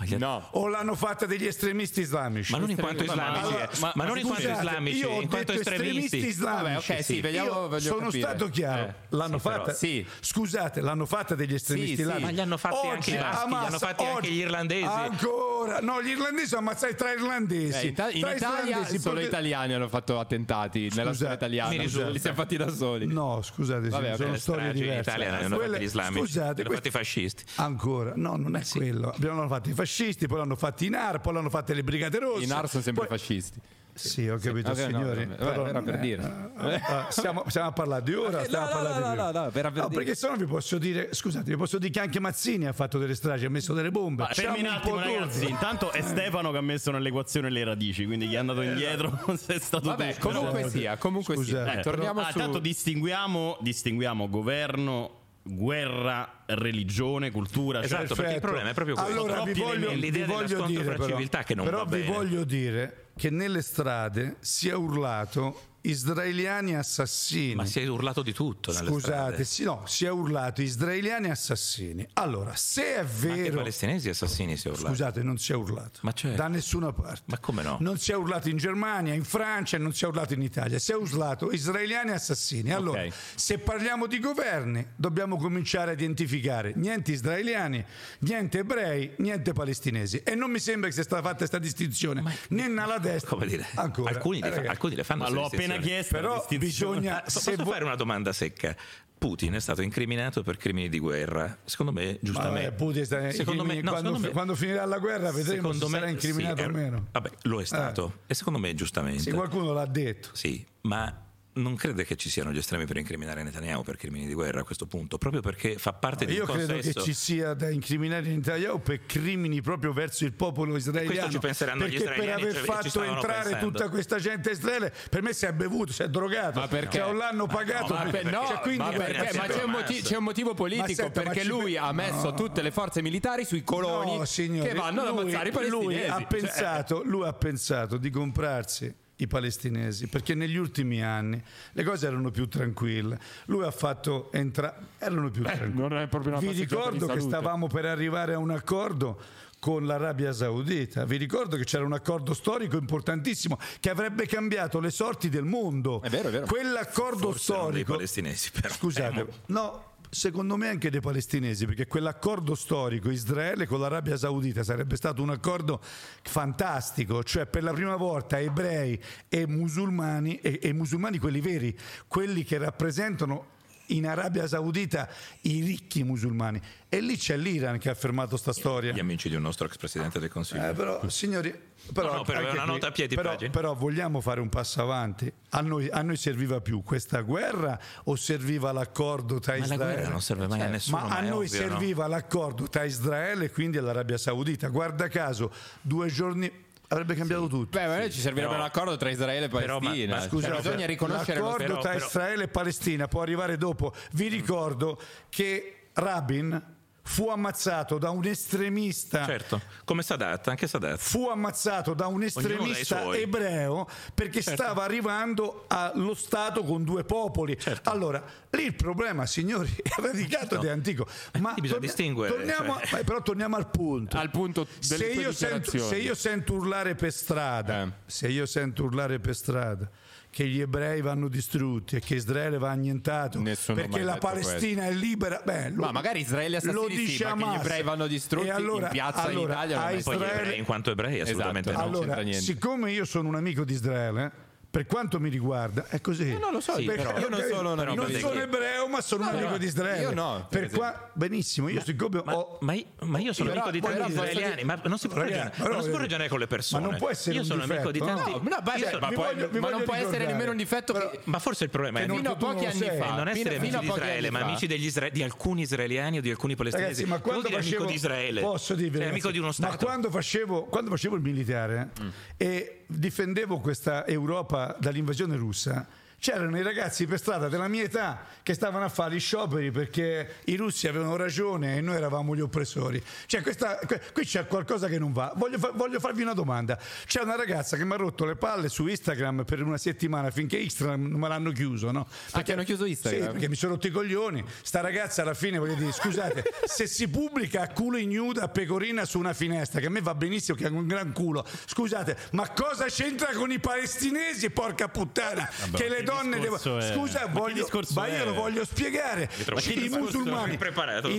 Gli- 0.00 0.14
No. 0.16 0.48
O 0.52 0.68
l'hanno 0.68 0.94
fatta 0.94 1.26
degli 1.26 1.46
estremisti 1.46 2.00
islamici? 2.00 2.52
Ma 2.52 2.58
non 2.58 2.70
in 2.70 2.76
quanto 2.76 3.04
islamici, 3.04 3.44
allora, 3.44 3.70
eh. 3.70 3.78
ma- 3.80 3.92
ma, 3.94 4.04
non 4.04 4.18
in 4.18 4.24
quanto 4.26 4.42
Scusate, 4.42 4.66
islamici, 4.66 4.96
io 4.98 5.08
ho 5.10 5.20
in 5.20 5.28
quanto 5.28 5.52
detto 5.52 5.70
estremisti. 5.70 6.16
islamici. 6.26 6.40
Vabbè, 6.74 6.76
ok, 6.98 7.04
sì, 7.04 7.20
vediamo- 7.20 7.48
Io 7.48 7.68
voglio 7.68 7.80
sono 7.80 7.98
capire. 8.06 8.20
stato 8.20 8.48
chiaro. 8.48 8.82
Eh, 8.86 8.94
l'hanno 9.10 9.38
sì, 9.38 9.48
però, 9.48 9.58
fatta. 9.64 9.72
sì. 9.74 10.06
Scusate, 10.20 10.80
l'hanno 10.80 11.06
fatta 11.06 11.34
degli 11.34 11.54
estremisti 11.54 11.90
Sì, 11.90 11.94
sì. 11.96 12.00
islamici. 12.02 12.24
Ma 12.26 12.30
li 12.30 12.40
hanno 12.40 12.56
fatti 12.56 12.86
anche 12.86 13.10
i 13.10 13.16
baschi, 13.16 13.48
li 13.48 13.54
hanno 13.54 13.78
fatti 13.78 14.04
anche 14.04 14.16
oggi- 14.18 14.30
gli 14.30 14.38
irlandesi. 14.38 14.84
Ancora, 14.84 15.80
no, 15.80 16.02
gli 16.02 16.08
irlandesi 16.10 16.46
sono 16.48 16.60
ammazzati 16.60 16.94
tra 16.94 17.12
irlandesi. 17.12 17.76
Eh, 17.78 17.82
in, 17.82 17.88
Ita- 17.88 18.10
in 18.10 18.20
Tra 18.20 18.34
Italia 18.34 18.64
islandesi, 18.70 18.98
solo 18.98 19.14
perché- 19.14 19.28
italiani 19.28 19.74
hanno 19.74 19.88
fatto 19.88 20.18
attentati 20.20 20.80
nella 20.94 21.10
Scusa, 21.10 21.14
storia 21.14 21.34
italiana. 21.34 21.70
mi 21.70 21.78
risulta. 21.78 22.08
Li 22.10 22.18
siamo 22.18 22.36
fatti 22.36 22.56
da 22.56 22.68
soli. 22.72 23.06
No, 23.06 23.40
scusate, 23.42 23.88
Vabbè, 23.88 24.10
sì, 24.16 24.22
sono 24.22 24.36
storie 24.36 24.38
stragi 24.62 24.78
in 24.78 24.84
diverse. 24.84 25.10
Italia 25.10 25.38
hanno 25.38 25.56
Quelle- 25.56 25.70
fatti 25.72 25.82
gli 25.82 25.86
islamici, 25.86 26.20
Scusate, 26.20 26.60
hanno 26.62 26.70
fatti 26.74 26.88
i 26.88 26.90
fascisti. 26.90 27.44
Ancora, 27.56 28.12
no, 28.14 28.36
non 28.36 28.56
è 28.56 28.62
quello. 28.70 29.10
Abbiamo 29.10 29.46
fatto 29.48 29.68
i 29.68 29.72
fascisti, 29.72 29.86
poi 30.26 30.38
l'hanno 30.38 30.56
fatto 30.56 30.84
i 30.84 30.88
NAR, 30.88 31.20
poi 31.20 31.32
l'hanno 31.34 31.50
fatte 31.50 31.74
le 31.74 31.82
Brigate 31.82 32.18
Rosse. 32.18 32.44
I 32.44 32.46
NAR 32.46 32.68
sono 32.68 32.82
sempre 32.82 33.06
poi- 33.06 33.18
fascisti. 33.18 33.60
Sì, 33.98 34.28
ho 34.28 34.38
capito, 34.38 34.70
Ok, 34.70 34.78
no, 34.78 34.84
signori. 34.86 35.26
vabbè, 35.26 35.34
però 35.44 35.66
era 35.66 35.82
per 35.82 35.82
non 35.82 35.94
è- 35.94 35.98
dire. 35.98 36.50
eh, 36.60 36.74
eh, 36.74 36.80
stiamo, 37.08 37.42
stiamo 37.48 37.66
a 37.66 37.72
parlare 37.72 38.04
di 38.04 38.14
ora, 38.14 38.42
Eh, 38.42 38.44
stiamo 38.44 38.64
no, 38.66 38.70
a 38.70 38.74
parlare 38.74 38.94
no, 38.94 39.10
di 39.10 39.16
no, 39.16 39.24
no, 39.24 39.30
no, 39.32 39.38
era 39.40 39.50
per 39.50 39.82
No, 39.82 39.88
dire. 39.88 39.88
perché 40.04 40.14
sennò 40.14 40.36
vi 40.36 40.44
posso 40.44 40.78
dire, 40.78 41.12
scusate, 41.12 41.50
vi 41.50 41.56
posso 41.56 41.78
dire 41.78 41.90
che 41.90 41.98
anche 41.98 42.20
Mazzini 42.20 42.66
ha 42.68 42.72
fatto 42.72 42.98
delle 42.98 43.16
stragi, 43.16 43.46
ha 43.46 43.50
messo 43.50 43.74
delle 43.74 43.90
bombe. 43.90 44.22
Ma 44.22 44.28
fermi 44.28 44.60
un 44.60 44.66
un 44.66 44.72
attimo, 44.72 45.00
ragazzi. 45.00 45.48
Intanto 45.50 45.90
è 45.90 46.00
Stefano 46.02 46.52
che 46.52 46.58
ha 46.58 46.60
messo 46.60 46.92
nell'equazione 46.92 47.50
le 47.50 47.64
radici, 47.64 48.06
quindi 48.06 48.28
chi 48.28 48.34
è 48.34 48.38
andato 48.38 48.62
indietro 48.62 49.18
è 49.46 49.58
stato 49.58 49.88
Vabbè, 49.88 50.16
comunque 50.18 50.68
sia, 50.70 50.96
comunque 50.96 51.34
Scusate. 51.34 51.70
sia. 51.72 51.80
Eh, 51.80 51.82
Torniamo 51.82 52.20
ah, 52.20 52.30
su... 52.30 52.38
Tanto 52.38 52.60
distinguiamo, 52.60 53.56
distinguiamo 53.60 54.28
governo, 54.28 55.17
guerra, 55.48 56.42
religione, 56.46 57.30
cultura. 57.30 57.78
cioè- 57.86 58.00
Esatto, 58.02 58.14
perché 58.14 58.34
il 58.34 58.40
problema 58.40 58.70
è 58.70 58.74
proprio 58.74 58.94
questo. 58.96 59.12
Allora 59.12 59.42
vi 59.42 59.52
voglio, 59.54 59.90
vi 59.90 60.00
L'idea 60.00 60.26
dello 60.26 60.38
voglio 60.38 60.66
dire 60.66 60.84
però, 60.84 61.06
civiltà 61.06 61.42
che 61.42 61.54
non 61.54 61.64
però 61.64 61.78
va 61.78 61.84
vi 61.96 62.02
bene. 62.02 62.12
voglio 62.14 62.44
dire 62.44 63.06
che 63.16 63.30
nelle 63.30 63.62
strade 63.62 64.36
si 64.40 64.68
è 64.68 64.74
urlato 64.74 65.60
israeliani 65.90 66.74
assassini. 66.76 67.54
Ma 67.54 67.64
si 67.66 67.80
è 67.80 67.86
urlato 67.86 68.22
di 68.22 68.32
tutto 68.32 68.72
nelle 68.72 68.88
Scusate, 68.88 69.44
sì, 69.44 69.64
no, 69.64 69.82
si 69.86 70.04
è 70.04 70.10
urlato 70.10 70.62
israeliani 70.62 71.30
assassini. 71.30 72.06
Allora, 72.14 72.54
se 72.56 72.96
è 72.96 73.02
Ma 73.02 73.08
vero 73.34 73.56
palestinesi 73.56 74.08
assassini 74.08 74.56
si 74.56 74.68
è 74.68 74.70
urlato. 74.70 74.88
Scusate, 74.88 75.22
non 75.22 75.38
si 75.38 75.52
è 75.52 75.54
urlato. 75.54 76.00
Ma 76.02 76.12
certo. 76.12 76.36
Da 76.36 76.48
nessuna 76.48 76.92
parte. 76.92 77.22
Ma 77.26 77.38
come 77.38 77.62
no? 77.62 77.78
Non 77.80 77.98
si 77.98 78.12
è 78.12 78.16
urlato 78.16 78.48
in 78.48 78.56
Germania, 78.56 79.14
in 79.14 79.24
Francia 79.24 79.76
e 79.76 79.80
non 79.80 79.92
si 79.92 80.04
è 80.04 80.08
urlato 80.08 80.34
in 80.34 80.42
Italia. 80.42 80.78
Si 80.78 80.92
è 80.92 80.94
urlato 80.94 81.50
israeliani 81.52 82.10
assassini. 82.10 82.72
Allora, 82.72 83.02
Ok. 83.04 83.12
se 83.34 83.58
parliamo 83.58 84.06
di 84.06 84.20
governi, 84.20 84.86
dobbiamo 84.96 85.36
cominciare 85.36 85.90
a 85.90 85.94
identificare 85.94 86.72
niente 86.76 87.12
israeliani, 87.12 87.84
niente 88.20 88.58
ebrei, 88.58 89.12
niente 89.18 89.52
palestinesi. 89.52 90.18
E 90.24 90.34
non 90.34 90.50
mi 90.50 90.58
sembra 90.58 90.88
che 90.88 90.94
sia 90.94 91.02
stata 91.04 91.22
fatta 91.22 91.36
questa 91.38 91.58
distinzione 91.58 92.22
né 92.50 92.68
nella 92.68 92.98
destra. 92.98 93.30
Come 93.30 93.46
dire, 93.46 93.66
Ancora. 93.74 94.10
alcuni, 94.10 94.40
Eh, 94.40 94.48
li 94.48 94.54
fa- 94.64 94.70
alcuni 94.70 94.94
le 94.94 95.04
fanno. 95.04 95.22
Ma 95.22 95.28
l'ho 95.30 95.44
appena. 95.46 95.76
Chiesto. 95.80 96.14
Però 96.14 96.46
bisogna... 96.58 97.20
Posso 97.22 97.40
se 97.40 97.54
vuoi- 97.56 97.66
fare 97.72 97.84
una 97.84 97.96
domanda 97.96 98.32
secca? 98.32 98.74
Putin 99.18 99.54
è 99.54 99.60
stato 99.60 99.82
incriminato 99.82 100.42
per 100.44 100.56
crimini 100.56 100.88
di 100.88 101.00
guerra. 101.00 101.58
Secondo 101.64 101.90
me, 101.92 102.04
Vabbè, 102.06 102.18
giustamente. 102.20 102.72
Putin 102.72 103.04
sta- 103.04 103.30
secondo 103.32 103.64
me, 103.64 103.80
no, 103.80 103.90
quando, 103.90 104.06
secondo 104.08 104.26
me- 104.28 104.32
quando 104.32 104.54
finirà 104.54 104.84
la 104.84 104.98
guerra 104.98 105.32
vedremo 105.32 105.72
se 105.72 105.84
me 105.84 105.90
sarà 105.90 106.08
incriminato 106.08 106.56
sì, 106.62 106.62
o 106.62 106.68
è- 106.68 106.72
meno. 106.72 107.06
Vabbè, 107.10 107.30
lo 107.42 107.60
è 107.60 107.64
stato. 107.64 108.18
E 108.28 108.34
secondo 108.34 108.60
me, 108.60 108.74
giustamente. 108.74 109.22
Sì, 109.22 109.30
qualcuno 109.32 109.72
l'ha 109.72 109.86
detto. 109.86 110.28
Sì, 110.34 110.64
ma 110.82 111.26
non 111.54 111.74
crede 111.74 112.04
che 112.04 112.14
ci 112.14 112.30
siano 112.30 112.52
gli 112.52 112.58
estremi 112.58 112.84
per 112.86 112.96
incriminare 112.98 113.42
Netanyahu 113.42 113.82
per 113.82 113.96
crimini 113.96 114.26
di 114.28 114.34
guerra 114.34 114.60
a 114.60 114.64
questo 114.64 114.86
punto, 114.86 115.18
proprio 115.18 115.42
perché 115.42 115.76
fa 115.76 115.92
parte 115.92 116.24
di 116.24 116.34
Io 116.34 116.42
un 116.44 116.50
credo 116.50 116.72
consesso. 116.74 117.00
che 117.00 117.04
ci 117.04 117.12
sia 117.14 117.54
da 117.54 117.68
incriminare 117.68 118.28
Netanyahu 118.28 118.80
per 118.80 119.06
crimini 119.06 119.60
proprio 119.60 119.92
verso 119.92 120.24
il 120.24 120.34
popolo 120.34 120.76
israeliano. 120.76 121.10
Questo 121.14 121.30
ci 121.32 121.38
penseranno 121.38 121.86
gli 121.86 121.90
perché 121.92 122.04
per 122.04 122.12
israeliani, 122.12 122.42
aver 122.42 122.52
cioè, 122.54 122.60
ci 122.62 122.66
fatto 122.90 123.02
entrare 123.02 123.42
pensando. 123.50 123.66
tutta 123.72 123.88
questa 123.88 124.18
gente 124.20 124.50
a 124.50 124.52
Israele, 124.52 124.94
per 125.10 125.22
me 125.22 125.32
si 125.32 125.46
è 125.46 125.52
bevuto, 125.52 125.92
si 125.92 126.02
è 126.02 126.08
drogato. 126.08 126.60
Ma 126.60 126.68
perché? 126.68 126.98
Cioè, 126.98 127.08
o 127.08 127.12
l'hanno 127.12 127.46
pagato. 127.46 127.94
Ma, 127.94 128.04
per- 128.04 128.24
no, 128.24 128.44
Cioè, 128.46 128.58
quindi 128.60 128.78
ma 128.78 128.90
perché? 128.90 129.12
ragazzi, 129.12 129.36
Ma 129.38 129.46
c'è 129.48 129.62
un, 129.64 129.84
c'è 130.02 130.18
motivo 130.20 130.54
politico 130.54 130.86
senta, 131.02 131.22
perché 131.22 131.42
lui 131.44 131.76
ha 131.76 131.90
messo 131.92 132.26
No. 132.30 132.34
tutte 132.34 132.62
le 132.62 132.70
forze 132.70 133.02
militari 133.02 133.44
sui 133.44 133.64
coloni 133.64 134.18
No, 134.18 134.24
signori, 134.26 134.68
che 134.68 134.74
vanno 134.74 135.00
ad 135.00 135.08
lui- 135.08 135.20
ammazzare 135.22 135.48
i 135.48 135.52
palestinesi. 135.52 135.86
Lui 135.86 136.06
ha, 136.06 136.14
Cioè, 136.18 136.26
pensato, 136.26 137.02
lui 137.04 137.26
ha 137.26 137.32
pensato 137.32 137.96
di 137.96 138.10
comprarsi 138.10 138.94
i 139.20 139.26
palestinesi, 139.26 140.06
perché 140.06 140.34
negli 140.34 140.56
ultimi 140.56 141.02
anni 141.02 141.42
le 141.72 141.82
cose 141.82 142.06
erano 142.06 142.30
più 142.30 142.48
tranquille. 142.48 143.18
Lui 143.46 143.64
ha 143.64 143.70
fatto 143.70 144.30
entrare, 144.32 144.76
erano 144.98 145.30
più 145.30 145.42
tranquille. 145.42 145.72
non 145.88 145.98
è 145.98 146.06
proprio 146.06 146.32
una 146.36 146.40
Vi 146.40 146.52
ricordo 146.52 147.06
che 147.06 147.20
stavamo 147.20 147.66
per 147.66 147.84
arrivare 147.84 148.34
a 148.34 148.38
un 148.38 148.50
accordo 148.50 149.20
con 149.58 149.86
l'Arabia 149.86 150.32
Saudita. 150.32 151.04
Vi 151.04 151.16
ricordo 151.16 151.56
che 151.56 151.64
c'era 151.64 151.84
un 151.84 151.92
accordo 151.92 152.32
storico 152.32 152.76
importantissimo 152.76 153.58
che 153.80 153.90
avrebbe 153.90 154.26
cambiato 154.26 154.78
le 154.78 154.90
sorti 154.90 155.28
del 155.28 155.44
mondo. 155.44 156.00
È 156.00 156.08
vero, 156.08 156.28
è 156.28 156.30
vero. 156.30 156.46
Quell'accordo 156.46 157.32
Forse 157.32 157.52
dei 157.52 157.60
storico 157.62 157.92
palestinesi, 157.94 158.50
però. 158.52 158.72
Scusate, 158.72 159.20
Eh, 159.20 159.26
no, 159.46 159.96
secondo 160.10 160.56
me 160.56 160.68
anche 160.68 160.90
dei 160.90 161.00
palestinesi, 161.00 161.66
perché 161.66 161.86
quell'accordo 161.86 162.54
storico 162.54 163.10
Israele 163.10 163.66
con 163.66 163.80
l'Arabia 163.80 164.16
Saudita 164.16 164.62
sarebbe 164.62 164.96
stato 164.96 165.22
un 165.22 165.30
accordo 165.30 165.80
fantastico, 166.22 167.22
cioè 167.22 167.46
per 167.46 167.62
la 167.62 167.72
prima 167.72 167.96
volta 167.96 168.38
ebrei 168.38 169.00
e 169.28 169.46
musulmani, 169.46 170.36
e, 170.40 170.58
e 170.62 170.72
musulmani 170.72 171.18
quelli 171.18 171.40
veri, 171.40 171.76
quelli 172.06 172.44
che 172.44 172.58
rappresentano 172.58 173.56
in 173.88 174.06
Arabia 174.06 174.46
Saudita 174.46 175.08
i 175.42 175.60
ricchi 175.60 176.02
musulmani. 176.04 176.60
E 176.88 177.00
lì 177.00 177.16
c'è 177.18 177.36
l'Iran 177.36 177.78
che 177.78 177.90
ha 177.90 177.94
fermato 177.94 178.36
sta 178.36 178.52
storia. 178.52 178.92
Gli 178.92 178.98
amici 178.98 179.28
di 179.28 179.34
un 179.34 179.42
nostro 179.42 179.66
ex 179.66 179.76
presidente 179.76 180.18
del 180.18 180.30
Consiglio. 180.30 180.68
Eh, 180.70 180.72
però, 180.72 181.06
signori, 181.08 181.54
però, 181.92 182.10
No, 182.12 182.16
no, 182.18 182.22
però 182.24 182.48
qui- 182.48 182.64
nota 182.66 182.86
a 182.88 182.90
piedi 182.90 183.14
però, 183.14 183.36
però 183.50 183.74
vogliamo 183.74 184.20
fare 184.22 184.40
un 184.40 184.48
passo 184.48 184.80
avanti. 184.80 185.30
A 185.50 185.60
noi, 185.60 185.88
a 185.90 186.00
noi 186.02 186.16
serviva 186.16 186.60
più 186.62 186.82
questa 186.82 187.20
guerra 187.20 187.78
o 188.04 188.16
serviva 188.16 188.72
l'accordo 188.72 189.38
tra 189.38 189.52
Ma 189.52 189.58
la 189.58 189.64
Israele? 189.74 189.92
guerra 189.94 190.10
non 190.10 190.22
serve 190.22 190.46
mai 190.46 190.58
a 190.60 190.62
Cioè, 190.62 190.70
nessuno. 190.72 190.96
Ma 190.98 191.14
a 191.14 191.18
è 191.18 191.28
noi 191.28 191.46
ovvio, 191.46 191.60
no? 191.62 191.68
serviva 191.68 192.06
l'accordo 192.06 192.68
tra 192.68 192.84
Israele 192.84 193.44
e 193.46 193.50
quindi 193.50 193.78
l'Arabia 193.78 194.16
Saudita. 194.18 194.68
Guarda 194.68 195.08
caso, 195.08 195.52
due 195.82 196.08
giorni 196.08 196.50
avrebbe 196.88 197.14
cambiato 197.14 197.46
tutto. 197.46 197.78
Beh, 197.78 197.86
magari 197.86 198.10
ci 198.12 198.20
servirebbe 198.20 198.52
Però- 198.52 198.60
un 198.62 198.66
accordo 198.68 198.96
tra 198.96 199.10
Israele 199.10 199.46
e 199.46 199.48
però, 199.48 199.74
ma- 199.78 199.86
Palestina. 199.86 200.14
ma 200.14 200.20
Cioè, 200.20 200.28
Scusate, 200.30 200.56
bisogna 200.56 200.86
riconoscere 200.86 201.38
lo 201.38 201.44
l'accordo 201.46 201.66
però- 201.66 201.80
tra 201.80 201.92
però- 201.92 202.06
Israele 202.06 202.42
e 202.44 202.48
Palestina 202.48 203.08
può 203.08 203.22
arrivare 203.22 203.56
dopo. 203.56 203.92
Vi 204.12 204.28
ricordo 204.28 205.00
che 205.28 205.88
Rabin 205.94 206.76
fu 207.08 207.28
ammazzato 207.30 207.96
da 207.98 208.10
un 208.10 208.24
estremista 208.26 209.24
Certo, 209.24 209.60
come 209.84 210.02
Sadat, 210.02 210.48
anche 210.48 210.66
Sadat. 210.66 210.98
fu 210.98 211.28
ammazzato 211.28 211.94
da 211.94 212.06
un 212.06 212.22
estremista 212.22 213.14
ebreo 213.14 213.88
perché 214.14 214.42
Certo. 214.42 214.62
stava 214.62 214.84
arrivando 214.84 215.64
allo 215.68 216.14
Stato 216.14 216.62
con 216.64 216.84
due 216.84 217.04
popoli. 217.04 217.58
Certo. 217.58 217.88
Allora, 217.90 218.22
lì 218.50 218.64
il 218.64 218.74
problema, 218.74 219.24
signori, 219.26 219.74
è 219.82 220.00
radicato 220.00 220.56
ed 220.56 220.64
è 220.64 220.70
antico. 220.70 221.06
Ma 221.34 221.40
quindi 221.52 221.60
bisogna 221.62 221.80
distinguere, 221.80 222.34
Torniamo, 222.34 222.78
cioè. 222.84 222.98
ma- 222.98 223.04
però 223.04 223.22
torniamo 223.22 223.56
al 223.56 223.70
punto. 223.70 224.16
Al 224.18 224.30
punto 224.30 224.66
delle 224.86 225.04
se 225.04 225.20
io, 225.20 225.32
sento, 225.32 225.78
se 225.78 225.96
io 225.96 226.14
sento 226.14 226.52
urlare 226.54 226.94
per 226.94 227.12
strada, 227.12 227.82
Eh. 227.84 227.92
se 228.06 228.28
io 228.28 228.44
sento 228.46 228.84
urlare 228.84 229.18
per 229.18 229.34
strada 229.34 229.90
che 230.30 230.46
gli 230.46 230.60
ebrei 230.60 231.00
vanno 231.00 231.26
distrutti 231.28 231.96
e 231.96 232.00
che 232.00 232.14
Israele 232.14 232.58
va 232.58 232.68
annientato 232.70 233.40
Nessuno 233.40 233.80
perché 233.80 234.02
la 234.02 234.18
Palestina 234.18 234.84
è 234.84 234.92
libera, 234.92 235.40
beh, 235.42 235.70
lo- 235.70 235.84
Ma 235.86 235.90
magari 235.90 236.20
Israele 236.20 236.58
assassini 236.58 236.74
sì, 236.98 237.06
dice 237.12 237.24
che 237.24 237.38
gli 237.38 237.54
ebrei 237.54 237.82
vanno 237.82 238.06
distrutti 238.06 238.48
allora- 238.50 238.86
in 238.86 238.92
piazza 238.92 239.22
in 239.30 239.36
allora, 239.36 239.52
Italia 239.54 239.76
non 239.76 239.84
a 239.84 239.90
mai 239.90 240.02
Poi 240.02 240.14
gli 240.14 240.16
Israele- 240.20 240.40
ebrei 240.42 240.58
in 240.58 240.64
quanto 240.64 240.90
ebrei 240.90 241.20
assolutamente 241.20 241.70
Esatto. 241.70 241.84
no. 241.86 241.92
c'entra 241.92 242.10
allora, 242.12 242.22
niente. 242.28 242.44
siccome 242.44 242.92
io 242.92 243.04
sono 243.04 243.28
un 243.28 243.34
amico 243.34 243.64
di 243.64 243.72
Israele, 243.72 244.32
per 244.70 244.84
quanto 244.86 245.18
mi 245.18 245.30
riguarda, 245.30 245.86
è 245.88 246.00
così. 246.02 246.36
non 246.38 246.52
lo 246.52 246.60
so, 246.60 246.74
Sì, 246.76 246.84
Perché- 246.84 247.02
però- 247.02 247.18
io 247.18 247.28
non 247.30 247.40
sono 247.48 247.72
un 247.72 247.94
non 247.96 248.06
di 248.06 248.18
sono 248.18 248.38
ebreo, 248.40 248.86
ma 248.86 249.00
sono 249.00 249.22
un 249.24 249.30
No, 249.30 249.36
amico 249.36 249.50
no, 249.52 249.58
di 249.58 249.66
Israele. 249.66 250.00
io 250.02 250.12
no, 250.12 250.46
per 250.48 250.70
qua- 250.70 251.10
benissimo, 251.14 251.68
io 251.68 251.80
siccome 251.82 252.20
Ma, 252.22 252.36
ho- 252.36 252.58
ma 252.60 252.74
io, 252.74 252.84
ma 253.00 253.18
io 253.18 253.32
sono 253.32 253.48
Però- 253.48 253.62
amico 253.64 253.88
di 253.88 253.94
tanti 253.96 254.10
israeliani, 254.12 254.64
ma 254.64 254.78
non 254.84 254.98
si 254.98 255.08
può 255.08 255.16
ragionare, 255.16 255.50
però 255.56 255.68
ma 255.68 255.74
non 255.74 255.82
si 255.82 255.88
può 255.88 255.98
ragionare 255.98 256.28
con 256.28 256.38
le 256.38 256.46
persone. 256.46 256.82
ma 256.84 256.90
non 256.90 256.98
può 256.98 257.08
essere 257.08 257.34
io 257.36 257.40
un 257.40 257.46
sono 257.46 257.62
amico 257.62 257.90
di 257.90 257.98
tanti. 257.98 258.30
No, 258.30 258.36
no, 258.42 258.58
beh, 258.62 258.72
io 258.72 258.78
cioè, 258.78 258.90
sono- 258.90 258.98
ma, 259.00 259.12
poi- 259.12 259.34
voglio- 259.34 259.60
ma 259.60 259.70
non 259.70 259.82
può 259.84 259.94
essere 259.94 260.26
nemmeno 260.26 260.50
un 260.50 260.56
difetto 260.56 260.92
Però- 260.92 261.10
che 261.10 261.20
ma 261.24 261.38
forse 261.38 261.64
il 261.64 261.70
problema 261.70 262.00
è 262.00 262.06
non 262.06 262.16
non, 262.16 262.16
fino 262.18 262.30
a 262.30 262.36
non 262.38 262.54
pochi 262.54 262.66
anni 262.66 262.98
fa, 262.98 263.14
non 263.16 263.28
essere 263.28 263.56
amici 263.56 263.78
di 263.78 263.86
Israele, 263.86 264.30
ma 264.30 264.40
amici 264.40 264.66
di 264.66 265.22
alcuni 265.22 265.62
israeliani 265.62 266.18
o 266.18 266.20
di 266.20 266.30
alcuni 266.30 266.54
palestinesi. 266.56 267.04
Ma 267.06 267.16
Che 267.16 267.22
quando 267.22 267.40
dire 267.48 267.54
facevo, 267.56 267.76
amico 267.76 267.90
di 267.90 267.96
Israele? 267.96 268.40
Posso 268.42 268.74
ragazzi, 268.76 269.02
amico 269.02 269.30
di 269.30 269.38
uno 269.38 269.46
Ma 269.46 269.52
Stato. 269.54 269.84
quando 269.86 270.10
facevo, 270.10 270.64
quando 270.64 270.90
facevo 270.90 271.16
il 271.16 271.22
militare 271.22 271.90
Mm. 272.00 272.08
e 272.36 272.77
difendevo 272.90 273.60
questa 273.60 274.06
Europa 274.06 274.74
dall'invasione 274.80 275.36
russa, 275.36 275.86
c'erano 276.20 276.58
i 276.58 276.62
ragazzi 276.62 277.06
per 277.06 277.18
strada 277.18 277.48
della 277.48 277.68
mia 277.68 277.84
età 277.84 278.24
che 278.42 278.52
stavano 278.54 278.84
a 278.84 278.88
fare 278.88 279.14
gli 279.14 279.20
scioperi 279.20 279.70
perché 279.70 280.36
i 280.46 280.56
russi 280.56 280.88
avevano 280.88 281.16
ragione 281.16 281.76
e 281.76 281.80
noi 281.80 281.94
eravamo 281.96 282.34
gli 282.34 282.40
oppressori. 282.40 283.02
Cioè, 283.26 283.40
questa- 283.42 283.78
que- 283.86 284.00
qui 284.12 284.24
c'è 284.24 284.46
qualcosa 284.46 284.88
che 284.88 284.98
non 284.98 285.12
va. 285.12 285.32
Voglio, 285.36 285.58
fa- 285.58 285.70
voglio 285.74 286.00
farvi 286.00 286.22
una 286.22 286.32
domanda. 286.32 286.78
C'è 287.06 287.22
una 287.22 287.36
ragazza 287.36 287.76
che 287.76 287.84
mi 287.84 287.92
ha 287.92 287.96
rotto 287.96 288.24
le 288.24 288.34
palle 288.36 288.68
su 288.68 288.86
Instagram 288.86 289.44
per 289.44 289.62
una 289.62 289.76
settimana 289.78 290.30
finché 290.30 290.56
Instagram 290.56 291.06
non 291.06 291.20
me 291.20 291.28
l'hanno 291.28 291.52
chiuso, 291.52 291.90
no? 291.92 292.06
Ah, 292.32 292.42
ti 292.42 292.52
hanno 292.52 292.64
chiuso 292.64 292.84
Instagram? 292.84 293.22
Sì, 293.22 293.30
perché 293.30 293.48
mi 293.48 293.54
sono 293.54 293.74
rotti 293.74 293.86
i 293.86 293.90
coglioni. 293.90 294.44
Sta 294.62 294.80
ragazza 294.80 295.22
alla 295.22 295.34
fine 295.34 295.58
voglio 295.58 295.74
dire, 295.74 295.92
scusate, 295.92 296.42
se 296.66 296.86
si 296.86 297.06
pubblica 297.08 297.62
a 297.62 297.68
culo 297.68 297.96
ignuda 297.96 298.42
a 298.44 298.48
pecorina 298.48 299.04
su 299.04 299.18
una 299.18 299.34
finestra, 299.34 299.78
che 299.80 299.86
a 299.86 299.90
me 299.90 300.00
va 300.00 300.14
benissimo, 300.14 300.56
che 300.56 300.66
ha 300.66 300.70
un 300.70 300.86
gran 300.86 301.12
culo, 301.12 301.46
scusate, 301.66 302.16
ma 302.32 302.50
cosa 302.50 302.86
c'entra 302.86 303.32
con 303.34 303.50
i 303.52 303.58
palestinesi, 303.60 304.50
porca 304.50 304.88
puttana? 304.88 305.48
che 305.72 305.88
le 305.88 306.02
donne 306.10 306.38
devono. 306.40 306.78
è? 306.78 306.92
Scusa, 306.92 307.20
Ma 307.26 307.32
voglio, 307.40 307.68
ma 307.94 308.06
io 308.08 308.14
è? 308.14 308.24
lo 308.24 308.34
voglio 308.34 308.64
spiegare. 308.64 309.28
I 309.66 309.88
musulmani, 309.88 310.58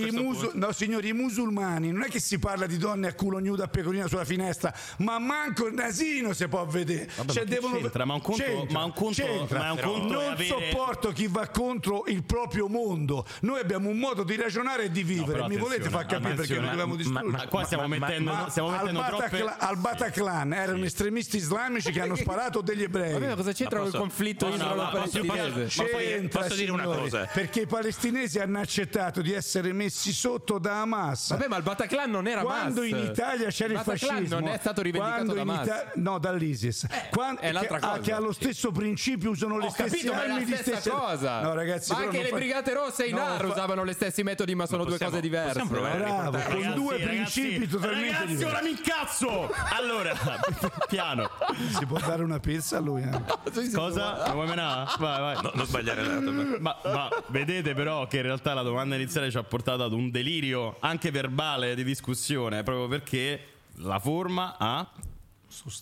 i 0.07 0.11
musu- 0.11 0.51
no, 0.53 0.71
signori, 0.71 1.09
i 1.09 1.13
musulmani 1.13 1.91
non 1.91 2.03
è 2.03 2.07
che 2.07 2.19
si 2.19 2.39
parla 2.39 2.65
di 2.65 2.77
donne 2.77 3.07
a 3.07 3.13
culo 3.13 3.39
ignuda 3.39 3.65
a 3.65 3.67
pecorina 3.67 4.07
sulla 4.07 4.25
finestra, 4.25 4.73
ma 4.97 5.19
manco 5.19 5.67
il 5.67 5.73
nasino 5.73 6.33
si 6.33 6.47
può 6.47 6.65
vedere. 6.65 7.09
Vabbè, 7.15 7.31
Cioè, 7.31 7.43
ma 7.43 7.49
devono- 7.49 7.75
c'entra? 7.79 8.05
Ma 8.05 8.13
un 8.13 8.21
conto- 8.21 8.43
c'entra, 8.43 8.77
ma 8.79 8.83
un 8.85 8.93
conto- 8.93 9.21
c'entra. 9.23 9.59
ma 9.59 9.71
un 9.71 9.79
conto 9.79 10.13
non 10.13 10.31
avere- 10.31 10.45
sopporto 10.45 11.11
chi 11.11 11.27
va 11.27 11.47
contro 11.47 12.03
il 12.07 12.23
proprio 12.23 12.67
mondo. 12.67 13.25
Noi 13.41 13.59
abbiamo 13.59 13.89
un 13.89 13.97
modo 13.97 14.23
di 14.23 14.35
ragionare 14.35 14.85
e 14.85 14.91
di 14.91 15.03
vivere. 15.03 15.31
però 15.33 15.47
Mi 15.47 15.57
volete 15.57 15.89
far 15.89 16.05
capire 16.05 16.33
perché 16.33 16.57
noi 16.59 16.69
dobbiamo 16.69 16.95
distruggere? 16.95 17.27
Ma 17.31 17.47
qua 17.47 17.63
stiamo 17.63 17.87
mettendo, 17.87 18.45
stiamo 18.49 18.69
al, 18.69 18.75
mettendo. 18.85 18.99
Bataclan, 18.99 19.55
al 19.57 19.77
Bataclan 19.77 20.53
erano 20.53 20.83
estremisti 20.85 21.37
islamici 21.37 21.91
che 21.91 22.01
hanno 22.01 22.15
sparato 22.15 22.61
degli 22.61 22.83
ebrei. 22.83 23.17
Ma 23.19 23.35
cosa 23.35 23.51
c'entra 23.51 23.81
il 23.83 23.91
conflitto 23.91 24.47
no, 24.49 24.55
no, 24.83 24.91
ma 24.91 24.99
posso- 25.01 25.23
posso- 25.23 25.83
C'entra, 25.85 26.41
posso 26.41 26.55
dire 26.55 26.71
una 26.71 26.83
cosa? 26.83 27.27
Perché 27.31 27.61
i 27.61 27.65
palestinesi 27.67 28.39
hanno 28.39 28.59
accettato 28.59 29.21
di 29.21 29.33
essere 29.33 29.73
messi 29.73 30.11
sotto 30.11 30.57
da 30.59 30.81
Hamas. 30.81 31.29
Vabbè, 31.29 31.47
ma 31.47 31.57
il 31.57 31.63
Bataclan 31.63 32.09
non 32.09 32.27
era 32.27 32.41
quando 32.41 32.81
Hamas. 32.81 32.91
in 32.91 32.97
Italia 32.97 33.47
c'era 33.49 33.73
il 33.73 33.77
Bataclan 33.83 34.15
fascismo, 34.15 34.39
non 34.39 34.49
è 34.49 34.57
stato 34.59 34.81
rivendicato 34.81 35.33
da 35.33 35.41
in 35.41 35.49
Hamas. 35.49 35.65
Ita- 35.65 35.91
no, 35.95 36.17
dall'ISIS, 36.19 36.85
Quando- 37.11 37.41
è 37.41 37.49
un'altra 37.49 37.79
che, 37.79 37.85
ah, 37.85 37.89
cosa. 37.89 38.01
che 38.01 38.11
ha 38.13 38.19
lo 38.19 38.31
stesso 38.31 38.71
principio, 38.71 39.29
usano 39.31 39.57
le 39.57 39.65
Ho 39.65 39.69
stesse 39.69 39.89
capito, 39.89 40.13
ma 40.13 40.23
è 40.23 40.29
armi 40.29 40.49
la 40.49 40.55
stessa 40.57 40.79
stesse- 40.79 40.89
cosa. 40.89 41.41
No, 41.41 41.53
ragazzi, 41.53 41.91
ma 41.91 41.97
anche 41.99 42.21
le 42.21 42.29
fa- 42.29 42.35
Brigate 42.35 42.73
Rosse 42.73 43.05
e 43.05 43.07
i 43.09 43.11
No, 43.11 43.17
NAR 43.19 43.39
fa- 43.41 43.47
usavano 43.47 43.83
le 43.83 43.93
stessi 43.93 44.23
metodi, 44.23 44.55
ma 44.55 44.65
sono 44.65 44.83
due 44.85 44.97
cose 44.97 45.19
diverse. 45.19 45.63
Bravo, 45.63 46.31
con 46.31 46.31
Ragazzi, 46.31 46.73
due 46.73 46.97
ragazzi, 46.97 47.41
principi 47.41 47.67
totalmente 47.67 48.11
Ragazzi, 48.11 48.27
diversi. 48.27 48.43
ora 48.55 48.61
mi 48.63 48.69
incazzo! 48.69 49.51
Allora, 49.71 50.13
piano. 50.87 51.29
Si 51.77 51.85
può 51.85 51.99
dare 51.99 52.23
una 52.23 52.39
pizza 52.39 52.77
a 52.77 52.79
lui? 52.79 53.01
eh? 53.03 53.71
Cosa? 53.73 54.23
Non 54.25 54.33
vuoi 54.33 54.47
menare? 54.47 54.68
Vai, 54.99 55.19
vai. 55.19 55.41
No, 55.43 55.51
non 55.55 55.65
sbagliare 55.65 56.03
dato. 56.03 56.31
ma- 56.31 56.57
Ma, 56.59 56.77
ma 56.83 57.09
vedete 57.27 57.73
però 57.73 58.07
che 58.07 58.17
in 58.17 58.23
realtà 58.23 58.53
la 58.53 58.61
domanda 58.63 58.95
iniziale 58.95 59.29
ci 59.31 59.37
ha 59.37 59.43
portato 59.43 59.83
ad 59.83 59.91
un 59.93 60.11
delirio 60.11 60.77
anche 60.79 61.11
verbale 61.11 61.75
di 61.75 61.83
discussione, 61.83 62.63
proprio 62.63 62.87
perché 62.87 63.43
la 63.81 63.99
forma 63.99 64.55
ha 64.57 64.87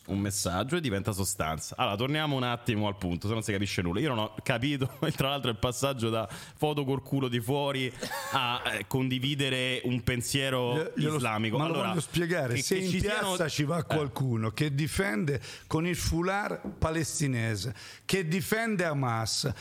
un 0.07 0.20
messaggio 0.20 0.78
e 0.78 0.82
diventa 0.82 1.11
sostanza. 1.11 1.76
Allora, 1.78 1.95
torniamo 1.95 2.36
un 2.36 2.43
attimo 2.43 2.88
al 2.88 2.97
punto, 2.97 3.28
se 3.28 3.34
non 3.34 3.43
si 3.43 3.51
capisce 3.51 3.82
nulla. 3.82 3.99
Io 3.99 4.09
non 4.09 4.20
ho 4.20 4.34
capito, 4.43 4.89
tra 5.15 5.30
l'altro, 5.30 5.49
il 5.51 5.57
passaggio 5.57 6.09
da 6.09 6.28
foto 6.30 6.84
col 6.86 7.01
culo 7.03 7.28
di 7.28 7.39
fuori 7.39 7.91
a 8.32 8.61
eh, 8.74 8.88
condividere 8.88 9.82
un 9.84 10.01
pensiero 10.03 10.91
Glielo- 10.95 11.15
islamico. 11.18 11.57
Ma 11.57 11.65
allora, 11.65 11.82
lo 11.82 11.88
voglio 11.89 11.99
spiegare. 12.01 12.53
che- 12.55 12.61
Se 12.63 12.76
che 12.78 12.84
in 12.86 12.89
ci 12.91 12.99
piazza 12.99 13.36
siano- 13.36 13.49
ci 13.49 13.63
va 13.63 13.78
Eh. 13.80 13.84
qualcuno 13.84 14.51
che 14.51 14.74
difende 14.74 15.41
con 15.68 15.86
il 15.86 15.95
foulard 15.95 16.61
palestinese, 16.78 17.76
che 18.05 18.28
difende 18.28 18.86
Hamas, 18.86 19.51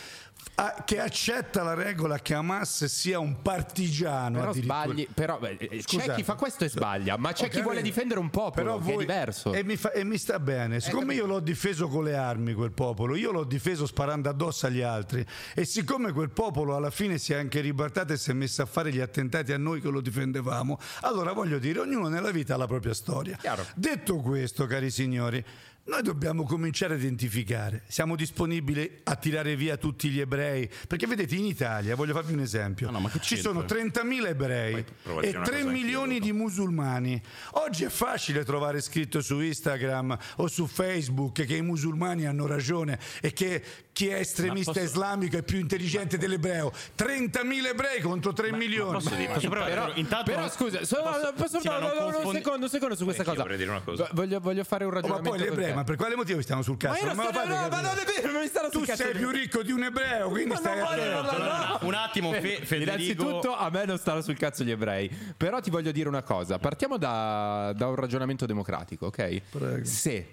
a- 0.55 0.82
che 0.86 1.01
accetta 1.01 1.62
la 1.62 1.74
regola 1.74 2.18
che 2.20 2.32
Hamas 2.34 2.84
sia 2.86 3.18
un 3.18 3.42
partigiano 3.42 4.38
Però 4.40 4.53
sbagli, 4.53 5.07
però 5.12 5.38
beh, 5.38 5.57
eh, 5.59 5.82
c'è 5.84 6.14
chi 6.14 6.22
fa 6.22 6.34
questo 6.34 6.64
e 6.64 6.68
sbaglia, 6.70 7.16
ma 7.18 7.32
c'è 7.32 7.47
Ho 7.47 7.49
chi 7.49 7.61
vuole 7.61 7.82
difendere 7.82 8.20
un 8.20 8.30
popolo 8.30 8.64
Però 8.64 8.78
che 8.78 8.90
è 8.90 8.94
voi- 8.94 9.05
diverso. 9.05 9.53
E 9.53 9.62
mi, 9.64 9.76
fa- 9.76 9.92
e 9.92 10.05
mi 10.05 10.16
sta 10.18 10.38
bene. 10.38 10.80
Siccome 10.80 11.14
io 11.14 11.26
l'ho 11.26 11.40
difeso 11.40 11.88
con 11.88 12.05
le 12.05 12.16
armi, 12.16 12.55
quel 12.55 12.72
popolo, 12.72 13.14
io 13.16 13.32
l'ho 13.32 13.44
difeso 13.44 13.86
sparando 13.86 14.28
addosso 14.28 14.66
agli 14.66 14.80
altri. 14.82 15.24
E 15.55 15.64
siccome 15.64 16.12
quel 16.12 16.30
popolo 16.30 16.74
alla 16.76 16.90
fine 16.90 17.18
si 17.18 17.32
è 17.32 17.36
anche 17.36 17.61
ribaltato 17.61 18.12
e 18.12 18.16
si 18.16 18.30
è 18.30 18.34
messo 18.34 18.62
a 18.62 18.66
fare 18.66 18.92
gli 18.92 19.01
attentati 19.01 19.53
a 19.53 19.59
noi 19.59 19.80
che 19.80 19.88
lo 19.88 20.01
difendevamo, 20.01 20.78
allora 21.03 21.32
voglio 21.32 21.59
dire, 21.59 21.80
ognuno 21.80 22.09
nella 22.09 22.30
vita 22.30 22.55
ha 22.55 22.57
la 22.57 22.66
propria 22.66 22.94
storia. 22.94 23.36
Chiaro. 23.36 23.64
Detto 23.74 24.16
questo, 24.16 24.66
cari 24.66 24.90
signori. 24.90 25.44
Noi 25.89 26.03
dobbiamo 26.03 26.43
cominciare 26.43 26.95
a 26.95 26.97
identificare, 26.97 27.84
siamo 27.87 28.16
disponibili 28.16 29.03
a 29.05 29.14
tirare 29.14 29.55
via 29.55 29.76
tutti 29.76 30.09
gli 30.09 30.18
ebrei, 30.18 30.68
perché 30.89 31.07
vedete 31.07 31.37
in 31.37 31.45
Italia, 31.45 31.95
voglio 31.95 32.12
farvi 32.12 32.32
un 32.32 32.41
esempio, 32.41 32.87
No, 32.87 32.95
no, 32.95 33.01
ma 33.05 33.09
che 33.09 33.20
ci 33.20 33.37
c'entra? 33.37 33.53
sono 33.53 33.64
30.000 33.64 34.26
ebrei 34.26 34.74
e 34.74 34.84
una 35.05 35.20
3 35.20 35.30
cosa 35.30 35.39
anch'io 35.55 35.70
milioni 35.70 36.18
di 36.18 36.32
musulmani. 36.32 37.22
Oggi 37.53 37.84
è 37.84 37.89
facile 37.89 38.45
trovare 38.45 38.80
scritto 38.80 39.20
su 39.20 39.39
Instagram 39.39 40.18
o 40.39 40.49
su 40.49 40.66
Facebook 40.66 41.45
che 41.45 41.55
i 41.55 41.62
musulmani 41.62 42.26
hanno 42.26 42.47
ragione 42.49 42.99
e 43.20 43.32
che 43.32 43.62
chi 43.93 44.09
è 44.09 44.16
estremista 44.18 44.72
posso- 44.72 44.84
islamico 44.84 45.37
è 45.37 45.43
più 45.45 45.59
intelligente 45.61 46.18
dell'ebreo. 46.18 46.72
30.000 46.97 47.68
ebrei 47.70 48.01
contro 48.01 48.33
3 48.33 48.50
milioni. 48.53 48.91
Posso 48.92 49.14
dire, 49.14 49.33
posso? 49.33 49.49
Però, 49.49 49.92
intanto 49.95 50.25
però 50.25 50.41
non- 50.41 50.50
scusa, 50.50 50.79
posso- 50.80 51.33
posso- 51.37 51.61
sì, 51.61 51.68
ma 51.68 51.79
no, 51.79 51.87
no, 51.87 51.95
no, 51.95 52.07
un 52.07 52.13
confondi- 52.13 52.38
secondo, 52.38 52.64
un 52.64 52.71
secondo 52.71 52.96
su 52.96 53.04
questa 53.04 53.22
Anch'io 53.22 53.34
cosa. 53.37 53.42
vorrei 53.45 53.57
dire 53.57 53.71
una 53.71 53.80
cosa. 53.83 54.08
Voglio, 54.13 54.41
voglio 54.41 54.64
fare 54.64 54.84
un 54.84 54.91
Oh, 54.91 54.95
ma 54.95 55.00
ragionamento. 55.00 55.30
poi 55.30 55.38
gli 55.38 55.46
ebrei. 55.53 55.75
Ma 55.76 55.84
per 55.84 55.96
quale 55.96 56.16
motivo 56.16 56.40
stiamo 56.42 56.62
sul 56.62 56.76
cazzo? 56.76 56.92
Ma 56.92 56.98
io 56.98 57.07
non 57.07 57.16
me 57.16 57.22
lo 57.24 57.28
sto- 57.30 57.38
fate 57.38 57.48
no, 57.48 57.68
ma 57.68 57.80
non 57.80 57.98
è 57.98 58.04
vero, 58.04 58.32
non 58.32 58.40
mi 58.40 58.46
stanno 58.48 58.70
sul 58.70 58.80
Tu 58.80 58.86
cazzo 58.86 59.03
sei 59.03 59.12
di- 59.12 59.18
più 59.18 59.30
ricco 59.30 59.62
di 59.62 59.72
un 59.72 59.82
ebreo, 59.84 60.28
quindi 60.30 60.48
Ma 60.50 60.57
stai 60.57 60.78
no, 60.78 61.20
no, 61.22 61.22
no. 61.38 61.78
Un 61.82 61.94
attimo, 61.94 62.32
Fe- 62.32 62.61
Federico. 62.64 62.74
Innanzitutto 62.92 63.54
a 63.57 63.68
me 63.70 63.84
non 63.84 63.98
stanno 63.98 64.22
sul 64.22 64.36
cazzo 64.36 64.64
gli 64.64 64.70
ebrei, 64.70 65.08
però 65.36 65.61
ti 65.61 65.70
voglio 65.70 65.92
dire 65.92 66.08
una 66.08 66.22
cosa, 66.22 66.58
partiamo 66.58 66.96
da, 66.96 67.72
da 67.76 67.88
un 67.88 67.94
ragionamento 67.94 68.46
democratico, 68.46 69.07
ok? 69.07 69.40
Prego. 69.50 69.84
Se 69.84 70.26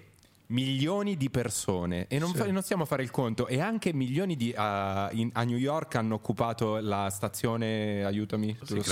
milioni 0.54 1.16
di 1.16 1.30
persone, 1.30 2.06
e 2.08 2.18
non, 2.20 2.32
fa- 2.32 2.46
non 2.46 2.62
stiamo 2.62 2.84
a 2.84 2.86
fare 2.86 3.02
il 3.02 3.10
conto, 3.10 3.48
e 3.48 3.60
anche 3.60 3.92
milioni 3.92 4.36
di, 4.36 4.52
a- 4.56 5.08
in- 5.12 5.30
a 5.32 5.42
New 5.42 5.56
York 5.56 5.96
hanno 5.96 6.14
occupato 6.14 6.78
la 6.78 7.10
stazione, 7.10 8.04
aiutami, 8.04 8.56
Sì, 8.62 8.74
Ground 8.74 8.84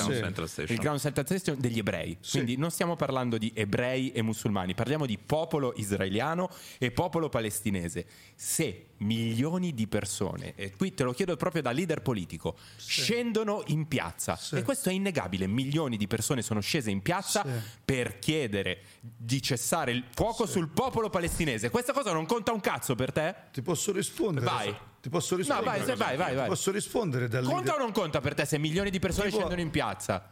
Station. 0.48 0.74
il 0.76 0.82
Ground 0.82 0.98
Central 0.98 1.26
Station 1.26 1.60
degli 1.60 1.78
ebrei. 1.78 2.18
Quindi 2.28 2.56
non 2.56 2.70
stiamo 2.70 2.96
parlando 2.96 3.38
di 3.38 3.52
ebrei 3.54 4.10
e 4.10 4.22
musulmani, 4.22 4.74
parliamo 4.74 5.06
di 5.06 5.16
popolo 5.24 5.72
israeliano 5.76 6.50
e 6.78 6.90
popolo 6.90 7.28
palestinese. 7.28 8.06
Se 8.34 8.86
milioni 9.02 9.74
di 9.74 9.86
persone, 9.86 10.54
e 10.54 10.74
qui 10.76 10.94
te 10.94 11.02
lo 11.04 11.12
chiedo 11.12 11.36
proprio 11.36 11.62
da 11.62 11.70
leader 11.72 12.00
politico, 12.02 12.56
scendono 12.76 13.62
in 13.66 13.86
piazza, 13.88 14.38
e 14.52 14.62
questo 14.62 14.88
è 14.88 14.92
innegabile, 14.92 15.46
milioni 15.46 15.96
di 15.96 16.06
persone 16.06 16.42
sono 16.42 16.60
scese 16.60 16.90
in 16.90 17.02
piazza 17.02 17.42
Sì. 17.44 17.50
per 17.84 18.18
chiedere 18.18 18.82
di 19.00 19.40
cessare 19.42 19.92
il 19.92 20.04
fuoco 20.14 20.46
sul 20.46 20.68
popolo 20.68 21.10
palestinese. 21.10 21.70
Questa 21.70 21.92
cosa 21.92 22.12
non 22.12 22.26
conta 22.26 22.52
un 22.52 22.60
cazzo 22.60 22.94
per 22.94 23.12
te? 23.12 23.34
Ti 23.52 23.62
posso 23.62 23.92
rispondere? 23.92 24.46
Vai. 24.46 24.74
Ti 25.02 25.08
posso 25.08 25.34
rispondere? 25.36 25.66
vai, 25.78 25.84
se- 25.84 25.96
vai, 25.96 26.16
vai, 26.16 26.34
vai. 26.34 26.44
Ti 26.44 26.48
posso 26.50 26.70
rispondere 26.70 27.26
da 27.28 27.40
Conta 27.40 27.54
leader- 27.56 27.74
o 27.74 27.78
non 27.78 27.92
conta 27.92 28.20
per 28.20 28.34
te 28.34 28.44
se 28.44 28.56
milioni 28.58 28.88
di 28.90 28.98
persone 29.00 29.26
Tipo- 29.26 29.38
scendono 29.38 29.60
in 29.60 29.70
piazza? 29.70 30.30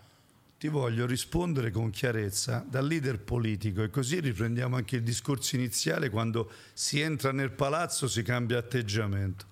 Ti 0.60 0.68
voglio 0.68 1.06
rispondere 1.06 1.70
con 1.70 1.88
chiarezza 1.88 2.62
da 2.68 2.82
leader 2.82 3.18
politico 3.18 3.82
e 3.82 3.88
così 3.88 4.20
riprendiamo 4.20 4.76
anche 4.76 4.96
il 4.96 5.02
discorso 5.02 5.56
iniziale 5.56 6.10
quando 6.10 6.50
si 6.74 7.00
entra 7.00 7.32
nel 7.32 7.50
palazzo 7.50 8.06
si 8.06 8.20
cambia 8.20 8.58
atteggiamento. 8.58 9.46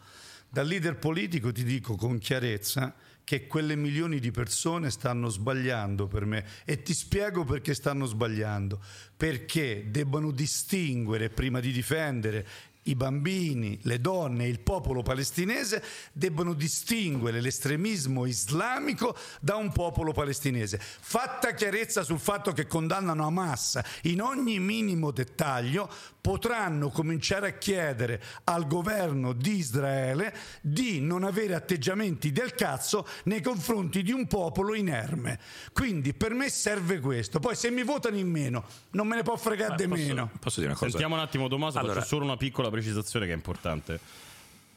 Da 0.50 0.60
leader 0.60 0.98
politico 0.98 1.50
ti 1.50 1.64
dico 1.64 1.96
con 1.96 2.18
chiarezza 2.18 2.94
che 3.24 3.46
quelle 3.46 3.74
milioni 3.74 4.20
di 4.20 4.30
persone 4.30 4.90
stanno 4.90 5.30
sbagliando 5.30 6.06
per 6.06 6.26
me 6.26 6.44
e 6.66 6.82
ti 6.82 6.92
spiego 6.92 7.42
perché 7.44 7.72
stanno 7.72 8.04
sbagliando. 8.04 8.78
Perché 9.16 9.86
debbano 9.88 10.30
distinguere 10.30 11.30
prima 11.30 11.60
di 11.60 11.72
difendere 11.72 12.46
i 12.88 12.94
bambini, 12.94 13.78
le 13.82 14.00
donne 14.00 14.44
e 14.44 14.48
il 14.48 14.60
popolo 14.60 15.02
palestinese 15.02 15.82
debbono 16.12 16.54
distinguere 16.54 17.40
l'estremismo 17.40 18.26
islamico 18.26 19.16
da 19.40 19.56
un 19.56 19.70
popolo 19.72 20.12
palestinese. 20.12 20.78
Fatta 20.80 21.52
chiarezza 21.52 22.02
sul 22.02 22.18
fatto 22.18 22.52
che 22.52 22.66
condannano 22.66 23.26
Hamas 23.26 23.80
in 24.02 24.20
ogni 24.20 24.58
minimo 24.58 25.10
dettaglio, 25.10 25.90
potranno 26.20 26.90
cominciare 26.90 27.48
a 27.48 27.52
chiedere 27.52 28.22
al 28.44 28.66
governo 28.66 29.32
di 29.32 29.56
Israele 29.56 30.34
di 30.60 31.00
non 31.00 31.24
avere 31.24 31.54
atteggiamenti 31.54 32.32
del 32.32 32.54
cazzo 32.54 33.06
nei 33.24 33.40
confronti 33.40 34.02
di 34.02 34.12
un 34.12 34.26
popolo 34.26 34.74
inerme. 34.74 35.38
Quindi 35.72 36.14
per 36.14 36.34
me 36.34 36.48
serve 36.50 37.00
questo. 37.00 37.38
Poi 37.40 37.54
se 37.54 37.70
mi 37.70 37.82
votano 37.82 38.16
in 38.16 38.28
meno, 38.28 38.64
non 38.90 39.06
me 39.06 39.16
ne 39.16 39.22
può 39.22 39.36
fregare 39.36 39.76
di 39.76 39.86
meno. 39.86 40.30
posso 40.40 40.60
dire 40.60 40.70
una 40.72 40.78
cosa? 40.78 40.90
Sentiamo 40.90 41.14
un 41.14 41.20
attimo 41.20 41.48
Tommaso, 41.48 41.78
Allora- 41.78 41.94
faccio 41.94 42.06
solo 42.06 42.24
una 42.24 42.36
piccola 42.36 42.70
precisazione 42.70 43.26
che 43.26 43.32
è 43.32 43.36
importante. 43.36 44.00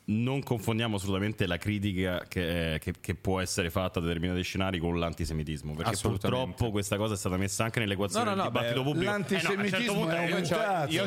Non 0.03 0.41
confondiamo 0.41 0.95
assolutamente 0.97 1.45
la 1.45 1.57
critica 1.57 2.25
che, 2.27 2.79
che- 2.81 2.93
che 2.99 3.15
può 3.15 3.39
essere 3.39 3.69
fatta 3.69 3.99
a 3.99 4.01
determinati 4.01 4.41
scenari 4.41 4.79
con 4.79 4.97
l'antisemitismo, 4.99 5.73
perché 5.75 5.95
purtroppo 6.01 6.71
questa 6.71 6.97
cosa 6.97 7.13
è 7.13 7.17
stata 7.17 7.37
messa 7.37 7.63
anche 7.65 7.79
nell'equazione 7.79 8.25
No, 8.25 8.31
no, 8.31 8.35
no, 8.35 8.41
del 8.43 8.51
dibattito 8.51 8.83
beh, 8.83 8.89
pubblico. 8.89 9.11
Eh, 9.11 9.17
no, 9.17 9.23
a 9.23 9.27
certo 9.27 9.53
l'antisemitismo 9.55 10.09
è 10.09 10.25
eh, 10.27 10.41
c'ho- 10.41 10.45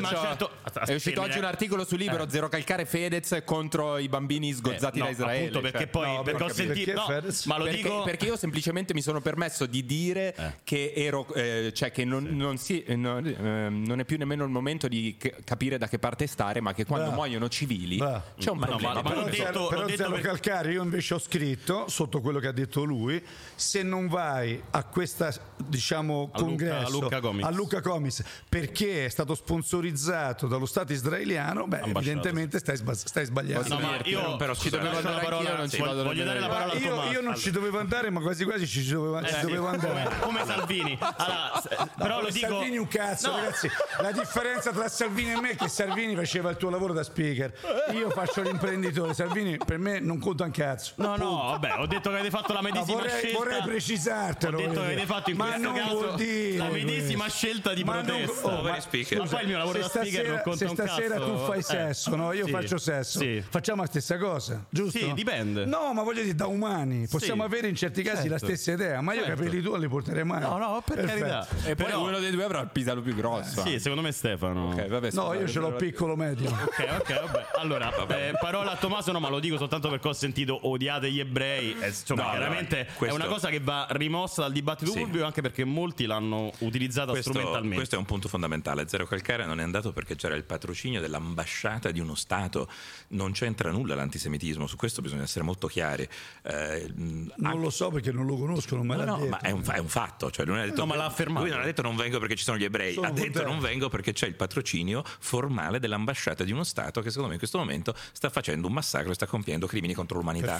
certo- 0.07 0.51
è 0.85 0.93
uscito 0.93 1.21
oggi 1.21 1.37
un 1.37 1.43
articolo 1.43 1.83
su 1.85 1.97
Libero 1.97 2.27
Zero 2.29 2.47
Calcare 2.47 2.85
Fedez 2.85 3.41
contro 3.45 3.97
i 3.97 4.07
bambini 4.07 4.53
sgozzati 4.53 4.97
Eh, 4.99 5.03
da 5.03 5.09
Israele. 5.09 5.39
appunto 5.47 5.59
perché 5.61 5.77
cioè- 5.79 5.87
poi 5.87 6.23
perché 6.23 6.43
ho 6.43 6.49
sentito 6.49 7.03
ma 7.45 7.57
lo 7.57 7.63
perché, 7.65 7.81
dico 7.81 8.01
perché 8.03 8.25
io 8.25 8.37
semplicemente 8.37 8.93
mi 8.93 9.01
sono 9.01 9.19
permesso 9.21 9.65
di 9.65 9.85
dire 9.85 10.33
Eh. 10.35 10.53
che 10.63 10.93
ero 10.95 11.31
eh, 11.33 11.71
cioè 11.75 11.91
che 11.91 12.05
non, 12.05 12.23
non 12.23 12.57
si- 12.57 12.81
eh, 12.83 12.95
non- 12.95 13.25
eh, 13.27 13.69
non 13.69 13.99
è 13.99 14.05
più 14.05 14.17
nemmeno 14.17 14.45
il 14.45 14.49
momento 14.51 14.87
di 14.87 15.15
capire 15.43 15.77
da 15.77 15.87
che 15.89 15.99
parte 15.99 16.25
stare 16.27 16.61
ma 16.61 16.73
che 16.73 16.85
quando 16.85 17.11
muoiono 17.11 17.49
civili 17.49 17.97
c'è 17.97 18.49
un 18.49 18.57
Ma 18.57 18.67
ma- 18.87 19.01
ma 19.01 19.09
Però, 19.09 19.23
detto- 19.23 19.35
zero, 19.35 19.67
però 19.67 19.85
detto 19.85 19.97
zero 19.97 20.09
perché- 20.11 20.27
calcare, 20.27 20.71
io 20.71 20.83
invece 20.83 21.13
ho 21.13 21.19
scritto 21.19 21.87
sotto 21.87 22.21
quello 22.21 22.39
che 22.39 22.47
ha 22.47 22.51
detto 22.51 22.83
lui, 22.83 23.23
se 23.55 23.83
non 23.83 24.07
vai 24.07 24.61
a 24.71 24.83
questa 24.83 25.33
diciamo 25.57 26.29
A 26.33 26.37
congresso 26.39 26.85
a 26.87 26.89
Lucca 26.89 27.19
Comics. 27.19 27.47
a 27.47 27.51
Lucca 27.51 27.81
Comics 27.81 28.23
perché 28.49 29.05
è 29.05 29.09
stato 29.09 29.35
sponsorizzato 29.35 30.47
dallo 30.47 30.65
Stato 30.65 30.93
israeliano, 30.93 31.67
beh, 31.67 31.79
Ambasciato, 31.81 31.99
evidentemente 31.99 32.59
stai, 32.59 32.77
sba- 32.77 32.93
stai 32.93 33.25
sbagliando. 33.25 33.67
No, 33.77 33.99
io 34.03 34.19
però, 34.21 34.35
però, 34.37 34.55
ci 34.55 34.69
dovevo 34.69 34.97
andare 34.97 35.15
la 35.15 35.21
parola- 35.21 35.55
non 35.57 35.69
ci 35.69 35.75
sì, 35.75 35.81
voglio 35.81 36.03
nemmeno 36.03 36.23
dare 36.25 36.39
la 36.39 36.45
io. 36.45 36.51
parola 36.51 36.73
io, 37.05 37.11
io 37.11 37.21
non 37.21 37.35
ci 37.35 37.51
dovevo 37.51 37.79
andare, 37.79 38.09
ma 38.09 38.19
quasi 38.21 38.43
quasi 38.43 38.67
ci 38.67 38.87
dovevo, 38.87 39.25
ci 39.25 39.33
Eh, 39.35 39.41
dovevo 39.41 39.69
sì, 39.69 39.75
andare. 39.75 40.03
come, 40.19 40.19
come 40.19 40.45
Salvini. 40.45 40.97
Allora, 41.15 41.61
s- 41.61 41.89
però 41.97 42.21
lo 42.21 42.29
dico 42.29 42.47
Salvini 42.47 42.77
un 42.77 42.87
cazzo, 42.87 43.29
No. 43.29 43.35
ragazzi. 43.37 43.69
La 44.01 44.11
differenza 44.11 44.71
tra 44.71 44.87
Salvini 44.89 45.31
e 45.31 45.39
me 45.41 45.49
è 45.51 45.55
che 45.55 45.67
Salvini 45.67 46.15
faceva 46.15 46.49
il 46.49 46.57
tuo 46.57 46.69
lavoro 46.69 46.93
da 46.93 47.03
speaker. 47.03 47.53
Io 47.93 48.09
faccio 48.09 48.41
l'imprenditore. 48.75 49.13
Salvini 49.13 49.57
per 49.57 49.77
me 49.77 49.99
non 49.99 50.19
conta 50.19 50.43
un 50.45 50.51
cazzo. 50.51 50.93
No, 50.97 51.15
no, 51.15 51.35
vabbè, 51.51 51.75
ho 51.79 51.85
detto 51.85 52.09
che 52.09 52.15
avete 52.17 52.29
fatto 52.29 52.53
la 52.53 52.61
Ma 52.61 52.69
medesima 52.69 52.97
vorrei, 52.97 53.17
scelta. 53.17 53.37
vorrei 53.37 53.61
precisartelo. 53.63 54.57
Ho 54.57 54.61
detto 54.61 54.73
che 54.79 54.85
avete 54.85 55.05
fatto 55.05 55.29
in 55.31 55.37
Ma 55.37 55.45
questo 55.45 55.61
non 55.63 55.73
caso 55.75 55.93
vuol 55.95 56.15
dire 56.15 56.57
la 56.57 56.67
medesima 56.69 57.23
questo. 57.23 57.37
scelta 57.47 57.73
di 57.73 57.83
Ma 57.83 57.93
non- 57.95 58.05
protesta. 58.05 58.47
oh, 58.47 58.55
Poveri 58.55 58.75
ma 58.75 58.81
speaker. 58.81 59.17
Ma 59.19 59.25
poi 59.27 59.41
il 59.41 59.47
mio 59.47 59.57
lavoro 59.57 59.79
da 59.79 59.87
speaker 59.89 60.27
non 60.27 60.39
stasera, 60.39 60.41
conta 60.41 60.67
se 60.67 60.73
stasera 60.75 61.19
tu 61.19 61.37
fai 61.45 61.59
Eh, 61.59 61.61
sesso, 61.63 62.15
no? 62.15 62.31
io 62.33 62.45
sì, 62.45 62.51
faccio 62.51 62.77
sesso, 62.77 63.19
sì. 63.19 63.43
facciamo 63.47 63.81
la 63.81 63.87
stessa 63.87 64.17
cosa, 64.17 64.65
giusto? 64.69 64.97
Sì, 64.99 65.13
dipende. 65.13 65.65
No, 65.65 65.93
ma 65.93 66.03
voglio 66.03 66.21
dire, 66.21 66.35
da 66.35 66.47
umani 66.47 67.07
possiamo 67.07 67.41
Sì, 67.43 67.47
avere 67.47 67.67
in 67.67 67.75
certi 67.75 68.01
casi 68.03 68.27
la 68.27 68.37
certo. 68.37 68.45
stessa 68.55 68.71
idea, 68.71 69.01
ma 69.01 69.13
io 69.13 69.23
Certo. 69.23 69.35
capelli 69.43 69.61
tu 69.61 69.71
non 69.71 69.79
li 69.79 69.87
porterei 69.87 70.23
mai. 70.23 70.41
No, 70.41 70.57
no, 70.57 70.81
per 70.85 70.95
Perfetto. 70.97 71.19
carità. 71.25 71.47
e 71.65 71.75
poi 71.75 71.85
Però- 71.85 72.01
uno 72.03 72.19
dei 72.19 72.31
due 72.31 72.43
avrà 72.43 72.61
il 72.61 72.69
pisello 72.71 73.01
più 73.01 73.15
grosso 73.15 73.61
Sì, 73.61 73.79
secondo 73.79 74.01
me 74.01 74.11
Stefano. 74.11 74.69
Ok, 74.71 74.87
vabbè, 74.87 75.09
No, 75.13 75.25
scusa, 75.27 75.39
io 75.39 75.47
ce 75.47 75.59
l'ho 75.59 75.65
allora- 75.67 75.79
piccolo 75.85 76.15
medio. 76.15 76.49
Ok, 76.49 76.85
ok, 76.99 77.21
vabbè. 77.25 77.45
Allora, 77.55 77.91
eh, 78.07 78.31
parola 78.65 78.71
a 78.71 78.77
Tommaso, 78.77 79.11
no, 79.11 79.19
ma 79.19 79.29
lo 79.29 79.39
dico 79.39 79.57
soltanto 79.57 79.89
perché 79.89 80.07
ho 80.07 80.13
sentito 80.13 80.67
odiate 80.67 81.11
gli 81.11 81.19
ebrei. 81.19 81.75
Eh, 81.79 81.87
insomma, 81.87 82.23
No, 82.23 82.29
chiaramente 82.31 82.75
allora, 82.79 82.93
questo- 82.95 83.15
è 83.17 83.19
una 83.19 83.27
cosa 83.31 83.49
che 83.49 83.59
va 83.59 83.87
rimossa 83.91 84.41
dal 84.41 84.51
dibattito 84.51 84.91
Sì. 84.91 84.99
pubblico 84.99 85.25
anche 85.25 85.41
perché 85.41 85.63
molti 85.63 86.05
l'hanno 86.05 86.51
utilizzata 86.59 87.11
Questo, 87.11 87.29
strumentalmente. 87.31 87.75
questo 87.75 87.95
è 87.95 87.97
un 87.97 88.05
punto 88.05 88.27
fondamentale. 88.27 88.87
Zero 88.87 89.05
Calcare 89.05 89.45
non 89.45 89.59
è 89.59 89.63
andato 89.63 89.91
perché 89.93 90.15
c'era 90.15 90.35
il 90.35 90.43
patrocinio 90.43 90.99
dell'ambasciata 91.01 91.91
di 91.91 91.99
uno 91.99 92.15
Stato. 92.15 92.67
Non 93.09 93.31
c'entra 93.33 93.71
nulla 93.71 93.95
l'antisemitismo, 93.95 94.67
su 94.67 94.75
questo 94.75 95.01
bisogna 95.01 95.23
essere 95.23 95.43
molto 95.45 95.67
chiari. 95.67 96.07
Eh, 96.43 96.91
Non 97.37 97.59
lo 97.59 97.69
so 97.69 97.89
perché 97.89 98.11
non 98.11 98.25
lo 98.25 98.35
conosco, 98.37 98.75
non 98.75 98.87
me 98.87 98.95
No, 98.95 99.03
no, 99.03 99.25
ma 99.27 99.39
è 99.39 99.51
un, 99.51 99.63
fa- 99.63 99.73
è 99.73 99.79
un 99.79 99.87
fatto. 99.89 100.31
Cioè, 100.31 100.45
lui, 100.45 100.55
non 100.55 100.63
ha 100.63 100.67
detto, 100.67 100.79
No, 100.81 100.85
ma 100.87 100.95
l'ha 100.95 101.05
affermato. 101.05 101.41
lui 101.45 101.51
non 101.51 101.61
ha 101.61 101.65
detto 101.65 101.81
non 101.81 101.95
vengo 101.95 102.19
perché 102.19 102.35
ci 102.35 102.43
sono 102.43 102.57
gli 102.57 102.63
ebrei, 102.63 102.93
Sono 102.93 103.07
ha 103.07 103.11
detto 103.11 103.23
contento. 103.25 103.49
non 103.49 103.59
vengo 103.59 103.89
perché 103.89 104.13
c'è 104.13 104.27
il 104.27 104.35
patrocinio 104.35 105.03
formale 105.19 105.79
dell'ambasciata 105.79 106.43
di 106.43 106.51
uno 106.51 106.63
Stato 106.63 107.01
che 107.01 107.07
secondo 107.09 107.27
me 107.27 107.33
in 107.33 107.39
questo 107.39 107.57
momento 107.57 107.93
sta 108.13 108.29
facendo 108.29 108.53
un 108.63 108.73
massacro 108.73 109.11
e 109.11 109.15
sta 109.15 109.25
compiendo 109.25 109.67
crimini 109.67 109.93
contro 109.93 110.17
l'umanità. 110.17 110.57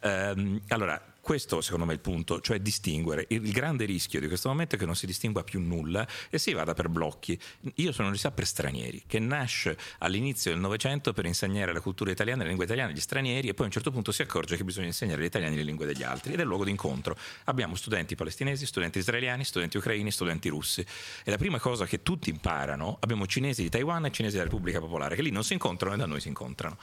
Ehm, 0.00 0.60
allora, 0.68 1.00
questo 1.20 1.60
secondo 1.60 1.84
me 1.84 1.92
è 1.92 1.94
il 1.94 2.00
punto, 2.00 2.40
cioè 2.40 2.58
distinguere. 2.60 3.26
Il, 3.28 3.52
grande 3.52 3.84
rischio 3.84 4.20
di 4.20 4.26
questo 4.26 4.48
momento 4.48 4.74
è 4.74 4.78
che 4.78 4.86
non 4.86 4.96
si 4.96 5.06
distingua 5.06 5.44
più 5.44 5.60
nulla 5.60 6.06
e 6.30 6.38
si 6.38 6.52
vada 6.52 6.74
per 6.74 6.88
blocchi. 6.88 7.38
Io 7.76 7.92
sono 7.92 8.08
un'università 8.08 8.30
per 8.30 8.46
stranieri, 8.46 9.04
che 9.06 9.18
nasce 9.18 9.76
all'inizio 9.98 10.50
del 10.50 10.60
Novecento 10.60 11.12
per 11.12 11.26
insegnare 11.26 11.72
la 11.72 11.80
cultura 11.80 12.10
italiana 12.10 12.40
e 12.40 12.42
la 12.42 12.48
lingua 12.48 12.64
italiana 12.64 12.90
agli 12.90 13.00
stranieri 13.00 13.48
e 13.48 13.54
poi 13.54 13.64
a 13.64 13.66
un 13.66 13.72
certo 13.72 13.90
punto 13.90 14.12
si 14.12 14.22
accorge 14.22 14.56
che 14.56 14.64
bisogna 14.64 14.86
insegnare 14.86 15.20
agli 15.20 15.26
italiani 15.26 15.56
le 15.56 15.62
lingue 15.62 15.86
degli 15.86 16.02
altri 16.02 16.32
ed 16.32 16.38
è 16.38 16.42
il 16.42 16.48
luogo 16.48 16.64
d'incontro. 16.64 17.16
Abbiamo 17.44 17.74
studenti 17.74 18.14
palestinesi, 18.14 18.64
studenti 18.66 18.98
israeliani, 18.98 19.44
studenti 19.44 19.76
ucraini, 19.76 20.10
studenti 20.10 20.48
russi. 20.48 20.80
E 20.80 21.30
la 21.30 21.36
prima 21.36 21.58
cosa 21.58 21.84
che 21.84 22.02
tutti 22.02 22.30
imparano, 22.30 22.96
abbiamo 23.00 23.26
cinesi 23.26 23.62
di 23.62 23.68
Taiwan 23.68 24.06
e 24.06 24.10
cinesi 24.10 24.36
della 24.36 24.48
Repubblica 24.48 24.80
Popolare, 24.80 25.16
che 25.16 25.22
lì 25.22 25.30
non 25.30 25.44
si 25.44 25.52
incontrano 25.52 25.94
e 25.94 25.98
da 25.98 26.06
noi 26.06 26.20
si 26.20 26.28
incontrano 26.28 26.78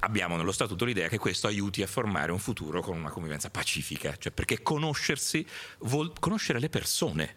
abbiamo 0.00 0.36
nello 0.36 0.52
statuto 0.52 0.84
l'idea 0.84 1.08
che 1.08 1.18
questo 1.18 1.46
aiuti 1.46 1.82
a 1.82 1.86
formare 1.86 2.32
un 2.32 2.38
futuro 2.38 2.80
con 2.80 2.96
una 2.96 3.10
convivenza 3.10 3.50
pacifica, 3.50 4.16
cioè 4.16 4.32
perché 4.32 4.62
conoscersi 4.62 5.46
vuol 5.80 6.12
conoscere 6.18 6.58
le 6.58 6.68
persone. 6.68 7.36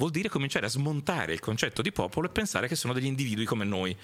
vuol 0.00 0.10
dire 0.10 0.30
cominciare 0.30 0.64
a 0.64 0.70
smontare 0.70 1.34
il 1.34 1.40
concetto 1.40 1.82
di 1.82 1.92
popolo 1.92 2.26
e 2.26 2.30
pensare 2.30 2.68
che 2.68 2.74
sono 2.74 2.94
degli 2.94 3.04
individui 3.04 3.44
come 3.44 3.64
noi. 3.64 3.94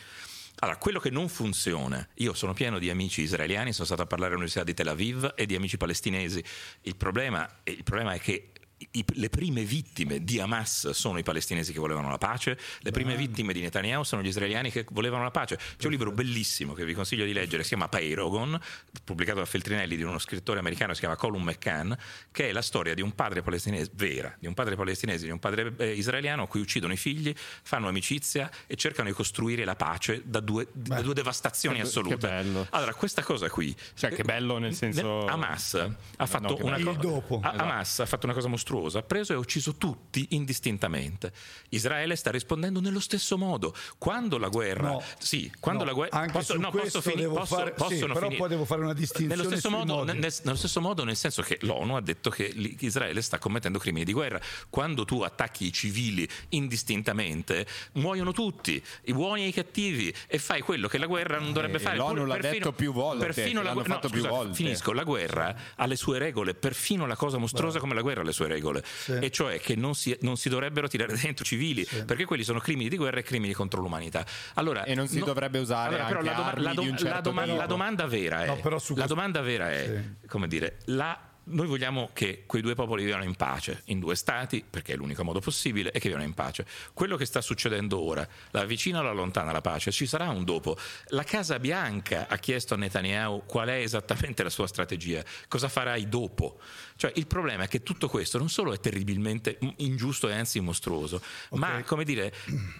Allora, 0.59 0.79
quello 0.79 1.01
che 1.01 1.11
non 1.11 1.29
funziona, 1.29 2.07
io 2.15 2.35
sono 2.35 2.53
pieno 2.53 2.79
di 2.79 2.91
amici 2.91 3.23
israeliani, 3.23 3.73
sono 3.73 3.87
stato 3.87 4.03
a 4.03 4.07
parlare 4.07 4.33
all'Università 4.33 4.65
di 4.65 4.75
Tel 4.75 4.89
Aviv 4.89 5.33
e 5.35 5.47
di 5.47 5.55
amici 5.55 5.77
palestinesi. 5.77 6.43
Il 6.83 6.97
problema, 6.97 7.49
il 7.65 7.83
problema 7.83 8.13
è 8.13 8.21
che 8.21 8.53
i, 8.93 9.05
le 9.15 9.31
prime 9.31 9.65
vittime 9.65 10.23
di 10.23 10.39
Hamas 10.39 10.91
sono 10.91 11.19
i 11.19 11.23
palestinesi 11.23 11.73
che 11.73 11.79
volevano 11.79 12.11
la 12.11 12.19
pace, 12.19 12.59
le 12.81 12.91
prime 12.91 13.13
Beh. 13.13 13.19
vittime 13.19 13.53
di 13.53 13.61
Netanyahu 13.61 14.03
sono 14.03 14.23
gli 14.23 14.27
israeliani 14.27 14.71
che 14.71 14.85
volevano 14.91 15.23
la 15.23 15.31
pace. 15.31 15.57
C'è 15.57 15.87
un 15.87 15.93
libro 15.93 16.13
bellissimo 16.13 16.75
che 16.75 16.85
vi 16.85 16.93
consiglio 16.93 17.25
di 17.25 17.33
leggere, 17.33 17.63
si 17.63 17.71
chiama 17.71 17.89
Peirogon, 17.89 18.59
pubblicato 19.05 19.39
da 19.39 19.47
Feltrinelli 19.47 19.97
di 19.97 20.03
uno 20.03 20.19
scrittore 20.19 20.59
americano 20.59 20.89
che 20.89 20.95
si 20.95 21.01
chiama 21.01 21.17
Colum 21.17 21.43
McCann, 21.43 21.93
che 22.31 22.51
è 22.51 22.53
la 22.53 22.63
storia 22.63 22.93
di 22.93 23.01
un 23.01 23.15
padre 23.15 23.43
palestinese 23.43 23.91
vera, 23.95 24.35
di 24.39 24.47
un 24.47 24.53
padre 24.53 24.77
palestinese, 24.77 25.25
di 25.25 25.31
un 25.31 25.39
padre 25.39 25.73
eh, 25.79 25.93
israeliano 25.93 26.43
a 26.43 26.47
cui 26.47 26.61
uccidono 26.61 26.93
i 26.93 26.99
figli, 26.99 27.35
fanno 27.37 27.89
amicizia 27.89 28.51
e 28.67 28.77
cercano 28.77 29.09
di 29.09 29.15
costruire 29.15 29.65
la 29.65 29.77
pace 29.77 30.21
da 30.25 30.41
due, 30.41 30.69
da 30.73 31.01
due 31.01 31.15
devastazioni 31.15 31.77
che, 31.77 31.83
assolute. 31.83 32.17
Che 32.17 32.27
bello. 32.27 32.67
Allora, 32.71 32.93
questa 32.93 33.23
cosa 33.23 33.49
qui, 33.49 33.75
cioè 33.95 34.11
che 34.11 34.23
bello 34.23 34.59
nel 34.59 34.75
senso 34.75 35.27
Hamas 35.27 35.75
ha 36.17 36.27
fatto 36.27 36.59
no, 36.59 36.67
una 36.67 36.79
cosa 36.79 37.23
Hamas 37.41 38.01
ha 38.01 38.07
fatto 38.07 38.27
una 38.27 38.35
cosa 38.35 38.49
mostruosa 38.49 38.65
mostruosa, 38.67 38.99
ha 38.99 39.03
preso 39.03 39.33
e 39.33 39.37
ha 39.37 39.39
ucciso 39.39 39.77
tutti 39.77 40.27
indistintamente. 40.31 41.33
Israele 41.69 42.17
sta 42.17 42.31
rispondendo 42.31 42.81
nello 42.81 42.99
stesso 42.99 43.39
modo. 43.39 43.75
Quando 43.99 44.39
la 44.39 44.49
guerra... 44.49 44.91
No, 44.91 45.03
sì, 45.19 45.53
quando 45.61 45.85
no, 45.85 45.91
la 45.91 45.95
guerra... 45.95 46.19
Anche 46.19 46.33
posso, 46.33 46.57
no, 46.57 46.71
posso 46.71 47.01
finire... 47.01 47.29
Posso, 47.29 47.55
fare, 47.55 47.75
sì, 47.89 47.99
però 48.01 48.15
finire. 48.15 48.37
poi 48.37 48.49
devo 48.49 48.65
fare 48.65 48.83
una 48.83 48.93
distinzione 48.93 49.37
nello 49.37 49.49
stesso, 49.49 49.71
modo, 49.71 50.03
nel, 50.03 50.17
nello 50.17 50.57
stesso 50.57 50.81
modo, 50.81 51.05
nel 51.05 51.17
senso 51.17 51.43
che 51.43 51.59
l'ONU 51.61 51.95
ha 51.95 52.01
detto 52.01 52.31
che 52.31 52.53
Israele 52.81 53.23
sta 53.23 53.39
commettendo 53.39 53.79
crimini 53.79 54.05
di 54.05 54.13
guerra. 54.13 54.41
Quando 54.69 55.05
tu 55.05 55.23
attacchi 55.23 55.67
i 55.67 55.73
civili 55.73 56.29
indistintamente, 56.51 57.67
muoiono 57.93 58.33
tutti, 58.33 58.83
i 59.05 59.13
buoni 59.13 59.45
e 59.45 59.49
i 59.49 59.53
cattivi, 59.53 60.13
e 60.27 60.39
fai 60.39 60.61
quello 60.61 60.89
che 60.89 60.99
la 60.99 61.07
guerra 61.07 61.39
non 61.39 61.53
dovrebbe 61.53 61.77
eh, 61.77 61.81
fare. 61.81 61.97
L'ONU 61.97 62.25
l'ha 62.25 62.35
perfino, 62.35 62.53
detto 62.53 62.73
più 62.73 62.93
volte. 62.93 63.27
Perfino 63.27 63.63
la 63.63 63.73
guerra... 63.73 64.01
No, 64.03 64.09
scusate, 64.09 64.55
finisco. 64.55 64.93
La 64.93 65.05
guerra 65.05 65.55
ha 65.77 65.87
le 65.87 65.97
sue 65.97 66.19
regole, 66.19 66.55
perfino 66.55 67.07
la 67.07 67.17
cosa 67.17 67.39
mostruosa 67.39 67.75
Beh. 67.75 67.81
come 67.81 67.95
la 67.95 68.03
guerra 68.03 68.23
ha 68.23 68.25
le 68.25 68.33
sue 68.33 68.47
regole. 68.47 68.56
Sì. 68.85 69.19
E 69.21 69.31
cioè 69.31 69.61
che 69.61 69.77
non 69.77 69.95
si, 69.95 70.17
non 70.21 70.37
si 70.37 70.49
dovrebbero 70.49 70.89
tirare 70.89 71.17
dentro 71.17 71.45
civili, 71.45 71.85
sì. 71.85 72.05
perché 72.05 72.25
quelli 72.25 72.45
sono 72.45 72.59
crimini 72.59 72.89
di 72.89 72.97
guerra 72.97 73.19
e 73.19 73.23
crimini 73.23 73.53
contro 73.53 73.81
l'umanità. 73.81 74.25
Allora, 74.55 74.85
e 74.85 74.95
non 74.95 75.09
si 75.09 75.19
no, 75.19 75.25
dovrebbe 75.27 75.59
usare 75.59 75.99
allora, 76.01 76.23
la, 76.23 76.33
doma- 76.33 76.55
la, 76.57 76.73
do- 76.73 76.83
certo 76.83 77.05
la, 77.05 77.21
doma- 77.21 77.47
la, 77.47 77.67
domanda 77.67 78.07
vera 78.07 78.45
è, 78.45 78.47
no, 78.47 78.81
la 78.95 79.07
domanda 79.07 79.41
vera 79.41 79.71
è 79.71 80.03
sì. 80.21 80.27
come 80.27 80.49
dire, 80.49 80.79
la 80.87 81.26
noi 81.49 81.67
vogliamo 81.67 82.11
che 82.13 82.45
quei 82.47 82.63
due 82.63 82.75
popoli 82.75 83.05
vivano 83.05 83.25
in 83.25 83.35
pace, 83.35 83.83
in 83.87 84.01
due 84.01 84.17
stati, 84.17 84.65
perché 84.69 84.95
è 84.95 84.97
l'unico 84.97 85.23
modo 85.23 85.41
possibile, 85.41 85.93
e 85.93 86.01
che 86.01 86.09
vivano 86.09 86.25
in 86.25 86.35
pace. 86.35 86.67
Quello 86.93 87.17
che 87.17 87.25
sta 87.25 87.41
succedendo 87.41 88.01
ora, 88.01 88.27
la 88.51 88.65
vicina 88.65 89.01
o 89.01 89.03
la 89.03 89.13
lontana 89.13 89.53
la 89.53 89.61
pace, 89.61 89.93
ci 89.93 90.07
sarà 90.07 90.29
un 90.29 90.45
dopo. 90.45 90.77
La 91.09 91.23
Casa 91.23 91.59
Bianca 91.59 92.27
ha 92.29 92.37
chiesto 92.39 92.75
a 92.75 92.77
Netanyahu 92.77 93.45
qual 93.47 93.69
è 93.69 93.77
esattamente 93.81 94.43
la 94.43 94.51
sua 94.51 94.67
strategia, 94.67 95.23
cosa 95.49 95.69
farai 95.69 96.09
dopo. 96.09 96.59
Cioè, 96.97 97.13
il 97.17 97.27
problema 97.27 97.65
è 97.65 97.69
che 97.69 97.83
tutto 97.83 98.09
questo 98.09 98.39
non 98.39 98.49
solo 98.49 98.73
è 98.73 98.81
terribilmente 98.81 99.59
ingiusto 99.77 100.29
e 100.29 100.35
anzi 100.35 100.61
mostruoso, 100.61 101.23
okay. 101.51 101.59
ma, 101.59 101.83
come 101.85 102.05
dire, 102.05 102.33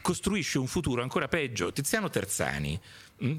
costruisce 0.03 0.59
un 0.59 0.67
futuro 0.67 1.03
ancora 1.03 1.29
peggio. 1.29 1.73
Tiziano 1.73 2.11
Terzani? 2.11 2.81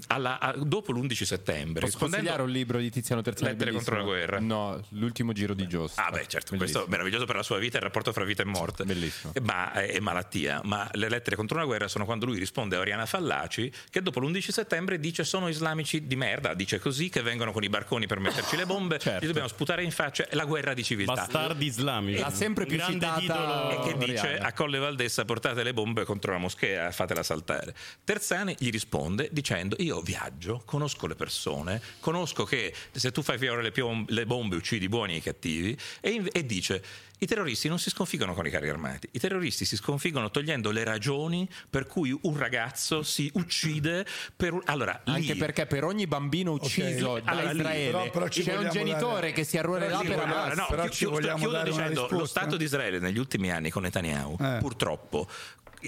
Alla, 0.08 0.40
a, 0.40 0.54
dopo 0.54 0.92
l'11 0.92 1.24
settembre. 1.24 1.82
Posso 1.82 2.00
consigliare 2.00 2.42
un 2.42 2.50
libro 2.50 2.80
di 2.80 2.90
Tiziano 2.90 3.22
Terzani? 3.22 3.52
Lettere 3.52 3.72
contro 3.72 3.98
la 3.98 4.04
guerra. 4.04 4.40
No, 4.40 4.84
l'ultimo 4.90 5.34
giro 5.34 5.54
di 5.54 5.68
Giusto. 5.68 6.02
Ah, 6.02 6.10
beh, 6.10 6.28
certo, 6.28 6.56
bellissimo. 6.56 6.58
questo 6.58 6.86
è 6.86 6.90
meraviglioso 6.90 7.26
per 7.26 7.36
la 7.36 7.44
sua 7.44 7.58
vita, 7.60 7.78
il 7.78 7.84
rapporto 7.84 8.12
fra 8.12 8.24
vita 8.24 8.42
e 8.42 8.46
morte. 8.46 8.86
Bellissimo. 8.86 9.34
Ma, 9.42 9.74
e 9.74 10.00
malattia. 10.00 10.62
Ma 10.64 10.90
le 10.94 11.10
lettere 11.10 11.36
contro 11.36 11.58
la 11.60 11.66
guerra 11.66 11.88
sono 11.88 12.06
quando 12.06 12.26
lui 12.26 12.40
risponde 12.40 12.76
a 12.76 12.80
Oriana 12.80 13.06
Fallaci, 13.06 13.72
che 13.90 14.02
dopo 14.02 14.20
l'11 14.20 14.50
settembre 14.50 15.00
dice 15.00 15.24
sono 15.24 15.48
islamici 15.48 16.08
di 16.08 16.16
merda, 16.16 16.54
dice 16.56 16.80
così, 16.80 17.10
che 17.10 17.22
vengono 17.22 17.52
con 17.52 17.64
i 17.64 17.70
barconi 17.70 18.08
per 18.08 18.20
metterci 18.20 18.56
le 18.56 18.66
bombe, 18.66 18.98
certo. 19.00 19.24
gli 19.24 19.28
dobbiamo 19.28 19.48
sputare 19.48 19.84
in 19.84 19.92
faccia, 19.92 20.28
è 20.28 20.36
la 20.36 20.46
guerra 20.46 20.74
di 20.74 20.84
civiltà. 20.84 21.14
Bastardi 21.14 21.66
islamici. 21.66 22.22
Ha 22.22 22.32
sempre 22.32 22.66
più 22.66 22.80
citata 22.80 23.20
titolo... 23.20 23.70
E 23.70 23.88
che 23.88 24.06
dice 24.06 24.38
a 24.38 24.54
Colle 24.54 24.80
Valdessa 24.80 25.26
portate 25.26 25.62
le 25.64 25.74
bombe 25.74 26.04
contro 26.04 26.32
la 26.32 26.38
moschea, 26.38 26.92
fatela 26.92 27.22
saltare. 27.22 27.76
Terzani 28.04 28.56
gli 28.58 28.70
risponde 28.70 29.30
dicendo 29.32 29.67
io 29.80 30.02
viaggio 30.02 30.62
conosco 30.66 31.08
le 31.08 31.16
persone, 31.16 31.82
conosco 32.00 32.44
che 32.44 32.74
se 32.92 33.12
tu 33.12 33.22
fai 33.22 33.38
fiore 33.38 33.62
le, 33.62 33.72
piom- 33.72 34.10
le 34.10 34.26
bombe 34.26 34.56
uccidi 34.56 34.86
i 34.86 34.90
buoni 34.90 35.14
e 35.14 35.18
i 35.18 35.22
cattivi 35.22 35.78
e, 36.02 36.24
e 36.32 36.46
dice 36.46 36.84
i 37.20 37.26
terroristi 37.26 37.68
non 37.68 37.80
si 37.80 37.90
sconfiggono 37.90 38.36
con 38.36 38.46
i 38.46 38.52
carri 38.52 38.70
armati, 38.70 39.10
i 39.12 39.20
terroristi 39.20 39.66
si 39.66 39.76
sconfiggono 39.76 40.30
togliendo 40.30 40.70
le 40.70 40.84
ragioni 40.84 41.50
per 41.68 41.88
cui 41.88 42.16
un 42.22 42.38
ragazzo 42.38 43.02
si 43.02 43.32
uccide. 43.34 44.06
Per... 44.36 44.56
Allora, 44.66 45.02
Anche 45.06 45.34
lì... 45.34 45.40
perché 45.40 45.66
per 45.66 45.84
ogni 45.84 46.06
bambino 46.06 46.52
ucciso 46.52 47.12
okay. 47.12 47.24
da 47.24 47.32
allora, 47.32 47.52
Israele 47.52 47.92
però, 47.92 48.10
però 48.12 48.28
c'è 48.28 48.56
un 48.58 48.70
genitore 48.70 49.14
dare... 49.14 49.32
che 49.32 49.44
si 49.44 49.58
arruolerà 49.58 49.98
per 50.00 50.20
allora, 50.20 50.54
no, 50.54 50.68
però 50.70 50.88
ci 50.90 51.06
vogliamo 51.06 51.40
chiudo 51.40 51.64
dicendo 51.64 52.08
lo 52.12 52.26
Stato 52.26 52.56
di 52.56 52.66
Israele 52.66 53.00
negli 53.00 53.18
ultimi 53.18 53.52
anni 53.52 53.72
con 53.72 53.82
Netanyahu, 53.82 54.38
eh. 54.40 54.58
purtroppo, 54.60 55.28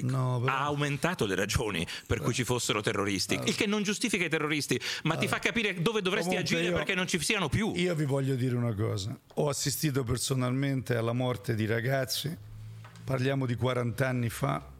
no, 0.01 0.43
ha 0.45 0.65
aumentato 0.65 1.25
le 1.25 1.35
ragioni 1.35 1.85
per 2.05 2.19
cui 2.19 2.33
ci 2.33 2.43
fossero 2.43 2.81
terroristi, 2.81 3.39
il 3.45 3.55
che 3.55 3.65
non 3.65 3.83
giustifica 3.83 4.25
i 4.25 4.29
terroristi, 4.29 4.79
ma 5.03 5.15
ti 5.15 5.27
fa 5.27 5.39
capire 5.39 5.81
dove 5.81 6.01
dovresti 6.01 6.29
Comunque 6.29 6.55
agire 6.55 6.69
io, 6.69 6.75
perché 6.75 6.95
non 6.95 7.07
ci 7.07 7.19
siano 7.19 7.49
più. 7.49 7.73
Io 7.75 7.95
vi 7.95 8.05
voglio 8.05 8.35
dire 8.35 8.55
una 8.55 8.73
cosa, 8.73 9.17
ho 9.35 9.49
assistito 9.49 10.03
personalmente 10.03 10.95
alla 10.95 11.13
morte 11.13 11.55
di 11.55 11.65
ragazzi, 11.65 12.35
parliamo 13.03 13.45
di 13.45 13.55
40 13.55 14.07
anni 14.07 14.29
fa, 14.29 14.77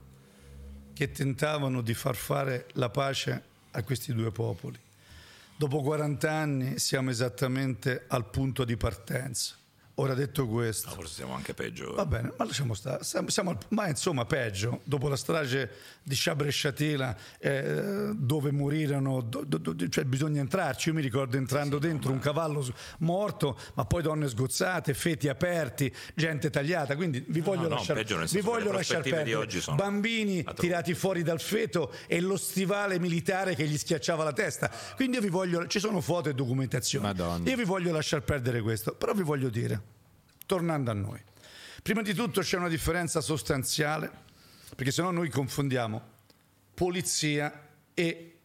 che 0.94 1.12
tentavano 1.12 1.82
di 1.82 1.94
far 1.94 2.16
fare 2.16 2.68
la 2.74 2.90
pace 2.90 3.44
a 3.72 3.84
questi 3.84 4.14
due 4.14 4.32
popoli. 4.32 4.78
Dopo 5.56 5.82
40 5.82 6.32
anni 6.32 6.80
siamo 6.80 7.10
esattamente 7.10 8.06
al 8.08 8.30
punto 8.30 8.64
di 8.64 8.78
partenza. 8.78 9.59
Ora 10.00 10.14
detto 10.14 10.48
questo, 10.48 10.88
no, 10.88 10.96
forse 10.96 11.16
siamo 11.16 11.34
anche 11.34 11.54
peggio. 11.54 11.94
Va 11.94 12.06
bene, 12.06 12.32
ma 12.38 12.46
lasciamo 12.46 12.74
stare. 12.74 13.04
Siamo, 13.04 13.28
siamo, 13.30 13.58
ma 13.70 13.90
insomma, 13.90 14.24
peggio. 14.24 14.80
Dopo 14.86 15.10
la 15.10 15.18
strage 15.18 15.70
di 16.02 16.16
Shabra 16.16 16.50
Shatila, 16.50 17.18
eh, 17.38 18.12
dove 18.16 18.52
morirono, 18.52 19.20
do, 19.20 19.44
do, 19.46 19.58
do, 19.58 19.90
cioè 19.90 20.06
bisogna 20.06 20.40
entrarci. 20.40 20.88
Io 20.88 20.96
mi 20.96 21.02
ricordo 21.02 21.36
entrando 21.36 21.82
sì, 21.82 21.88
dentro 21.88 22.12
ma... 22.12 22.16
un 22.16 22.22
cavallo 22.22 22.66
morto, 23.00 23.60
ma 23.74 23.84
poi 23.84 24.02
donne 24.02 24.30
sgozzate, 24.30 24.94
feti 24.94 25.28
aperti, 25.28 25.94
gente 26.16 26.50
tagliata. 26.50 26.96
Quindi 26.96 27.22
vi 27.28 27.42
voglio 27.42 27.68
no, 27.68 27.76
lasciare, 27.76 28.06
no, 28.08 28.24
vi 28.26 28.40
voglio 28.40 28.72
lasciar 28.72 29.02
perdere. 29.02 29.48
Bambini 29.76 30.46
tirati 30.56 30.94
fuori 30.94 31.24
dal 31.24 31.42
feto 31.42 31.92
e 32.08 32.22
lo 32.22 32.38
stivale 32.38 33.00
militare 33.00 33.54
che 33.54 33.68
gli 33.68 33.78
schiacciava 33.78 34.24
la 34.24 34.34
testa. 34.34 34.72
Quindi 34.96 35.18
io 35.18 35.22
vi 35.24 35.30
voglio, 35.30 35.68
ci 35.68 35.80
sono 35.80 36.00
foto 36.00 36.30
e 36.30 36.34
documentazioni. 36.34 37.06
Madonna. 37.06 37.50
Io 37.50 37.58
vi 37.58 37.66
voglio 37.66 37.92
lasciare 37.92 38.22
perdere 38.22 38.62
questo, 38.62 38.96
però 38.96 39.12
vi 39.14 39.24
voglio 39.24 39.50
dire 39.50 39.89
tornando 40.50 40.90
a 40.90 40.96
noi. 40.96 41.22
Prima 41.84 42.02
di 42.02 42.16
tutto 42.16 42.42
c'è 42.42 42.58
una 42.58 42.70
differenza 42.70 43.22
sostanziale, 43.22 44.10
perché 44.76 44.90
se 44.90 45.04
no 45.04 45.12
noi 45.12 45.30
confondiamo 45.30 46.02
polizia 46.74 47.68
e 47.94 48.38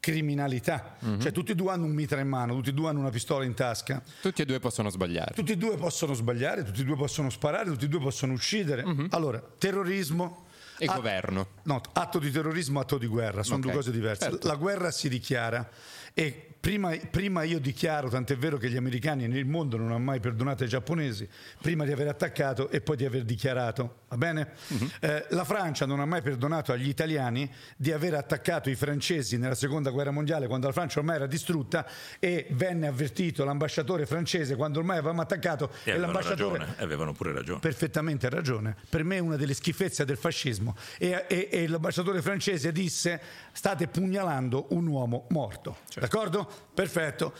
criminalità. 0.00 0.96
Mm-hmm. 1.04 1.20
Cioè 1.20 1.32
tutti 1.32 1.52
e 1.52 1.54
due 1.54 1.70
hanno 1.70 1.84
un 1.84 1.92
mitra 1.92 2.18
in 2.18 2.28
mano, 2.28 2.54
tutti 2.54 2.70
e 2.70 2.72
due 2.72 2.88
hanno 2.88 3.00
una 3.00 3.10
pistola 3.10 3.44
in 3.44 3.52
tasca. 3.52 4.02
Tutti 4.22 4.40
e 4.40 4.46
due 4.46 4.58
possono 4.58 4.88
sbagliare. 4.88 5.34
Tutti 5.34 5.52
e 5.52 5.56
due 5.58 5.76
possono 5.76 6.14
sbagliare, 6.14 6.64
tutti 6.64 6.80
e 6.80 6.84
due 6.84 6.96
possono 6.96 7.28
sparare, 7.28 7.68
tutti 7.68 7.84
e 7.84 7.88
due 7.88 8.00
possono 8.00 8.32
uccidere. 8.32 8.82
Mm-hmm. 8.82 9.06
Allora, 9.10 9.42
terrorismo 9.58 10.46
e 10.78 10.86
att- 10.86 10.96
governo. 10.96 11.48
No, 11.64 11.82
atto 11.92 12.18
di 12.18 12.30
terrorismo, 12.30 12.80
atto 12.80 12.96
di 12.96 13.06
guerra, 13.06 13.42
sono 13.42 13.58
okay. 13.58 13.70
due 13.70 13.80
cose 13.80 13.90
diverse. 13.90 14.30
Certo. 14.30 14.46
La 14.46 14.54
guerra 14.54 14.90
si 14.90 15.10
dichiara 15.10 15.68
e 16.14 16.50
Prima, 16.60 16.94
prima, 17.10 17.42
io 17.42 17.58
dichiaro, 17.58 18.10
tant'è 18.10 18.36
vero 18.36 18.58
che 18.58 18.68
gli 18.68 18.76
americani 18.76 19.26
nel 19.26 19.46
mondo 19.46 19.78
non 19.78 19.86
hanno 19.86 19.98
mai 19.98 20.20
perdonato 20.20 20.62
ai 20.62 20.68
giapponesi, 20.68 21.26
prima 21.58 21.86
di 21.86 21.92
aver 21.92 22.08
attaccato 22.08 22.68
e 22.68 22.82
poi 22.82 22.96
di 22.96 23.06
aver 23.06 23.24
dichiarato, 23.24 24.00
va 24.08 24.18
bene? 24.18 24.48
Uh-huh. 24.68 24.90
Eh, 25.00 25.24
la 25.30 25.44
Francia 25.44 25.86
non 25.86 26.00
ha 26.00 26.04
mai 26.04 26.20
perdonato 26.20 26.72
agli 26.72 26.88
italiani 26.88 27.50
di 27.78 27.92
aver 27.92 28.12
attaccato 28.12 28.68
i 28.68 28.74
francesi 28.74 29.38
nella 29.38 29.54
seconda 29.54 29.88
guerra 29.88 30.10
mondiale 30.10 30.48
quando 30.48 30.66
la 30.66 30.74
Francia 30.74 30.98
ormai 30.98 31.16
era 31.16 31.26
distrutta 31.26 31.86
e 32.18 32.48
venne 32.50 32.88
avvertito 32.88 33.42
l'ambasciatore 33.42 34.04
francese 34.04 34.54
quando 34.54 34.80
ormai 34.80 34.98
avevamo 34.98 35.22
attaccato 35.22 35.70
e, 35.84 35.92
e 35.92 35.96
l'ambasciatore... 35.96 36.58
Ragione, 36.58 36.82
avevano 36.82 37.14
pure 37.14 37.32
ragione. 37.32 37.60
Perfettamente 37.60 38.28
ragione. 38.28 38.76
Per 38.86 39.02
me 39.02 39.16
è 39.16 39.20
una 39.20 39.36
delle 39.36 39.54
schifezze 39.54 40.04
del 40.04 40.18
fascismo 40.18 40.76
e, 40.98 41.24
e, 41.26 41.48
e 41.50 41.66
l'ambasciatore 41.66 42.20
francese 42.20 42.70
disse 42.70 43.18
state 43.52 43.88
pugnalando 43.88 44.66
un 44.70 44.86
uomo 44.86 45.24
morto, 45.30 45.78
certo. 45.88 46.09
D'accordo? 46.10 46.50
Perfetto. 46.74 47.32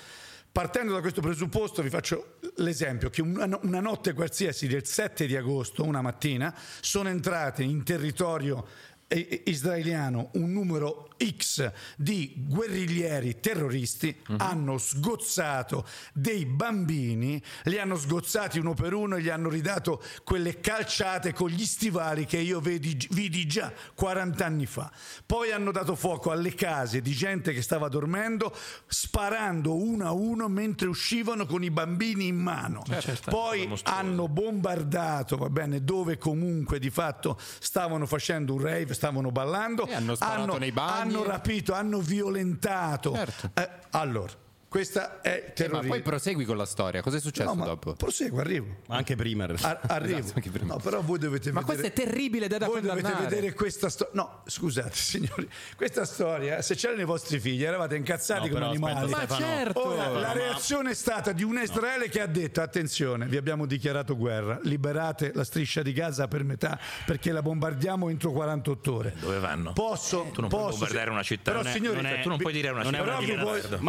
Partendo 0.52 0.92
da 0.92 1.00
questo 1.00 1.20
presupposto 1.20 1.82
vi 1.82 1.90
faccio 1.90 2.38
l'esempio 2.56 3.10
che 3.10 3.22
una, 3.22 3.46
notte 3.80 4.12
qualsiasi 4.14 4.68
del 4.68 4.86
7 4.86 5.26
di 5.26 5.36
agosto, 5.36 5.84
una 5.84 6.00
mattina, 6.00 6.54
sono 6.80 7.08
entrate 7.08 7.64
in 7.64 7.82
territorio 7.82 8.66
israeliano 9.08 10.30
un 10.34 10.52
numero 10.52 11.09
X 11.36 11.70
di 11.96 12.34
guerriglieri 12.36 13.40
terroristi 13.40 14.16
hanno 14.38 14.78
sgozzato 14.78 15.86
dei 16.12 16.46
bambini, 16.46 17.42
li 17.64 17.78
hanno 17.78 17.96
sgozzati 17.96 18.58
uno 18.58 18.74
per 18.74 18.94
uno 18.94 19.16
e 19.16 19.22
gli 19.22 19.28
hanno 19.28 19.48
ridato 19.48 20.02
quelle 20.24 20.60
calciate 20.60 21.32
con 21.32 21.48
gli 21.48 21.64
stivali 21.66 22.24
che 22.24 22.38
io 22.38 22.60
vedi- 22.60 23.06
vidi 23.10 23.46
già 23.46 23.72
40 23.94 24.44
anni 24.44 24.66
fa. 24.66 24.90
Poi 25.26 25.52
hanno 25.52 25.72
dato 25.72 25.94
fuoco 25.94 26.30
alle 26.30 26.54
case 26.54 27.00
di 27.02 27.12
gente 27.12 27.52
che 27.52 27.62
stava 27.62 27.88
dormendo, 27.88 28.54
sparando 28.86 29.74
uno 29.74 30.06
a 30.06 30.12
uno 30.12 30.48
mentre 30.48 30.88
uscivano 30.88 31.46
con 31.46 31.62
i 31.62 31.70
bambini 31.70 32.26
in 32.28 32.36
mano. 32.36 32.82
certo, 33.00 33.30
Poi 33.30 33.70
hanno 33.84 34.28
bombardato, 34.28 35.36
va 35.36 35.48
bene, 35.50 35.82
dove 35.84 36.18
comunque 36.18 36.78
di 36.78 36.90
fatto 36.90 37.38
stavano 37.58 38.06
facendo 38.06 38.54
un 38.54 38.60
rave, 38.60 38.94
stavano 38.94 39.30
ballando, 39.30 39.86
E 39.86 39.94
hanno 39.94 40.14
sparato 40.14 40.58
nei 40.58 40.72
bagni. 40.72 41.09
Hanno 41.16 41.24
rapito, 41.24 41.72
hanno 41.74 42.00
violentato. 42.00 43.14
Certo. 43.14 43.50
Eh, 43.54 43.68
allora, 43.90 44.32
questa 44.70 45.20
è 45.20 45.28
Eh, 45.28 45.44
ma 45.48 45.52
terrorismo. 45.52 45.88
poi 45.94 46.00
prosegui 46.02 46.44
con 46.44 46.56
la 46.56 46.64
storia. 46.64 47.02
Cos'è 47.02 47.18
successo 47.20 47.48
No, 47.48 47.54
ma 47.56 47.64
dopo? 47.64 47.92
proseguo, 47.94 48.38
arrivo. 48.38 48.66
Ma 48.86 48.96
anche 48.98 49.16
prima. 49.16 49.42
in 49.44 49.56
realtà. 49.56 49.80
A- 49.80 49.94
arrivo. 49.96 50.18
Esatto, 50.18 50.32
anche 50.36 50.50
prima. 50.50 50.74
No, 50.74 50.80
però 50.80 51.02
voi 51.02 51.18
dovete 51.18 51.50
Ma 51.50 51.60
vedere. 51.60 51.78
questo 51.80 52.00
è 52.00 52.04
terribile 52.06 52.44
ed 52.46 52.52
è 52.52 52.58
da 52.58 52.66
voi 52.66 52.80
dovete 52.80 53.02
condannare. 53.02 53.28
vedere 53.34 53.52
questa 53.52 53.88
storia. 53.88 54.12
No, 54.14 54.42
scusate, 54.46 54.90
signori, 54.94 55.48
questa 55.76 56.04
storia, 56.04 56.62
se 56.62 56.76
c'erano 56.76 57.00
i 57.00 57.04
vostri 57.04 57.40
figli, 57.40 57.64
eravate 57.64 57.96
incazzati 57.96 58.48
No, 58.48 58.54
come 58.54 58.72
però 58.80 58.86
aspetta, 58.86 59.00
animali. 59.00 59.26
Ma 59.28 59.36
certo! 59.36 59.86
Ora, 59.88 60.08
la 60.08 60.20
ma- 60.28 60.32
reazione 60.32 60.90
è 60.90 60.94
stata 60.94 61.32
di 61.32 61.42
un 61.42 61.58
Israele 61.60 62.08
che 62.08 62.20
ha 62.20 62.26
detto: 62.26 62.60
attenzione, 62.60 63.26
vi 63.26 63.36
abbiamo 63.36 63.66
dichiarato 63.66 64.16
guerra, 64.16 64.60
liberate 64.62 65.32
la 65.34 65.42
striscia 65.44 65.82
di 65.82 65.92
Gaza 65.92 66.28
per 66.28 66.44
metà 66.44 66.78
perché 67.04 67.32
la 67.32 67.42
bombardiamo 67.42 68.08
entro 68.08 68.30
48 68.30 68.94
ore. 68.94 69.14
Dove 69.18 69.38
vanno? 69.40 69.72
Posso, 69.72 70.30
Tu 70.32 70.40
non 70.42 70.48
puoi 70.48 70.62
posso- 70.62 70.78
bombardare 70.78 71.10
una 71.10 71.22
città. 71.24 71.50
Però, 71.50 71.62
non 71.62 71.70
è- 71.72 71.74
signori, 71.74 71.96
non 71.96 72.06
è- 72.06 72.20
tu 72.22 72.28
non 72.28 72.38
puoi 72.38 72.52
dire 72.52 72.68
a 72.68 72.72
una 72.72 72.82
non 72.82 72.94
è 72.94 72.98
città. 72.98 73.04
però 73.10 73.16
una 73.18 73.26
vi 73.26 73.32
dichiarazione- 73.32 73.68
vuoi- 73.68 73.82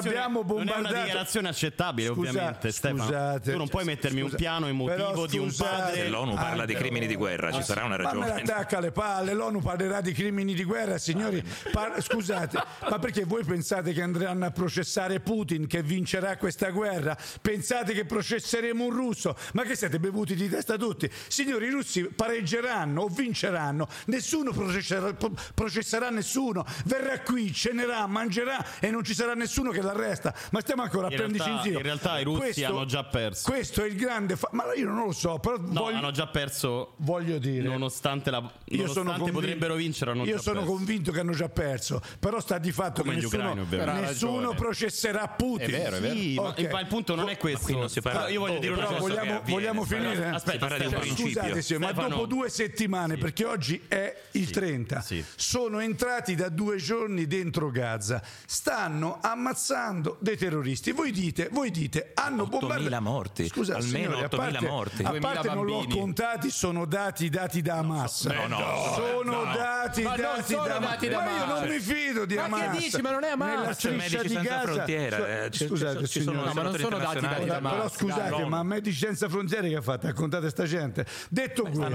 ma 0.00 0.10
non 0.10 0.12
è 0.12 0.18
una 0.18 0.18
quando 0.18 0.18
dichiarazione- 0.18 0.18
abbiamo 0.18 0.42
non 0.42 0.48
è 0.48 0.52
una 0.62 0.64
bombardato- 0.74 1.04
dichiarazione 1.04 1.48
accettabile, 1.48 2.08
Scusa- 2.08 2.28
ovviamente. 2.30 2.70
Stefano, 2.72 3.02
scusate, 3.04 3.52
tu 3.52 3.56
non 3.58 3.68
puoi 3.68 3.84
mettermi 3.84 4.20
scusa- 4.20 4.30
un 4.34 4.38
piano 4.40 4.66
emotivo 4.66 5.26
di 5.26 5.38
un 5.38 5.54
padre. 5.56 5.94
Se 5.94 6.08
l'ONU 6.08 6.34
parla 6.34 6.64
di 6.64 6.74
crimini 6.74 7.06
di 7.06 7.14
guerra, 7.16 7.52
ci 7.52 7.62
sarà 7.62 7.84
una 7.84 7.96
Ma 7.96 8.02
ragione. 8.02 8.26
l'attacca 8.28 8.78
alle 8.78 8.92
palle, 8.92 9.32
l'ONU 9.34 9.60
parlerà 9.60 10.00
di 10.00 10.12
crimini 10.12 10.54
di 10.54 10.64
guerra, 10.64 10.98
signori. 10.98 11.42
par- 11.72 12.00
scusate, 12.02 12.62
ma 12.88 12.98
perché 12.98 13.24
voi 13.24 13.44
pensate 13.44 13.92
che 13.92 14.02
andranno 14.02 14.44
a 14.46 14.50
processare 14.50 15.20
Putin 15.20 15.66
che 15.66 15.82
vincerà 15.82 16.36
questa 16.36 16.70
guerra? 16.70 17.16
Pensate 17.40 17.92
che 17.92 18.04
processeremo 18.04 18.84
un 18.84 18.90
russo? 18.90 19.36
Ma 19.52 19.62
che 19.62 19.74
siete 19.76 19.98
bevuti 19.98 20.34
di 20.34 20.48
testa 20.48 20.76
tutti? 20.76 21.10
Signori, 21.28 21.66
i 21.66 21.70
russi 21.70 22.02
pareggeranno 22.04 23.02
o 23.02 23.08
vinceranno, 23.08 23.88
nessuno 24.06 24.52
processerà, 24.52 25.12
pro- 25.14 25.32
processerà 25.54 26.10
nessuno, 26.10 26.64
verrà 26.84 27.20
qui, 27.20 27.52
cenerà, 27.52 28.06
mangerà 28.06 28.64
e 28.80 28.90
non 28.90 29.04
ci 29.04 29.14
sarà 29.14 29.34
nessuno 29.34 29.70
che 29.70 29.80
l'arresta. 29.92 30.34
Ma 30.50 30.60
stiamo 30.60 30.82
ancora 30.82 31.06
a 31.08 31.10
In 31.10 31.16
prenderci 31.16 31.48
in 31.48 31.54
realtà- 31.54 31.62
giro. 31.68 31.78
in 31.78 31.84
realtà 31.84 32.18
i 32.18 32.24
russi 32.24 32.64
hanno 32.64 32.84
già 32.84 33.04
perso. 33.04 33.50
Questo 33.50 33.82
è 33.82 33.86
il 33.86 33.96
grande... 33.96 34.36
fa- 34.36 34.48
ma 34.52 34.72
io 34.74 34.86
non 34.86 35.04
lo 35.06 35.12
so, 35.12 35.38
però 35.38 35.56
No, 35.58 35.82
voglio, 35.82 35.96
hanno 35.96 36.10
già 36.10 36.26
perso. 36.26 36.94
voglio 36.98 37.38
dire... 37.38 37.66
Nonostante, 37.68 38.30
la, 38.30 38.38
Io 38.38 38.86
sono 38.88 39.10
nonostante 39.10 39.18
convinto, 39.18 39.32
potrebbero 39.40 39.74
vincere, 39.74 40.10
hanno 40.12 40.24
io 40.24 40.36
già 40.36 40.42
sono 40.42 40.60
perso. 40.60 40.74
convinto 40.74 41.12
che 41.12 41.20
hanno 41.20 41.32
già 41.32 41.48
perso, 41.48 42.00
però 42.18 42.40
sta 42.40 42.58
di 42.58 42.72
fatto 42.72 43.02
Come 43.02 43.16
che 43.16 43.20
nessuno. 43.22 43.66
Ha 43.70 43.92
nessuno 44.00 44.54
processerà 44.54 45.28
Putin. 45.28 45.66
È 45.66 45.70
vero, 45.70 45.96
è 45.96 46.00
vero. 46.00 46.14
Sì, 46.14 46.34
ma- 46.34 46.42
Ok. 46.48 46.70
ma 46.70 46.80
il 46.80 46.86
punto 46.86 47.14
non 47.14 47.28
è 47.28 47.36
questo. 47.36 47.72
non 47.78 47.88
si 47.88 48.00
parla- 48.00 48.20
Però 48.20 48.30
io 48.32 48.40
voglio 48.40 48.56
Oh, 48.56 48.60
dire 48.60 48.72
una 48.72 48.84
cosa. 48.84 48.98
vogliamo, 48.98 49.36
avviene, 49.36 49.42
vogliamo 49.60 49.84
finire? 49.84 50.28
Aspetta, 50.28 50.66
principio. 50.66 51.26
Scusate, 51.26 51.62
signor, 51.62 51.80
ma 51.94 52.08
dopo 52.08 52.26
due 52.26 52.48
settimane, 52.48 53.16
perché 53.16 53.44
oggi 53.44 53.82
è 53.88 54.14
il 54.32 54.50
30, 54.50 55.00
sì. 55.00 55.24
sono 55.36 55.78
entrati 55.80 56.34
da 56.34 56.48
due 56.48 56.76
giorni 56.76 57.26
dentro 57.26 57.70
Gaza, 57.70 58.22
stanno 58.46 59.18
ammazzando 59.22 59.76
dei 60.18 60.36
terroristi. 60.36 60.92
Voi 60.92 61.10
dite, 61.12 61.48
voi 61.52 61.70
dite, 61.70 62.10
hanno 62.14 62.44
8.000 62.44 62.48
bombardato. 62.48 63.02
morti, 63.02 63.48
Scusate, 63.48 63.78
almeno 63.84 64.04
signori, 64.14 64.22
a 64.24 64.28
8.000 64.28 64.36
parte- 64.36 64.66
morti. 64.68 65.02
A 65.04 65.10
2.000 65.10 65.20
parte 65.20 65.48
non 65.54 65.64
l'ho 65.66 65.86
contati, 65.88 66.50
sono 66.50 66.84
dati 66.84 67.28
dati 67.28 67.62
da 67.62 67.76
Hamas. 67.76 68.24
No, 68.26 68.46
no, 68.46 68.92
sono 68.94 69.44
no. 69.44 69.52
dati 69.54 70.02
Ma 70.02 70.10
non 70.10 70.20
dati 70.20 70.52
sono 70.52 70.66
da 70.66 70.78
da 70.78 70.80
Ma 70.80 70.96
io 71.00 71.18
Hamas. 71.18 71.60
non 71.60 71.68
mi 71.68 71.78
fido 71.80 72.24
di 72.24 72.34
Ma 72.34 72.42
che 72.42 72.48
Hamas. 72.54 72.78
dici? 72.78 73.00
Ma 73.02 73.10
non 73.10 73.24
è 73.24 73.30
Hamas. 73.30 73.48
Nella 73.48 73.74
C'è 73.74 73.98
striscia 74.00 74.22
di 74.22 74.34
Gaza. 74.46 74.84
Cioè, 74.86 75.44
eh, 75.44 75.50
scusate, 75.52 76.06
ci 76.06 76.20
sono- 76.22 76.32
signori. 76.42 76.46
No, 76.48 76.52
ma 76.54 76.62
non 76.62 76.78
sono 76.78 76.98
dati 76.98 77.20
da. 77.20 77.56
Hamas. 77.56 77.72
Però 77.72 77.88
scusate, 77.88 78.44
ma 78.44 78.62
Medici 78.62 78.98
Senza 78.98 79.28
Frontiere 79.28 79.68
che 79.68 79.76
ha 79.76 79.80
fatto? 79.82 80.06
Raccontate 80.06 80.50
sta 80.50 80.64
gente. 80.64 81.06
Detto 81.30 81.62
questo, 81.62 81.86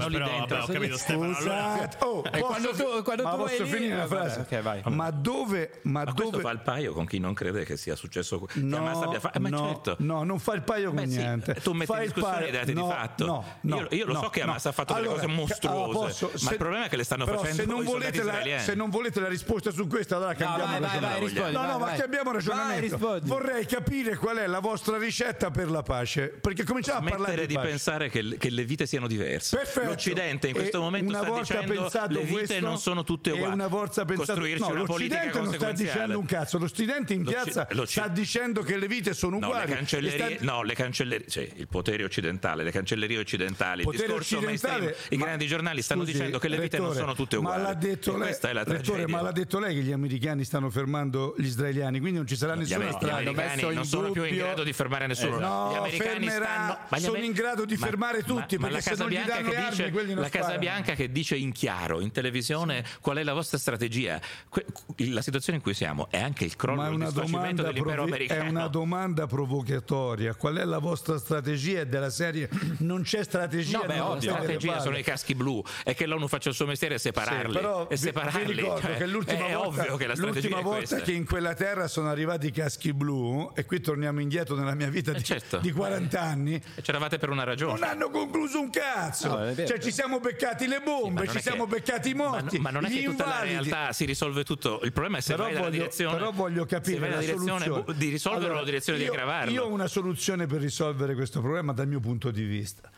Scusate, 1.04 1.96
oh, 2.04 2.22
E 2.24 2.30
posso, 2.30 2.44
quando 2.46 2.70
tu- 2.70 3.02
quando 3.02 3.22
ma 3.22 3.30
tu 3.30 3.36
posso 3.36 3.56
vai 3.58 3.66
lì- 3.70 3.76
finire 3.76 3.96
la 3.96 4.06
frase? 4.06 4.40
ok, 4.40 4.60
vai. 4.62 4.82
Ma 4.86 5.10
dove, 5.10 5.80
ma 5.82 6.04
Ma 6.04 6.12
questo 6.12 6.30
dove 6.30 6.42
fa 6.42 6.50
il 6.50 6.60
paio 6.60 6.92
con 6.92 7.04
chi 7.06 7.18
non 7.18 7.34
crede 7.34 7.64
che 7.64 7.73
sia 7.76 7.96
successo 7.96 8.40
che 8.40 8.60
No, 8.60 8.76
Hamas 8.78 9.02
abbia 9.02 9.20
fatto. 9.20 9.36
Eh, 9.38 9.40
ma 9.40 9.48
no, 9.48 9.66
certo. 9.66 9.96
no, 9.98 10.22
non 10.24 10.38
fa 10.38 10.54
il 10.54 10.62
paio 10.62 10.92
con 10.92 11.04
Beh, 11.04 11.10
sì, 11.10 11.16
niente. 11.18 11.54
tu 11.62 11.72
metti 11.72 11.86
Fa 11.86 11.96
in 11.98 12.02
il 12.04 12.06
discussione 12.12 12.36
paio- 12.36 12.48
i 12.48 12.52
dati 12.52 12.66
di 12.66 12.80
no, 12.80 12.88
fatto. 12.88 13.24
No, 13.26 13.44
no, 13.62 13.76
io, 13.80 13.88
io 13.90 14.06
lo 14.06 14.12
no, 14.14 14.20
so 14.22 14.28
che 14.30 14.40
no. 14.44 14.50
Hamas 14.50 14.66
ha 14.66 14.72
fatto 14.72 14.92
Allora, 14.94 15.20
delle 15.20 15.26
cose 15.26 15.38
mostruose, 15.40 15.76
allora, 15.90 16.06
posso- 16.08 16.30
ma 16.32 16.38
se- 16.38 16.50
il 16.50 16.56
problema 16.58 16.84
è 16.84 16.88
che 16.88 16.96
le 16.96 17.04
stanno 17.04 17.26
facendo 17.26 17.54
se 17.56 17.64
non, 17.66 17.84
volete 17.84 18.22
la, 18.22 18.58
se 18.58 18.74
non 18.74 18.90
volete 18.90 19.20
la 19.20 19.28
risposta 19.28 19.70
su 19.70 19.86
questo, 19.86 20.16
allora 20.16 20.34
cambiamo 20.34 20.70
vai, 20.70 20.80
vai, 20.80 20.80
vai, 20.80 20.90
ragionamento. 21.00 21.26
rispondi, 21.26 21.52
no, 21.72 21.78
ma 21.78 21.92
cambiamo 21.92 22.32
ragionamento. 22.32 23.20
Vorrei 23.24 23.66
capire 23.66 24.16
qual 24.16 24.36
è 24.38 24.46
la 24.46 24.60
vostra 24.60 24.96
ricetta 24.98 25.50
per 25.50 25.70
la 25.70 25.82
pace, 25.82 26.28
perché 26.28 26.64
cominciamo 26.64 27.06
a 27.06 27.10
parlare 27.10 27.42
di, 27.42 27.46
di 27.48 27.54
pace. 27.54 27.68
pensare 27.68 28.08
che, 28.08 28.22
le- 28.22 28.36
che 28.38 28.50
le 28.50 28.64
vite 28.64 28.86
siano 28.86 29.06
diverse. 29.06 29.56
Perfetto. 29.56 29.86
L'Occidente 29.88 30.48
in 30.48 30.54
E 30.54 30.58
questo 30.58 30.80
momento 30.80 31.08
una 31.08 31.18
sta 31.18 31.28
volta 31.28 31.54
dicendo 31.60 31.82
le 32.08 32.20
vite 32.24 32.60
non 32.60 32.78
sono 32.78 33.02
tutte 33.04 33.30
uguali. 33.30 33.52
una 33.54 33.66
volta 33.66 34.04
pensato 34.04 34.32
Costruirci 34.40 34.60
no, 34.62 34.74
una 34.74 34.84
politica 34.84 35.24
l'Occidente 35.24 35.38
non 35.44 35.54
sta 35.54 35.72
dicendo 35.72 36.18
un 36.18 36.26
cazzo, 36.26 36.58
l'Occidente 36.58 37.12
in 37.14 37.22
L'Occi- 37.22 37.42
piazza 37.42 37.63
l'Occi- 37.70 38.00
sta 38.00 38.08
dicendo 38.08 38.62
che 38.62 38.76
le 38.76 38.86
vite 38.88 39.14
sono 39.14 39.38
No, 39.38 39.46
uguali. 39.48 39.68
le 39.70 39.74
cancellerie, 39.76 40.36
sta- 40.36 40.44
no, 40.44 40.62
le 40.62 40.74
cancellerie, 40.74 41.26
cioè, 41.28 41.48
il 41.56 41.68
potere 41.68 42.04
occidentale, 42.04 42.62
le 42.64 42.70
cancellerie 42.70 43.18
occidentali, 43.18 43.80
il 43.80 43.84
Potere 43.86 44.06
discorso 44.06 44.36
occidentale, 44.38 44.78
mainstream, 44.80 45.08
i 45.10 45.16
ma- 45.16 45.24
grandi 45.24 45.46
giornali 45.46 45.82
stanno 45.82 46.02
scusi, 46.04 46.12
dicendo 46.12 46.38
che 46.38 46.48
le 46.48 46.58
vite 46.58 46.76
non 46.78 46.86
rettore, 46.88 47.00
sono 47.04 47.14
tutte 47.14 47.36
uguali. 47.36 47.62
Ma 47.62 47.68
l'ha 47.68 47.74
detto 47.74 48.12
lei, 48.12 48.20
questa 48.26 48.48
è 48.48 48.52
la 48.52 48.64
rettore, 48.64 49.06
ma 49.06 49.20
l'ha 49.22 49.32
detto 49.32 49.58
lei 49.58 49.74
che 49.74 49.80
gli 49.82 49.92
americani 49.92 50.44
stanno 50.44 50.70
fermando 50.70 51.34
gli 51.38 51.44
israeliani, 51.46 51.98
quindi 52.00 52.18
non 52.18 52.26
ci 52.26 52.36
sarà 52.36 52.54
Gli, 52.54 52.58
nessuna 52.60 52.84
gli 52.84 52.92
strada. 52.92 53.14
messo 53.20 53.30
americani 53.40 53.74
non 53.74 53.84
sono 53.84 54.10
più 54.10 54.22
in 54.22 54.28
dubbio- 54.28 54.44
grado 54.44 54.62
di 54.62 54.72
fermare 54.72 55.06
nessuno. 55.06 55.38
No, 55.38 55.70
gli 55.72 55.76
americani 55.76 56.10
fermerà- 56.26 56.44
stanno, 56.44 56.78
ma 56.88 56.98
gli 56.98 57.00
sono 57.02 57.18
in 57.18 57.32
grado 57.32 57.64
di 57.64 57.76
fermare 57.76 58.22
tutti, 58.22 58.56
ma 58.58 58.68
perché 58.68 58.90
la 58.90 58.90
Casa 58.90 59.02
non 59.02 59.08
gli 59.12 59.14
Bianca 59.14 59.36
che 59.50 59.56
armi, 59.56 59.70
dice, 59.70 59.90
non 59.90 60.14
la 60.22 60.28
Casa. 60.28 60.58
Bianca 60.58 60.94
che 60.94 61.12
dice 61.12 61.36
in 61.36 61.52
chiaro 61.52 62.00
in 62.00 62.10
televisione 62.10 62.84
qual 63.00 63.16
è 63.18 63.22
la 63.22 63.32
vostra 63.32 63.58
strategia. 63.58 64.20
Que- 64.48 64.64
la 64.96 65.22
situazione 65.22 65.58
in 65.58 65.64
cui 65.64 65.74
siamo 65.74 66.08
è 66.10 66.20
anche 66.20 66.44
il 66.44 66.56
crollo 66.56 66.80
Ma 66.82 66.88
una, 66.88 67.04
disfacimento 67.06 67.53
domanda 67.54 67.62
dell'impero 67.62 68.02
provi- 68.04 68.10
americano. 68.12 68.42
è 68.44 68.48
una 68.48 68.68
domanda 68.68 69.26
provocatoria. 69.26 70.34
Qual 70.34 70.56
è 70.56 70.64
la 70.64 70.78
vostra 70.78 71.18
strategia? 71.18 71.80
È 71.80 71.86
della 71.86 72.10
serie 72.10 72.48
non 72.78 73.02
c'è 73.02 73.22
strategia. 73.24 73.78
No, 73.78 73.84
beh, 73.86 73.96
La 73.96 74.08
ovvio. 74.10 74.20
state 74.30 74.42
strategia 74.44 74.80
sono 74.80 74.98
i 74.98 75.02
caschi 75.02 75.34
blu 75.34 75.62
e 75.84 75.94
che 75.94 76.06
l'ONU 76.06 76.28
faccia 76.28 76.48
il 76.48 76.54
suo 76.54 76.66
mestiere 76.66 76.94
e 76.94 76.98
separarli. 76.98 77.52
Sì, 77.52 77.58
però 77.58 77.82
e 77.84 77.86
vi- 77.90 77.96
separarli. 77.96 78.44
vi 78.54 78.60
ricordo 78.60 78.80
cioè, 78.86 78.96
che 78.96 79.06
l'ultima 79.06 79.46
è 79.46 79.54
volta, 79.54 79.80
ovvio 79.82 79.96
che 79.96 80.06
la 80.06 80.14
strategia 80.14 80.48
l'ultima 80.48 80.58
è 80.58 80.62
volta 80.62 80.96
che 81.00 81.12
in 81.12 81.24
quella 81.26 81.54
terra 81.54 81.86
sono 81.88 82.08
arrivati 82.10 82.46
i 82.46 82.50
caschi 82.50 82.92
blu, 82.92 83.50
e 83.54 83.64
qui 83.64 83.80
torniamo 83.80 84.20
indietro 84.20 84.54
nella 84.56 84.74
mia 84.74 84.88
vita 84.88 85.12
Eh, 85.12 85.14
di, 85.14 85.24
certo. 85.24 85.58
di 85.58 85.70
40 85.72 86.20
anni, 86.20 86.60
E 86.74 86.82
c'eravate 86.82 87.18
per 87.18 87.30
una 87.30 87.44
ragione. 87.44 87.78
non 87.78 87.82
hanno 87.88 88.10
concluso 88.10 88.60
un 88.60 88.70
cazzo. 88.70 89.28
No, 89.28 89.44
è 89.46 89.66
cioè, 89.66 89.78
ci 89.78 89.92
siamo 89.92 90.20
beccati 90.20 90.66
le 90.66 90.78
Ma 90.78 90.84
bombe, 90.84 91.24
non 91.24 91.32
ci 91.32 91.38
è 91.38 91.40
siamo 91.40 91.64
che- 91.64 91.70
beccati 91.76 92.10
i 92.10 92.14
ma- 92.14 92.28
morti. 92.28 92.58
Ma, 92.58 92.70
non 92.70 92.84
è 92.84 92.88
che 92.90 93.02
tutta 93.02 93.24
la 93.26 93.44
invalidi. 93.44 93.68
realtà 93.70 93.92
si 93.92 94.04
risolve 94.04 94.44
tutto. 94.44 94.80
Il 94.82 94.92
problema 94.92 95.18
è 95.18 95.20
se 95.20 95.32
Però 95.32 95.44
vai 95.44 95.52
nella 95.52 95.64
voglio, 95.66 95.78
direzione. 95.78 96.16
però 96.16 96.30
voglio 96.32 96.64
capire 96.66 97.08
la 97.10 97.20
direzione 97.34 97.64
soluzione. 97.64 97.82
bu- 97.84 97.92
di 97.92 98.08
risolverlo 98.10 98.44
Allora, 98.46 98.58
o 98.60 98.64
la 98.64 98.70
direzione 98.70 98.98
io, 98.98 99.04
di 99.04 99.10
aggravarlo. 99.10 99.52
Io 99.52 99.62
ho 99.64 99.68
una 99.68 99.86
soluzione 99.86 100.46
per 100.46 100.60
risolvere 100.60 101.14
questo 101.14 101.40
problema 101.40 101.72
dal 101.72 101.86
mio 101.88 102.00
punto 102.00 102.30
di 102.30 102.44
vista. 102.44 102.90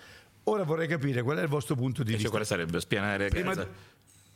Ora 0.44 0.62
vorrei 0.62 0.86
capire 0.86 1.22
qual 1.22 1.38
è 1.38 1.42
il 1.42 1.48
vostro 1.48 1.74
punto 1.74 2.02
di 2.02 2.06
Cioè, 2.10 2.14
vista. 2.16 2.30
quale 2.30 2.44
sarebbe? 2.44 2.78
Spianare 2.80 3.28
Prima 3.28 3.54
Gaza? 3.54 3.68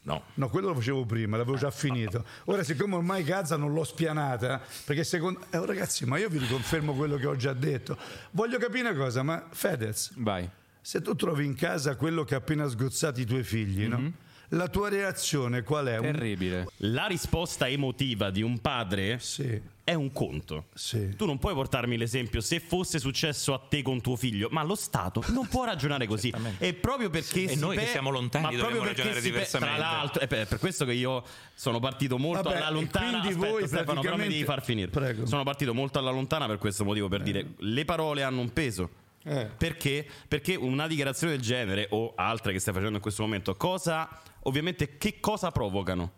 No. 0.03 0.23
No, 0.35 0.49
quello 0.49 0.69
lo 0.69 0.75
facevo 0.75 1.05
prima, 1.05 1.37
l'avevo 1.37 1.57
già 1.59 1.71
finito. 1.71 2.25
Ora, 2.47 2.63
siccome 2.63 2.95
ormai 2.97 3.23
Gaza 3.23 3.57
non 3.57 3.73
l'ho 3.75 3.85
spianata, 3.85 4.61
perché 4.87 5.05
secondo. 5.05 5.41
Eh, 5.51 5.65
ragazzi, 5.65 6.07
ma 6.07 6.17
io 6.19 6.29
vi 6.31 6.39
riconfermo 6.39 6.95
quello 6.95 7.17
che 7.17 7.27
ho 7.27 7.37
già 7.37 7.53
detto. 7.53 7.97
Voglio 8.31 8.59
capire 8.59 8.89
una 8.89 8.99
cosa, 8.99 9.23
ma 9.23 9.47
Fedez, 9.51 10.13
Vai. 10.17 10.49
se 10.81 11.03
tu 11.03 11.15
trovi 11.15 11.45
in 11.45 11.55
casa 11.55 11.97
quello 11.97 12.25
che 12.25 12.35
ha 12.35 12.39
appena 12.39 12.67
sgozzato 12.67 13.21
i 13.21 13.27
tuoi 13.27 13.43
figli, 13.43 13.87
no? 13.87 14.11
La 14.53 14.69
tua 14.69 14.89
reazione 14.89 15.63
qual 15.63 15.87
è? 15.87 16.01
Terribile. 16.01 16.67
La 16.79 17.07
risposta 17.07 17.69
emotiva 17.69 18.31
di 18.31 18.43
un 18.43 18.59
padre 18.59 19.19
Sì, 19.21 19.61
è 19.85 19.95
un 19.95 20.11
conto. 20.13 20.67
sì. 20.75 21.15
Tu 21.15 21.25
non 21.25 21.39
puoi 21.39 21.55
portarmi 21.55 21.97
l'esempio 21.97 22.41
se 22.41 22.59
fosse 22.59 22.99
successo 22.99 23.55
a 23.55 23.61
te 23.69 23.83
con 23.83 24.01
tuo 24.01 24.17
figlio, 24.17 24.49
ma 24.51 24.65
lo 24.65 24.75
Stato 24.75 25.23
non 25.29 25.47
può 25.47 25.65
ragionare 25.65 26.07
così. 26.09 26.33
E 26.59 26.75
proprio 26.75 27.11
perché 27.11 27.45
E 27.45 27.49
si 27.51 27.59
noi 27.61 27.77
che 27.77 27.85
pe- 27.85 27.89
siamo 27.91 28.11
lontani 28.11 28.45
ma 28.45 28.51
perché 28.51 28.79
ragionare 28.79 29.15
si 29.15 29.21
pe- 29.21 29.21
diversamente. 29.31 29.77
Tra 29.77 29.87
l'altro, 29.89 30.21
è 30.23 30.27
per 30.27 30.59
questo 30.59 30.85
che 30.85 30.93
io 30.95 31.23
sono 31.55 31.79
partito 31.79 32.19
molto 32.19 32.43
Vabbè, 32.43 32.57
alla 32.57 32.69
e 32.69 32.73
lontana. 32.73 33.09
quindi 33.21 33.29
Aspetta, 33.29 33.49
voi 33.51 33.67
Stefano, 33.69 34.01
però 34.01 34.17
mi 34.17 34.23
devi 34.29 34.45
far 34.45 34.65
finire. 34.65 34.89
Prego. 34.89 35.27
Sono 35.27 35.45
partito 35.45 35.73
molto 35.75 36.01
alla 36.01 36.11
lontana 36.11 36.47
per 36.47 36.59
questo 36.59 36.85
motivo, 36.85 37.07
per 37.07 37.23
dire 37.23 37.53
le 37.59 37.85
parole 37.85 38.25
hanno 38.25 38.41
un 38.41 38.53
peso. 38.53 38.91
Eh. 39.23 39.49
Perché? 39.57 40.05
Perché 40.27 40.57
una 40.57 40.87
dichiarazione 40.89 41.35
del 41.35 41.43
genere 41.43 41.87
o 41.91 42.15
altre 42.17 42.53
che 42.53 42.59
stai 42.59 42.73
facendo 42.75 42.97
in 42.97 43.03
questo 43.03 43.23
momento, 43.23 43.55
cosa 43.55 44.09
ovviamente 44.43 44.99
che 44.99 45.21
cosa 45.21 45.51
provocano? 45.51 46.13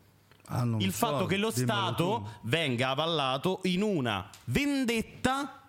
Ah, 0.46 0.64
il 0.78 0.92
so, 0.92 1.06
fatto 1.06 1.26
che 1.26 1.36
lo 1.36 1.50
Stato 1.50 2.38
venga 2.42 2.90
avallato 2.90 3.60
in 3.64 3.82
una 3.82 4.28
vendetta 4.44 5.61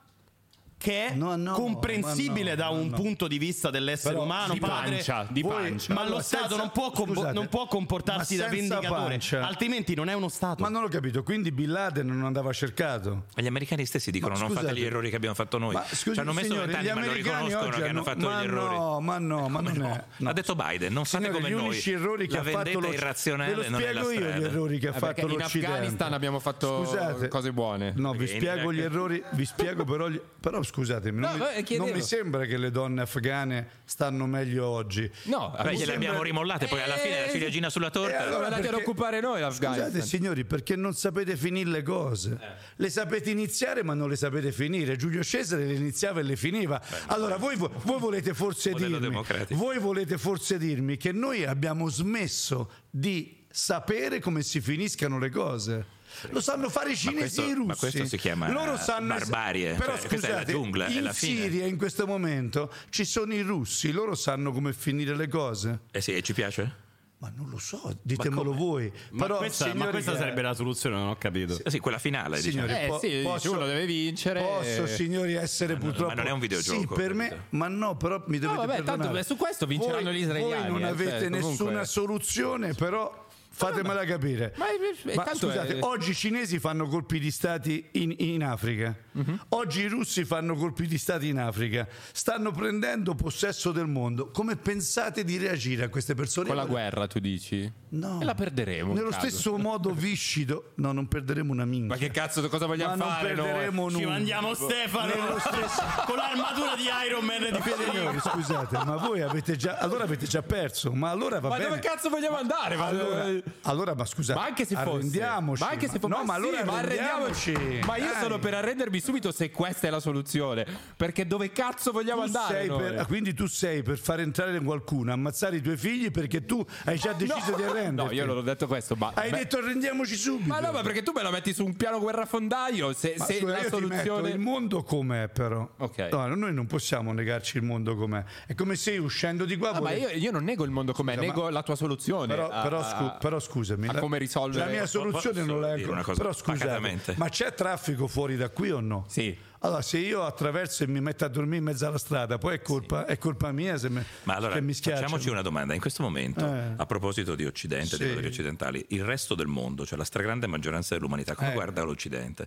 che 0.83 1.07
è 1.07 1.13
No, 1.13 1.37
no, 1.37 1.53
comprensibile 1.53 2.49
no, 2.51 2.55
da 2.57 2.67
un 2.69 2.89
punto 2.91 3.27
di 3.29 3.37
vista 3.37 3.69
dell'essere 3.69 4.13
Però 4.15 4.25
umano, 4.25 4.51
di 4.53 4.59
padre. 4.59 4.95
pancia, 4.95 5.25
di 5.29 5.41
Voi- 5.41 5.53
pancia. 5.53 5.93
Ma 5.93 6.01
lo 6.01 6.07
Allora, 6.07 6.21
Stato 6.23 6.41
senza- 6.49 6.57
non, 6.57 6.71
può 6.71 6.91
compo- 6.91 7.13
scusate, 7.13 7.33
non 7.33 7.47
può 7.47 7.67
comportarsi 7.67 8.35
da 8.35 8.49
senza 8.49 8.75
vendicatore, 8.75 9.09
pancia. 9.11 9.47
altrimenti 9.47 9.95
non 9.95 10.09
è 10.09 10.13
uno 10.13 10.27
Stato. 10.27 10.61
Ma 10.61 10.67
non 10.67 10.83
ho 10.83 10.87
capito, 10.89 11.23
quindi 11.23 11.51
Bin 11.53 11.71
Laden 11.71 12.05
non 12.07 12.25
andava 12.25 12.51
cercato. 12.51 13.23
Ma 13.35 13.41
gli 13.41 13.47
americani 13.47 13.85
stessi 13.85 14.11
dicono 14.11 14.33
Ma 14.33 14.39
non 14.39 14.49
fate 14.49 14.59
scusate. 14.65 14.79
gli 14.81 14.83
errori 14.85 15.09
che 15.09 15.15
abbiamo 15.15 15.35
fatto 15.35 15.57
noi. 15.57 15.73
Ma 15.73 15.83
scusi, 15.89 16.13
Ci 16.15 16.19
hanno 16.19 16.33
messo 16.33 16.47
signori, 16.47 16.65
vent'anni, 16.65 16.85
gli 16.85 16.89
ma 16.89 16.93
lo 16.99 17.05
americani 17.07 17.45
riconoscono 17.47 17.75
che 17.83 17.89
hanno 17.89 18.03
fatto 18.03 18.19
gli 18.29 18.43
errori. 18.43 18.75
No, 18.75 18.99
ma 18.99 19.17
no, 19.19 19.47
ma 19.47 19.61
non 19.61 19.81
è. 19.85 20.03
no. 20.17 20.29
Ha 20.29 20.33
detto 20.33 20.55
Biden, 20.55 20.91
non 20.91 21.05
fate 21.05 21.23
Signori, 21.25 21.41
come 21.41 21.53
gli 21.53 21.57
noi. 21.57 21.67
unici 21.69 21.91
errori 21.93 22.27
che 22.27 22.37
ha 22.37 22.43
fatto 22.43 22.79
lo 22.81 22.91
irrazionale 22.91 23.53
Ve 23.53 23.63
lo 23.63 23.69
non 23.69 23.81
è 23.81 23.93
la 23.93 24.03
spiego 24.03 24.25
io 24.27 24.37
gli 24.37 24.43
errori 24.43 24.79
che 24.79 24.87
ha 24.87 24.89
Eh, 24.89 24.93
fatto 24.99 25.05
perché 25.13 25.21
in 25.21 25.37
l'Occidente. 25.39 25.71
Afghanistan 25.75 26.13
abbiamo 26.13 26.39
fatto 26.39 26.83
Scusate. 26.85 27.27
cose 27.29 27.53
buone. 27.53 27.93
No, 27.95 28.11
vi 28.13 28.23
in 28.23 28.27
spiego 28.27 28.73
gli 28.73 28.81
errori, 28.81 29.23
vi 29.31 29.45
spiego 29.45 29.85
però, 29.85 30.09
gli- 30.09 30.19
però 30.39 30.61
scusatemi, 30.73 31.19
non, 31.19 31.37
No, 31.37 31.45
mi, 31.45 31.55
eh, 31.57 31.63
chiedevo. 31.63 31.87
non 31.89 31.97
mi 31.97 32.01
sembra 32.03 32.45
che 32.45 32.57
le 32.57 32.71
donne 32.71 33.01
afghane 33.01 33.67
stanno 33.85 34.25
meglio 34.25 34.65
oggi. 34.65 35.09
No, 35.25 35.53
Beh, 35.55 35.63
mi 35.63 35.69
gliele 35.71 35.77
sembra- 35.77 35.95
abbiamo 35.95 36.23
rimollate, 36.23 36.65
poi 36.67 36.81
alla 36.81 36.97
fine 36.97 37.19
la 37.19 37.25
Eh, 37.25 37.29
ciliegina 37.31 37.69
sulla 37.69 37.87
E 37.87 37.91
torta. 37.91 38.19
allora 38.19 38.45
Andate 38.47 38.67
ad 38.69 38.73
occupare 38.73 39.19
noi 39.21 39.39
l'Afghanistan. 39.41 39.89
Scusate 39.91 40.05
signori, 40.07 40.45
perché 40.45 40.75
non 40.75 40.93
sapete 40.93 41.37
finire 41.37 41.69
le 41.69 41.83
cose. 41.83 42.37
Le 42.75 42.89
sapete 42.89 43.29
iniziare 43.29 43.83
ma 43.83 43.93
non 43.93 44.09
le 44.09 44.15
sapete 44.15 44.51
finire. 44.51 44.95
Giulio 44.95 45.23
Cesare 45.23 45.65
le 45.65 45.73
iniziava 45.73 46.19
e 46.21 46.23
le 46.23 46.35
finiva. 46.35 46.81
allora 47.07 47.37
voi, 47.37 47.55
voi 47.55 47.99
volete 47.99 48.33
dirmi 48.33 49.23
voi 49.49 49.77
volete 49.79 50.17
forse 50.17 50.57
dirmi 50.57 50.97
che 50.97 51.11
noi 51.11 51.45
abbiamo 51.45 51.87
smesso 51.89 52.71
di 52.89 53.45
sapere 53.49 54.19
come 54.19 54.41
si 54.41 54.59
finiscano 54.61 55.19
le 55.19 55.29
cose. 55.29 55.85
Lo 56.31 56.41
sanno 56.41 56.69
fare 56.69 56.91
i 56.91 56.95
cinesi 56.95 57.19
questo- 57.19 57.41
e 57.43 57.47
i 57.47 57.53
russi. 57.53 57.67
ma 57.67 57.75
questo 57.75 58.05
si 58.05 58.17
chiama 58.17 58.51
Loro 58.51 58.77
sanno 58.77 59.07
barbarie. 59.15 59.73
Però 59.75 59.97
Cioè, 59.97 60.07
questa 60.07 60.27
è 60.27 60.29
la 60.31 60.35
scusate, 60.37 60.51
giungla, 60.51 60.85
è 60.85 60.91
in 60.91 61.03
la 61.03 61.13
fine. 61.13 61.41
Siria 61.41 61.65
in 61.65 61.77
questo 61.77 62.05
momento 62.07 62.71
ci 62.89 63.05
sono 63.05 63.33
i 63.33 63.41
russi, 63.41 63.91
loro 63.91 64.15
sanno 64.15 64.51
come 64.51 64.73
finire 64.73 65.15
le 65.15 65.27
cose. 65.27 65.81
Eh 65.91 66.01
sì, 66.01 66.15
e 66.15 66.21
ci 66.21 66.33
piace? 66.33 66.81
Ma 67.23 67.31
non 67.37 67.49
lo 67.49 67.57
so, 67.57 67.97
ditemelo 68.01 68.53
voi. 68.53 68.91
ma, 69.11 69.21
Però, 69.21 69.37
questa, 69.37 69.67
ma 69.67 69.71
signori, 69.71 69.91
questa 69.91 70.11
che- 70.11 70.17
sarebbe 70.17 70.41
la 70.41 70.53
soluzione, 70.53 70.97
non 70.97 71.07
ho 71.07 71.15
capito. 71.15 71.57
Eh 71.63 71.69
sì, 71.69 71.79
quella 71.79 71.97
finale, 71.97 72.41
diciamo. 72.41 72.67
Signori, 72.67 72.83
Eh, 72.83 72.87
po- 72.87 72.99
sì, 72.99 73.07
dice, 73.07 73.21
posso, 73.23 73.51
uno 73.53 73.65
deve 73.65 73.85
vincere. 73.85 74.41
Posso, 74.41 74.87
signori, 74.87 75.33
essere 75.35 75.77
purtroppo. 75.77 76.07
ma 76.09 76.15
non 76.15 76.27
è 76.27 76.31
un 76.31 76.39
videogioco, 76.41 76.79
Sì, 76.81 76.87
per 77.01 77.13
me, 77.13 77.45
ma 77.51 77.69
no, 77.69 77.95
però 77.95 78.21
mi 78.27 78.39
dovete 78.39 78.57
vabbè, 78.59 78.75
tanto, 78.75 78.83
perdonare. 78.91 79.19
beh, 79.19 79.23
su 79.23 79.37
questo 79.37 79.65
vinceranno 79.65 80.03
Voi- 80.03 80.13
gli 80.15 80.19
israeliani, 80.21 80.69
Voi 80.69 80.81
non 80.81 80.81
eh, 80.89 80.91
avete 80.91 81.19
cioè, 81.19 81.29
nessuna 81.29 81.55
comunque- 81.55 81.85
soluzione, 81.85 82.73
però. 82.73 83.22
Fatemela 83.55 84.03
capire. 84.05 84.53
ma- 84.57 84.65
eh, 84.67 85.15
Ma 85.15 85.23
tanto 85.23 85.47
scusate, 85.49 85.77
è- 85.77 85.83
oggi 85.83 86.09
i 86.11 86.15
cinesi 86.15 86.57
fanno 86.59 86.87
colpi 86.87 87.19
di 87.19 87.29
stati 87.29 87.87
in, 87.93 88.13
in 88.17 88.43
Africa. 88.43 88.95
Mhm. 89.15 89.45
Oggi 89.49 89.81
i 89.81 89.87
russi 89.87 90.25
fanno 90.25 90.55
colpi 90.55 90.87
di 90.87 90.97
stati 90.97 91.27
in 91.27 91.39
Africa. 91.39 91.87
Stanno 92.11 92.51
prendendo 92.51 93.13
possesso 93.15 93.71
del 93.71 93.87
mondo. 93.87 94.31
Come 94.31 94.55
pensate 94.55 95.23
di 95.23 95.37
reagire 95.37 95.83
a 95.85 95.89
queste 95.89 96.15
persone? 96.15 96.47
Con 96.47 96.55
la 96.55 96.65
guerra, 96.65 97.07
tu 97.07 97.19
dici? 97.19 97.71
No. 97.89 98.19
E 98.21 98.25
la 98.25 98.33
perderemo. 98.33 98.93
Nello 98.93 99.09
caso. 99.09 99.27
stesso 99.27 99.57
modo 99.57 99.91
viscido. 99.91 100.71
No, 100.75 100.91
non 100.91 101.07
perderemo 101.07 101.51
una 101.51 101.65
minchia. 101.65 101.89
Ma 101.89 101.97
che 101.97 102.09
cazzo, 102.09 102.47
cosa 102.49 102.65
vogliamo 102.65 102.95
Ma 102.95 103.03
non 103.05 103.13
fare? 103.13 103.33
noi? 103.35 103.45
perderemo 103.45 103.89
Ci 103.89 103.95
nulla. 103.97 104.09
mandiamo 104.09 104.53
Stefano 104.55 105.11
con 106.05 106.15
l'armatura 106.15 106.75
di 106.75 106.85
Iron 107.07 107.23
Man 107.25 107.39
di 107.51 107.61
Federico. 107.61 108.29
scusate, 108.29 108.77
ma 108.85 108.95
voi 108.97 109.21
avete 109.21 109.55
già 109.55 109.77
allora 109.77 110.03
avete 110.05 110.25
già 110.25 110.41
perso, 110.41 110.91
ma 110.91 111.09
allora 111.09 111.39
va 111.39 111.49
Ma 111.49 111.57
bene. 111.57 111.69
dove 111.69 111.79
cazzo 111.81 112.09
vogliamo 112.09 112.37
andare? 112.37 112.75
Ma- 112.75 112.85
allora, 112.85 113.25
allora, 113.63 113.93
ma 113.95 114.05
scusate, 114.05 114.39
Ma 114.39 114.45
anche 114.45 114.65
se 114.65 114.75
fosse, 114.75 114.89
arrendiamoci. 114.89 115.61
ma 115.63 115.69
anche 115.69 115.87
se 115.89 115.99
fosse, 115.99 116.15
no, 116.15 116.23
ma 116.23 116.33
allora 116.33 116.57
sì, 116.59 116.65
ma 116.65 116.77
arrendiamoci. 116.77 117.51
Ma 117.85 117.97
io 117.97 118.11
Dai. 118.11 118.21
sono 118.21 118.39
per 118.39 118.53
arrendermi 118.55 118.99
subito 119.03 119.31
se 119.31 119.51
questa 119.51 119.87
è 119.87 119.89
la 119.89 119.99
soluzione. 119.99 120.65
Perché 120.95 121.27
dove 121.27 121.51
cazzo 121.51 121.91
vogliamo 121.91 122.21
Tu 122.21 122.27
andare? 122.37 122.65
per- 122.67 122.99
ah, 122.99 123.05
quindi 123.05 123.33
tu 123.33 123.45
sei 123.47 123.83
per 123.83 123.97
far 123.97 124.21
entrare 124.21 124.59
qualcuno, 124.61 125.11
ammazzare 125.11 125.57
i 125.57 125.61
tuoi 125.61 125.77
figli 125.77 126.09
perché 126.11 126.45
tu 126.45 126.65
hai 126.85 126.97
già 126.97 127.13
deciso 127.13 127.55
di 127.55 127.63
arrenderti. 127.63 128.11
No, 128.15 128.19
io 128.21 128.25
non 128.25 128.37
ho 128.37 128.41
detto 128.41 128.67
questo, 128.67 128.95
ma. 128.95 129.11
Hai 129.13 129.29
beh, 129.29 129.37
detto 129.39 129.57
arrendiamoci 129.57 130.15
subito. 130.15 130.47
ma 130.47 130.59
no, 130.59 130.71
ma 130.71 130.81
perché 130.81 131.03
tu 131.03 131.11
me 131.13 131.21
la 131.21 131.31
metti 131.31 131.53
su 131.53 131.65
un 131.65 131.75
piano 131.75 131.99
guerrafondaio? 131.99 132.93
Se, 132.93 133.15
Ma 133.17 133.25
se 133.25 133.39
scusa, 133.39 133.51
la 133.61 133.63
soluzione. 133.69 134.29
il 134.29 134.39
mondo 134.39 134.83
com'è 134.83 135.27
però. 135.29 135.67
Ok. 135.77 136.09
No, 136.11 136.27
noi 136.35 136.53
non 136.53 136.65
possiamo 136.67 137.11
negarci 137.13 137.57
il 137.57 137.63
mondo 137.63 137.95
com'è. 137.95 138.23
È 138.47 138.55
come 138.55 138.75
se 138.75 138.91
io 138.91 139.03
uscendo 139.03 139.45
di 139.45 139.57
qua 139.57 139.69
Ah, 139.69 139.73
ma 139.73 139.79
volevo- 139.79 140.07
io, 140.09 140.17
io 140.17 140.31
non 140.31 140.43
nego 140.43 140.63
il 140.63 140.71
mondo 140.71 140.93
com'è, 140.93 141.13
Scusa, 141.15 141.25
nego 141.25 141.43
ma- 141.43 141.49
la 141.51 141.63
tua 141.63 141.75
soluzione. 141.75 142.27
Però, 142.27 142.47
a- 142.49 142.61
però 142.61 142.79
a- 142.79 142.83
scu- 142.83 143.17
però 143.19 143.39
scusami, 143.39 143.87
a 143.87 143.93
la- 143.93 143.99
come 143.99 144.17
risolvere- 144.17 144.65
la 144.65 144.71
mia 144.71 144.85
soluzione 144.85 145.43
non 145.43 146.01
cosa 146.03 146.13
Però 146.21 146.33
pacatamente? 146.43 147.15
ma 147.17 147.29
c'è 147.29 147.53
traffico 147.53 148.07
fuori 148.07 148.35
da 148.37 148.49
qui 148.49 148.71
o 148.71 148.79
no? 148.79 148.92
Sì. 149.07 149.35
Allora, 149.65 149.81
se 149.81 149.97
io 149.97 150.23
attraverso 150.23 150.83
e 150.83 150.87
mi 150.87 150.99
metto 150.99 151.23
a 151.23 151.29
dormire 151.29 151.55
in 151.57 151.63
mezzo 151.63 151.87
alla 151.87 151.97
strada, 151.97 152.37
poi 152.37 152.55
è 152.55 152.61
colpa, 152.61 153.05
è 153.05 153.17
colpa 153.17 153.49
mia 153.53 153.77
se 153.77 153.87
me- 153.87 154.05
Ma 154.23 154.35
allora 154.35 154.59
mi 154.59 154.73
facciamoci 154.73 155.29
una 155.29 155.41
domanda. 155.41 155.73
In 155.73 155.79
questo 155.79 156.03
momento, 156.03 156.45
Eh. 156.45 156.73
a 156.75 156.85
proposito 156.85 157.33
di 157.33 157.45
Occidente, 157.45 157.95
Sì. 157.95 158.03
di 158.03 158.09
valori 158.09 158.27
occidentali, 158.27 158.83
il 158.89 159.05
resto 159.05 159.35
del 159.35 159.47
mondo, 159.47 159.85
cioè 159.85 159.97
la 159.97 160.03
stragrande 160.03 160.47
maggioranza 160.47 160.95
dell'umanità, 160.95 161.33
come 161.35 161.51
Eh. 161.51 161.53
guarda 161.53 161.81
l'Occidente? 161.83 162.45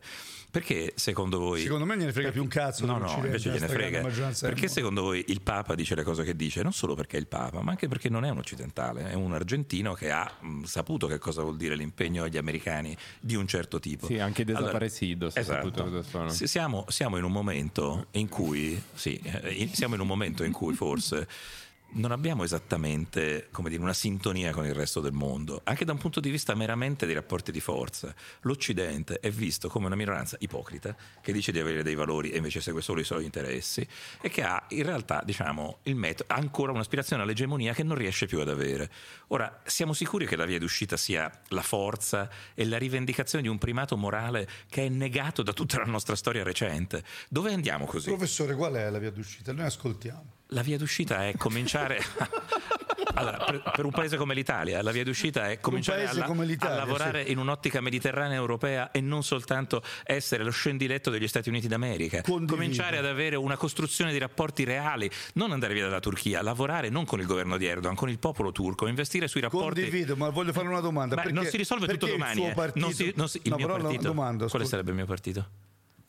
Perché 0.51 0.93
secondo 0.97 1.39
voi. 1.39 1.63
Secondo 1.63 1.87
me 1.87 1.97
gliene 1.97 2.13
frega 2.13 2.31
più 2.33 2.43
un 2.43 2.49
cazzo. 2.49 2.85
No, 2.85 2.99
no, 2.99 3.11
invece 3.25 3.49
gliene 3.51 3.67
frega. 3.67 4.07
Perché 4.41 4.69
secondo 4.69 5.01
voi 5.01 5.25
il 5.29 5.41
Papa 5.41 5.75
dice 5.75 5.95
le 5.95 6.03
cose 6.03 6.23
che 6.23 6.37
dice? 6.37 6.63
Non 6.63 6.75
solo 6.75 6.95
perché 6.95 7.17
è 7.17 7.21
il 7.21 7.29
Papa, 7.29 7.63
ma 7.63 7.71
anche 7.71 7.89
perché 7.89 8.11
non 8.11 8.27
è 8.27 8.29
un 8.29 8.37
occidentale, 8.37 9.09
è 9.09 9.15
un 9.15 9.33
argentino 9.33 9.95
che 9.95 10.11
ha 10.11 10.31
mh, 10.39 10.65
saputo 10.65 11.07
che 11.07 11.17
cosa 11.17 11.41
vuol 11.41 11.57
dire 11.57 11.77
l'impegno 11.77 12.25
agli 12.25 12.37
americani 12.37 12.95
di 13.21 13.37
un 13.37 13.47
certo 13.47 13.81
tipo. 13.81 14.05
Sì, 14.07 14.19
anche 14.19 14.43
i 14.43 14.53
Allora, 14.53 14.85
esatto. 14.85 15.43
saputo 15.43 15.85
cosa 15.85 16.03
sono. 16.03 16.29
Sì, 16.29 16.47
Siamo, 16.47 16.85
siamo 17.07 17.19
in 17.19 17.25
un 17.25 17.31
momento 17.33 18.07
in 18.13 18.29
cui, 18.29 18.83
sì, 18.95 19.21
eh, 19.23 19.71
siamo 19.73 19.95
in 19.95 20.01
un 20.01 20.09
momento 20.09 20.43
in 20.43 20.51
cui 20.51 20.75
forse 20.75 21.29
non 21.91 22.13
abbiamo 22.13 22.45
esattamente 22.45 23.49
dire, 23.69 23.83
una 23.83 23.93
sintonia 23.93 24.53
con 24.53 24.67
il 24.67 24.75
resto 24.75 25.01
del 25.01 25.13
mondo, 25.13 25.61
anche 25.65 25.85
da 25.85 25.93
un 25.93 25.99
punto 25.99 26.21
di 26.21 26.31
vista 26.31 26.55
meramente 26.55 27.07
dei 27.07 27.15
rapporti 27.15 27.53
di 27.53 27.61
forza. 27.61 28.15
L'Occidente 28.43 29.19
è 29.21 29.31
visto 29.31 29.69
come 29.69 29.87
una 29.87 29.95
minoranza 29.95 30.37
ipocrita 30.41 30.95
che 31.21 31.33
dice 31.33 31.53
di 31.53 31.59
avere 31.59 31.83
dei 31.83 31.95
valori 31.95 32.31
e 32.31 32.37
invece 32.37 32.61
segue 32.61 32.83
solo 32.83 33.01
i 33.01 33.05
suoi 33.05 33.25
interessi 33.25 33.87
e 34.21 34.29
che 34.29 34.43
ha 34.43 34.65
in 34.71 34.83
realtà 34.83 35.23
diciamo, 35.25 35.79
metodo, 35.85 36.33
ancora 36.35 36.73
un'aspirazione 36.73 37.23
all'egemonia 37.23 37.73
che 37.73 37.83
non 37.83 37.97
riesce 37.97 38.27
più 38.27 38.41
ad 38.41 38.49
avere. 38.49 38.91
Ora, 39.29 39.63
siamo 39.65 39.93
sicuri 39.93 40.27
che 40.27 40.37
la 40.37 40.45
via 40.45 40.59
d'uscita 40.59 40.97
sia 40.97 41.31
la 41.49 41.63
forza 41.63 42.29
e 42.55 42.67
la 42.67 42.79
rivendicazione 42.79 43.43
di 43.43 43.49
un 43.49 43.59
primato 43.59 43.97
morale 43.97 44.49
che 44.69 44.87
è 44.87 44.89
negato 44.89 45.43
da 45.43 45.53
tutta 45.53 45.79
la 45.79 45.85
nostra 45.85 46.15
storia 46.15 46.43
recente? 46.43 47.03
Dove 47.29 47.53
andiamo 47.53 47.87
così? 47.87 48.09
Professore, 48.09 48.55
qual 48.55 48.75
è 48.75 48.91
la 48.91 48.99
via 48.99 49.11
d'uscita? 49.11 49.53
Noi 49.53 49.65
ascoltiamo. 49.65 50.36
La 50.51 50.63
via 50.63 50.79
d'uscita 50.79 51.27
è 51.27 51.35
cominciare. 51.37 52.01
Allora, 53.15 53.39
per, 53.39 53.63
per 53.75 53.85
un 53.87 53.93
paese 53.93 54.17
come 54.19 54.35
l'Italia, 54.35 54.83
la 54.83 54.91
via 54.91 55.03
d'uscita 55.03 55.49
è 55.49 55.59
cominciare 55.59 56.07
a, 56.07 56.11
a 56.11 56.75
lavorare 56.75 57.23
in 57.23 57.39
un'ottica 57.39 57.81
mediterranea 57.81 58.37
europea 58.37 58.91
e 58.91 59.01
non 59.01 59.23
soltanto 59.23 59.83
essere 60.05 60.45
lo 60.45 60.51
scendiletto 60.51 61.09
degli 61.09 61.27
Stati 61.27 61.49
Uniti 61.49 61.67
d'America. 61.67 62.21
Condivido. 62.21 62.55
Cominciare 62.55 62.99
ad 62.99 63.07
avere 63.07 63.37
una 63.37 63.57
costruzione 63.57 64.13
di 64.13 64.19
rapporti 64.19 64.65
reali, 64.65 65.11
non 65.35 65.53
andare 65.53 65.73
via 65.73 65.85
dalla 65.85 66.01
Turchia, 66.01 66.43
lavorare 66.43 66.91
non 66.91 67.07
con 67.07 67.21
il 67.21 67.27
governo 67.27 67.57
di 67.57 67.65
Erdogan, 67.65 67.95
con 67.95 68.11
il 68.11 68.19
popolo 68.19 68.53
turco, 68.53 68.87
investire 68.87 69.29
sui 69.29 69.41
rapporti. 69.41 69.81
Condivido, 69.81 70.15
ma 70.17 70.29
voglio 70.29 70.53
fare 70.53 70.69
una 70.69 70.81
domanda. 70.81 71.15
Ma 71.15 71.23
perché, 71.23 71.37
non 71.37 71.47
si 71.47 71.57
risolve 71.57 71.87
tutto 71.87 72.07
perché 72.07 72.19
domani. 72.19 72.41
Il 72.41 72.47
eh. 72.47 72.53
suo 72.53 72.55
partito, 72.55 72.87
Non 72.87 72.95
si- 72.95 73.13
non 73.17 73.29
si- 73.29 73.41
il 73.43 73.51
no, 73.51 73.57
mio 73.57 73.67
partito. 73.67 74.03
domanda, 74.03 74.47
Quale 74.47 74.65
sarebbe 74.67 74.91
il 74.91 74.97
mio 74.97 75.07
partito? 75.07 75.49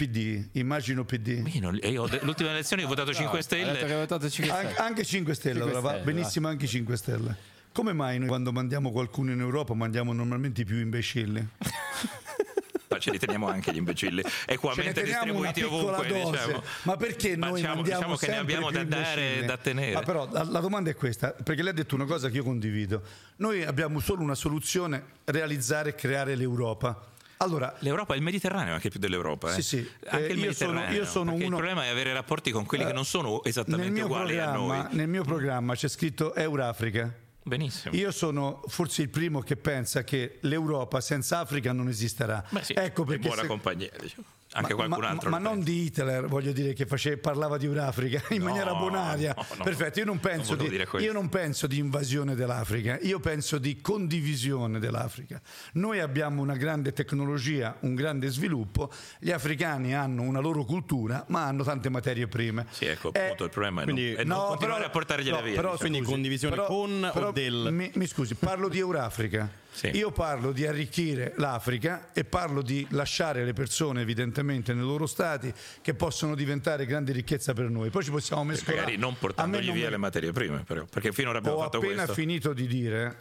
PD, 0.07 0.49
immagino 0.51 1.03
PD. 1.05 1.41
Io 1.53 1.59
non- 1.59 1.79
io 1.81 2.03
ho- 2.03 2.19
l'ultima 2.21 2.51
elezione 2.51 2.83
ho 2.83 2.87
votato 2.87 3.11
5 3.15 3.39
Ha 3.39 3.41
detto 3.41 3.55
che 3.55 3.71
Stelle. 3.73 3.93
ha 3.93 3.97
votato 3.97 4.29
5 4.29 4.53
An- 4.53 4.59
Stelle. 4.69 4.75
anche 4.87 5.03
5 5.03 5.33
Stelle, 5.33 5.53
5 5.55 5.71
allora 5.71 5.79
va 5.91 5.97
Stelle, 5.97 6.13
benissimo 6.13 6.47
anche 6.47 6.67
5 6.67 6.95
Stelle. 6.97 7.35
Come 7.71 7.93
mai 7.93 8.19
noi 8.19 8.27
quando 8.27 8.51
mandiamo 8.51 8.91
qualcuno 8.91 9.31
in 9.31 9.39
Europa 9.39 9.73
mandiamo 9.73 10.13
normalmente 10.13 10.61
i 10.61 10.65
più 10.65 10.77
imbecilli? 10.77 11.47
Ma 12.89 12.99
ce 12.99 13.09
li 13.11 13.17
teniamo 13.17 13.47
anche 13.49 13.73
gli 13.73 13.77
imbecilli, 13.77 14.21
equamente 14.45 15.03
distribuiti 15.03 15.61
ovunque. 15.63 16.07
dose. 16.07 16.31
Diciamo. 16.45 16.63
Ma 16.83 16.95
perché 16.95 17.35
Ma 17.35 17.47
noi 17.47 17.55
diciamo, 17.61 17.75
mandiamo 17.75 17.99
diciamo 17.99 18.15
che 18.17 18.27
ne 18.27 18.33
sempre 18.33 18.53
abbiamo 18.55 18.71
da 18.71 18.83
dare 18.83 19.37
e 19.39 19.45
da 19.45 19.57
tenere. 19.57 19.93
Ma 19.93 20.01
però 20.01 20.29
la, 20.31 20.43
la 20.43 20.59
domanda 20.59 20.89
è 20.91 20.95
questa, 20.95 21.31
perché 21.31 21.63
lei 21.63 21.71
ha 21.71 21.75
detto 21.75 21.95
una 21.95 22.05
cosa 22.05 22.29
che 22.29 22.37
io 22.37 22.43
condivido. 22.43 23.01
Noi 23.37 23.63
abbiamo 23.63 23.99
solo 23.99 24.21
una 24.21 24.35
soluzione, 24.35 25.03
realizzare 25.25 25.89
e 25.89 25.95
creare 25.95 26.35
l'Europa. 26.35 27.15
Allora, 27.37 27.75
L'Europa 27.79 28.13
è 28.13 28.17
il 28.17 28.23
Mediterraneo 28.23 28.73
anche 28.73 28.89
più 28.89 28.99
dell'Europa. 28.99 29.51
Sì, 29.51 29.59
eh. 29.59 29.63
sì. 29.63 29.91
Anche 30.07 30.27
Eh, 30.27 30.31
il 30.33 30.39
io 30.39 30.53
sono- 30.53 30.71
Mediterraneo. 30.71 30.99
io 31.01 31.05
sono 31.05 31.33
uno- 31.33 31.43
Il 31.43 31.49
problema 31.49 31.85
è 31.85 31.87
avere 31.89 32.13
rapporti 32.13 32.51
con 32.51 32.65
quelli 32.65 32.85
che 32.85 32.93
non 32.93 33.05
sono 33.05 33.43
esattamente 33.43 34.01
uguali 34.01 34.39
a 34.39 34.51
noi. 34.51 34.83
nel 34.91 35.07
mio 35.07 35.23
programma 35.23 35.75
c'è 35.75 35.87
scritto 35.87 36.33
Eurafrica. 36.33 37.13
Benissimo. 37.43 37.95
Io 37.95 38.11
sono 38.11 38.61
forse 38.67 39.03
il 39.03 39.09
primo 39.09 39.39
che 39.41 39.55
pensa 39.55 40.03
che 40.03 40.39
l'Europa 40.41 40.99
senza 40.99 41.39
Africa 41.39 41.71
non 41.71 41.87
esisterà. 41.87 42.43
Beh, 42.49 42.63
sì, 42.63 42.73
ecco 42.75 43.05
perché 43.05 43.27
buona 43.27 43.43
se- 43.43 43.47
compagnia. 43.47 43.89
Diciamo. 44.01 44.25
Anche 44.57 44.73
Ma- 44.73 44.75
qualcun 44.85 45.03
ma- 45.03 45.09
altro. 45.09 45.29
Ma, 45.29 45.37
lo 45.39 45.43
non 45.49 45.63
di 45.63 45.85
Hitler, 45.85 46.27
voglio 46.27 46.51
dire 46.51 46.73
che 46.73 46.85
face- 46.85 47.17
parlava 47.17 47.57
di 47.57 47.65
Eurafrica 47.65 48.21
in 48.29 48.39
No, 48.39 48.45
maniera 48.45 48.73
bonaria. 48.73 49.33
no, 49.37 49.45
no. 49.57 49.63
Perfetto, 49.63 49.99
io 49.99 50.05
non, 50.05 50.19
penso 50.19 50.55
Non 50.55 50.67
di, 50.67 50.85
io 51.03 51.13
non 51.13 51.29
penso 51.29 51.67
di 51.67 51.77
invasione 51.77 52.35
dell'Africa, 52.35 52.97
io 53.01 53.19
penso 53.19 53.57
di 53.57 53.79
condivisione 53.81 54.79
dell'Africa. 54.79 55.39
Noi 55.73 55.99
abbiamo 55.99 56.41
una 56.41 56.55
grande 56.55 56.93
tecnologia, 56.93 57.75
un 57.81 57.95
grande 57.95 58.27
sviluppo, 58.29 58.91
gli 59.19 59.31
africani 59.31 59.93
hanno 59.95 60.21
una 60.23 60.39
loro 60.39 60.63
cultura, 60.65 61.23
ma 61.29 61.43
hanno 61.45 61.63
tante 61.63 61.89
materie 61.89 62.27
prime. 62.27 62.65
Sì, 62.71 62.85
ecco, 62.85 63.13
Eh, 63.13 63.19
appunto, 63.25 63.43
il 63.45 63.49
problema 63.51 63.81
è, 63.81 63.83
quindi- 63.83 64.11
non, 64.11 64.19
è 64.19 64.23
non 64.23 64.37
continuare 64.47 64.73
però- 64.75 64.87
a 64.87 64.91
portargliela 64.91 65.37
no, 65.37 65.43
via. 65.43 65.55
però, 65.55 65.71
diciamo. 65.71 65.77
Quindi 65.79 65.97
scusi, 65.99 66.11
condivisione 66.11 66.55
con 66.65 67.11
o 67.13 67.31
del- 67.31 67.67
Mi, 67.71 67.91
mi 67.95 68.07
scusi, 68.07 68.35
parlo 68.35 68.67
di 68.69 68.79
Eurafrica. 68.79 69.65
Sì. 69.77 69.89
Io 69.89 70.09
parlo 70.09 70.51
di 70.53 70.65
arricchire 70.65 71.33
l'Africa 71.35 72.11
e 72.11 72.23
parlo 72.23 72.63
di 72.63 72.87
lasciare 72.89 73.45
le 73.45 73.53
persone 73.53 74.01
evidentemente 74.01 74.73
nei 74.73 74.81
loro 74.83 75.05
stati 75.05 75.53
che 75.83 75.93
possono 75.93 76.33
diventare 76.33 76.87
grande 76.87 77.11
ricchezza 77.11 77.53
per 77.53 77.69
noi. 77.69 77.91
Poi 77.91 78.03
ci 78.03 78.09
possiamo 78.09 78.43
mescolare. 78.43 78.77
Magari 78.77 78.97
non 78.97 79.15
portandogli 79.19 79.65
via 79.71 79.85
mi- 79.85 79.91
le 79.91 79.97
materie 79.97 80.31
prime, 80.31 80.63
però, 80.63 80.83
perché 80.85 81.11
finora 81.11 81.37
abbiamo 81.37 81.57
Ho 81.57 81.61
fatto 81.61 81.77
appena 81.77 81.93
questo. 82.05 82.13
finito 82.15 82.53
di 82.53 82.65
dire 82.65 83.17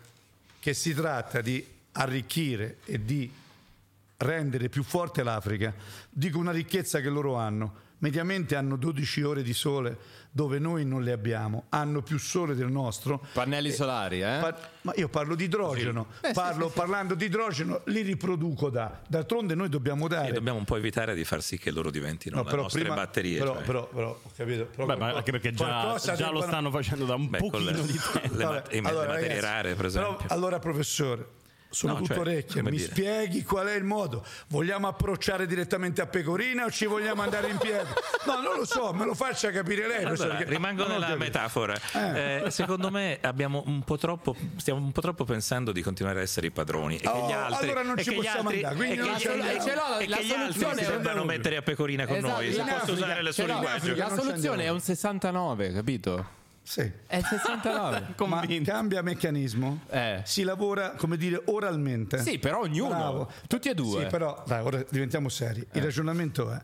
che 0.59 0.73
si 0.73 0.95
tratta 0.95 1.43
di 1.43 1.63
arricchire 1.93 2.79
e 2.87 3.05
di 3.05 3.31
rendere 4.17 4.71
più 4.71 4.83
forte 4.83 5.23
l'Africa. 5.23 5.75
Dico 6.09 6.39
una 6.39 6.53
ricchezza 6.53 7.01
che 7.03 7.11
loro 7.11 7.35
hanno. 7.35 7.85
Mediamente 7.99 8.57
hanno 8.57 8.77
12 8.77 9.23
ore 9.23 9.43
di 9.43 9.55
sole 9.55 9.97
dove 10.31 10.59
noi 10.59 10.85
non 10.85 11.03
le 11.03 11.13
abbiamo, 11.13 11.65
hanno 11.71 12.03
più 12.03 12.19
sole 12.19 12.55
del 12.55 12.71
nostro. 12.71 13.25
Pannelli 13.33 13.73
solari, 13.73 14.21
eh? 14.21 14.37
Pa- 14.39 14.55
ma 14.83 14.93
io 14.97 15.09
parlo 15.09 15.35
di 15.35 15.45
idrogeno, 15.45 16.09
parlo, 16.35 16.69
parlando 16.69 17.15
di 17.15 17.25
idrogeno 17.25 17.81
li 17.87 18.03
riproduco 18.03 18.69
da. 18.69 19.01
D'altronde 19.09 19.55
noi 19.55 19.71
dobbiamo 19.71 20.09
dare. 20.09 20.29
E 20.29 20.33
dobbiamo 20.33 20.59
un 20.59 20.67
po' 20.67 20.77
evitare 20.77 21.15
di 21.15 21.25
far 21.25 21.43
sì 21.43 21.57
che 21.59 21.71
loro 21.71 21.91
diventino 21.91 22.43
No, 22.43 22.43
le 22.51 22.55
nostre 22.57 22.81
prima- 22.81 22.95
batterie. 22.97 23.39
Però, 23.39 23.55
cioè. 23.55 23.63
però, 23.65 23.87
però, 23.89 24.09
ho 24.23 24.31
capito. 24.37 24.65
però 24.67 24.85
Beh, 24.87 24.97
ma 24.97 25.15
anche 25.15 25.31
perché 25.33 25.55
già, 25.55 25.97
già 25.99 26.11
lo 26.13 26.17
debbano- 26.17 26.41
stanno 26.43 26.71
facendo 26.71 27.05
da 27.07 27.15
un 27.15 27.31
Beh, 27.31 27.39
pochino 27.39 27.71
le- 27.71 27.87
di 27.87 27.99
tempo. 28.13 28.37
le 28.37 28.45
mat- 28.45 28.73
mezzo 28.79 28.99
alle 29.01 29.09
materie 29.09 29.41
rare, 29.41 29.75
per 29.75 29.87
esempio. 29.87 30.17
però, 30.17 30.35
allora, 30.35 30.59
professore, 30.59 31.27
sono 31.77 31.93
No, 31.93 31.99
tutto 31.99 32.15
cioè, 32.15 32.23
orecchie. 32.23 32.63
Mi 32.63 32.71
dire. 32.71 32.83
spieghi 32.85 33.43
qual 33.43 33.67
è 33.67 33.75
il 33.75 33.85
modo? 33.85 34.25
Vogliamo 34.49 34.89
approcciare 34.89 35.47
direttamente 35.47 36.01
a 36.01 36.07
Pecorina 36.07 36.65
o 36.65 36.71
ci 36.71 36.87
vogliamo 36.87 37.21
andare 37.23 37.49
in 37.51 37.59
piedi? 37.59 37.89
No, 38.27 38.41
non 38.41 38.57
lo 38.57 38.65
so, 38.65 38.93
me 38.95 39.05
lo 39.05 39.15
faccia 39.15 39.51
capire 39.51 39.87
lei. 39.87 40.05
Allora, 40.05 40.37
che- 40.37 40.45
rimango 40.45 40.87
nella 40.87 41.15
metafora. 41.17 41.75
Eh, 41.93 42.45
secondo 42.49 42.91
me 42.91 43.19
abbiamo 43.21 43.63
un 43.67 43.83
po' 43.83 43.99
troppo, 43.99 44.35
stiamo 44.57 44.81
un 44.81 44.91
po' 44.93 45.01
troppo 45.03 45.25
pensando 45.25 45.71
di 45.73 45.83
continuare 45.83 46.21
a 46.21 46.23
essere 46.23 46.47
i 46.47 46.51
padroni. 46.51 46.97
E 46.97 47.01
che 47.01 47.09
Oh, 47.09 47.29
gli 47.29 47.33
altri, 47.33 47.65
allora 47.67 47.83
non 47.83 47.99
e 47.99 48.03
ci 48.03 48.09
che 48.09 48.15
gli 48.15 48.19
possiamo 48.19 48.49
altri- 48.49 48.65
andare, 48.65 48.77
quindi 48.77 48.93
e 48.95 48.97
che 48.97 49.03
non 49.03 49.15
altri- 49.15 49.29
andiamo. 49.33 49.61
Ce 49.61 49.75
l'ho, 49.75 49.81
la- 49.89 49.99
e 49.99 50.09
la 50.09 50.17
che 50.17 50.25
gli 50.25 50.33
altri 50.33 50.53
soluzione 50.53 50.83
si 50.85 50.91
è- 50.91 50.97
debbano 50.97 51.25
mettere 51.25 51.57
a 51.57 51.63
pecorina 51.63 52.07
con 52.07 52.17
Esatto, 52.17 52.33
noi. 52.33 52.53
Se 52.53 52.61
posso 52.61 52.75
Africa, 52.75 52.93
usare 52.93 53.23
le 53.23 53.29
Ce 53.29 53.33
sue 53.35 53.47
l'ho, 53.47 53.53
linguaggio. 53.53 53.95
la 53.97 54.09
soluzione 54.17 54.65
è 54.65 54.69
un 54.71 54.81
69, 54.81 55.73
capito? 55.73 56.27
Sì. 56.67 56.91
È 57.07 57.17
il 57.17 57.25
69. 57.31 58.15
Ma 58.27 58.45
cambia 58.65 59.01
meccanismo? 59.01 59.83
Eh. 59.89 60.21
Si 60.25 60.43
lavora, 60.43 60.91
come 60.91 61.17
dire, 61.17 61.41
oralmente. 61.47 62.19
Sì, 62.19 62.39
però 62.41 62.61
ognuno. 62.63 62.89
Bravo. 62.89 63.31
Tutti 63.47 63.69
e 63.69 63.75
due. 63.75 64.03
Sì, 64.03 64.07
però 64.09 64.43
dai, 64.45 64.63
ora 64.65 64.85
diventiamo 64.89 65.29
seri. 65.29 65.65
Il 65.73 65.83
ragionamento 65.83 66.51
è 66.51 66.61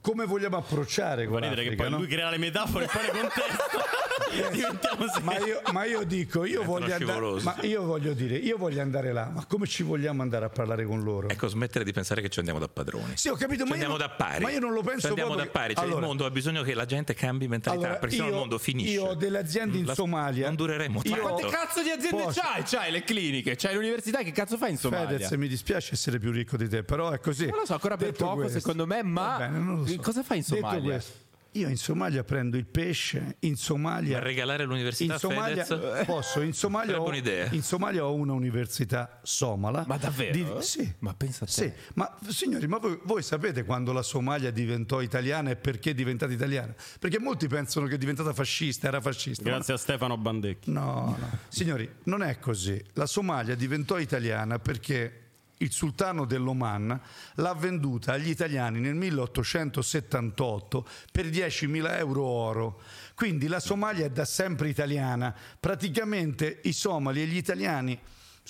come 0.00 0.24
vogliamo 0.24 0.56
approcciare 0.56 1.26
con 1.26 1.40
ridere 1.40 1.62
che 1.68 1.74
poi 1.74 1.90
no? 1.90 1.98
lui 1.98 2.06
crea 2.06 2.30
le 2.30 2.38
metafore 2.38 2.84
e 2.84 2.88
poi 2.90 3.02
le 3.02 3.10
contesta. 3.10 3.88
Ma, 5.22 5.36
io, 5.38 5.60
ma 5.72 5.84
io 5.86 6.04
dico, 6.04 6.44
io 6.44 6.62
voglio, 6.62 6.94
andare, 6.94 7.42
ma 7.42 7.56
io 7.62 7.82
voglio 7.82 8.12
dire, 8.12 8.36
io 8.36 8.56
voglio 8.56 8.80
andare 8.80 9.12
là, 9.12 9.28
ma 9.34 9.44
come 9.44 9.66
ci 9.66 9.82
vogliamo 9.82 10.22
andare 10.22 10.44
a 10.44 10.48
parlare 10.48 10.84
con 10.84 11.02
loro? 11.02 11.28
Ecco, 11.28 11.48
smettere 11.48 11.84
di 11.84 11.90
pensare 11.92 12.20
che 12.22 12.28
ci 12.28 12.38
andiamo 12.38 12.60
da 12.60 12.68
padroni. 12.68 13.16
Sì, 13.16 13.28
ho 13.28 13.34
capito, 13.34 13.64
Ci 13.64 13.70
ma 13.70 13.76
io 13.76 13.82
andiamo 13.86 13.96
non- 13.96 14.06
da 14.06 14.08
pari. 14.14 14.44
ma 14.44 14.50
io 14.50 14.60
non 14.60 14.72
lo 14.72 14.82
penso 14.82 15.00
Ci 15.00 15.06
andiamo 15.08 15.34
da 15.34 15.46
pari. 15.46 15.74
Cioè, 15.74 15.82
Allora- 15.84 16.00
il 16.00 16.06
mondo 16.06 16.26
ha 16.26 16.30
bisogno 16.30 16.62
che 16.62 16.74
la 16.74 16.84
gente 16.84 17.12
cambi 17.14 17.48
mentalità, 17.48 17.82
Allora, 17.86 17.98
perché 17.98 18.14
sennò 18.14 18.28
io- 18.28 18.32
il 18.34 18.38
mondo 18.38 18.58
finisce. 18.58 18.92
Io 18.92 19.04
ho 19.06 19.14
delle 19.14 19.38
aziende 19.38 19.78
in 19.78 19.84
La- 19.86 19.94
Somalia. 19.94 20.46
Non 20.46 20.54
dureremo 20.54 21.00
Io- 21.02 21.10
tanto. 21.10 21.26
Quante 21.28 21.48
cazzo 21.48 21.82
di 21.82 21.90
aziende 21.90 22.22
Posso- 22.22 22.40
c'hai? 22.40 22.62
C'hai 22.62 22.90
le 22.92 23.02
cliniche, 23.02 23.56
c'hai 23.56 23.74
l'università, 23.74 24.18
che 24.22 24.30
cazzo 24.32 24.56
fai 24.56 24.70
in 24.70 24.78
Somalia? 24.78 25.08
Fedez, 25.18 25.30
mi 25.32 25.48
dispiace 25.48 25.94
essere 25.94 26.18
più 26.20 26.30
ricco 26.30 26.56
di 26.56 26.68
te, 26.68 26.84
però 26.84 27.10
è 27.10 27.18
così. 27.18 27.46
Non 27.46 27.58
lo 27.60 27.66
so, 27.66 27.72
ancora 27.72 27.96
per 27.96 28.10
Detto 28.12 28.24
poco, 28.26 28.40
questo- 28.42 28.58
secondo 28.60 28.86
me, 28.86 29.02
ma 29.02 29.50
So. 29.96 30.02
cosa 30.02 30.22
fai 30.22 30.38
in 30.38 30.44
Detto 30.44 30.56
Somalia? 30.56 30.82
questo, 30.82 31.28
io 31.54 31.68
in 31.68 31.76
Somalia 31.76 32.22
prendo 32.22 32.56
il 32.56 32.64
pesce, 32.64 33.36
in 33.40 33.56
Somalia... 33.56 34.18
Ma 34.18 34.24
regalare 34.24 34.64
l'università 34.64 35.14
in 35.14 35.18
Somalia, 35.18 35.64
Fedez? 35.64 36.04
posso, 36.06 36.42
in 36.42 36.52
Somalia, 36.52 37.00
ho, 37.00 37.08
un'idea. 37.08 37.48
in 37.50 37.62
Somalia 37.62 38.04
ho 38.04 38.14
una 38.14 38.34
università 38.34 39.18
somala. 39.22 39.84
Ma 39.88 39.96
davvero? 39.96 40.32
Di- 40.32 40.62
sì. 40.64 40.94
Ma 41.00 41.12
pensa 41.14 41.44
a 41.44 41.48
te. 41.48 41.52
Sì, 41.52 41.72
ma 41.94 42.16
signori, 42.28 42.68
ma 42.68 42.78
voi, 42.78 43.00
voi 43.02 43.24
sapete 43.24 43.64
quando 43.64 43.90
la 43.92 44.02
Somalia 44.02 44.52
diventò 44.52 45.00
italiana 45.00 45.50
e 45.50 45.56
perché 45.56 45.90
è 45.90 45.94
diventata 45.94 46.32
italiana? 46.32 46.72
Perché 47.00 47.18
molti 47.18 47.48
pensano 47.48 47.86
che 47.86 47.96
è 47.96 47.98
diventata 47.98 48.32
fascista, 48.32 48.86
era 48.86 49.00
fascista. 49.00 49.42
ma 49.42 49.56
Grazie 49.56 49.74
a 49.74 49.76
Stefano 49.76 50.16
Bandecchi. 50.16 50.70
No, 50.70 51.16
no. 51.18 51.38
Signori, 51.48 51.90
non 52.04 52.22
è 52.22 52.38
così. 52.38 52.80
La 52.92 53.06
Somalia 53.06 53.56
diventò 53.56 53.98
italiana 53.98 54.60
perché 54.60 55.19
il 55.60 55.72
sultano 55.72 56.24
dell'Oman 56.24 57.00
l'ha 57.34 57.54
venduta 57.54 58.12
agli 58.12 58.28
italiani 58.28 58.80
nel 58.80 58.94
1878 58.94 60.86
per 61.12 61.26
10.000 61.26 61.98
euro 61.98 62.24
oro. 62.24 62.80
Quindi 63.14 63.46
la 63.46 63.60
Somalia 63.60 64.06
è 64.06 64.10
da 64.10 64.24
sempre 64.24 64.68
italiana. 64.68 65.34
Praticamente 65.58 66.60
i 66.64 66.72
somali 66.72 67.22
e 67.22 67.26
gli 67.26 67.36
italiani 67.36 67.98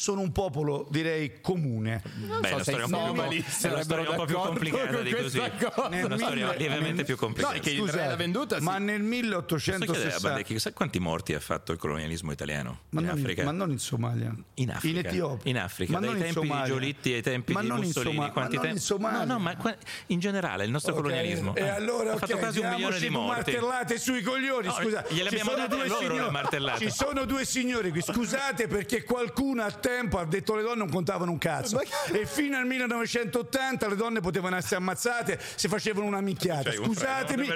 sono 0.00 0.22
un 0.22 0.32
popolo, 0.32 0.86
direi, 0.90 1.42
comune. 1.42 2.00
Beh, 2.02 2.48
so 2.48 2.54
una 2.54 2.64
se 2.64 2.72
storia 2.72 2.86
i 2.86 2.90
un 2.90 2.90
po' 2.90 3.12
più, 3.12 3.44
è 3.44 3.82
storia 3.82 4.08
un 4.10 4.16
po' 4.16 4.24
più 4.24 4.36
complicata 4.36 5.00
di 5.02 5.10
così. 5.12 5.38
cosa. 5.38 5.88
È 5.90 6.02
una 6.02 6.16
storia 6.16 6.46
Nel- 6.46 6.56
lievemente 6.56 6.92
nel- 6.94 7.04
più 7.04 7.16
complicata. 7.18 7.52
No, 7.52 7.58
è 7.60 7.62
che 7.62 7.70
il 7.70 7.78
Scusate, 7.80 7.98
re 7.98 8.06
l'ha 8.06 8.16
venduta, 8.16 8.56
sì. 8.56 8.62
ma 8.62 8.78
nel 8.78 9.02
Posso 9.02 9.56
chiedere 9.56 9.84
a 9.84 9.88
1860 9.88 10.28
Bandecchi, 10.28 10.58
sa 10.58 10.72
quanti 10.72 10.98
morti 11.00 11.34
ha 11.34 11.40
fatto 11.40 11.72
il 11.72 11.78
colonialismo 11.78 12.32
italiano 12.32 12.78
ma 12.90 13.00
in 13.00 13.06
non, 13.08 13.18
Africa? 13.18 13.44
ma 13.44 13.50
non 13.50 13.70
in 13.72 13.78
Somalia, 13.78 14.34
In 14.54 14.70
Africa, 14.70 15.00
Etiopia, 15.08 15.50
in 15.50 15.58
Africa, 15.58 15.92
ma 15.92 15.98
dai 15.98 16.08
non 16.08 16.16
in 16.16 16.22
tempi 16.22 16.40
di 16.40 16.46
Somalia. 16.46 16.66
Giolitti 16.72 17.12
ai 17.12 17.22
tempi 17.22 17.52
ma 17.52 17.60
di 17.60 17.66
non 17.68 17.78
in 17.78 17.84
Mussolini, 17.84 18.14
Soma- 18.14 18.30
quanti 18.30 18.56
ma 18.56 18.62
non 18.62 18.70
tempi- 18.72 18.76
in 18.80 18.82
Somalia. 18.82 19.24
No, 19.24 19.32
no, 19.34 19.38
ma 19.38 19.56
qua- 19.56 19.76
in 20.06 20.18
generale 20.18 20.64
il 20.64 20.70
nostro 20.70 20.92
Ok, 20.94 21.00
colonialismo 21.02 21.54
E 21.54 21.60
eh, 21.62 21.68
allora 21.68 22.12
ha 22.12 22.16
fatto 22.16 22.38
quasi 22.38 22.60
un 22.60 22.68
milione 22.70 22.98
di 22.98 23.08
morti. 23.10 23.28
martellate 23.52 23.98
sui 23.98 24.22
coglioni, 24.22 24.66
No, 24.66 24.72
scusa. 24.72 25.04
gliele 25.10 25.28
ci 25.28 25.34
abbiamo 25.36 25.50
sono 25.50 25.62
date 25.66 25.76
due 25.76 25.86
loro 25.88 26.00
le 26.00 26.06
signori- 26.08 26.30
martellate. 26.30 26.78
Ci 26.86 26.90
sono 26.90 27.24
due 27.26 27.44
signori 27.44 27.90
qui, 27.90 28.00
scusate 28.00 28.66
perché 28.66 29.02
qualcuno 29.04 29.62
a 29.62 29.70
tempo 29.90 30.18
ha 30.18 30.24
detto 30.24 30.54
le 30.54 30.62
donne 30.62 30.76
non 30.76 30.90
contavano 30.90 31.30
un 31.30 31.38
cazzo. 31.38 31.80
E 32.12 32.26
fino 32.26 32.56
al 32.56 32.66
1980 32.66 33.88
le 33.88 33.96
donne 33.96 34.20
potevano 34.20 34.56
essere 34.56 34.76
ammazzate 34.76 35.38
se 35.54 35.68
facevano 35.68 36.06
una 36.06 36.20
minchiata. 36.20 36.70
Un 36.70 36.94
freno 36.94 36.94
Scusatemi, 36.94 37.48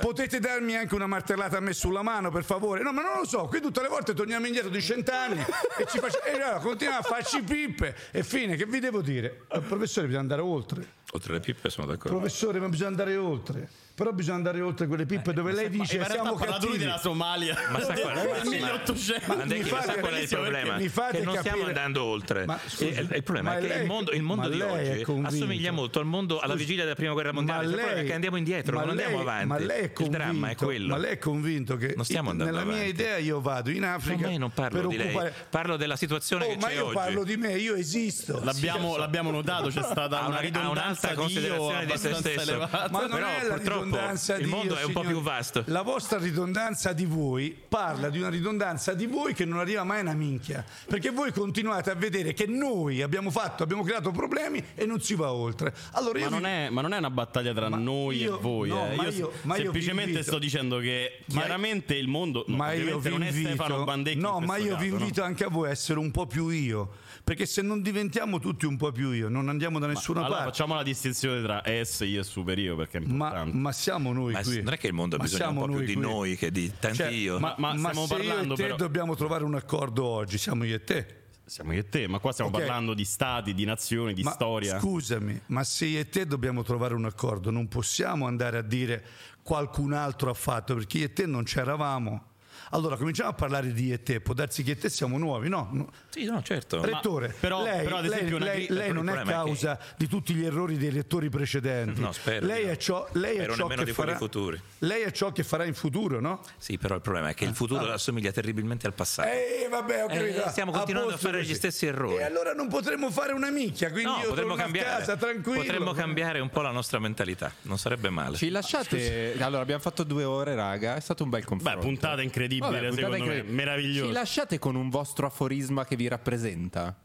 potete 0.00 0.38
darmi 0.38 0.76
anche 0.76 0.94
una 0.94 1.06
martellata 1.06 1.56
a 1.56 1.60
me 1.60 1.72
sulla 1.72 2.02
mano, 2.02 2.30
per 2.30 2.44
favore? 2.44 2.82
No, 2.82 2.92
ma 2.92 3.02
non 3.02 3.18
lo 3.18 3.26
so, 3.26 3.46
qui 3.46 3.60
tutte 3.60 3.82
le 3.82 3.88
volte 3.88 4.14
torniamo 4.14 4.46
indietro 4.46 4.70
di 4.70 4.80
cent'anni 4.80 5.40
e 5.40 5.86
ci 5.86 5.98
facciamo 5.98 6.24
e 6.24 6.32
allora 6.32 6.58
continuiamo 6.58 7.00
a 7.00 7.02
farci 7.02 7.42
pippe 7.42 7.94
e 8.10 8.22
fine, 8.22 8.56
che 8.56 8.66
vi 8.66 8.78
devo 8.78 9.00
dire? 9.00 9.46
Eh, 9.48 9.60
Professore, 9.60 10.06
bisogna 10.06 10.22
andare 10.22 10.42
oltre. 10.42 10.98
Oltre 11.12 11.32
le 11.32 11.40
pippe 11.40 11.70
sono 11.70 11.86
d'accordo. 11.86 12.18
Professore, 12.18 12.60
ma 12.60 12.68
bisogna 12.68 12.90
andare 12.90 13.16
oltre. 13.16 13.68
Però 14.00 14.12
bisogna 14.12 14.36
andare 14.36 14.60
oltre 14.62 14.86
quelle 14.86 15.04
pippe 15.04 15.34
dove 15.34 15.52
lei 15.52 15.68
dice 15.68 15.98
Ma 15.98 16.08
siamo 16.08 16.32
cattivi. 16.34 16.78
della 16.78 16.96
Somalia. 16.96 17.54
Ma 17.70 17.80
sa 17.80 17.92
qual 17.92 18.16
è? 18.16 18.30
Del 18.40 18.48
1800. 18.48 19.24
Ma 19.34 19.42
Andecchi, 19.42 19.62
mi 19.64 19.70
ma 19.70 19.76
fate- 19.76 19.92
sa 19.92 19.98
qual 20.00 20.12
è 20.14 20.20
il 20.20 20.28
problema? 20.28 20.76
mi 20.76 20.88
fate 20.88 21.18
che 21.18 21.24
non 21.24 21.36
stiamo 21.36 21.64
andando 21.66 22.02
oltre. 22.04 22.46
Ma 22.46 22.58
scusi, 22.66 22.88
e 22.88 23.00
il 23.16 23.22
problema 23.22 23.50
ma 23.50 23.56
è 23.58 23.60
che 23.60 23.68
lei- 23.68 23.80
il 23.82 23.86
mondo, 23.86 24.10
il 24.12 24.22
mondo 24.22 24.42
ma 24.42 24.48
di 24.48 24.56
lei 24.56 25.02
oggi 25.02 25.26
assomiglia 25.26 25.70
molto 25.70 25.98
al 25.98 26.06
mondo 26.06 26.40
alla 26.40 26.54
vigilia 26.54 26.84
della 26.84 26.94
prima 26.94 27.12
guerra 27.12 27.32
mondiale. 27.32 27.64
Cioè, 27.64 27.68
il 27.72 27.76
problema 27.78 28.00
è 28.00 28.04
che 28.06 28.12
andiamo 28.14 28.36
indietro, 28.38 28.74
ma 28.76 28.80
non 28.80 28.90
andiamo 28.90 29.10
lei- 29.16 29.20
avanti. 29.20 29.46
Ma 29.46 29.58
lei 29.58 29.80
è 29.80 29.82
il 29.82 29.92
convinto, 29.92 30.18
dramma 30.18 30.48
è 30.48 30.54
quello. 30.54 30.88
Ma 30.88 30.96
lei 30.96 31.10
è 31.12 31.18
convinto 31.18 31.76
che 31.76 31.92
Non 31.94 32.04
stiamo 32.06 32.30
andando 32.30 32.52
nella 32.52 32.64
mia 32.64 32.74
avanti. 32.76 32.90
idea 32.90 33.16
io 33.18 33.40
vado 33.42 33.68
in 33.70 33.84
Africa 33.84 34.26
Ma 34.26 34.32
io 34.32 34.38
non 34.38 34.50
parlo 34.50 34.86
di 34.88 34.96
lei, 34.96 35.30
parlo 35.50 35.76
della 35.76 35.96
situazione 35.96 36.44
Oh, 36.46 36.48
che 36.48 36.56
ma 36.56 36.68
c'è 36.68 36.74
io 36.74 36.84
oggi. 36.86 36.94
parlo 36.94 37.24
di 37.24 37.36
me, 37.36 37.52
io 37.58 37.74
esisto. 37.74 38.40
L'abbiamo, 38.42 38.96
l'abbiamo 38.96 39.30
notato, 39.30 39.68
c'è 39.68 39.82
stata 39.82 40.24
una 40.26 40.40
ridondanza 40.40 41.08
di 41.08 41.12
io 41.14 41.20
considerazione 41.20 41.84
di 41.84 41.98
se 41.98 42.08
abbastanza 42.08 42.18
stesso. 42.30 42.50
elevata. 42.50 42.88
Ma 42.90 43.00
non 43.00 43.10
Però, 43.10 43.26
è 43.26 43.46
la 43.46 43.58
ridondanza 43.90 44.36
il 44.36 44.44
di 44.44 44.50
mondo 44.50 44.74
io, 44.74 44.80
è 44.80 44.84
un 44.84 44.92
po' 44.92 45.00
signori. 45.00 45.14
più 45.20 45.22
vasto. 45.24 45.62
La 45.66 45.82
vostra 45.82 46.18
ridondanza 46.18 46.92
di 46.92 47.04
voi 47.04 47.56
parla 47.68 48.08
di 48.08 48.18
una 48.18 48.28
ridondanza 48.28 48.94
di 48.94 49.06
voi 49.06 49.34
che 49.34 49.44
non 49.44 49.58
arriva 49.58 49.84
mai 49.84 49.98
a 49.98 50.02
una 50.02 50.14
minchia. 50.14 50.64
Perché 50.86 51.10
voi 51.10 51.32
continuate 51.32 51.90
a 51.90 51.94
vedere 51.94 52.32
che 52.32 52.46
noi 52.46 53.02
abbiamo 53.02 53.30
fatto, 53.30 53.62
abbiamo 53.62 53.82
creato 53.82 54.10
problemi 54.10 54.62
e 54.74 54.86
non 54.86 55.00
si 55.00 55.14
va 55.14 55.32
oltre. 55.32 55.74
Allora 55.92 56.18
Ma 56.20 56.28
non, 56.28 56.38
vi- 56.40 56.46
è, 56.46 56.68
ma 56.70 56.80
non 56.80 56.92
è 56.94 56.98
una 56.98 57.10
battaglia 57.10 57.52
tra 57.52 57.68
Ma 57.68 57.76
noi 57.76 58.16
io- 58.18 58.36
e 58.38 58.40
voi. 58.40 58.68
no, 58.68 58.90
eh. 58.90 58.94
Io, 58.94 59.10
io- 59.10 59.32
vi 59.42 59.52
semplicemente 59.54 60.10
invito- 60.10 60.22
sto 60.22 60.38
dicendo 60.38 60.78
che 60.78 61.20
chiaramente 61.28 61.94
il 61.94 62.08
mondo. 62.08 62.44
no, 62.48 62.56
ma 62.56 62.72
io 62.72 62.98
vi 62.98 63.08
non 63.10 63.22
è 63.22 63.30
Stefano 63.30 63.52
invito, 63.74 63.84
Bandecchi. 63.84 64.18
no, 64.18 64.40
ma 64.40 64.56
io 64.56 64.76
vi 64.76 64.84
caso, 64.84 64.96
no? 64.96 65.00
invito 65.00 65.22
anche 65.22 65.44
a 65.44 65.48
voi 65.48 65.68
a 65.68 65.70
essere 65.70 65.98
un 65.98 66.10
po' 66.10 66.26
più 66.26 66.48
io. 66.48 66.90
Perché 67.22 67.46
se 67.46 67.62
non 67.62 67.80
diventiamo 67.82 68.38
tutti 68.40 68.66
un 68.66 68.76
po' 68.76 68.90
più 68.92 69.12
io, 69.12 69.28
non 69.28 69.48
andiamo 69.48 69.78
da 69.78 69.86
nessuna 69.86 70.20
Allora 70.20 70.36
parte. 70.36 70.50
facciamo 70.50 70.74
la 70.74 70.82
distinzione 70.82 71.40
tra 71.42 71.62
S, 71.64 72.00
io 72.00 72.20
e 72.20 72.24
super 72.24 72.58
io 72.58 72.74
perché 72.76 72.98
è 72.98 73.00
Ma, 73.00 73.06
importante. 73.06 73.56
ma 73.56 73.72
siamo 73.72 74.12
noi 74.12 74.32
Ma 74.32 74.42
qui. 74.42 74.62
non 74.62 74.72
è 74.72 74.78
che 74.78 74.86
il 74.88 74.92
mondo 74.94 75.14
ha 75.14 75.18
Ma 75.18 75.24
bisogno 75.24 75.50
un 75.50 75.56
po' 75.56 75.66
più 75.76 75.84
di 75.84 75.92
qui. 75.92 76.02
noi 76.02 76.36
che 76.36 76.50
di 76.50 76.72
tanti 76.78 76.96
Cioè, 76.96 77.08
io. 77.08 77.38
ma- 77.38 77.54
ma 77.58 77.76
stiamo 77.76 78.06
se 78.06 78.14
parlando 78.16 78.46
io 78.48 78.52
e 78.52 78.56
te 78.56 78.62
però- 78.62 78.76
dobbiamo 78.76 79.14
trovare 79.14 79.44
un 79.44 79.54
accordo 79.54 80.04
oggi, 80.04 80.38
siamo 80.38 80.64
io 80.64 80.74
e 80.74 80.82
te. 80.84 81.14
Siamo 81.44 81.72
io 81.72 81.80
e 81.80 81.88
te, 81.88 82.06
ma 82.08 82.18
qua 82.20 82.30
stiamo 82.32 82.50
Ok. 82.50 82.58
parlando 82.58 82.94
di 82.94 83.04
stati, 83.04 83.54
di 83.54 83.64
nazioni, 83.64 84.12
di 84.14 84.22
Ma 84.22 84.30
storia. 84.30 84.78
Scusami, 84.78 85.40
ma 85.46 85.64
se 85.64 85.86
io 85.86 85.98
e 86.00 86.08
te 86.08 86.24
dobbiamo 86.26 86.62
trovare 86.62 86.94
un 86.94 87.04
accordo, 87.04 87.50
non 87.50 87.66
possiamo 87.68 88.26
andare 88.26 88.58
a 88.58 88.62
dire 88.62 89.04
qualcun 89.42 89.92
altro 89.92 90.30
ha 90.30 90.34
fatto, 90.34 90.74
perché 90.74 90.98
io 90.98 91.04
e 91.06 91.12
te 91.12 91.26
non 91.26 91.42
c'eravamo. 91.42 92.24
Allora 92.72 92.96
cominciamo 92.96 93.30
a 93.30 93.32
parlare 93.32 93.72
di 93.72 93.92
e 93.92 94.02
te, 94.02 94.20
può 94.20 94.32
darsi 94.32 94.62
che 94.62 94.72
e 94.72 94.78
te 94.78 94.88
siamo 94.88 95.18
nuovi, 95.18 95.48
no? 95.48 95.68
no. 95.72 95.90
Sì, 96.08 96.24
no, 96.24 96.40
certo. 96.42 96.82
Rettore, 96.84 97.34
però- 97.38 97.62
lei, 97.64 97.82
però, 97.82 97.96
ad 97.96 98.04
lei- 98.04 98.12
esempio, 98.14 98.36
una 98.36 98.44
lei- 98.44 98.66
lei 98.68 98.88
il 98.88 98.94
non 98.94 99.08
è 99.08 99.12
è 99.14 99.22
che- 99.22 99.30
causa 99.30 99.78
di 99.96 100.06
tutti 100.06 100.34
gli 100.34 100.44
errori 100.44 100.76
dei 100.76 100.90
rettori 100.90 101.28
precedenti. 101.30 102.00
No, 102.00 102.12
spero 102.12 102.46
lei 102.46 102.64
è 102.64 102.76
ciò, 102.76 103.08
lei 103.12 103.38
è 103.38 103.48
ciò 103.52 103.66
che 103.66 103.86
farà, 103.92 104.16
futuri. 104.16 104.60
Lei 104.78 105.02
è 105.02 105.10
ciò 105.10 105.32
che 105.32 105.42
farà 105.42 105.64
in 105.64 105.74
futuro, 105.74 106.20
no? 106.20 106.40
Sì, 106.58 106.78
però 106.78 106.94
il 106.94 107.00
problema 107.00 107.30
è 107.30 107.34
che 107.34 107.44
il 107.44 107.54
futuro 107.54 107.84
Ah. 107.90 107.94
assomiglia 107.94 108.30
terribilmente 108.30 108.86
al 108.86 108.94
passato. 108.94 109.28
Eh, 109.28 109.66
vabbè, 109.68 110.04
ho 110.04 110.08
Eh, 110.08 110.16
capito. 110.16 110.48
stiamo 110.50 110.70
continuando 110.70 111.08
a 111.08 111.12
posto 111.14 111.26
fare 111.28 111.40
così. 111.40 111.52
gli 111.52 111.56
stessi 111.56 111.86
errori. 111.86 112.16
E 112.18 112.22
allora 112.22 112.54
non 112.54 112.68
potremmo 112.68 113.10
fare 113.10 113.32
una 113.32 113.50
minchia, 113.50 113.90
quindi 113.90 114.10
No, 114.12 114.18
io 114.22 114.28
potremmo 114.28 114.54
cambiare. 114.54 114.88
a 114.90 114.96
casa 114.98 115.16
tranquillo. 115.16 115.58
Potremmo 115.62 115.92
cambiare 115.92 116.38
un 116.38 116.50
po' 116.50 116.60
la 116.62 116.70
nostra 116.70 117.00
mentalità. 117.00 117.52
Non 117.62 117.78
sarebbe 117.78 118.10
male. 118.10 118.36
Ci 118.36 118.48
lasciate. 118.50 119.34
Allora, 119.42 119.62
abbiamo 119.62 119.80
fatto 119.82 120.04
due 120.04 120.22
ore, 120.24 120.54
raga. 120.54 120.94
È 120.94 121.00
stato 121.00 121.24
un 121.24 121.30
bel 121.30 121.40
Beh, 121.40 121.46
confronto. 121.46 121.80
puntata 121.80 122.22
incredibile, 122.22 122.58
Vabbè, 122.60 122.88
puntata 122.88 122.94
secondo 122.94 123.16
incredibile. 123.16 123.50
me. 123.50 123.56
Meravigliosa. 123.56 124.06
Ci 124.06 124.12
lasciate 124.12 124.58
con 124.58 124.74
un 124.76 124.88
vostro 124.88 125.26
aforisma 125.26 125.84
che 125.84 125.96
vi 125.96 126.08
rappresenta? 126.08 126.96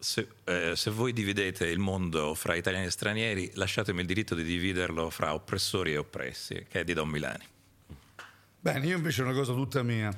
Se, 0.00 0.28
eh, 0.44 0.72
se 0.76 0.90
voi 0.90 1.12
dividete 1.12 1.66
il 1.66 1.78
mondo 1.78 2.34
fra 2.34 2.54
italiani 2.54 2.86
e 2.86 2.90
stranieri, 2.90 3.50
lasciatemi 3.54 4.00
il 4.00 4.06
diritto 4.06 4.34
di 4.34 4.44
dividerlo 4.44 5.10
fra 5.10 5.34
oppressori 5.34 5.92
e 5.92 5.96
oppressi, 5.96 6.66
che 6.68 6.80
è 6.80 6.84
di 6.84 6.92
Don 6.92 7.08
Milani. 7.08 7.44
Bene, 8.60 8.86
io 8.86 8.96
invece 8.96 9.22
una 9.22 9.32
cosa 9.32 9.52
tutta 9.54 9.82
mia. 9.82 10.12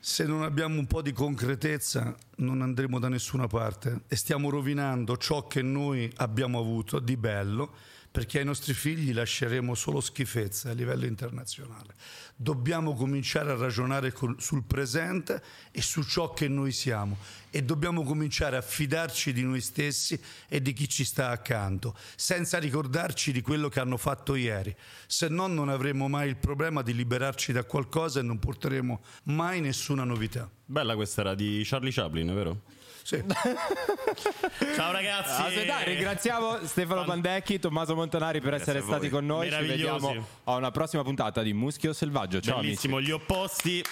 Se 0.00 0.24
non 0.24 0.42
abbiamo 0.42 0.78
un 0.78 0.86
po' 0.86 1.02
di 1.02 1.12
concretezza 1.12 2.14
non 2.36 2.62
andremo 2.62 2.98
da 2.98 3.08
nessuna 3.08 3.46
parte 3.46 4.02
e 4.06 4.16
stiamo 4.16 4.48
rovinando 4.48 5.16
ciò 5.16 5.46
che 5.46 5.60
noi 5.60 6.10
abbiamo 6.16 6.58
avuto 6.58 6.98
di 7.00 7.16
bello 7.16 7.74
perché 8.10 8.38
ai 8.38 8.44
nostri 8.44 8.72
figli 8.72 9.12
lasceremo 9.12 9.74
solo 9.74 10.00
schifezze 10.00 10.70
a 10.70 10.72
livello 10.72 11.04
internazionale. 11.04 11.94
Dobbiamo 12.34 12.94
cominciare 12.94 13.50
a 13.50 13.56
ragionare 13.56 14.12
sul 14.38 14.64
presente 14.64 15.42
e 15.70 15.82
su 15.82 16.02
ciò 16.02 16.32
che 16.32 16.48
noi 16.48 16.72
siamo 16.72 17.16
e 17.50 17.62
dobbiamo 17.62 18.02
cominciare 18.02 18.56
a 18.56 18.62
fidarci 18.62 19.32
di 19.32 19.42
noi 19.42 19.60
stessi 19.60 20.18
e 20.48 20.62
di 20.62 20.72
chi 20.72 20.88
ci 20.88 21.04
sta 21.04 21.30
accanto, 21.30 21.96
senza 22.16 22.58
ricordarci 22.58 23.32
di 23.32 23.40
quello 23.40 23.68
che 23.68 23.80
hanno 23.80 23.96
fatto 23.96 24.34
ieri, 24.34 24.74
se 25.06 25.28
no 25.28 25.46
non 25.46 25.68
avremo 25.68 26.08
mai 26.08 26.28
il 26.28 26.36
problema 26.36 26.82
di 26.82 26.94
liberarci 26.94 27.52
da 27.52 27.64
qualcosa 27.64 28.20
e 28.20 28.22
non 28.22 28.38
porteremo 28.38 29.00
mai 29.24 29.60
nessuna 29.60 30.04
novità. 30.04 30.50
Bella 30.64 30.94
questa 30.94 31.22
era 31.22 31.34
di 31.34 31.62
Charlie 31.64 31.92
Chaplin, 31.92 32.34
vero? 32.34 32.76
Sì. 33.08 33.24
Ciao 34.76 34.92
ragazzi. 34.92 35.40
Ah, 35.40 35.48
se 35.50 35.64
dai, 35.64 35.84
ringraziamo 35.84 36.66
Stefano 36.66 37.04
Bandecchi, 37.04 37.58
Tommaso 37.58 37.94
Montanari 37.94 38.42
per 38.42 38.52
essere 38.52 38.82
stati 38.82 39.08
con 39.08 39.24
noi. 39.24 39.50
Ci 39.50 39.64
vediamo 39.64 40.26
a 40.44 40.56
una 40.56 40.70
prossima 40.70 41.02
puntata 41.02 41.40
di 41.40 41.54
Muschio 41.54 41.94
Selvaggio. 41.94 42.38
Ciao 42.42 42.56
amici. 42.58 42.66
Bellissimo, 42.66 43.00
gli 43.00 43.10
opposti 43.10 43.82